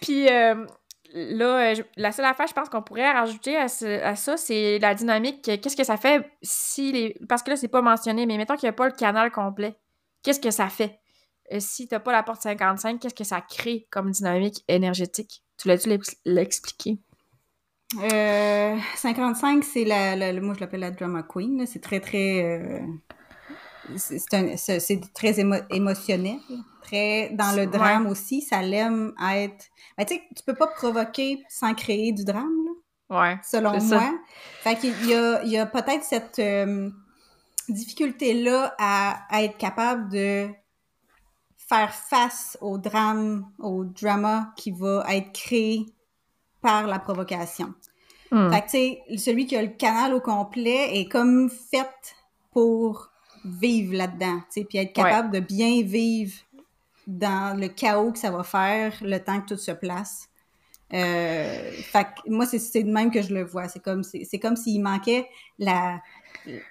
puis, 0.00 0.28
euh, 0.28 0.66
là, 1.14 1.70
euh, 1.70 1.74
la 1.96 2.10
seule 2.10 2.24
affaire, 2.24 2.48
je 2.48 2.52
pense 2.52 2.68
qu'on 2.68 2.82
pourrait 2.82 3.12
rajouter 3.12 3.56
à, 3.56 3.68
ça, 3.68 4.36
c'est 4.36 4.80
la 4.80 4.96
dynamique. 4.96 5.42
Qu'est-ce 5.42 5.76
que 5.76 5.84
ça 5.84 5.96
fait 5.96 6.28
si 6.42 6.90
les. 6.90 7.16
Parce 7.28 7.44
que 7.44 7.50
là, 7.50 7.56
c'est 7.56 7.68
pas 7.68 7.82
mentionné, 7.82 8.26
mais 8.26 8.36
mettons 8.36 8.56
qu'il 8.56 8.66
n'y 8.66 8.70
a 8.70 8.72
pas 8.72 8.86
le 8.86 8.94
canal 8.94 9.30
complet. 9.30 9.76
Qu'est-ce 10.24 10.40
que 10.40 10.50
ça 10.50 10.68
fait? 10.68 10.99
Euh, 11.52 11.58
si 11.60 11.88
tu 11.88 11.94
n'as 11.94 12.00
pas 12.00 12.12
la 12.12 12.22
porte 12.22 12.42
55, 12.42 13.00
qu'est-ce 13.00 13.14
que 13.14 13.24
ça 13.24 13.40
crée 13.40 13.86
comme 13.90 14.10
dynamique 14.10 14.64
énergétique? 14.68 15.42
Tu 15.58 15.68
l'as-tu 15.68 15.98
l'expliqué? 16.24 16.98
Euh, 18.02 18.76
55, 18.96 19.64
c'est 19.64 19.84
la, 19.84 20.16
Moi, 20.40 20.54
je 20.54 20.60
l'appelle 20.60 20.80
la 20.80 20.90
drama 20.90 21.22
queen. 21.22 21.66
C'est 21.66 21.80
très, 21.80 22.00
très. 22.00 22.42
Euh, 22.44 22.80
c'est 23.96 25.12
très 25.12 25.40
émotionnel. 25.70 26.38
Très. 26.82 27.30
Dans 27.30 27.56
le 27.56 27.66
drame 27.66 28.06
aussi, 28.06 28.42
ça 28.42 28.62
l'aime 28.62 29.12
être 29.34 29.66
ben, 30.00 30.06
tu 30.06 30.14
sais, 30.14 30.22
tu 30.34 30.42
peux 30.44 30.54
pas 30.54 30.68
provoquer 30.68 31.44
sans 31.50 31.74
créer 31.74 32.12
du 32.12 32.24
drame, 32.24 32.56
là. 32.64 32.70
Ouais. 33.10 33.38
selon 33.42 33.78
ça. 33.80 34.00
moi. 34.00 34.18
Fait 34.62 34.76
qu'il 34.76 35.06
y 35.06 35.12
a, 35.12 35.42
il 35.42 35.50
y 35.50 35.58
a 35.58 35.66
peut-être 35.66 36.04
cette 36.04 36.38
euh, 36.38 36.88
difficulté-là 37.68 38.74
à, 38.78 39.26
à 39.28 39.42
être 39.42 39.58
capable 39.58 40.10
de 40.10 40.48
faire 41.70 41.94
face 41.94 42.58
au 42.60 42.78
drame, 42.78 43.48
au 43.60 43.84
drama 43.84 44.52
qui 44.56 44.72
va 44.72 45.04
être 45.08 45.32
créé 45.32 45.86
par 46.60 46.88
la 46.88 46.98
provocation. 46.98 47.72
Hmm. 48.32 48.50
Fait 48.50 48.60
que, 48.62 48.64
tu 48.66 48.70
sais, 48.70 49.18
celui 49.18 49.46
qui 49.46 49.56
a 49.56 49.62
le 49.62 49.68
canal 49.68 50.12
au 50.14 50.20
complet 50.20 50.98
est 50.98 51.08
comme 51.08 51.48
fait 51.48 52.16
pour 52.50 53.10
vivre 53.44 53.94
là-dedans, 53.96 54.38
tu 54.52 54.60
sais, 54.60 54.64
puis 54.64 54.78
être 54.78 54.92
capable 54.92 55.30
de 55.30 55.40
bien 55.40 55.82
vivre 55.82 56.34
dans 57.06 57.58
le 57.58 57.68
chaos 57.68 58.12
que 58.12 58.18
ça 58.18 58.30
va 58.32 58.42
faire 58.42 58.92
le 59.02 59.18
temps 59.18 59.40
que 59.40 59.54
tout 59.54 59.56
se 59.56 59.70
place. 59.70 60.28
Euh, 60.92 61.70
fait 61.92 62.04
que 62.04 62.30
moi, 62.30 62.46
c'est- 62.46 62.82
de 62.82 62.90
même 62.90 63.12
que 63.12 63.22
je 63.22 63.32
le 63.32 63.44
vois. 63.44 63.68
C'est 63.68 63.78
comme, 63.82 64.02
c'est 64.02 64.24
c'est 64.24 64.40
comme 64.40 64.56
s'il 64.56 64.82
manquait 64.82 65.28
la, 65.58 66.00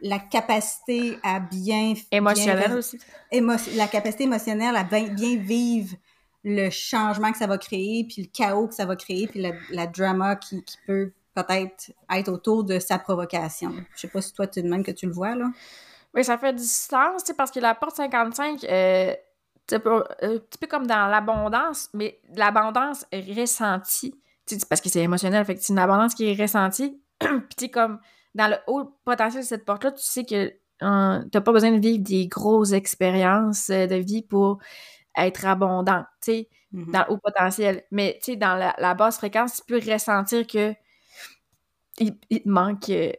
la 0.01 0.20
capacité 0.20 1.18
à 1.24 1.39
bien... 1.39 1.93
Émotionnel 2.12 2.68
bien- 2.70 2.78
aussi. 2.78 2.99
émo- 3.32 3.76
la 3.76 3.88
capacité 3.88 4.24
émotionnelle 4.24 4.76
à 4.76 4.84
bien, 4.84 5.07
bien 5.07 5.38
vivre 5.38 5.95
le 6.43 6.70
changement 6.70 7.32
que 7.32 7.38
ça 7.38 7.47
va 7.47 7.57
créer, 7.57 8.05
puis 8.05 8.24
le 8.24 8.28
chaos 8.28 8.68
que 8.68 8.74
ça 8.76 8.86
va 8.86 8.95
créer, 8.95 9.28
puis 9.28 9.41
la, 9.41 9.51
la 9.72 9.88
drama 9.88 10.36
qui, 10.38 10.64
qui 10.64 10.78
peut 10.88 11.12
peut-être 11.36 11.91
être 12.12 12.30
autour 12.32 12.64
de 12.64 12.80
sa 12.80 12.97
provocation. 12.97 13.74
Je 13.95 14.01
sais 14.01 14.07
pas 14.07 14.22
si 14.22 14.34
toi, 14.34 14.47
tu 14.47 14.62
de 14.62 14.68
même 14.68 14.84
que 14.84 14.91
tu 14.91 15.05
le 15.05 15.12
vois, 15.12 15.36
là. 15.36 15.45
Oui, 16.14 16.24
ça 16.24 16.38
fait 16.38 16.53
du 16.53 16.64
sens, 16.64 17.24
parce 17.38 17.51
que 17.51 17.60
la 17.60 17.76
porte 17.76 17.97
55, 17.97 18.64
euh, 18.64 19.14
c'est 19.68 19.76
un 19.76 19.80
petit 19.80 20.57
peu 20.60 20.68
comme 20.68 20.88
dans 20.88 21.07
l'abondance, 21.07 21.89
mais 21.93 22.20
l'abondance 22.36 23.05
ressentie. 23.14 24.16
Parce 24.68 24.82
que 24.82 24.89
c'est 24.89 25.01
émotionnel, 25.01 25.45
fait 25.45 25.55
que 25.55 25.62
c'est 25.62 25.74
une 25.74 25.80
abondance 25.80 26.16
qui 26.16 26.28
est 26.32 26.41
ressentie. 26.41 26.99
Puis 27.57 27.70
comme 27.70 27.99
dans 28.36 28.47
le 28.49 28.57
haut 28.67 28.86
potentiel 29.05 29.43
de 29.43 29.47
cette 29.47 29.65
porte-là, 29.65 29.91
tu 29.91 30.03
sais 30.03 30.23
que 30.25 30.53
euh, 30.84 31.23
t'as 31.32 31.41
pas 31.41 31.51
besoin 31.51 31.71
de 31.71 31.80
vivre 31.80 32.03
des 32.03 32.27
grosses 32.27 32.71
expériences 32.71 33.69
euh, 33.69 33.88
de 33.88 33.95
vie 33.95 34.21
pour 34.23 34.59
être 35.17 35.45
abondant, 35.45 36.03
tu 36.23 36.32
sais, 36.34 36.49
Mhm. 36.71 36.91
dans 36.91 36.99
le 37.07 37.13
haut 37.13 37.17
potentiel. 37.17 37.84
Mais 37.91 38.19
tu 38.23 38.34
sais, 38.34 38.38
dans 38.38 38.55
la, 38.55 38.75
la 38.80 38.93
basse 38.95 39.17
fréquence, 39.17 39.55
tu 39.57 39.63
peux 39.67 39.91
ressentir 39.91 40.45
que 40.47 40.73
il, 41.99 42.17
il 42.30 42.43
te 42.43 42.49
manque 42.49 42.89
euh, 42.89 43.11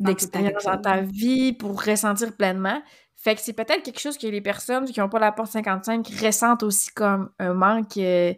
d'expérience 0.00 0.64
dans 0.64 0.80
ta 0.80 1.00
vie 1.00 1.52
pour 1.52 1.82
ressentir 1.82 2.36
pleinement. 2.36 2.82
Fait 3.16 3.34
que 3.34 3.40
c'est 3.40 3.52
peut-être 3.54 3.82
quelque 3.82 4.00
chose 4.00 4.18
que 4.18 4.26
les 4.26 4.40
personnes 4.40 4.84
qui 4.84 5.00
n'ont 5.00 5.08
pas 5.08 5.18
la 5.18 5.32
porte 5.32 5.50
55 5.52 6.06
ressentent 6.22 6.62
aussi 6.62 6.90
comme 6.90 7.30
un 7.38 7.54
manque. 7.54 7.96
euh, 7.96 8.34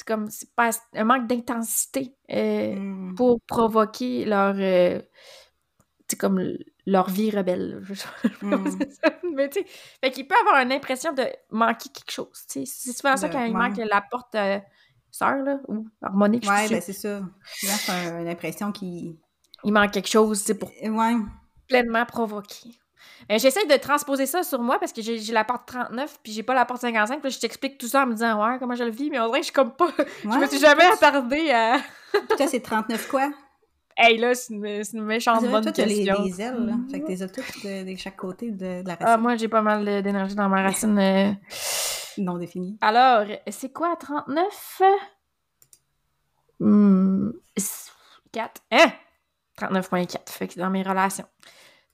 c'est 0.00 0.06
comme 0.06 0.30
c'est 0.30 0.54
pas 0.54 0.70
un 0.94 1.04
manque 1.04 1.26
d'intensité 1.26 2.14
euh, 2.30 2.74
Mhm. 2.74 3.14
pour 3.16 3.38
provoquer 3.46 4.24
leur 4.24 4.54
euh, 4.58 5.00
c'est 6.08 6.16
comme 6.18 6.42
leur 6.86 7.08
vie 7.10 7.30
rebelle. 7.30 7.80
je 7.82 7.94
sais 7.94 8.08
pas 8.08 8.28
c'est 8.80 8.92
ça. 8.92 9.10
Mais 9.34 9.48
tu 9.50 9.60
fait 10.02 10.10
qu'il 10.10 10.26
peut 10.26 10.34
avoir 10.40 10.62
une 10.62 10.72
impression 10.72 11.12
de 11.12 11.24
manquer 11.50 11.88
quelque 11.90 12.10
chose. 12.10 12.28
C'est 12.48 12.64
souvent 12.66 13.16
ça 13.16 13.28
quand 13.28 13.44
il 13.44 13.52
manque 13.56 13.76
la 13.76 14.00
porte 14.10 14.34
euh, 14.34 14.58
sœur 15.10 15.36
là, 15.44 15.60
ou 15.68 15.86
harmonique. 16.02 16.48
Ouais, 16.48 16.68
ben 16.68 16.80
c'est 16.80 16.92
ça. 16.92 17.20
C'est 17.54 17.90
un- 17.92 18.22
une 18.22 18.28
impression 18.28 18.72
qui... 18.72 19.18
il 19.64 19.72
manque 19.72 19.92
quelque 19.92 20.08
chose 20.08 20.40
sais, 20.42 20.54
pour 20.54 20.70
Ouais. 20.82 21.14
pleinement 21.68 22.06
provoqué. 22.06 22.70
Euh, 23.30 23.38
J'essaie 23.38 23.66
de 23.66 23.76
transposer 23.76 24.26
ça 24.26 24.42
sur 24.42 24.60
moi 24.60 24.78
parce 24.78 24.92
que 24.92 25.02
j'ai 25.02 25.18
la 25.32 25.44
porte 25.44 25.66
39 25.66 26.18
puis 26.22 26.32
j'ai 26.32 26.42
pas 26.42 26.54
la 26.54 26.64
porte 26.64 26.80
55. 26.80 27.20
Puis 27.20 27.30
je 27.32 27.40
t'explique 27.40 27.78
tout 27.78 27.86
ça 27.88 28.02
en 28.04 28.06
me 28.06 28.12
disant 28.14 28.42
ouais, 28.44 28.58
comment 28.58 28.74
je 28.74 28.84
le 28.84 28.90
vis, 28.90 29.10
mais 29.10 29.20
on 29.20 29.26
dirait 29.26 29.40
que 29.40 29.46
je 29.46 29.50
suis 29.50 29.52
comme 29.54 29.72
pas. 29.72 29.90
je 30.22 30.28
me 30.28 30.46
suis 30.46 30.58
jamais 30.58 30.84
attardée 30.86 31.50
à. 31.50 31.78
Toi, 32.36 32.46
c'est 32.46 32.60
39 32.60 33.08
quoi? 33.08 33.30
Hey 33.96 34.16
là, 34.16 34.34
c'est 34.34 34.54
une, 34.54 34.64
Ah, 34.66 34.98
méchante 35.02 35.40
vrai, 35.42 35.50
bonne 35.50 35.62
toi, 35.62 35.72
t'as 35.72 35.84
les, 35.84 36.04
question. 36.04 36.24
les 36.24 36.40
ailes, 36.40 36.64
là. 36.66 36.72
Fait 36.90 37.00
que 37.00 37.06
t'es 37.06 37.18
toutes 37.28 37.64
de, 37.64 37.92
de 37.92 37.96
chaque 37.98 38.16
côté 38.16 38.50
de, 38.50 38.82
de 38.82 38.88
la 38.88 38.96
Ah, 39.00 39.04
racine 39.04 39.20
moi, 39.20 39.36
j'ai 39.36 39.48
pas 39.48 39.60
mal 39.60 39.84
d'énergie 40.02 40.34
dans 40.34 40.48
ma 40.48 40.62
racine. 40.62 40.98
euh. 40.98 41.32
non 42.18 42.38
définie. 42.38 42.78
Alors, 42.80 43.26
c'est 43.50 43.72
quoi 43.72 43.94
39 43.96 44.82
Hmm, 46.60 47.30
4. 48.32 48.62
Hein? 48.72 48.92
39.4. 49.58 50.30
Fait 50.30 50.48
que 50.48 50.58
dans 50.58 50.70
mes 50.70 50.82
relations. 50.82 51.26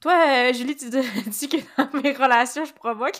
Toi, 0.07 0.25
euh, 0.29 0.53
Julie, 0.53 0.77
tu 0.77 0.89
dis, 0.89 1.49
que 1.49 1.57
dans 1.77 2.01
mes 2.01 2.13
relations, 2.13 2.65
je 2.65 2.73
provoque. 2.73 3.19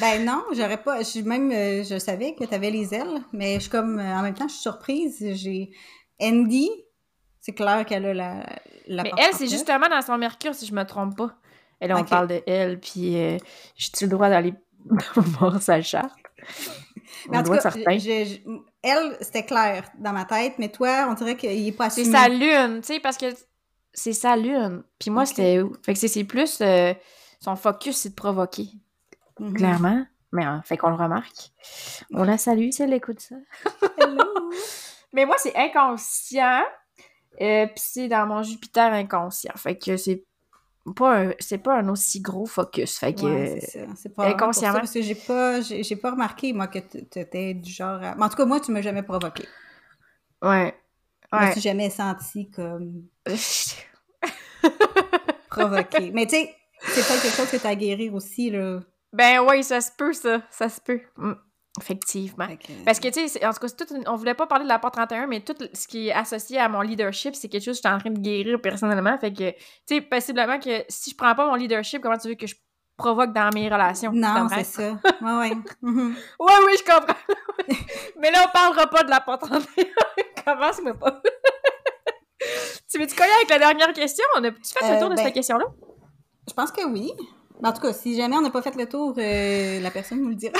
Ben 0.00 0.24
non, 0.24 0.42
j'aurais 0.52 0.82
pas. 0.82 0.98
Je 0.98 1.04
suis 1.04 1.22
même, 1.22 1.52
euh, 1.52 1.84
je 1.84 2.00
savais 2.00 2.34
que 2.34 2.42
tu 2.44 2.52
avais 2.52 2.72
les 2.72 2.92
ailes, 2.92 3.22
mais 3.32 3.54
je 3.54 3.60
suis 3.60 3.70
comme, 3.70 4.00
euh, 4.00 4.16
en 4.16 4.22
même 4.22 4.34
temps, 4.34 4.48
je 4.48 4.54
suis 4.54 4.62
surprise. 4.62 5.24
J'ai 5.34 5.70
Andy, 6.20 6.68
c'est 7.40 7.52
clair 7.52 7.86
qu'elle 7.86 8.06
a 8.06 8.12
la. 8.12 8.44
la 8.88 9.04
Mais 9.04 9.10
porte 9.10 9.22
elle, 9.22 9.34
c'est 9.34 9.46
39. 9.46 9.50
justement 9.50 9.88
dans 9.88 10.02
son 10.02 10.18
Mercure, 10.18 10.52
si 10.52 10.66
je 10.66 10.74
me 10.74 10.82
trompe 10.82 11.16
pas. 11.16 11.30
Et 11.80 11.86
là, 11.86 11.96
on 11.96 12.02
parle 12.04 12.26
de 12.26 12.42
elle, 12.48 12.80
puis 12.80 13.16
euh, 13.16 13.38
j'ai-tu 13.76 14.06
le 14.06 14.10
droit 14.10 14.30
d'aller 14.30 14.54
voir 15.14 15.62
sa 15.62 15.80
charte? 15.80 16.10
Mais 17.30 17.38
en 17.38 17.44
tout 17.44 17.52
cas, 17.52 17.60
certain. 17.60 17.98
je- 17.98 18.24
je- 18.24 18.58
elle, 18.82 19.16
c'était 19.20 19.44
clair 19.44 19.88
dans 20.00 20.12
ma 20.12 20.24
tête, 20.24 20.54
mais 20.58 20.70
toi, 20.70 21.06
on 21.08 21.14
dirait 21.14 21.36
qu'il 21.36 21.68
est 21.68 21.70
pas 21.72 21.88
C'est 21.88 22.00
assumé. 22.02 22.16
sa 22.18 22.28
lune, 22.28 22.80
tu 22.80 22.94
sais, 22.94 23.00
parce 23.00 23.16
que 23.16 23.26
c'est 23.92 24.12
sa 24.12 24.36
lune. 24.36 24.82
Puis 24.98 25.10
moi, 25.10 25.22
Ok. 25.22 25.28
c'était 25.28 25.60
où? 25.62 25.72
Fait 25.84 25.92
que 25.94 25.98
c'est- 25.98 26.24
plus... 26.24 26.60
euh, 26.60 26.94
son 27.40 27.56
focus, 27.56 27.96
c'est 27.96 28.10
de 28.10 28.14
provoquer, 28.14 28.68
Mhm. 29.40 29.54
clairement. 29.54 30.06
Mais 30.32 30.46
euh, 30.46 30.60
fait 30.62 30.76
qu'on 30.78 30.88
le 30.90 30.94
remarque. 30.96 31.50
On 32.14 32.24
la 32.24 32.38
salue 32.38 32.70
si 32.70 32.82
elle 32.82 32.94
écoute 32.94 33.20
ça. 33.20 33.34
Hello. 33.98 34.50
Mais 35.12 35.26
moi, 35.26 35.36
c'est 35.38 35.54
inconscient. 35.56 36.62
Euh, 37.40 37.66
puis 37.66 37.74
c'est 37.76 38.08
dans 38.08 38.26
mon 38.26 38.42
Jupiter 38.42 38.92
inconscient. 38.92 39.52
Fait 39.56 39.76
que 39.76 39.96
c'est 39.96 40.24
pas 40.96 41.18
un, 41.18 41.30
c'est 41.38 41.58
pas 41.58 41.74
un 41.78 41.88
aussi 41.88 42.20
gros 42.20 42.46
focus. 42.46 42.98
Fait 42.98 43.14
que... 43.14 43.22
Ouais, 43.24 43.60
c'est 43.96 44.14
pas 44.14 44.26
inconsciemment. 44.28 44.78
Parce 44.78 44.92
que 44.92 45.02
j'ai 45.02 45.14
pas, 45.14 45.60
j'ai 45.60 45.96
pas 45.96 46.12
remarqué, 46.12 46.52
moi, 46.52 46.66
que 46.66 46.78
tu 46.78 47.18
étais 47.18 47.54
du 47.54 47.70
genre. 47.70 48.02
à- 48.02 48.14
Mais 48.14 48.24
en 48.24 48.28
tout 48.28 48.36
cas, 48.36 48.44
moi, 48.46 48.58
tu 48.60 48.70
m'as 48.72 48.82
jamais 48.82 49.02
provoqué. 49.02 49.46
ouais. 50.42 50.74
Je 51.32 51.46
me 51.46 51.52
suis 51.52 51.60
jamais 51.60 51.90
sentie 51.90 52.50
comme 52.50 53.04
provoquée. 55.50 56.10
mais 56.12 56.26
tu 56.26 56.36
sais, 56.36 56.54
c'est 56.82 57.06
pas 57.06 57.20
quelque 57.20 57.36
chose 57.36 57.50
que 57.50 57.56
tu 57.56 57.66
as 57.66 57.70
à 57.70 57.74
guérir 57.74 58.14
aussi, 58.14 58.50
là. 58.50 58.80
Ben 59.12 59.40
oui, 59.48 59.62
ça 59.62 59.80
se 59.80 59.90
peut, 59.96 60.12
ça. 60.12 60.42
Ça 60.50 60.68
se 60.68 60.80
peut. 60.80 61.00
Mm. 61.16 61.32
Effectivement. 61.80 62.48
Parce 62.84 63.00
que, 63.00 63.08
tu 63.08 63.28
sais, 63.28 63.46
en 63.46 63.52
tout 63.52 63.66
cas, 63.66 63.84
une- 63.94 64.06
on 64.06 64.16
voulait 64.16 64.34
pas 64.34 64.46
parler 64.46 64.64
de 64.64 64.68
la 64.68 64.78
porte 64.78 64.94
31, 64.94 65.26
mais 65.26 65.40
tout 65.40 65.54
ce 65.72 65.88
qui 65.88 66.08
est 66.08 66.12
associé 66.12 66.58
à 66.58 66.68
mon 66.68 66.82
leadership, 66.82 67.34
c'est 67.34 67.48
quelque 67.48 67.64
chose 67.64 67.80
que 67.80 67.82
je 67.84 67.88
suis 67.88 67.94
en 67.94 67.98
train 67.98 68.10
de 68.10 68.20
guérir 68.20 68.60
personnellement. 68.60 69.16
Fait 69.18 69.32
que, 69.32 69.50
tu 69.52 69.56
sais, 69.88 70.00
possiblement 70.02 70.58
que 70.58 70.84
si 70.90 71.10
je 71.10 71.16
prends 71.16 71.34
pas 71.34 71.46
mon 71.46 71.54
leadership, 71.54 72.02
comment 72.02 72.18
tu 72.18 72.28
veux 72.28 72.34
que 72.34 72.46
je 72.46 72.54
provoque 73.02 73.32
dans 73.32 73.50
mes 73.54 73.68
relations? 73.68 74.12
Non, 74.14 74.46
c'est 74.54 74.64
ça. 74.64 74.82
Ouais, 75.22 75.38
ouais. 75.40 75.52
Mhm. 75.82 76.14
Ouais, 76.38 76.52
oui, 76.66 76.72
je 76.78 76.84
comprends. 76.84 77.16
mais 78.20 78.30
là, 78.30 78.44
on 78.46 78.52
parlera 78.52 78.86
pas 78.86 79.02
de 79.02 79.10
la 79.10 79.20
31. 79.20 79.60
Commence-moi 80.44 80.94
pas. 80.94 81.20
tu 82.90 82.98
veux-tu 82.98 83.14
coller 83.14 83.30
avec 83.36 83.50
la 83.50 83.58
dernière 83.58 83.92
question? 83.92 84.24
On 84.36 84.44
a-tu 84.44 84.56
fait 84.64 84.88
le 84.88 84.96
Euh, 84.96 85.00
tour 85.00 85.10
de 85.10 85.16
ben, 85.16 85.24
cette 85.24 85.34
question-là? 85.34 85.64
Je 86.48 86.52
pense 86.54 86.70
que 86.72 86.84
oui. 86.84 87.12
Mais 87.60 87.68
En 87.68 87.72
tout 87.72 87.80
cas, 87.82 87.92
si 87.92 88.16
jamais 88.16 88.36
on 88.36 88.40
n'a 88.42 88.50
pas 88.50 88.62
fait 88.62 88.74
le 88.76 88.86
tour, 88.88 89.14
euh, 89.18 89.80
la 89.80 89.90
personne 89.90 90.20
nous 90.22 90.28
le 90.30 90.34
dira. 90.34 90.54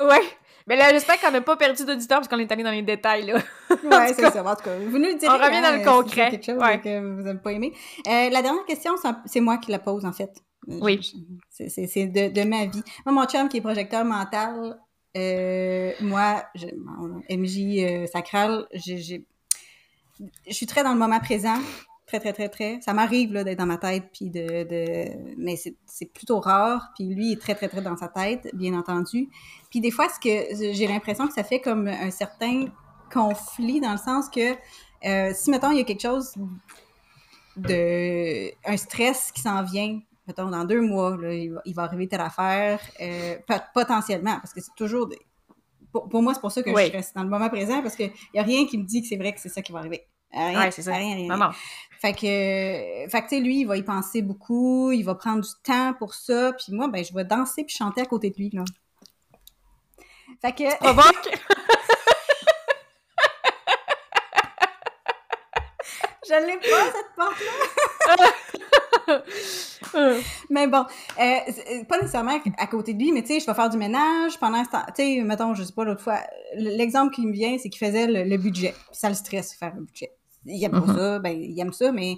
Ouais. 0.00 0.20
Mais 0.66 0.76
là, 0.76 0.90
j'espère 0.90 1.20
qu'on 1.20 1.30
n'a 1.30 1.40
pas 1.42 1.56
perdu 1.56 1.84
d'auditeurs 1.84 2.18
parce 2.18 2.28
qu'on 2.28 2.38
est 2.38 2.50
allé 2.50 2.62
dans 2.62 2.70
les 2.70 2.82
détails, 2.82 3.26
là. 3.26 3.34
ouais, 3.70 4.12
c'est 4.14 4.30
ça. 4.30 4.42
En 4.44 4.56
tout 4.56 4.62
cas, 4.64 4.76
vous 4.78 4.98
nous 4.98 5.08
le 5.08 5.14
direz. 5.14 5.32
on 5.32 5.38
revient 5.38 5.60
dans 5.62 5.72
le 5.74 5.80
hein, 5.80 5.84
concret. 5.84 6.24
Si 6.30 6.38
quelque 6.38 6.46
chose 6.46 6.58
Ouais. 6.62 6.80
que 6.80 7.00
vous 7.00 7.22
n'avez 7.22 7.38
pas 7.38 7.52
aimé. 7.52 7.72
Euh, 8.06 8.30
la 8.30 8.42
dernière 8.42 8.64
question, 8.64 8.92
c'est 9.26 9.40
moi 9.40 9.58
qui 9.58 9.70
la 9.70 9.78
pose, 9.78 10.04
en 10.04 10.12
fait. 10.12 10.30
Oui. 10.66 11.12
C'est 11.50 12.06
de, 12.06 12.32
de 12.32 12.48
ma 12.48 12.66
vie. 12.66 12.82
Moi, 13.06 13.14
mon 13.14 13.26
chum 13.26 13.48
qui 13.48 13.58
est 13.58 13.60
projecteur 13.60 14.04
mental, 14.04 14.78
euh, 15.16 15.92
moi, 16.00 16.44
MJ 17.30 17.58
euh, 17.78 18.06
sacral, 18.06 18.66
je 18.74 19.20
suis 20.50 20.66
très 20.66 20.82
dans 20.82 20.92
le 20.92 20.98
moment 20.98 21.20
présent. 21.20 21.58
Très, 22.06 22.20
très, 22.20 22.32
très, 22.32 22.48
très. 22.48 22.80
Ça 22.82 22.92
m'arrive 22.92 23.32
d'être 23.32 23.58
dans 23.58 23.66
ma 23.66 23.78
tête, 23.78 24.04
puis 24.12 24.28
de, 24.28 24.64
de... 24.64 25.34
mais 25.38 25.56
c'est 25.56 26.12
plutôt 26.12 26.38
rare. 26.38 26.90
Puis 26.94 27.06
lui 27.06 27.32
est 27.32 27.40
très, 27.40 27.54
très, 27.54 27.68
très 27.68 27.80
dans 27.80 27.96
sa 27.96 28.08
tête, 28.08 28.50
bien 28.54 28.74
entendu. 28.74 29.28
Puis 29.70 29.80
des 29.80 29.90
fois, 29.90 30.08
j'ai 30.22 30.86
l'impression 30.86 31.26
que 31.26 31.32
ça 31.32 31.44
fait 31.44 31.60
comme 31.60 31.88
un 31.88 32.10
certain 32.10 32.66
conflit 33.12 33.80
dans 33.80 33.92
le 33.92 33.98
sens 33.98 34.28
que 34.28 34.54
euh, 35.04 35.32
si, 35.34 35.50
mettons, 35.50 35.70
il 35.70 35.78
y 35.78 35.80
a 35.80 35.84
quelque 35.84 36.02
chose 36.02 36.34
de... 37.56 38.50
un 38.66 38.76
stress 38.76 39.32
qui 39.32 39.40
s'en 39.42 39.62
vient, 39.62 40.00
mettons, 40.26 40.48
dans 40.48 40.64
deux 40.64 40.80
mois, 40.80 41.16
là, 41.16 41.32
il, 41.34 41.52
va, 41.52 41.60
il 41.64 41.74
va 41.74 41.82
arriver 41.84 42.08
telle 42.08 42.20
affaire, 42.20 42.80
euh, 43.00 43.36
pot- 43.46 43.62
potentiellement, 43.74 44.36
parce 44.40 44.52
que 44.52 44.60
c'est 44.60 44.74
toujours... 44.76 45.06
Des... 45.08 45.18
Pour, 45.92 46.08
pour 46.08 46.22
moi, 46.22 46.34
c'est 46.34 46.40
pour 46.40 46.50
ça 46.52 46.62
que 46.62 46.70
Oui. 46.70 46.86
je 46.88 46.92
reste 46.92 47.14
dans 47.14 47.22
le 47.22 47.28
moment 47.28 47.48
présent, 47.48 47.82
parce 47.82 47.94
qu'il 47.96 48.12
n'y 48.32 48.40
a 48.40 48.42
rien 48.42 48.66
qui 48.66 48.78
me 48.78 48.84
dit 48.84 49.02
que 49.02 49.08
c'est 49.08 49.16
vrai 49.16 49.32
que 49.32 49.40
c'est 49.40 49.48
ça 49.48 49.62
qui 49.62 49.72
va 49.72 49.78
arriver. 49.80 50.06
Rien, 50.32 50.60
Ouais, 50.60 50.70
c'est 50.72 50.82
ça. 50.82 50.94
Rien, 50.96 51.14
rien. 51.14 51.52
Fait 52.00 52.12
que, 52.12 52.18
fait 52.20 53.08
que 53.22 53.28
tu 53.28 53.36
sais, 53.36 53.40
lui, 53.40 53.60
il 53.60 53.64
va 53.66 53.76
y 53.76 53.82
penser 53.84 54.20
beaucoup, 54.20 54.90
il 54.90 55.04
va 55.04 55.14
prendre 55.14 55.42
du 55.42 55.50
temps 55.62 55.94
pour 55.94 56.14
ça, 56.14 56.52
puis 56.54 56.72
moi, 56.72 56.88
ben, 56.88 57.04
je 57.04 57.14
vais 57.14 57.24
danser 57.24 57.64
puis 57.64 57.76
chanter 57.76 58.00
à 58.00 58.06
côté 58.06 58.30
de 58.30 58.36
lui, 58.36 58.50
là. 58.50 58.64
Fait 60.42 60.52
que, 60.52 60.76
Provoque! 60.78 61.04
je 66.28 66.46
l'ai 66.46 66.58
pas, 66.58 66.92
cette 66.92 67.14
porte-là! 67.16 68.26
mais 70.50 70.66
bon, 70.66 70.84
euh, 71.20 71.22
euh, 71.22 71.84
pas 71.84 71.96
nécessairement 71.98 72.38
à 72.58 72.66
côté 72.66 72.94
de 72.94 72.98
lui, 72.98 73.12
mais 73.12 73.22
tu 73.22 73.28
sais, 73.28 73.40
je 73.40 73.46
vais 73.46 73.54
faire 73.54 73.70
du 73.70 73.76
ménage 73.76 74.38
pendant 74.38 74.64
ce 74.64 74.70
temps. 74.70 74.84
Tu 74.96 75.02
sais, 75.02 75.22
mettons, 75.22 75.54
je 75.54 75.62
sais 75.62 75.72
pas, 75.72 75.84
l'autre 75.84 76.02
fois, 76.02 76.20
l'exemple 76.56 77.14
qui 77.14 77.26
me 77.26 77.32
vient, 77.32 77.56
c'est 77.58 77.68
qu'il 77.68 77.84
faisait 77.84 78.06
le, 78.06 78.36
budget. 78.36 78.72
Puis 78.72 78.98
ça 78.98 79.08
le 79.08 79.14
stresse, 79.14 79.54
faire 79.54 79.74
le 79.74 79.82
budget. 79.82 80.12
Il 80.46 80.62
aime 80.62 80.72
pas 80.72 80.78
mm-hmm. 80.80 80.96
ça, 80.96 81.18
ben, 81.18 81.40
il 81.40 81.58
aime 81.58 81.72
ça, 81.72 81.92
mais 81.92 82.16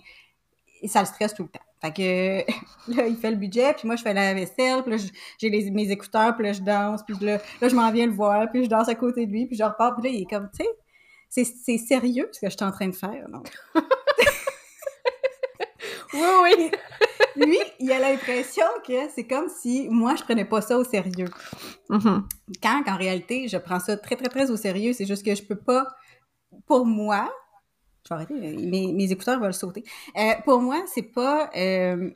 ça 0.86 1.00
le 1.00 1.06
stresse 1.06 1.34
tout 1.34 1.44
le 1.44 1.48
temps. 1.48 1.64
Fait 1.80 1.92
que 1.92 2.92
là, 2.96 3.06
il 3.06 3.16
fait 3.16 3.30
le 3.30 3.36
budget, 3.36 3.74
puis 3.74 3.86
moi, 3.86 3.96
je 3.96 4.02
fais 4.02 4.14
la 4.14 4.34
vaisselle, 4.34 4.82
puis 4.82 4.96
là, 4.96 5.04
j'ai 5.38 5.70
mes 5.70 5.90
écouteurs, 5.90 6.34
puis 6.36 6.46
là, 6.46 6.52
je 6.52 6.62
danse, 6.62 7.02
puis 7.04 7.16
là, 7.20 7.38
là 7.60 7.68
je 7.68 7.74
m'en 7.74 7.90
viens 7.92 8.06
le 8.06 8.12
voir, 8.12 8.50
puis 8.50 8.64
je 8.64 8.70
danse 8.70 8.88
à 8.88 8.94
côté 8.94 9.26
de 9.26 9.32
lui, 9.32 9.46
puis 9.46 9.56
je 9.56 9.64
repars, 9.64 9.94
puis 9.94 10.08
là, 10.08 10.16
il 10.16 10.22
est 10.22 10.30
comme, 10.30 10.48
tu 10.58 10.64
sais, 11.28 11.44
c'est 11.44 11.78
sérieux 11.78 12.28
ce 12.32 12.40
que 12.40 12.48
je 12.48 12.56
suis 12.56 12.64
en 12.64 12.72
train 12.72 12.88
de 12.88 12.94
faire, 12.94 13.28
non? 13.28 13.42
oui, 16.16 16.54
oui! 16.58 16.70
Lui, 17.36 17.58
il 17.80 17.92
a 17.92 17.98
l'impression 17.98 18.64
que 18.86 19.08
c'est 19.14 19.26
comme 19.26 19.48
si 19.48 19.88
moi, 19.90 20.14
je 20.16 20.22
prenais 20.22 20.44
pas 20.44 20.60
ça 20.62 20.78
au 20.78 20.84
sérieux. 20.84 21.28
Mm-hmm. 21.90 22.22
Quand, 22.62 22.82
en 22.86 22.96
réalité, 22.96 23.46
je 23.48 23.58
prends 23.58 23.80
ça 23.80 23.96
très, 23.96 24.16
très, 24.16 24.28
très 24.28 24.50
au 24.50 24.56
sérieux, 24.56 24.92
c'est 24.92 25.06
juste 25.06 25.24
que 25.24 25.34
je 25.34 25.42
peux 25.42 25.56
pas, 25.56 25.86
pour 26.66 26.86
moi, 26.86 27.30
je 28.06 28.14
vais 28.14 28.14
arrêter, 28.14 28.34
mes, 28.34 28.92
mes 28.92 29.12
écouteurs 29.12 29.40
veulent 29.40 29.54
sauter. 29.54 29.84
Euh, 30.16 30.32
pour 30.44 30.60
moi, 30.60 30.82
c'est 30.86 31.02
pas. 31.02 31.50
Euh, 31.56 32.10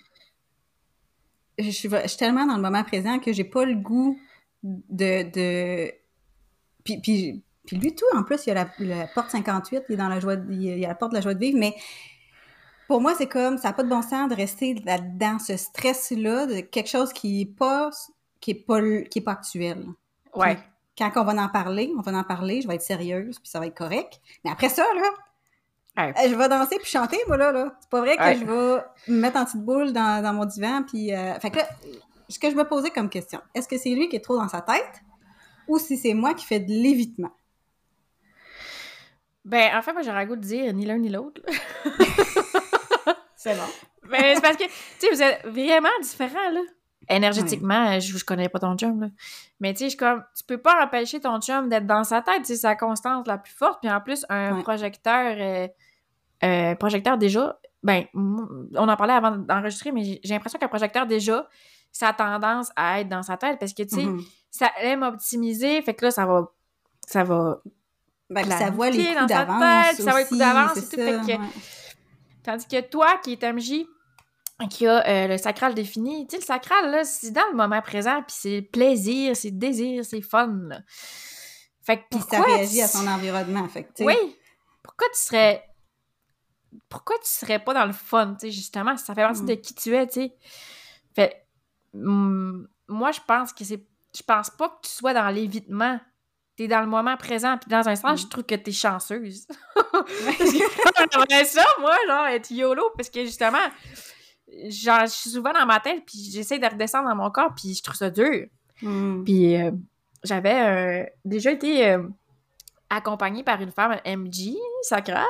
je, 1.58 1.70
suis, 1.70 1.88
tellement 2.16 2.46
dans 2.46 2.56
le 2.56 2.62
moment 2.62 2.84
présent 2.84 3.18
que 3.18 3.32
j'ai 3.32 3.44
pas 3.44 3.64
le 3.64 3.74
goût 3.74 4.18
de. 4.62 5.30
de... 5.30 5.92
Puis, 6.84 7.00
puis, 7.00 7.44
puis, 7.66 7.76
lui, 7.76 7.94
tout, 7.94 8.04
en 8.14 8.22
plus, 8.22 8.46
il 8.46 8.50
y 8.50 8.52
a 8.52 8.68
la, 8.78 9.06
porte 9.08 9.30
58, 9.30 9.82
il 9.88 9.92
est 9.92 9.96
dans 9.96 10.08
la 10.08 10.20
joie, 10.20 10.36
il 10.48 10.62
y 10.62 10.84
a 10.84 10.88
la 10.88 10.94
porte 10.94 11.12
de 11.12 11.16
la 11.16 11.22
joie 11.22 11.34
de 11.34 11.40
vivre, 11.40 11.58
mais 11.58 11.74
pour 12.90 13.00
moi, 13.00 13.14
c'est 13.16 13.28
comme, 13.28 13.56
ça 13.56 13.68
n'a 13.68 13.72
pas 13.72 13.84
de 13.84 13.88
bon 13.88 14.02
sens 14.02 14.28
de 14.28 14.34
rester 14.34 14.74
là-dedans, 14.84 15.38
ce 15.38 15.56
stress-là, 15.56 16.46
de 16.46 16.58
quelque 16.58 16.88
chose 16.88 17.12
qui 17.12 17.38
n'est 17.38 17.54
pas, 17.54 17.88
qui 18.40 18.50
est 18.50 18.66
pas, 18.66 18.80
qui 19.08 19.20
est 19.20 19.22
pas 19.22 19.30
actuel. 19.30 19.86
Ouais. 20.34 20.58
quand 20.98 21.12
on 21.14 21.22
va 21.22 21.40
en 21.40 21.48
parler, 21.48 21.92
on 21.96 22.02
va 22.02 22.18
en 22.18 22.24
parler, 22.24 22.62
je 22.62 22.66
vais 22.66 22.74
être 22.74 22.82
sérieuse, 22.82 23.38
puis 23.38 23.48
ça 23.48 23.60
va 23.60 23.68
être 23.68 23.76
correct. 23.76 24.20
Mais 24.44 24.50
après 24.50 24.70
ça, 24.70 24.84
là, 25.96 26.12
je 26.26 26.34
vais 26.34 26.48
danser 26.48 26.78
puis 26.78 26.90
chanter, 26.90 27.16
moi, 27.28 27.36
là. 27.36 27.52
là. 27.52 27.76
C'est 27.80 27.90
pas 27.90 28.00
vrai 28.00 28.16
que 28.16 28.40
je 28.40 28.44
vais 28.44 28.82
me 29.06 29.20
mettre 29.20 29.36
en 29.36 29.44
petite 29.44 29.64
boule 29.64 29.92
dans, 29.92 30.20
dans 30.20 30.32
mon 30.32 30.44
divan. 30.44 30.82
Puis, 30.82 31.14
euh... 31.14 31.38
Fait 31.38 31.50
que 31.50 31.58
là, 31.58 31.68
ce 32.28 32.40
que 32.40 32.50
je 32.50 32.56
me 32.56 32.64
posais 32.64 32.90
comme 32.90 33.08
question, 33.08 33.40
est-ce 33.54 33.68
que 33.68 33.78
c'est 33.78 33.90
lui 33.90 34.08
qui 34.08 34.16
est 34.16 34.20
trop 34.20 34.36
dans 34.36 34.48
sa 34.48 34.62
tête 34.62 35.00
ou 35.68 35.78
si 35.78 35.96
c'est 35.96 36.14
moi 36.14 36.34
qui 36.34 36.44
fais 36.44 36.58
de 36.58 36.72
l'évitement? 36.72 37.30
Ben, 39.44 39.76
en 39.76 39.80
fait, 39.80 39.92
moi, 39.92 40.02
j'aurais 40.02 40.24
le 40.24 40.30
goût 40.30 40.36
de 40.36 40.40
dire 40.40 40.74
ni 40.74 40.86
l'un 40.86 40.98
ni 40.98 41.08
l'autre. 41.08 41.40
c'est 43.40 43.54
bon. 43.54 43.62
Mais 44.10 44.34
c'est 44.34 44.42
parce 44.42 44.58
que, 44.58 44.64
tu 44.64 44.70
sais, 44.98 45.10
vous 45.10 45.22
êtes 45.22 45.46
vraiment 45.46 45.88
différents, 46.02 46.50
là. 46.52 46.60
Énergétiquement, 47.08 47.98
je, 47.98 48.18
je 48.18 48.22
connais 48.22 48.50
pas 48.50 48.58
ton 48.58 48.76
chum, 48.76 49.00
là. 49.00 49.06
Mais 49.60 49.72
tu 49.72 49.88
sais, 49.88 49.96
comme, 49.96 50.22
tu 50.36 50.44
peux 50.44 50.58
pas 50.58 50.84
empêcher 50.84 51.20
ton 51.20 51.40
chum 51.40 51.70
d'être 51.70 51.86
dans 51.86 52.04
sa 52.04 52.20
tête, 52.20 52.44
c'est 52.44 52.56
sa 52.56 52.76
constance 52.76 53.26
la 53.26 53.38
plus 53.38 53.54
forte. 53.54 53.80
Puis 53.80 53.90
en 53.90 53.98
plus, 54.02 54.26
un 54.28 54.60
projecteur, 54.60 55.36
euh, 55.38 55.68
euh, 56.44 56.74
projecteur 56.74 57.16
déjà, 57.16 57.58
ben, 57.82 58.04
on 58.14 58.88
en 58.88 58.96
parlait 58.96 59.14
avant 59.14 59.30
d'enregistrer, 59.30 59.90
mais 59.90 60.20
j'ai 60.22 60.34
l'impression 60.34 60.58
qu'un 60.58 60.68
projecteur 60.68 61.06
déjà, 61.06 61.48
ça 61.92 62.08
a 62.08 62.12
tendance 62.12 62.70
à 62.76 63.00
être 63.00 63.08
dans 63.08 63.22
sa 63.22 63.38
tête 63.38 63.58
parce 63.58 63.72
que, 63.72 63.84
tu 63.84 63.94
sais, 63.94 64.04
mm-hmm. 64.04 64.28
ça 64.50 64.70
aime 64.82 65.02
optimiser, 65.02 65.80
fait 65.80 65.94
que 65.94 66.04
là, 66.04 66.10
ça 66.10 66.26
va. 66.26 66.52
Ça 67.06 67.24
va. 67.24 67.62
Ben, 68.28 68.44
ça 68.44 68.68
voit 68.68 68.90
les 68.90 69.14
coups 69.14 69.26
d'avance. 69.28 69.96
Ça 69.96 70.10
voit 70.10 70.20
les 70.20 70.26
coups 70.26 70.38
d'avance 70.38 70.76
et 70.76 70.82
tout. 70.82 70.90
fait 70.90 71.20
que, 71.26 71.79
Tandis 72.42 72.66
que 72.66 72.80
toi, 72.80 73.18
qui 73.22 73.32
est 73.32 73.52
MJ, 73.52 73.86
qui 74.68 74.86
a 74.86 75.06
euh, 75.06 75.28
le 75.28 75.38
sacral 75.38 75.74
défini. 75.74 76.26
Tu 76.26 76.32
sais, 76.32 76.40
le 76.40 76.46
sacral, 76.46 76.90
là, 76.90 77.04
c'est 77.04 77.30
dans 77.30 77.46
le 77.50 77.56
moment 77.56 77.80
présent, 77.80 78.22
puis 78.22 78.36
c'est 78.38 78.62
plaisir, 78.62 79.36
c'est 79.36 79.50
désir, 79.50 80.04
c'est 80.04 80.20
fun, 80.20 80.52
là. 80.68 80.80
Fait 81.82 81.98
que 81.98 82.02
Puis 82.10 82.20
ça 82.28 82.42
réagit 82.42 82.82
à 82.82 82.88
son 82.88 83.06
environnement, 83.06 83.66
fait 83.68 83.84
que, 83.84 84.04
Oui! 84.04 84.36
Pourquoi 84.82 85.08
tu 85.14 85.20
serais... 85.20 85.64
Pourquoi 86.88 87.16
tu 87.18 87.28
serais 87.28 87.58
pas 87.58 87.74
dans 87.74 87.86
le 87.86 87.92
fun, 87.92 88.34
tu 88.34 88.46
sais, 88.46 88.50
justement? 88.50 88.96
Ça 88.96 89.14
fait 89.14 89.22
partie 89.22 89.44
de 89.44 89.54
mm. 89.54 89.60
qui 89.60 89.74
tu 89.74 89.94
es, 89.94 90.06
tu 90.06 90.12
sais. 90.12 90.36
Fait... 91.14 91.46
moi, 91.94 93.12
je 93.12 93.20
pense 93.26 93.52
que 93.52 93.64
c'est... 93.64 93.86
Je 94.14 94.22
pense 94.22 94.50
pas 94.50 94.68
que 94.68 94.86
tu 94.86 94.90
sois 94.90 95.14
dans 95.14 95.28
l'évitement. 95.28 96.00
T'es 96.60 96.68
dans 96.68 96.82
le 96.82 96.86
moment 96.86 97.16
présent, 97.16 97.56
puis 97.56 97.70
dans 97.70 97.88
un 97.88 97.96
sens, 97.96 98.20
je 98.20 98.26
mm. 98.26 98.28
trouve 98.28 98.44
que 98.44 98.54
t'es 98.54 98.70
chanceuse. 98.70 99.46
parce 99.74 100.12
que 100.12 100.44
j'aimerais 101.10 101.44
ça, 101.46 101.64
moi, 101.80 101.96
genre, 102.06 102.26
être 102.26 102.50
YOLO, 102.50 102.90
parce 102.98 103.08
que, 103.08 103.24
justement 103.24 103.56
genre, 104.68 105.06
je 105.06 105.12
suis 105.12 105.30
souvent 105.30 105.54
dans 105.54 105.64
ma 105.64 105.80
tête, 105.80 106.02
puis 106.04 106.18
j'essaie 106.30 106.58
de 106.58 106.66
redescendre 106.66 107.08
dans 107.08 107.14
mon 107.14 107.30
corps, 107.30 107.54
puis 107.56 107.72
je 107.72 107.82
trouve 107.82 107.96
ça 107.96 108.10
dur. 108.10 108.44
Hmm. 108.82 109.24
Puis 109.24 109.56
euh, 109.56 109.70
j'avais 110.22 110.60
euh, 110.60 111.06
déjà 111.24 111.52
été 111.52 111.88
euh, 111.88 112.02
accompagnée 112.90 113.42
par 113.42 113.62
une 113.62 113.72
femme 113.72 113.98
MG, 114.04 114.54
sacrale. 114.82 115.24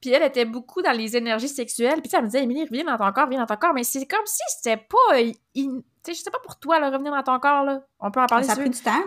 Puis 0.00 0.12
elle 0.12 0.22
était 0.22 0.46
beaucoup 0.46 0.80
dans 0.80 0.96
les 0.96 1.14
énergies 1.14 1.50
sexuelles. 1.50 2.00
Puis 2.00 2.10
elle 2.14 2.22
me 2.22 2.26
disait, 2.26 2.42
Émilie, 2.42 2.64
reviens 2.64 2.84
dans 2.84 2.96
ton 2.96 3.12
corps, 3.12 3.28
viens 3.28 3.40
dans 3.40 3.46
ton 3.46 3.56
corps. 3.56 3.74
Mais 3.74 3.84
c'est 3.84 4.06
comme 4.06 4.24
si 4.24 4.42
c'était 4.48 4.78
pas. 4.78 5.18
Tu 5.54 5.68
sais, 6.04 6.14
je 6.14 6.22
sais 6.22 6.30
pas 6.30 6.40
pour 6.42 6.58
toi, 6.58 6.80
là, 6.80 6.90
revenir 6.90 7.12
dans 7.12 7.22
ton 7.22 7.38
corps, 7.38 7.64
là. 7.64 7.82
On 8.00 8.10
peut 8.10 8.20
en 8.20 8.26
parler 8.26 8.44
Ça 8.44 8.52
a 8.52 8.56
pris 8.56 8.70
du 8.70 8.80
temps. 8.80 9.02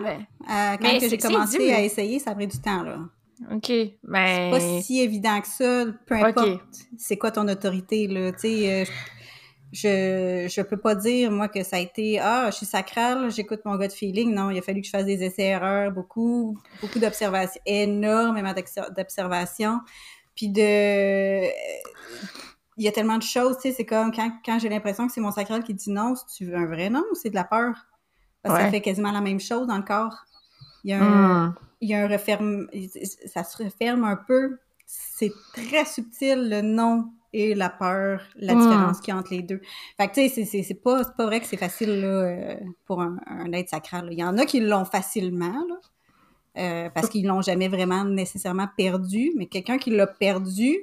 quand 0.46 0.98
j'ai 1.00 1.18
commencé 1.18 1.72
à 1.72 1.82
essayer, 1.82 2.18
ça 2.18 2.30
a 2.30 2.34
pris 2.34 2.46
du 2.46 2.60
temps, 2.60 2.82
là. 2.82 2.98
OK, 3.52 3.70
mais... 4.02 4.50
C'est 4.50 4.58
pas 4.58 4.82
si 4.82 5.00
évident 5.00 5.40
que 5.40 5.46
ça, 5.46 5.84
peu 6.06 6.14
importe 6.14 6.62
c'est 6.96 7.18
quoi 7.18 7.30
ton 7.30 7.46
autorité, 7.48 8.06
là, 8.06 8.32
tu 8.32 8.38
sais, 8.38 8.82
euh, 8.82 8.84
je, 9.72 10.48
je 10.48 10.62
peux 10.62 10.78
pas 10.78 10.94
dire, 10.94 11.30
moi, 11.30 11.48
que 11.48 11.62
ça 11.62 11.76
a 11.76 11.80
été 11.80 12.18
«Ah, 12.22 12.48
je 12.50 12.56
suis 12.56 12.66
sacrale, 12.66 13.30
j'écoute 13.30 13.60
mon 13.66 13.76
gut 13.76 13.90
feeling». 13.90 14.32
Non, 14.34 14.50
il 14.50 14.58
a 14.58 14.62
fallu 14.62 14.80
que 14.80 14.86
je 14.86 14.90
fasse 14.90 15.04
des 15.04 15.22
essais-erreurs, 15.22 15.92
beaucoup, 15.92 16.58
beaucoup 16.80 16.98
d'observations, 16.98 17.60
énormément 17.66 18.54
d'observations, 18.96 19.80
puis 20.34 20.48
de... 20.48 21.42
Il 22.76 22.84
y 22.84 22.88
a 22.88 22.92
tellement 22.92 23.18
de 23.18 23.22
choses, 23.22 23.56
tu 23.56 23.62
sais, 23.62 23.72
c'est 23.72 23.86
comme 23.86 24.12
quand, 24.12 24.30
quand 24.44 24.58
j'ai 24.58 24.68
l'impression 24.68 25.06
que 25.06 25.12
c'est 25.12 25.20
mon 25.20 25.32
sacral 25.32 25.64
qui 25.64 25.74
dit 25.74 25.90
non, 25.90 26.14
si 26.14 26.26
tu 26.36 26.44
veux 26.44 26.56
un 26.56 26.66
vrai 26.66 26.90
non 26.90 27.04
ou 27.10 27.14
c'est 27.14 27.30
de 27.30 27.34
la 27.34 27.44
peur? 27.44 27.86
Parce 28.42 28.56
que 28.56 28.64
ça 28.64 28.70
fait 28.70 28.80
quasiment 28.80 29.10
la 29.12 29.20
même 29.20 29.40
chose 29.40 29.66
dans 29.66 29.76
le 29.76 29.82
corps. 29.82 30.24
Il 30.84 30.90
y 30.90 30.94
a 30.94 31.02
un... 31.02 31.48
Hmm 31.48 31.54
il 31.80 31.90
y 31.90 31.94
a 31.94 32.04
un 32.04 32.08
referme, 32.08 32.68
ça 33.26 33.44
se 33.44 33.62
referme 33.62 34.04
un 34.04 34.16
peu. 34.16 34.58
C'est 34.86 35.32
très 35.52 35.84
subtil 35.84 36.48
le 36.48 36.62
nom 36.62 37.10
et 37.32 37.54
la 37.54 37.68
peur, 37.68 38.22
la 38.36 38.54
hmm. 38.54 38.60
différence 38.60 39.00
qu'il 39.00 39.12
y 39.12 39.16
a 39.16 39.20
entre 39.20 39.34
les 39.34 39.42
deux. 39.42 39.60
Fait 39.96 40.08
que 40.08 40.14
tu 40.14 40.28
sais, 40.28 40.62
c'est 40.62 40.74
pas, 40.74 41.04
pas 41.04 41.26
vrai 41.26 41.40
que 41.40 41.46
c'est 41.46 41.56
facile 41.56 42.00
là, 42.00 42.06
euh, 42.06 42.56
pour 42.86 43.02
un, 43.02 43.18
être 43.52 43.68
sacral. 43.68 44.08
Il 44.12 44.18
y 44.18 44.24
en 44.24 44.38
a 44.38 44.46
qui 44.46 44.60
l'ont 44.60 44.84
facilement, 44.84 45.64
là, 45.68 45.76
euh, 46.58 46.90
parce 46.90 47.08
qu'ils 47.08 47.26
l'ont 47.26 47.42
jamais 47.42 47.68
vraiment 47.68 48.04
nécessairement 48.04 48.68
perdu, 48.76 49.32
mais 49.36 49.46
quelqu'un 49.46 49.76
qui 49.76 49.90
l'a 49.90 50.06
perdu, 50.06 50.76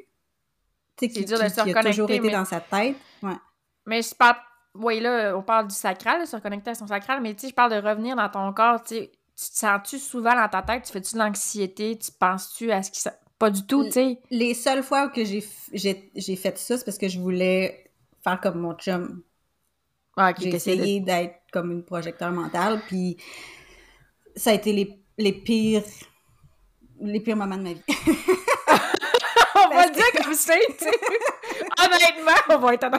tu 0.97 1.07
sais, 1.07 1.11
qui, 1.11 1.25
qui, 1.25 1.33
a 1.33 1.83
toujours 1.83 2.09
été 2.09 2.29
dans 2.29 2.45
sa 2.45 2.59
tête. 2.59 2.95
Ouais. 3.21 3.37
Mais 3.85 4.01
je 4.01 4.13
parle, 4.15 4.37
oui, 4.75 4.99
là, 4.99 5.35
on 5.37 5.41
parle 5.41 5.67
du 5.67 5.75
sacral, 5.75 6.25
se 6.25 6.35
reconnecter 6.35 6.71
à 6.71 6.75
son 6.75 6.87
sacral, 6.87 7.21
mais 7.21 7.33
tu 7.33 7.41
sais, 7.41 7.49
je 7.49 7.53
parle 7.53 7.71
de 7.71 7.87
revenir 7.87 8.15
dans 8.15 8.29
ton 8.29 8.51
corps, 8.53 8.83
tu 8.83 9.07
te 9.07 9.11
sens-tu 9.35 9.99
souvent 9.99 10.35
dans 10.35 10.47
ta 10.47 10.61
tête? 10.61 10.83
Tu 10.83 10.91
fais-tu 10.91 11.13
de 11.13 11.19
l'anxiété? 11.19 11.97
Tu 11.97 12.11
penses-tu 12.11 12.71
à 12.71 12.83
ce 12.83 12.91
qui... 12.91 13.01
Pas 13.39 13.49
du 13.49 13.65
tout, 13.65 13.83
tu 13.85 13.91
sais? 13.91 14.19
Les 14.29 14.53
seules 14.53 14.83
fois 14.83 15.09
que 15.09 15.25
j'ai 15.25 15.41
fait 15.41 16.57
ça, 16.57 16.77
c'est 16.77 16.85
parce 16.85 16.97
que 16.97 17.09
je 17.09 17.19
voulais 17.19 17.91
faire 18.23 18.39
comme 18.39 18.59
mon 18.59 18.73
chum. 18.75 19.21
Ah, 20.15 20.31
j'ai 20.39 20.49
essayé 20.49 20.99
d'être 20.99 21.35
comme 21.51 21.71
une 21.71 21.83
projecteur 21.83 22.31
mental, 22.31 22.79
puis 22.87 23.17
ça 24.35 24.51
a 24.51 24.53
été 24.53 24.71
les, 24.71 25.03
les 25.17 25.33
pires 25.33 25.83
les 27.01 27.19
pires 27.19 27.35
moments 27.35 27.57
de 27.57 27.63
ma 27.63 27.73
vie. 27.73 27.81
tu 30.37 30.85
sais. 30.85 30.91
Honnêtement, 31.79 32.31
on 32.49 32.57
va 32.59 32.73
être 32.73 32.89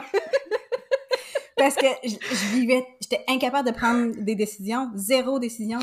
parce 1.57 1.75
que 1.75 1.87
je, 2.03 2.55
vivais, 2.55 2.85
j'étais 2.99 3.23
incapable 3.29 3.69
de 3.69 3.73
prendre 3.73 4.11
des 4.17 4.35
décisions, 4.35 4.91
zéro 4.93 5.39
décision. 5.39 5.79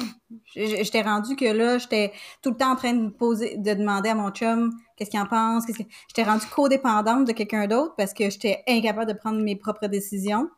J'étais 0.54 1.00
rendu 1.00 1.34
que 1.34 1.46
là, 1.46 1.78
j'étais 1.78 2.12
tout 2.42 2.50
le 2.50 2.56
temps 2.56 2.72
en 2.72 2.76
train 2.76 2.92
de 2.92 3.00
me 3.04 3.10
poser, 3.10 3.56
de 3.56 3.72
demander 3.72 4.10
à 4.10 4.14
mon 4.14 4.30
chum 4.30 4.70
qu'est-ce 4.96 5.10
qu'il 5.10 5.20
en 5.20 5.26
pense. 5.26 5.64
Qu'est-ce 5.64 5.78
que... 5.78 5.88
J'étais 6.08 6.28
rendue 6.28 6.44
codépendante 6.54 7.26
de 7.26 7.32
quelqu'un 7.32 7.66
d'autre 7.66 7.94
parce 7.96 8.12
que 8.12 8.28
j'étais 8.28 8.62
incapable 8.68 9.10
de 9.10 9.16
prendre 9.16 9.42
mes 9.42 9.56
propres 9.56 9.86
décisions. 9.86 10.50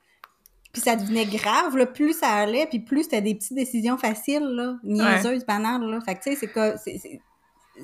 Puis 0.73 0.83
ça 0.83 0.97
devenait 0.97 1.27
grave, 1.27 1.77
là, 1.77 1.87
plus 1.87 2.19
ça 2.19 2.31
allait, 2.31 2.67
puis 2.67 2.81
plus 2.81 3.05
c'était 3.05 3.23
des 3.23 3.37
petites 3.37 3.55
décisions 3.55 3.97
faciles, 3.97 4.43
là, 4.43 4.75
niaiseuses, 4.83 5.47
banales, 5.47 5.83
là. 5.83 6.01
Fait 6.01 6.17
que, 6.17 6.25
tu 6.25 6.31
sais, 6.33 6.37
c'est 6.37 6.49
que... 6.49 6.75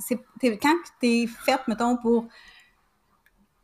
C'est, 0.01 0.19
quand 0.61 0.74
t'es 1.01 1.27
faite, 1.45 1.61
mettons, 1.69 1.97
pour 1.97 2.27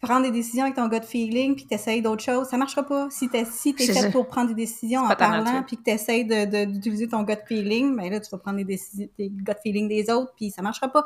prendre 0.01 0.23
des 0.23 0.31
décisions 0.31 0.65
avec 0.65 0.77
ton 0.77 0.89
gut 0.89 1.03
feeling 1.03 1.57
puis 1.57 1.67
t'essayes 1.67 2.03
d'autres 2.03 2.23
choses, 2.23 2.49
ça 2.49 2.57
marchera 2.57 2.83
pas. 2.83 3.09
Si 3.11 3.29
t'es 3.29 3.45
si 3.45 3.75
es 3.79 3.93
fait 3.93 4.11
pour 4.11 4.29
prendre 4.29 4.49
des 4.49 4.55
décisions 4.55 5.03
en 5.03 5.15
parlant 5.15 5.63
puis 5.63 5.77
que 5.77 5.83
t'essayes 5.83 6.25
d'utiliser 6.25 7.07
de, 7.07 7.11
ton 7.11 7.23
gut 7.23 7.39
feeling, 7.47 7.97
ben 7.97 8.11
là, 8.11 8.21
tu 8.21 8.31
vas 8.31 8.39
prendre 8.39 8.59
des 8.59 8.65
décisions, 8.65 9.09
tes 9.17 9.29
gut 9.29 9.53
feeling 9.63 9.89
des 9.89 10.11
autres 10.11 10.33
puis 10.37 10.51
ça 10.51 10.63
marchera 10.63 10.89
pas. 10.89 11.05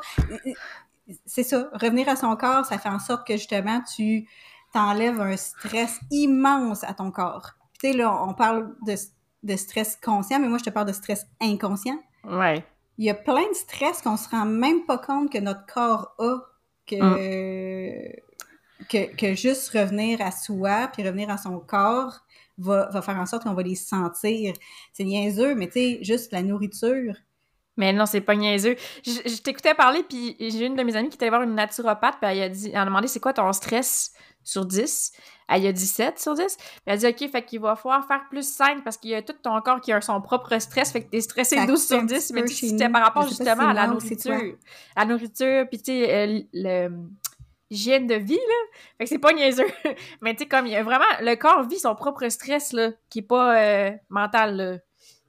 c'est 1.25 1.43
ça, 1.43 1.69
revenir 1.73 2.09
à 2.09 2.15
son 2.15 2.35
corps, 2.35 2.65
ça 2.65 2.77
fait 2.77 2.89
en 2.89 2.99
sorte 2.99 3.25
que 3.27 3.33
justement, 3.33 3.81
tu 3.95 4.27
t'enlèves 4.73 5.19
un 5.19 5.35
stress 5.37 5.99
immense 6.11 6.83
à 6.83 6.93
ton 6.93 7.11
corps. 7.11 7.51
Tu 7.79 7.91
sais, 7.91 7.97
là, 7.97 8.23
on 8.23 8.33
parle 8.33 8.75
de, 8.85 8.95
de 9.43 9.55
stress 9.55 9.97
conscient, 10.01 10.39
mais 10.39 10.47
moi, 10.47 10.57
je 10.57 10.63
te 10.63 10.69
parle 10.69 10.87
de 10.87 10.93
stress 10.93 11.27
inconscient. 11.41 11.99
Ouais. 12.23 12.63
Il 12.97 13.05
y 13.05 13.09
a 13.09 13.15
plein 13.15 13.47
de 13.49 13.55
stress 13.55 14.01
qu'on 14.01 14.17
se 14.17 14.29
rend 14.29 14.45
même 14.45 14.85
pas 14.85 14.97
compte 14.97 15.31
que 15.31 15.39
notre 15.39 15.65
corps 15.65 16.13
a, 16.19 16.37
que, 16.85 18.05
que, 18.89 19.15
que, 19.15 19.35
juste 19.35 19.69
revenir 19.69 20.21
à 20.21 20.31
soi, 20.31 20.89
puis 20.93 21.03
revenir 21.03 21.29
à 21.29 21.37
son 21.37 21.59
corps, 21.59 22.19
va, 22.57 22.89
va 22.91 23.01
faire 23.01 23.17
en 23.17 23.25
sorte 23.25 23.43
qu'on 23.43 23.53
va 23.53 23.63
les 23.63 23.75
sentir. 23.75 24.53
C'est 24.93 25.03
niaiseux, 25.03 25.55
mais 25.55 25.67
tu 25.67 25.73
sais, 25.73 25.99
juste 26.01 26.31
la 26.31 26.41
nourriture. 26.41 27.15
Mais 27.77 27.93
non, 27.93 28.05
c'est 28.05 28.21
pas 28.21 28.35
niaiseux. 28.35 28.75
Je, 29.05 29.11
je 29.11 29.41
t'écoutais 29.41 29.73
parler, 29.73 30.03
puis 30.03 30.35
j'ai 30.39 30.65
une 30.65 30.75
de 30.75 30.83
mes 30.83 30.95
amies 30.95 31.09
qui 31.09 31.15
était 31.15 31.29
voir 31.29 31.41
une 31.41 31.55
naturopathe, 31.55 32.17
puis 32.21 32.31
elle 32.31 32.41
a, 32.43 32.49
dit, 32.49 32.69
elle 32.69 32.77
a 32.77 32.85
demandé 32.85 33.07
c'est 33.07 33.19
quoi 33.19 33.33
ton 33.33 33.51
stress 33.53 34.11
sur 34.43 34.65
10. 34.65 35.11
Elle 35.47 35.67
a 35.67 35.71
dit 35.71 35.85
7 35.85 36.19
sur 36.19 36.33
10. 36.33 36.57
Puis 36.57 36.65
elle 36.85 36.93
a 36.93 36.97
dit 36.97 37.07
OK, 37.07 37.31
fait 37.31 37.43
qu'il 37.43 37.59
va 37.59 37.75
falloir 37.75 38.05
faire 38.07 38.21
plus 38.29 38.47
5 38.47 38.83
parce 38.83 38.97
qu'il 38.97 39.11
y 39.11 39.15
a 39.15 39.21
tout 39.21 39.33
ton 39.41 39.59
corps 39.61 39.81
qui 39.81 39.91
a 39.91 40.01
son 40.01 40.21
propre 40.21 40.57
stress, 40.59 40.91
fait 40.91 41.03
que 41.03 41.09
t'es 41.09 41.21
stressé 41.21 41.55
Ça 41.57 41.65
12 41.65 41.87
sur 41.87 41.99
coûte 41.99 42.11
un 42.11 42.15
10, 42.15 42.27
petit 42.27 42.33
mais 42.33 42.47
c'était 42.47 42.89
par 42.89 43.03
rapport 43.03 43.27
justement 43.27 43.67
à 43.67 43.73
la 43.73 43.87
nourriture. 43.87 44.57
La 44.95 45.05
nourriture, 45.05 45.67
puis 45.69 45.79
tu 45.79 45.85
sais, 45.85 46.13
euh, 46.13 46.41
le 46.53 46.89
hygiène 47.71 48.05
de 48.05 48.13
vie, 48.15 48.35
là. 48.35 48.77
Fait 48.99 49.05
que 49.05 49.09
c'est 49.09 49.17
pas 49.17 49.33
niaiseux. 49.33 49.65
mais 50.21 50.33
tu 50.35 50.43
sais, 50.43 50.45
comme 50.47 50.67
il 50.67 50.73
y 50.73 50.75
a 50.75 50.83
vraiment... 50.83 51.05
Le 51.21 51.33
corps 51.35 51.63
vit 51.67 51.79
son 51.79 51.95
propre 51.95 52.29
stress, 52.29 52.71
là, 52.73 52.91
qui 53.09 53.19
est 53.19 53.23
pas 53.23 53.57
euh, 53.57 53.91
mental, 54.09 54.55
là. 54.57 54.77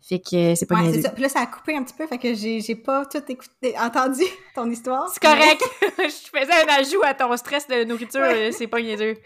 Fait 0.07 0.19
que 0.19 0.35
euh, 0.53 0.55
c'est 0.57 0.67
pas 0.67 0.83
Ouais, 0.83 0.93
c'est 0.93 1.03
ça. 1.03 1.11
Puis 1.11 1.23
là, 1.23 1.29
ça 1.29 1.41
a 1.43 1.47
coupé 1.47 1.77
un 1.77 1.85
petit 1.85 1.95
peu, 1.95 2.09
fait 2.09 2.19
que 2.19 2.35
j'ai 2.35 2.61
j'ai 2.61 2.75
pas 2.75 3.07
tout 3.07 3.23
écouté, 3.29 3.79
entendu 3.79 4.25
ton 4.57 4.69
histoire. 4.69 5.09
C'est 5.09 5.23
correct. 5.23 5.63
je 5.99 6.39
faisais 6.41 6.53
un 6.53 6.81
ajout 6.81 7.03
à 7.05 7.15
ton 7.15 7.35
stress 7.37 7.69
de 7.69 7.85
nourriture, 7.85 8.21
Ouais. 8.21 8.49
euh, 8.49 8.53
c'est 8.53 8.67
pas 8.67 8.83
niaiseux. 8.83 9.17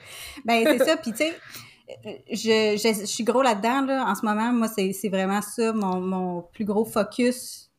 Ben, 0.44 0.62
c'est 0.66 0.84
ça. 0.84 0.98
Puis, 0.98 1.12
tu 1.12 1.16
sais, 1.16 1.34
je, 2.30 2.76
je, 2.76 3.00
je 3.00 3.06
suis 3.06 3.24
gros 3.24 3.40
là-dedans, 3.40 3.80
là. 3.86 4.04
En 4.06 4.14
ce 4.14 4.24
moment, 4.26 4.52
moi, 4.52 4.68
c'est 4.68 4.92
c'est 4.92 5.08
vraiment 5.08 5.40
ça. 5.40 5.72
Mon, 5.72 5.98
mon 6.00 6.42
plus 6.42 6.66
gros 6.66 6.84
focus 6.84 7.70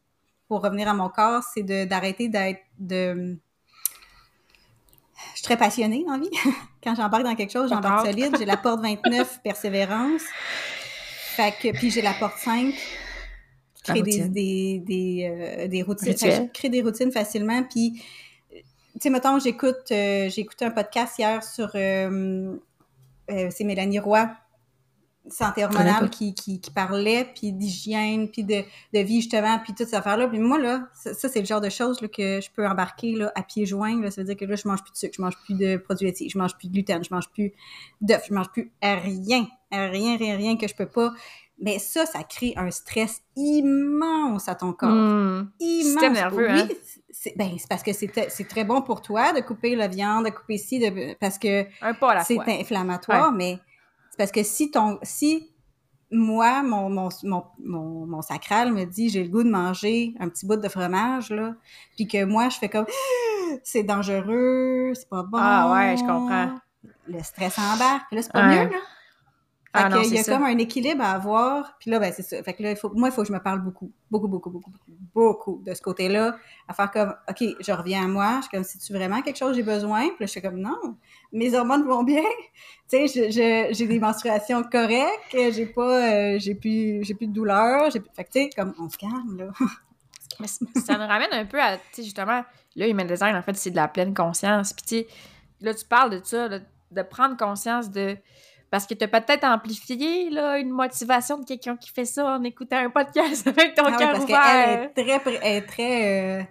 pour 0.47 0.63
revenir 0.63 0.87
à 0.87 0.95
mon 0.95 1.09
corps, 1.09 1.43
c'est 1.53 1.61
de- 1.63 1.85
d'arrêter 1.85 2.29
d'être 2.29 2.61
de. 2.79 3.37
Je 5.31 5.37
suis 5.37 5.43
très 5.43 5.57
passionnée 5.57 6.03
dans 6.05 6.13
la 6.13 6.19
vie. 6.19 6.29
Quand 6.83 6.95
j'embarque 6.95 7.23
dans 7.23 7.35
quelque 7.35 7.51
chose, 7.51 7.69
j'embarque 7.69 8.05
solide. 8.05 8.35
J'ai 8.37 8.45
la 8.45 8.57
porte 8.57 8.81
29, 8.83 9.41
persévérance. 9.43 10.21
Fait 11.35 11.53
que, 11.61 11.71
puis 11.71 11.91
j'ai 11.91 12.01
la 12.01 12.13
porte 12.13 12.37
5, 12.37 12.73
qui 13.73 13.83
crée 13.83 14.01
des, 14.01 14.27
des, 14.27 14.79
des, 14.79 15.29
euh, 15.29 15.67
des 15.67 15.83
routines. 15.83 16.15
Je 16.17 16.47
crée 16.51 16.69
des 16.69 16.81
routines 16.81 17.11
facilement. 17.11 17.63
Puis, 17.63 18.01
tu 18.51 18.63
sais, 18.99 19.09
mettons, 19.09 19.39
j'écoute, 19.39 19.91
euh, 19.91 20.29
j'ai 20.29 20.41
écouté 20.41 20.65
un 20.65 20.71
podcast 20.71 21.19
hier 21.19 21.43
sur, 21.43 21.69
euh, 21.75 22.55
c'est 23.27 23.63
Mélanie 23.63 23.99
Roy, 23.99 24.29
santé 25.29 25.65
hormonale, 25.65 26.09
qui, 26.09 26.33
qui, 26.33 26.59
qui 26.61 26.71
parlait, 26.71 27.27
puis 27.35 27.51
d'hygiène, 27.51 28.29
puis 28.29 28.43
de, 28.43 28.63
de 28.93 28.99
vie, 28.99 29.21
justement, 29.21 29.59
puis 29.59 29.73
toutes 29.73 29.87
ces 29.87 29.95
affaires-là. 29.95 30.27
Puis 30.27 30.39
moi, 30.39 30.57
là, 30.57 30.87
ça, 30.93 31.13
ça, 31.13 31.29
c'est 31.29 31.39
le 31.39 31.45
genre 31.45 31.61
de 31.61 31.69
choses 31.69 32.01
là, 32.01 32.07
que 32.07 32.39
je 32.41 32.49
peux 32.51 32.67
embarquer 32.67 33.13
là, 33.13 33.31
à 33.35 33.43
pieds 33.43 33.65
joints. 33.65 34.01
Là. 34.01 34.11
Ça 34.11 34.21
veut 34.21 34.27
dire 34.27 34.37
que 34.37 34.45
là, 34.45 34.55
je 34.55 34.67
mange 34.67 34.81
plus 34.83 34.91
de 34.91 34.97
sucre, 34.97 35.13
je 35.17 35.21
mange 35.21 35.37
plus 35.43 35.55
de 35.55 35.77
produits 35.77 36.05
laitiers, 36.07 36.29
je 36.29 36.37
mange 36.37 36.55
plus 36.57 36.67
de 36.67 36.73
gluten, 36.73 37.03
je 37.03 37.13
mange 37.13 37.29
plus 37.29 37.53
d'œufs, 38.01 38.23
je 38.27 38.33
mange 38.33 38.49
plus 38.51 38.71
rien, 38.81 39.47
rien, 39.71 40.17
rien, 40.17 40.37
rien 40.37 40.57
que 40.57 40.67
je 40.67 40.75
peux 40.75 40.85
pas. 40.87 41.13
Mais 41.59 41.79
ça, 41.79 42.05
ça 42.05 42.21
crée 42.23 42.53
un 42.55 42.69
stress 42.69 43.21
immense 43.35 44.47
à 44.47 44.55
ton 44.55 44.73
corps 44.73 44.89
Hmm. 44.89 45.49
immense. 45.59 45.85
Système 45.85 46.13
nerveux, 46.13 46.47
oui, 46.51 46.59
hein? 46.61 46.67
c'est 47.09 47.35
ben, 47.35 47.49
c'est 47.57 47.67
parce 47.67 47.81
que 47.81 47.93
c'est 47.93 48.11
c'est 48.29 48.47
très 48.47 48.63
bon 48.63 48.83
pour 48.83 49.01
toi 49.01 49.33
de 49.33 49.41
couper 49.41 49.75
la 49.75 49.87
viande, 49.87 50.25
de 50.25 50.29
couper 50.29 50.57
ci, 50.59 50.77
de, 50.79 51.15
parce 51.19 51.39
que 51.39 51.65
c'est 52.23 52.37
inflammatoire, 52.59 53.31
mais 53.31 53.57
c'est 53.57 53.66
parce 54.17 54.31
que 54.31 54.43
si 54.43 54.71
ton 54.71 54.99
si 55.03 55.51
moi, 56.11 56.63
mon, 56.63 56.89
mon, 56.89 57.09
mon, 57.23 58.05
mon, 58.05 58.21
sacral 58.21 58.71
me 58.71 58.85
dit 58.85 59.09
j'ai 59.09 59.23
le 59.23 59.29
goût 59.29 59.43
de 59.43 59.49
manger 59.49 60.13
un 60.19 60.29
petit 60.29 60.45
bout 60.45 60.55
de 60.55 60.69
fromage, 60.69 61.29
là, 61.31 61.55
puis 61.95 62.07
que 62.07 62.23
moi, 62.23 62.49
je 62.49 62.57
fais 62.57 62.69
comme 62.69 62.85
c'est 63.63 63.83
dangereux, 63.83 64.93
c'est 64.95 65.09
pas 65.09 65.23
bon. 65.23 65.37
Ah 65.39 65.71
ouais, 65.73 65.97
je 65.97 66.01
comprends. 66.03 66.55
Le 67.07 67.21
stress 67.23 67.57
embarque. 67.57 68.11
Là, 68.11 68.21
c'est 68.21 68.31
pas 68.31 68.47
mieux, 68.47 68.69
là. 68.69 68.77
Ah 69.73 69.83
Fait 69.83 69.89
non, 69.95 70.01
qu'il 70.01 70.13
y 70.15 70.19
a 70.19 70.23
ça. 70.23 70.33
comme 70.33 70.43
un 70.43 70.57
équilibre 70.57 71.03
à 71.03 71.11
avoir. 71.11 71.77
Puis 71.79 71.91
là, 71.91 71.99
ben, 71.99 72.11
c'est 72.15 72.23
ça. 72.23 72.41
Fait 72.41 72.53
que 72.53 72.63
là, 72.63 72.71
il 72.71 72.77
faut, 72.77 72.89
moi, 72.93 73.09
il 73.09 73.11
faut 73.11 73.21
que 73.21 73.27
je 73.27 73.33
me 73.33 73.39
parle 73.39 73.61
beaucoup. 73.61 73.91
Beaucoup, 74.09 74.27
beaucoup, 74.27 74.49
beaucoup, 74.49 74.71
beaucoup, 75.13 75.61
de 75.65 75.73
ce 75.73 75.81
côté-là. 75.81 76.37
À 76.67 76.73
faire 76.73 76.89
comme, 76.89 77.13
OK, 77.29 77.43
je 77.59 77.71
reviens 77.71 78.05
à 78.05 78.07
moi. 78.07 78.37
Je 78.37 78.41
suis 78.43 78.51
comme, 78.51 78.63
si 78.63 78.79
tu 78.79 78.93
vraiment 78.93 79.21
quelque 79.21 79.37
chose 79.37 79.55
j'ai 79.55 79.63
besoin? 79.63 80.01
Puis 80.07 80.17
là, 80.21 80.25
je 80.25 80.31
suis 80.31 80.41
comme, 80.41 80.57
non, 80.59 80.95
mes 81.31 81.53
hormones 81.53 81.83
vont 81.85 82.03
bien. 82.03 82.23
Tu 82.89 83.05
sais, 83.09 83.31
j'ai 83.73 83.85
des 83.87 83.99
menstruations 83.99 84.63
correctes. 84.63 85.33
J'ai 85.33 85.65
pas, 85.65 86.09
euh, 86.09 86.39
j'ai 86.39 86.55
plus, 86.55 87.03
j'ai 87.03 87.13
plus 87.13 87.27
de 87.27 87.33
douleur. 87.33 87.89
Plus- 87.89 88.01
Fait 88.15 88.23
que, 88.23 88.31
tu 88.31 88.39
sais, 88.43 88.49
comme, 88.55 88.73
on 88.79 88.87
se 88.89 88.97
calme, 88.97 89.37
là. 89.37 89.47
Mais 90.39 90.47
ça 90.47 90.93
nous 90.97 91.05
ramène 91.07 91.33
un 91.33 91.45
peu 91.45 91.59
à, 91.61 91.75
tu 91.77 91.83
sais, 91.91 92.03
justement, 92.03 92.45
là, 92.77 92.87
Human 92.87 93.05
Design, 93.05 93.35
en 93.35 93.41
fait, 93.41 93.57
c'est 93.57 93.71
de 93.71 93.75
la 93.75 93.89
pleine 93.89 94.13
conscience. 94.13 94.71
Puis, 94.71 94.85
tu 94.85 94.95
sais, 94.99 95.07
là, 95.59 95.73
tu 95.73 95.83
parles 95.85 96.11
de 96.11 96.21
ça, 96.23 96.47
de 96.47 97.01
prendre 97.01 97.35
conscience 97.35 97.91
de. 97.91 98.17
Parce 98.69 98.85
que 98.85 98.93
tu 98.93 99.03
as 99.03 99.07
peut-être 99.07 99.43
amplifié 99.45 100.29
là, 100.29 100.57
une 100.59 100.69
motivation 100.71 101.37
de 101.39 101.45
quelqu'un 101.45 101.77
qui 101.77 101.89
fait 101.89 102.05
ça 102.05 102.25
en 102.35 102.43
écoutant 102.43 102.77
un 102.77 102.89
podcast 102.89 103.47
avec 103.47 103.75
ton 103.75 103.85
Ah 103.85 103.91
cœur 103.97 104.11
parce 104.13 104.23
ouvert. 104.25 104.91
qu'elle 104.93 105.05
est 105.07 105.19
très, 105.21 105.39
elle 105.41 105.55
est 105.57 105.61
très, 105.65 106.41
euh, 106.41 106.43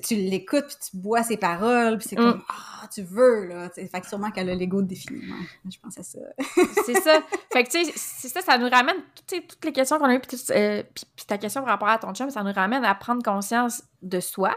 tu 0.00 0.14
l'écoutes 0.14 0.66
puis 0.66 0.76
tu 0.90 0.96
bois 0.96 1.22
ses 1.22 1.36
paroles 1.36 1.98
puis 1.98 2.08
c'est 2.08 2.16
Mm. 2.16 2.32
comme, 2.32 2.42
ah, 2.48 2.88
tu 2.92 3.02
veux, 3.02 3.46
là. 3.46 3.68
Fait 3.70 3.88
que 4.00 4.06
sûrement 4.06 4.30
qu'elle 4.30 4.48
a 4.50 4.54
l'ego 4.54 4.80
défini. 4.82 5.20
Ouais, 5.20 5.70
je 5.70 5.78
pense 5.80 5.98
à 5.98 6.02
ça. 6.02 6.18
C'est 6.86 6.94
ça. 7.00 7.20
Fait 7.52 7.64
que, 7.64 7.70
tu 7.70 7.84
sais, 7.84 7.92
c'est 7.96 8.28
ça, 8.28 8.40
ça 8.42 8.58
nous 8.58 8.68
ramène, 8.68 8.96
tu 9.26 9.36
sais, 9.36 9.42
toutes 9.42 9.64
les 9.64 9.72
questions 9.72 9.98
qu'on 9.98 10.04
a 10.06 10.14
eues, 10.14 10.20
puis, 10.20 10.36
euh, 10.50 10.82
puis- 10.94 11.04
puis 11.16 11.26
ta 11.26 11.36
question 11.38 11.62
par 11.62 11.70
rapport 11.70 11.88
à 11.88 11.98
ton 11.98 12.14
chum, 12.14 12.30
ça 12.30 12.42
nous 12.42 12.52
ramène 12.52 12.84
à 12.84 12.94
prendre 12.94 13.22
conscience 13.22 13.82
de 14.02 14.20
soi, 14.20 14.56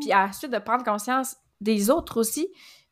puis 0.00 0.14
ensuite 0.14 0.50
de 0.52 0.58
prendre 0.58 0.84
conscience 0.84 1.36
des 1.60 1.90
autres 1.90 2.18
aussi. 2.20 2.48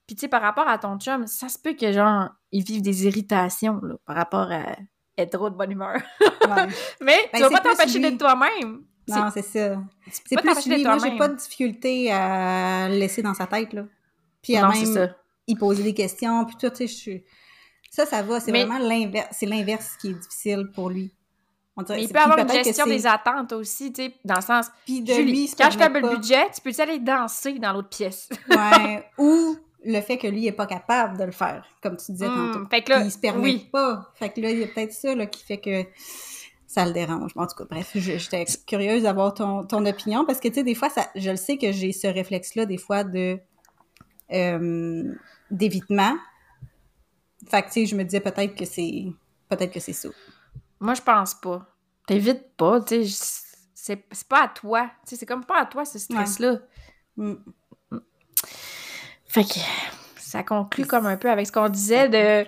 Puis, 0.06 0.16
tu 0.16 0.20
sais, 0.20 0.28
par 0.28 0.42
rapport 0.42 0.68
à 0.68 0.78
ton 0.78 0.98
chum, 0.98 1.26
ça 1.26 1.48
se 1.48 1.58
peut 1.58 1.74
que, 1.74 1.90
genre, 1.92 2.28
ils 2.52 2.62
vivent 2.62 2.82
des 2.82 3.06
irritations, 3.06 3.80
là, 3.82 3.94
par 4.04 4.16
rapport 4.16 4.50
à 4.52 4.76
être 5.16 5.30
trop 5.32 5.48
de 5.48 5.54
bonne 5.54 5.70
humeur. 5.70 5.96
Ouais. 6.20 6.66
Mais 7.00 7.30
Ben, 7.32 7.38
tu 7.38 7.42
vas 7.42 7.50
pas 7.50 7.60
t'empêcher 7.60 8.00
d'être 8.00 8.18
toi-même. 8.18 8.82
Non, 9.08 9.30
c'est 9.32 9.42
ça. 9.42 9.76
C'est 10.10 10.36
peux 10.36 10.42
pas 10.42 10.54
plus 10.54 10.68
lui. 10.68 10.84
Moi, 10.84 10.98
j'ai 10.98 11.16
pas 11.16 11.28
de 11.28 11.36
difficulté 11.36 12.10
à 12.12 12.88
le 12.88 12.96
laisser 12.96 13.22
dans 13.22 13.34
sa 13.34 13.46
tête, 13.46 13.72
là. 13.72 13.84
Puis 14.42 14.56
à 14.56 14.62
Non, 14.62 14.68
même 14.70 15.14
y 15.46 15.56
poser 15.56 15.82
des 15.82 15.94
questions, 15.94 16.44
puis 16.46 16.56
tout, 16.56 16.70
tu 16.70 16.76
sais, 16.76 16.86
je 16.86 16.94
suis... 16.94 17.24
Ça, 17.90 18.06
ça 18.06 18.22
va. 18.22 18.40
C'est 18.40 18.50
Mais- 18.50 18.64
vraiment 18.64 18.86
l'inverse. 18.86 19.28
C'est 19.32 19.46
l'inverse 19.46 19.96
qui 20.00 20.10
est 20.10 20.14
difficile 20.14 20.70
pour 20.74 20.90
lui. 20.90 21.14
On 21.76 21.82
dirait- 21.82 21.98
Mais 21.98 22.04
il 22.04 22.12
peut 22.12 22.18
avoir 22.18 22.38
une 22.38 22.48
gestion 22.50 22.86
des 22.86 23.06
attentes 23.06 23.52
aussi, 23.52 23.92
tu 23.92 24.04
sais, 24.04 24.14
dans 24.24 24.36
le 24.36 24.40
sens... 24.42 24.66
Puis 24.86 25.02
de 25.02 25.12
Julie, 25.12 25.32
lui, 25.32 25.54
quand 25.56 25.70
je 25.70 25.78
fais 25.78 25.88
le 25.88 26.00
budget, 26.08 26.50
tu 26.54 26.60
peux-tu 26.60 26.80
aller 26.80 26.98
danser 26.98 27.58
dans 27.58 27.72
l'autre 27.72 27.88
pièce? 27.90 28.28
Ouais. 28.48 29.06
Ou 29.18 29.56
le 29.84 30.00
fait 30.00 30.18
que 30.18 30.26
lui 30.26 30.46
est 30.46 30.52
pas 30.52 30.66
capable 30.66 31.18
de 31.18 31.24
le 31.24 31.32
faire, 31.32 31.66
comme 31.82 31.96
tu 31.96 32.12
disais 32.12 32.28
Hmm, 32.28 32.52
tantôt. 32.52 32.66
fait 32.70 32.82
que 32.82 32.90
là, 32.90 33.02
il 33.04 33.10
se 33.10 33.18
permet 33.18 33.42
oui. 33.42 33.68
pas. 33.72 34.10
Fait 34.14 34.30
que 34.30 34.40
là, 34.40 34.50
il 34.50 34.58
y 34.58 34.64
a 34.64 34.66
peut-être 34.66 34.92
ça 34.92 35.14
là, 35.14 35.26
qui 35.26 35.44
fait 35.44 35.58
que 35.58 35.84
ça 36.66 36.84
le 36.86 36.92
dérange. 36.92 37.32
En 37.36 37.46
tout 37.46 37.54
cas, 37.56 37.64
bref, 37.70 37.90
j'étais 37.94 38.44
curieuse 38.66 39.02
d'avoir 39.04 39.34
ton, 39.34 39.64
ton 39.64 39.84
opinion 39.86 40.24
parce 40.24 40.40
que, 40.40 40.48
tu 40.48 40.54
sais, 40.54 40.62
des 40.64 40.74
fois, 40.74 40.88
ça, 40.90 41.06
je 41.14 41.30
le 41.30 41.36
sais 41.36 41.56
que 41.58 41.70
j'ai 41.72 41.92
ce 41.92 42.06
réflexe-là, 42.06 42.66
des 42.66 42.78
fois, 42.78 43.04
de 43.04 43.38
euh, 44.32 45.14
d'évitement. 45.50 46.16
Fait 47.48 47.62
que, 47.62 47.66
tu 47.66 47.72
sais, 47.72 47.86
je 47.86 47.94
me 47.94 48.02
disais 48.04 48.20
peut-être 48.20 48.54
que 48.54 48.64
c'est 48.64 49.04
peut-être 49.48 49.72
que 49.72 49.80
c'est 49.80 49.92
ça. 49.92 50.08
Moi, 50.80 50.94
je 50.94 51.02
pense 51.02 51.34
pas. 51.34 51.66
T'évites 52.06 52.56
pas, 52.56 52.80
tu 52.80 53.06
sais. 53.06 53.42
C'est 54.10 54.28
pas 54.28 54.44
à 54.44 54.48
toi. 54.48 54.90
Tu 55.02 55.10
sais, 55.10 55.16
c'est 55.16 55.26
comme 55.26 55.44
pas 55.44 55.60
à 55.60 55.66
toi, 55.66 55.84
ce 55.84 55.98
stress-là. 55.98 56.60
Mm. 57.16 57.34
Fait 59.34 59.42
que 59.42 59.58
ça 60.16 60.44
conclut 60.44 60.86
comme 60.86 61.06
un 61.06 61.16
peu 61.16 61.28
avec 61.28 61.48
ce 61.48 61.50
qu'on 61.50 61.68
disait 61.68 62.08
de 62.08 62.44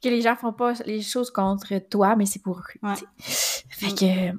que 0.00 0.08
les 0.08 0.20
gens 0.20 0.36
font 0.36 0.52
pas 0.52 0.74
les 0.86 1.02
choses 1.02 1.28
contre 1.32 1.76
toi, 1.90 2.14
mais 2.14 2.24
c'est 2.24 2.40
pour 2.40 2.58
eux. 2.58 2.78
Ouais. 2.84 2.94
Fait 3.18 3.92
que 3.92 4.38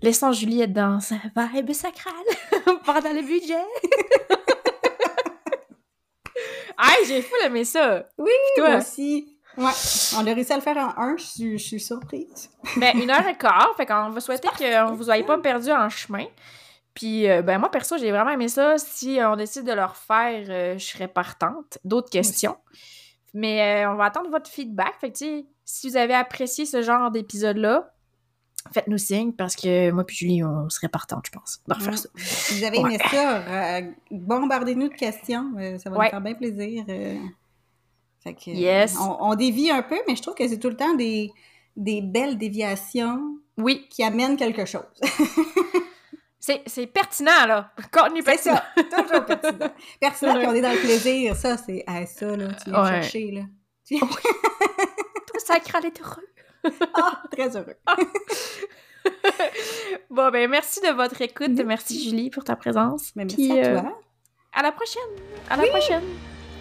laissons 0.00 0.30
Julie 0.30 0.60
être 0.60 0.72
dans 0.72 1.00
sa 1.00 1.16
vibe 1.36 1.72
sacrale 1.72 2.14
pendant 2.86 3.12
le 3.12 3.22
budget. 3.22 3.54
Aïe, 6.78 7.04
j'ai 7.08 7.20
fou 7.20 7.34
aimé 7.44 7.64
ça. 7.64 8.06
Oui, 8.16 8.30
Toi? 8.54 8.68
moi 8.68 8.78
aussi. 8.78 9.36
Ouais, 9.56 9.72
on 10.16 10.26
a 10.28 10.34
réussi 10.34 10.52
à 10.52 10.56
le 10.56 10.62
faire 10.62 10.76
en 10.76 11.02
un, 11.02 11.16
je 11.16 11.24
suis, 11.24 11.58
je 11.58 11.64
suis 11.64 11.80
surprise. 11.80 12.48
Ben, 12.76 12.96
une 12.96 13.10
heure 13.10 13.26
et 13.26 13.36
quart. 13.36 13.74
Fait 13.76 13.86
qu'on 13.86 14.10
va 14.10 14.20
souhaiter 14.24 14.46
qu'on 14.56 14.94
vous 14.94 15.10
ayez 15.10 15.24
pas 15.24 15.38
perdu 15.38 15.72
en 15.72 15.88
chemin. 15.90 16.26
Puis, 16.94 17.28
euh, 17.28 17.42
ben, 17.42 17.58
moi, 17.58 17.70
perso, 17.70 17.98
j'ai 17.98 18.10
vraiment 18.12 18.30
aimé 18.30 18.48
ça. 18.48 18.78
Si 18.78 19.18
on 19.20 19.34
décide 19.36 19.64
de 19.64 19.72
le 19.72 19.84
refaire, 19.84 20.46
euh, 20.48 20.78
je 20.78 20.84
serais 20.84 21.08
partante. 21.08 21.78
D'autres 21.84 22.08
questions. 22.10 22.56
Mais 23.32 23.84
euh, 23.84 23.90
on 23.92 23.96
va 23.96 24.04
attendre 24.04 24.30
votre 24.30 24.48
feedback. 24.48 24.94
Fait 25.00 25.10
que, 25.10 25.44
si 25.64 25.88
vous 25.88 25.96
avez 25.96 26.14
apprécié 26.14 26.66
ce 26.66 26.82
genre 26.82 27.10
d'épisode-là, 27.10 27.90
faites-nous 28.72 28.96
signe 28.98 29.32
parce 29.32 29.56
que 29.56 29.90
moi 29.90 30.04
puis 30.04 30.16
Julie, 30.16 30.44
on 30.44 30.70
serait 30.70 30.88
partante, 30.88 31.26
je 31.26 31.32
pense, 31.32 31.60
de 31.66 31.74
refaire 31.74 31.90
Ouais. 31.90 31.96
ça. 31.96 32.08
Si 32.16 32.58
vous 32.58 32.64
avez 32.64 32.78
aimé 32.78 32.98
ça, 33.10 33.38
euh, 33.38 33.80
bombardez-nous 34.12 34.88
de 34.88 34.94
questions. 34.94 35.50
euh, 35.58 35.76
ça 35.78 35.90
va 35.90 35.96
Ouais. 35.98 36.04
nous 36.06 36.10
faire 36.10 36.20
bien 36.20 36.34
plaisir. 36.34 36.84
euh. 36.88 37.16
Fait 38.22 38.34
que, 38.34 38.50
euh, 38.50 38.54
Yes. 38.54 38.96
On, 39.00 39.16
on 39.20 39.34
dévie 39.34 39.70
un 39.70 39.82
peu, 39.82 39.98
mais 40.06 40.14
je 40.16 40.22
trouve 40.22 40.34
que 40.34 40.46
c'est 40.46 40.58
tout 40.60 40.70
le 40.70 40.76
temps 40.76 40.94
des, 40.94 41.32
des 41.76 42.00
belles 42.02 42.38
déviations 42.38 43.36
Oui, 43.58 43.86
qui 43.90 44.02
amènent 44.04 44.36
quelque 44.36 44.64
chose. 44.64 44.84
c'est 46.46 46.62
c'est 46.66 46.86
pertinent, 46.86 47.46
là. 47.48 47.70
Contenu 47.90 48.18
C'est 48.22 48.24
pertinent. 48.24 48.60
ça, 48.76 49.02
toujours 49.02 49.24
pertinent. 49.24 49.70
Pertinent, 50.00 50.34
puis 50.36 50.46
on 50.46 50.54
est 50.54 50.60
dans 50.60 50.72
le 50.72 50.78
plaisir. 50.78 51.34
Ça, 51.36 51.56
c'est 51.56 51.84
hey, 51.88 52.06
ça, 52.06 52.36
là, 52.36 52.48
tu 52.62 52.70
viens 52.70 52.82
Ouais. 52.82 52.90
chercher, 53.02 53.30
là. 53.30 53.40
Tu 53.86 53.98
Tout 53.98 55.38
sacré 55.38 55.78
est 55.86 56.00
heureux. 56.00 56.28
Ah, 56.94 57.22
très 57.32 57.56
heureux. 57.56 57.76
Bon, 60.10 60.30
ben, 60.30 60.48
merci 60.48 60.80
de 60.80 60.88
votre 60.94 61.20
écoute. 61.20 61.60
Merci, 61.64 62.02
Julie, 62.02 62.30
pour 62.30 62.42
ta 62.44 62.56
présence. 62.56 63.10
Mais 63.16 63.24
merci 63.24 63.36
Puis, 63.50 63.58
à 63.60 63.64
euh, 63.66 63.80
toi. 63.80 63.98
À 64.52 64.62
la 64.62 64.72
prochaine. 64.72 65.02
À 65.50 65.56
la 65.56 65.66
prochaine. 65.66 66.02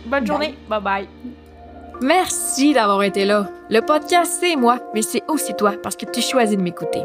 Bonne 0.05 0.19
Bye. 0.19 0.27
journée. 0.27 0.57
Bye 0.67 0.81
bye. 0.81 1.09
Merci 2.01 2.73
d'avoir 2.73 3.01
été 3.03 3.23
là. 3.23 3.47
Le 3.69 3.79
podcast, 3.81 4.37
c'est 4.41 4.55
moi, 4.57 4.79
mais 4.93 5.01
c'est 5.03 5.23
aussi 5.29 5.53
toi 5.53 5.73
parce 5.81 5.95
que 5.95 6.05
tu 6.05 6.21
choisis 6.21 6.57
de 6.57 6.61
m'écouter. 6.61 7.03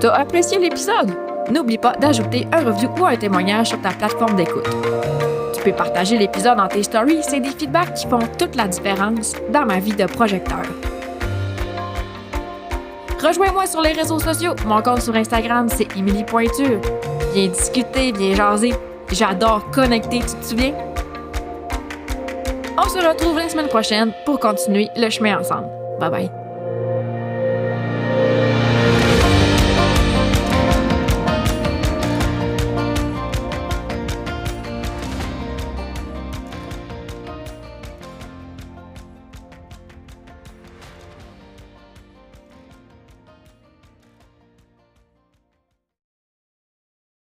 T'as 0.00 0.14
apprécié 0.14 0.58
l'épisode? 0.58 1.14
N'oublie 1.50 1.76
pas 1.76 1.92
d'ajouter 1.92 2.46
un 2.52 2.64
review 2.64 2.88
ou 2.98 3.04
un 3.04 3.16
témoignage 3.16 3.68
sur 3.68 3.82
ta 3.82 3.90
plateforme 3.90 4.34
d'écoute. 4.34 4.66
Tu 5.52 5.62
peux 5.62 5.72
partager 5.72 6.16
l'épisode 6.16 6.56
dans 6.56 6.68
tes 6.68 6.82
stories, 6.82 7.22
c'est 7.22 7.40
des 7.40 7.50
feedbacks 7.50 7.92
qui 7.92 8.06
font 8.06 8.20
toute 8.38 8.56
la 8.56 8.66
différence 8.66 9.34
dans 9.52 9.66
ma 9.66 9.78
vie 9.78 9.92
de 9.92 10.06
projecteur. 10.06 10.62
Rejoins-moi 13.22 13.66
sur 13.66 13.82
les 13.82 13.92
réseaux 13.92 14.18
sociaux. 14.18 14.54
Mon 14.64 14.80
compte 14.80 15.02
sur 15.02 15.14
Instagram, 15.14 15.68
c'est 15.68 15.94
Émilie 15.94 16.24
Pointure. 16.24 16.80
Viens 17.34 17.48
discuter, 17.48 18.12
viens 18.12 18.34
jaser. 18.34 18.72
J'adore 19.12 19.70
connecter, 19.70 20.20
tu 20.20 20.34
te 20.34 20.44
souviens? 20.44 20.72
On 22.78 22.88
se 22.88 23.06
retrouve 23.06 23.36
la 23.36 23.50
semaine 23.50 23.68
prochaine 23.68 24.12
pour 24.24 24.40
continuer 24.40 24.88
le 24.96 25.10
chemin 25.10 25.38
ensemble. 25.38 25.68
Bye 26.00 26.10
bye. 26.10 26.39